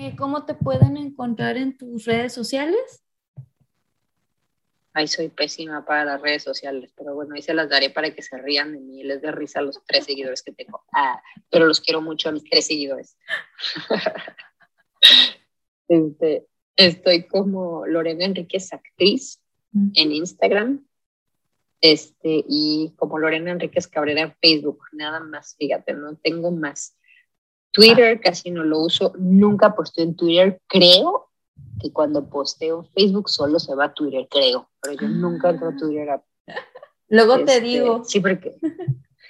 Eh, 0.00 0.14
¿Cómo 0.16 0.44
te 0.44 0.54
pueden 0.54 0.96
encontrar 0.96 1.56
en 1.56 1.76
tus 1.76 2.04
redes 2.04 2.32
sociales? 2.32 3.02
Ay, 4.92 5.08
soy 5.08 5.28
pésima 5.28 5.84
para 5.84 6.04
las 6.04 6.22
redes 6.22 6.44
sociales, 6.44 6.92
pero 6.96 7.16
bueno, 7.16 7.34
ahí 7.34 7.42
se 7.42 7.52
las 7.52 7.68
daré 7.68 7.90
para 7.90 8.14
que 8.14 8.22
se 8.22 8.38
rían 8.38 8.72
de 8.72 8.78
mí 8.78 9.00
y 9.00 9.02
les 9.02 9.20
dé 9.20 9.32
risa 9.32 9.58
a 9.58 9.62
los 9.62 9.84
tres 9.84 10.04
seguidores 10.04 10.44
que 10.44 10.52
tengo. 10.52 10.84
Ah, 10.92 11.20
pero 11.50 11.66
los 11.66 11.80
quiero 11.80 12.00
mucho 12.00 12.28
a 12.28 12.32
mis 12.32 12.44
tres 12.44 12.68
seguidores. 12.68 13.18
este, 15.88 16.46
estoy 16.76 17.26
como 17.26 17.84
Lorena 17.84 18.24
Enríquez 18.24 18.72
Actriz 18.72 19.42
mm. 19.72 19.90
en 19.94 20.12
Instagram 20.12 20.86
este, 21.80 22.44
y 22.48 22.94
como 22.96 23.18
Lorena 23.18 23.50
Enríquez 23.50 23.88
Cabrera 23.88 24.20
en 24.20 24.36
Facebook, 24.40 24.80
nada 24.92 25.18
más, 25.18 25.56
fíjate, 25.58 25.92
no 25.94 26.14
tengo 26.16 26.52
más. 26.52 26.96
Twitter 27.72 28.20
casi 28.20 28.50
no 28.50 28.64
lo 28.64 28.80
uso, 28.80 29.12
nunca 29.18 29.74
posté 29.74 30.02
en 30.02 30.16
Twitter, 30.16 30.60
creo 30.66 31.28
que 31.80 31.92
cuando 31.92 32.28
posteo 32.28 32.80
en 32.80 32.92
Facebook 32.92 33.28
solo 33.28 33.58
se 33.58 33.74
va 33.74 33.86
a 33.86 33.94
Twitter, 33.94 34.26
creo, 34.30 34.68
pero 34.80 35.00
yo 35.00 35.08
nunca 35.08 35.50
entro 35.50 35.68
a 35.68 35.76
Twitter. 35.76 36.20
Luego 37.08 37.36
te 37.44 37.56
este, 37.56 37.60
digo. 37.60 38.04
Sí, 38.04 38.20
porque, 38.20 38.56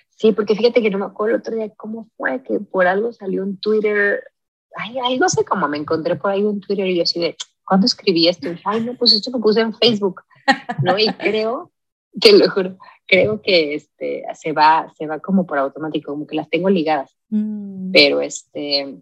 sí, 0.09 0.33
porque 0.33 0.57
fíjate 0.57 0.83
que 0.83 0.91
no 0.91 0.99
me 0.99 1.07
acuerdo 1.07 1.37
el 1.37 1.41
otro 1.41 1.55
día 1.55 1.73
cómo 1.77 2.09
fue 2.17 2.43
que 2.43 2.59
por 2.59 2.87
algo 2.87 3.13
salió 3.13 3.43
un 3.43 3.59
Twitter, 3.59 4.23
ay, 4.75 4.97
ay, 5.05 5.19
no 5.19 5.29
sé 5.29 5.45
cómo 5.45 5.69
me 5.69 5.79
encontré 5.79 6.17
por 6.17 6.31
ahí 6.31 6.43
un 6.43 6.61
Twitter 6.61 6.87
y 6.87 6.97
yo 6.97 7.03
así 7.03 7.21
de, 7.21 7.37
¿cuándo 7.65 7.87
escribí 7.87 8.29
esto? 8.29 8.49
ay, 8.65 8.81
no, 8.81 8.95
pues 8.95 9.13
esto 9.13 9.31
lo 9.31 9.41
puse 9.41 9.61
en 9.61 9.75
Facebook, 9.75 10.23
¿no? 10.83 10.99
Y 10.99 11.09
creo, 11.15 11.71
te 12.21 12.33
lo 12.33 12.51
juro, 12.51 12.79
creo 13.07 13.41
que 13.43 13.75
este, 13.75 14.25
se, 14.35 14.53
va, 14.53 14.93
se 14.97 15.07
va 15.07 15.19
como 15.19 15.47
por 15.47 15.59
automático, 15.59 16.13
como 16.13 16.27
que 16.27 16.37
las 16.37 16.49
tengo 16.49 16.71
ligadas. 16.71 17.17
Mm. 17.31 17.91
Pero 17.91 18.21
este, 18.21 19.01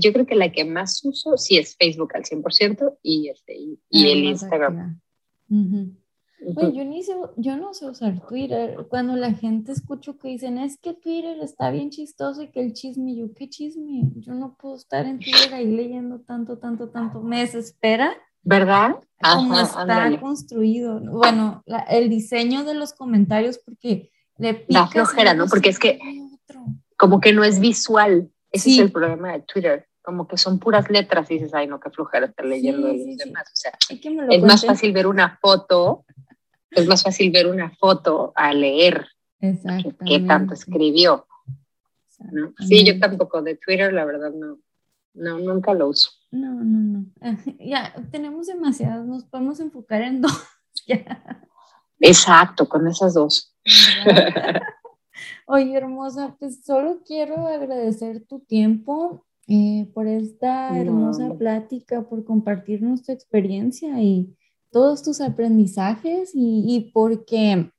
yo 0.00 0.12
creo 0.12 0.26
que 0.26 0.34
la 0.34 0.52
que 0.52 0.64
más 0.64 1.04
uso 1.04 1.36
sí 1.36 1.58
es 1.58 1.76
Facebook 1.76 2.12
al 2.14 2.24
100% 2.24 2.98
y, 3.02 3.28
este, 3.28 3.54
y, 3.56 4.10
el 4.10 4.24
Instagram. 4.24 5.00
yo, 5.48 6.84
ni 6.84 7.02
sé, 7.02 7.14
yo 7.36 7.56
no 7.56 7.72
sé 7.72 7.86
usar 7.86 8.26
Twitter. 8.26 8.86
Cuando 8.88 9.16
la 9.16 9.32
gente 9.32 9.72
escucho 9.72 10.18
que 10.18 10.28
dicen, 10.28 10.58
es 10.58 10.78
que 10.78 10.94
Twitter 10.94 11.38
está 11.40 11.70
bien 11.70 11.90
chistoso 11.90 12.42
y 12.42 12.50
que 12.50 12.60
el 12.60 12.72
chisme, 12.72 13.16
yo, 13.16 13.32
¿qué 13.34 13.48
chisme? 13.48 14.10
Yo 14.16 14.34
no 14.34 14.56
puedo 14.60 14.76
estar 14.76 15.06
en 15.06 15.18
Twitter 15.18 15.54
ahí 15.54 15.70
leyendo 15.70 16.20
tanto, 16.20 16.58
tanto, 16.58 16.90
tanto. 16.90 17.22
Me 17.22 17.40
desespera. 17.40 18.14
¿Verdad? 18.42 18.96
Cómo 19.22 19.58
está 19.58 20.18
construido. 20.20 21.00
Bueno, 21.00 21.62
el 21.88 22.08
diseño 22.08 22.64
de 22.64 22.74
los 22.74 22.92
comentarios, 22.92 23.58
porque 23.58 24.10
le 24.38 24.54
pica. 24.54 24.80
Da 24.80 24.86
flojera, 24.88 25.34
¿no? 25.34 25.46
Porque 25.46 25.68
es 25.68 25.78
que 25.78 26.00
como 26.96 27.20
que 27.20 27.32
no 27.32 27.44
es 27.44 27.60
visual. 27.60 28.30
Ese 28.50 28.70
es 28.70 28.78
el 28.78 28.92
problema 28.92 29.32
de 29.32 29.40
Twitter. 29.40 29.88
Como 30.02 30.26
que 30.26 30.36
son 30.36 30.58
puras 30.58 30.90
letras 30.90 31.30
y 31.30 31.34
dices, 31.34 31.54
ay, 31.54 31.66
no, 31.66 31.78
qué 31.78 31.90
flojera 31.90 32.26
estar 32.26 32.44
leyendo 32.44 32.88
los 32.88 33.16
demás. 33.16 33.44
O 33.52 33.56
sea, 33.56 33.72
es, 33.88 34.42
más 34.42 34.66
fácil 34.66 34.92
ver 34.92 35.06
una 35.06 35.38
foto, 35.40 36.04
es 36.70 36.86
más 36.86 37.02
fácil 37.02 37.30
ver 37.30 37.46
una 37.46 37.70
foto 37.70 38.32
a 38.34 38.52
leer 38.52 39.06
qué 39.40 40.20
tanto 40.26 40.54
escribió. 40.54 41.26
Sí, 42.58 42.84
yo 42.84 42.98
tampoco 42.98 43.42
de 43.42 43.56
Twitter, 43.56 43.92
la 43.92 44.04
verdad, 44.04 44.30
no, 44.32 44.58
no, 45.14 45.38
nunca 45.38 45.74
lo 45.74 45.88
uso. 45.88 46.10
No, 46.30 46.54
no, 46.62 46.78
no. 46.78 47.06
Ya, 47.60 47.94
tenemos 48.10 48.46
demasiadas, 48.46 49.06
nos 49.06 49.24
podemos 49.24 49.60
enfocar 49.60 50.02
en 50.02 50.20
dos. 50.22 50.46
Exacto, 52.00 52.68
con 52.68 52.86
esas 52.88 53.14
dos. 53.14 53.54
Oye, 55.46 55.76
hermosa, 55.76 56.36
pues 56.38 56.64
solo 56.64 57.02
quiero 57.04 57.46
agradecer 57.46 58.24
tu 58.26 58.40
tiempo 58.40 59.26
eh, 59.48 59.90
por 59.92 60.06
esta 60.06 60.78
hermosa 60.78 61.34
plática, 61.34 62.02
por 62.02 62.24
compartirnos 62.24 63.02
tu 63.02 63.12
experiencia 63.12 64.00
y 64.00 64.34
todos 64.70 65.02
tus 65.02 65.20
aprendizajes 65.20 66.34
y, 66.34 66.64
y 66.66 66.90
porque 66.92 67.70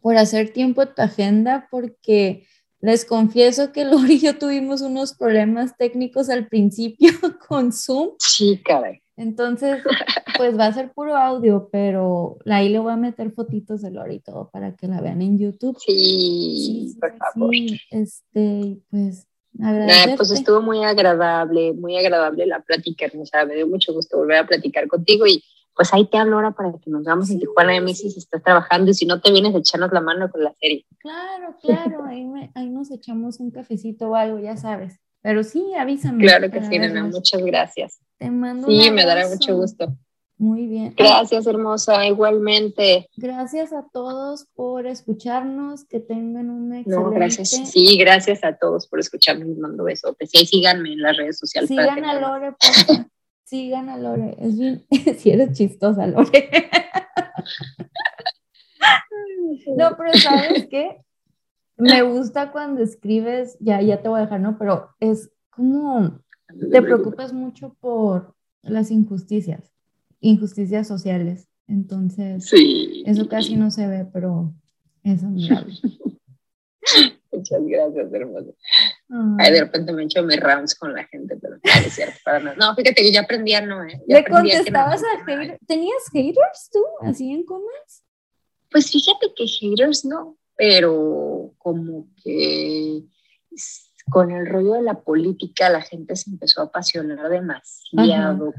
por 0.00 0.16
hacer 0.16 0.52
tiempo 0.52 0.82
en 0.82 0.94
tu 0.94 1.02
agenda, 1.02 1.68
porque 1.70 2.46
les 2.80 3.04
confieso 3.04 3.72
que 3.72 3.84
Lori 3.86 4.14
y 4.14 4.20
yo 4.20 4.38
tuvimos 4.38 4.80
unos 4.80 5.14
problemas 5.14 5.76
técnicos 5.76 6.30
al 6.30 6.48
principio 6.48 7.10
con 7.48 7.72
Zoom. 7.72 8.10
Sí, 8.18 8.60
caray. 8.64 9.02
Entonces, 9.16 9.82
pues 10.38 10.58
va 10.58 10.66
a 10.66 10.72
ser 10.72 10.92
puro 10.92 11.14
audio, 11.14 11.68
pero 11.70 12.38
ahí 12.46 12.70
le 12.70 12.78
voy 12.78 12.92
a 12.92 12.96
meter 12.96 13.32
fotitos 13.32 13.82
de 13.82 13.90
Lori 13.90 14.14
y 14.14 14.20
todo 14.20 14.48
para 14.50 14.74
que 14.74 14.86
la 14.86 15.02
vean 15.02 15.20
en 15.20 15.38
YouTube. 15.38 15.76
Sí, 15.78 16.96
por 16.98 17.18
favor. 17.18 17.54
este, 17.90 18.78
pues 18.90 19.26
pues 20.16 20.30
estuvo 20.30 20.62
muy 20.62 20.84
agradable, 20.84 21.72
muy 21.72 21.96
agradable 21.96 22.46
la 22.46 22.60
plática, 22.60 23.10
sea, 23.24 23.44
me 23.44 23.56
dio 23.56 23.66
mucho 23.66 23.92
gusto 23.92 24.18
volver 24.18 24.38
a 24.38 24.46
platicar 24.46 24.86
contigo 24.86 25.26
y 25.26 25.42
pues 25.74 25.92
ahí 25.94 26.06
te 26.06 26.18
hablo 26.18 26.36
ahora 26.36 26.50
para 26.52 26.72
que 26.72 26.90
nos 26.90 27.04
veamos 27.04 27.30
en 27.30 27.40
Tijuana 27.40 27.80
de 27.80 27.94
si 27.94 28.08
estás 28.08 28.42
trabajando 28.42 28.90
y 28.90 28.94
si 28.94 29.06
no 29.06 29.20
te 29.20 29.32
vienes, 29.32 29.54
echarnos 29.54 29.92
la 29.92 30.00
mano 30.00 30.30
con 30.30 30.44
la 30.44 30.54
serie. 30.60 30.84
Claro, 30.98 31.56
claro, 31.60 32.04
ahí, 32.08 32.26
ahí 32.54 32.70
nos 32.70 32.90
echamos 32.90 33.40
un 33.40 33.50
cafecito 33.50 34.10
o 34.10 34.14
algo, 34.14 34.38
ya 34.38 34.56
sabes. 34.56 35.00
Pero 35.22 35.42
sí, 35.44 35.74
avísame. 35.78 36.22
Claro 36.22 36.50
que 36.50 36.62
sí, 36.62 36.78
nena, 36.78 37.04
muchas 37.04 37.42
gracias. 37.42 38.00
Te 38.18 38.30
mando 38.30 38.68
Sí, 38.68 38.90
me 38.90 39.04
dará 39.04 39.28
mucho 39.28 39.56
gusto. 39.56 39.94
Muy 40.40 40.66
bien. 40.66 40.94
Gracias, 40.96 41.46
hermosa, 41.46 42.06
igualmente. 42.06 43.06
Gracias 43.18 43.74
a 43.74 43.84
todos 43.92 44.46
por 44.54 44.86
escucharnos, 44.86 45.84
que 45.84 46.00
tengan 46.00 46.48
un 46.48 46.74
excelente... 46.74 47.04
No, 47.04 47.10
gracias. 47.10 47.50
Sí, 47.50 47.98
gracias 47.98 48.42
a 48.42 48.56
todos 48.56 48.86
por 48.86 49.00
escucharme, 49.00 49.44
les 49.44 49.58
mando 49.58 49.84
besotes. 49.84 50.30
Y 50.32 50.46
síganme 50.46 50.94
en 50.94 51.02
las 51.02 51.18
redes 51.18 51.38
sociales. 51.38 51.68
Sigan 51.68 52.06
a 52.06 52.18
Lore, 52.18 52.52
por 52.52 53.06
Sigan 53.50 53.88
a 53.88 53.96
Lore. 53.96 54.36
Es 54.38 54.56
bien, 54.56 54.86
si 55.18 55.30
eres 55.30 55.58
chistosa, 55.58 56.06
Lore. 56.06 56.48
no, 59.76 59.96
pero 59.96 60.12
¿sabes 60.14 60.68
qué? 60.70 61.02
Me 61.76 62.02
gusta 62.02 62.52
cuando 62.52 62.80
escribes, 62.80 63.56
ya, 63.58 63.82
ya 63.82 64.00
te 64.00 64.08
voy 64.08 64.18
a 64.20 64.22
dejar, 64.22 64.40
¿no? 64.40 64.56
Pero 64.56 64.90
es 65.00 65.32
como, 65.50 66.20
te 66.70 66.80
preocupas 66.80 67.32
mucho 67.32 67.74
por 67.80 68.36
las 68.62 68.92
injusticias 68.92 69.72
injusticias 70.20 70.86
sociales. 70.86 71.48
Entonces, 71.66 72.52
eso 73.04 73.28
casi 73.28 73.56
no 73.56 73.72
se 73.72 73.86
ve, 73.88 74.06
pero 74.12 74.52
es 75.02 75.24
admirable. 75.24 75.74
Muchas 77.32 77.60
gracias, 77.64 78.12
hermoso. 78.12 78.54
Ay, 79.38 79.52
de 79.52 79.60
repente 79.60 79.92
me 79.92 80.04
echo 80.04 80.22
mis 80.22 80.40
rounds 80.40 80.74
con 80.74 80.92
la 80.94 81.04
gente, 81.04 81.36
pero 81.40 81.56
no 81.56 81.86
es 81.86 81.94
cierto, 81.94 82.18
para 82.24 82.40
nada. 82.40 82.56
No, 82.56 82.74
fíjate 82.74 83.02
que 83.02 83.12
ya 83.12 83.20
aprendí 83.20 83.54
a 83.54 83.60
no, 83.60 83.84
¿eh? 83.84 84.00
¿Le 84.06 84.24
contestabas 84.24 85.02
a 85.02 85.24
haters? 85.24 85.58
¿Tenías 85.66 86.02
haters 86.12 86.70
tú, 86.72 86.80
así 87.02 87.30
en 87.30 87.44
comas? 87.44 88.04
Pues 88.70 88.90
fíjate 88.90 89.32
que 89.36 89.46
haters 89.46 90.04
no, 90.04 90.36
pero 90.56 91.54
como 91.58 92.08
que 92.22 93.04
con 94.10 94.30
el 94.32 94.46
rollo 94.46 94.74
de 94.74 94.82
la 94.82 95.00
política 95.00 95.70
la 95.70 95.82
gente 95.82 96.16
se 96.16 96.30
empezó 96.30 96.60
a 96.60 96.64
apasionar 96.64 97.28
demasiado 97.28 98.52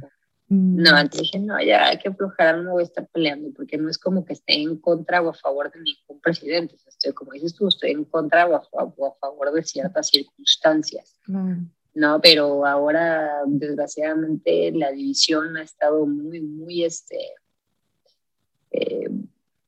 no, 0.53 0.91
mm. 0.91 0.95
antes 0.95 1.22
dije, 1.22 1.40
no, 1.40 1.61
ya 1.64 1.88
hay 1.88 1.98
que 1.98 2.10
aflojar, 2.10 2.57
no 2.57 2.64
me 2.64 2.72
voy 2.72 2.82
a 2.82 2.86
estar 2.86 3.07
peleando, 3.07 3.53
porque 3.56 3.78
no 3.78 3.90
es 3.90 3.98
como 3.98 4.26
que 4.26 4.34
esté 4.34 4.61
en 4.61 4.76
contra 4.76 5.22
o 5.22 5.30
a 5.30 5.34
favor 5.34 5.72
de 5.72 5.80
ningún 5.80 6.19
presidente. 6.19 6.76
estoy, 6.86 7.14
como 7.14 7.32
dices 7.32 7.56
tú, 7.56 7.69
estoy 7.69 7.91
en 7.91 8.03
contra 8.03 8.48
o 8.48 8.56
a, 8.56 9.14
favor 9.22 9.53
de 9.53 9.64
ciertas 9.64 10.10
circunstancias. 10.10 11.18
No, 11.94 12.19
pero 12.22 12.65
ahora, 12.65 13.44
desgraciadamente, 13.48 14.73
la 14.73 14.91
división 14.91 15.56
ha 15.56 15.64
estado 15.64 16.06
muy, 16.06 16.41
muy, 16.41 16.84
este, 16.84 17.18
eh, 18.72 19.10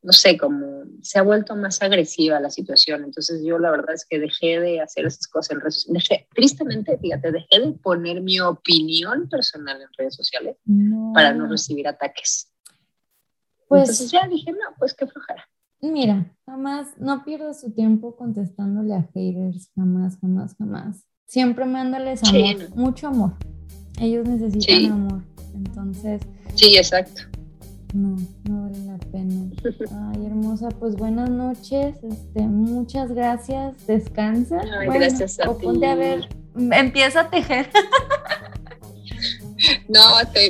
no 0.03 0.11
sé, 0.11 0.37
como 0.37 0.83
se 1.01 1.17
ha 1.17 1.21
vuelto 1.21 1.55
más 1.55 1.81
agresiva 1.81 2.39
la 2.39 2.49
situación. 2.49 3.03
Entonces 3.03 3.41
yo 3.43 3.57
la 3.57 3.71
verdad 3.71 3.95
es 3.95 4.05
que 4.05 4.19
dejé 4.19 4.59
de 4.59 4.81
hacer 4.81 5.05
esas 5.05 5.27
cosas 5.27 5.51
en 5.51 5.61
redes 5.61 5.75
sociales. 5.75 6.07
Dejé, 6.09 6.27
tristemente, 6.35 6.97
fíjate, 6.97 7.31
dejé 7.31 7.59
de 7.59 7.71
poner 7.73 8.21
mi 8.21 8.39
opinión 8.39 9.29
personal 9.29 9.81
en 9.81 9.87
redes 9.97 10.15
sociales 10.15 10.57
para 11.13 11.33
no 11.33 11.47
recibir 11.47 11.87
ataques. 11.87 12.51
Pues, 13.67 13.89
Entonces 13.89 14.11
ya 14.11 14.27
dije, 14.27 14.51
no, 14.51 14.75
pues 14.77 14.93
qué 14.93 15.07
flojera. 15.07 15.49
Mira, 15.81 16.33
jamás, 16.45 16.97
no 16.97 17.25
pierdas 17.25 17.61
su 17.61 17.71
tiempo 17.71 18.15
contestándole 18.15 18.93
a 18.93 19.09
haters, 19.13 19.71
jamás, 19.75 20.17
jamás, 20.19 20.55
jamás. 20.57 21.05
Siempre 21.25 21.65
mándales 21.65 22.21
amor, 22.23 22.75
mucho 22.75 23.07
amor. 23.07 23.33
Ellos 23.99 24.27
necesitan 24.27 24.91
amor. 24.91 25.23
Entonces. 25.53 26.21
Sí, 26.55 26.77
exacto. 26.77 27.23
No, 27.93 28.17
no 28.49 28.63
vale 28.63 28.79
la 28.85 28.97
pena. 29.11 29.51
Ay, 30.15 30.25
hermosa, 30.25 30.69
pues 30.69 30.95
buenas 30.95 31.29
noches. 31.29 31.95
Este, 32.03 32.41
muchas 32.41 33.11
gracias. 33.11 33.85
Descansa. 33.85 34.59
Ay, 34.79 34.87
gracias 34.87 35.39
a 35.39 35.49
o 35.49 35.57
ponte 35.57 35.85
a 35.85 35.93
ver, 35.93 36.27
empieza 36.55 37.21
a 37.21 37.29
tejer. 37.29 37.69
No, 39.87 40.01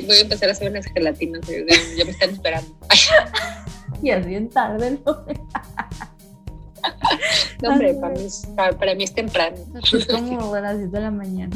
voy 0.06 0.16
a 0.16 0.20
empezar 0.22 0.48
a 0.48 0.52
hacer 0.52 0.70
unas 0.70 0.86
gelatinas. 0.86 1.46
Ya 1.46 2.04
me 2.04 2.10
están 2.10 2.30
esperando. 2.30 2.76
Y 4.02 4.10
es 4.10 4.26
bien 4.26 4.50
tarde, 4.50 4.98
¿no? 5.04 5.24
No, 7.62 7.70
hombre, 7.70 7.94
para 7.94 8.14
mí, 8.14 8.24
es, 8.24 8.46
para 8.56 8.94
mí 8.94 9.04
es 9.04 9.14
temprano. 9.14 9.56
Es 9.92 10.06
como 10.06 10.52
a 10.54 10.60
las 10.60 10.78
10 10.78 10.92
de 10.92 11.00
la 11.00 11.10
mañana. 11.10 11.54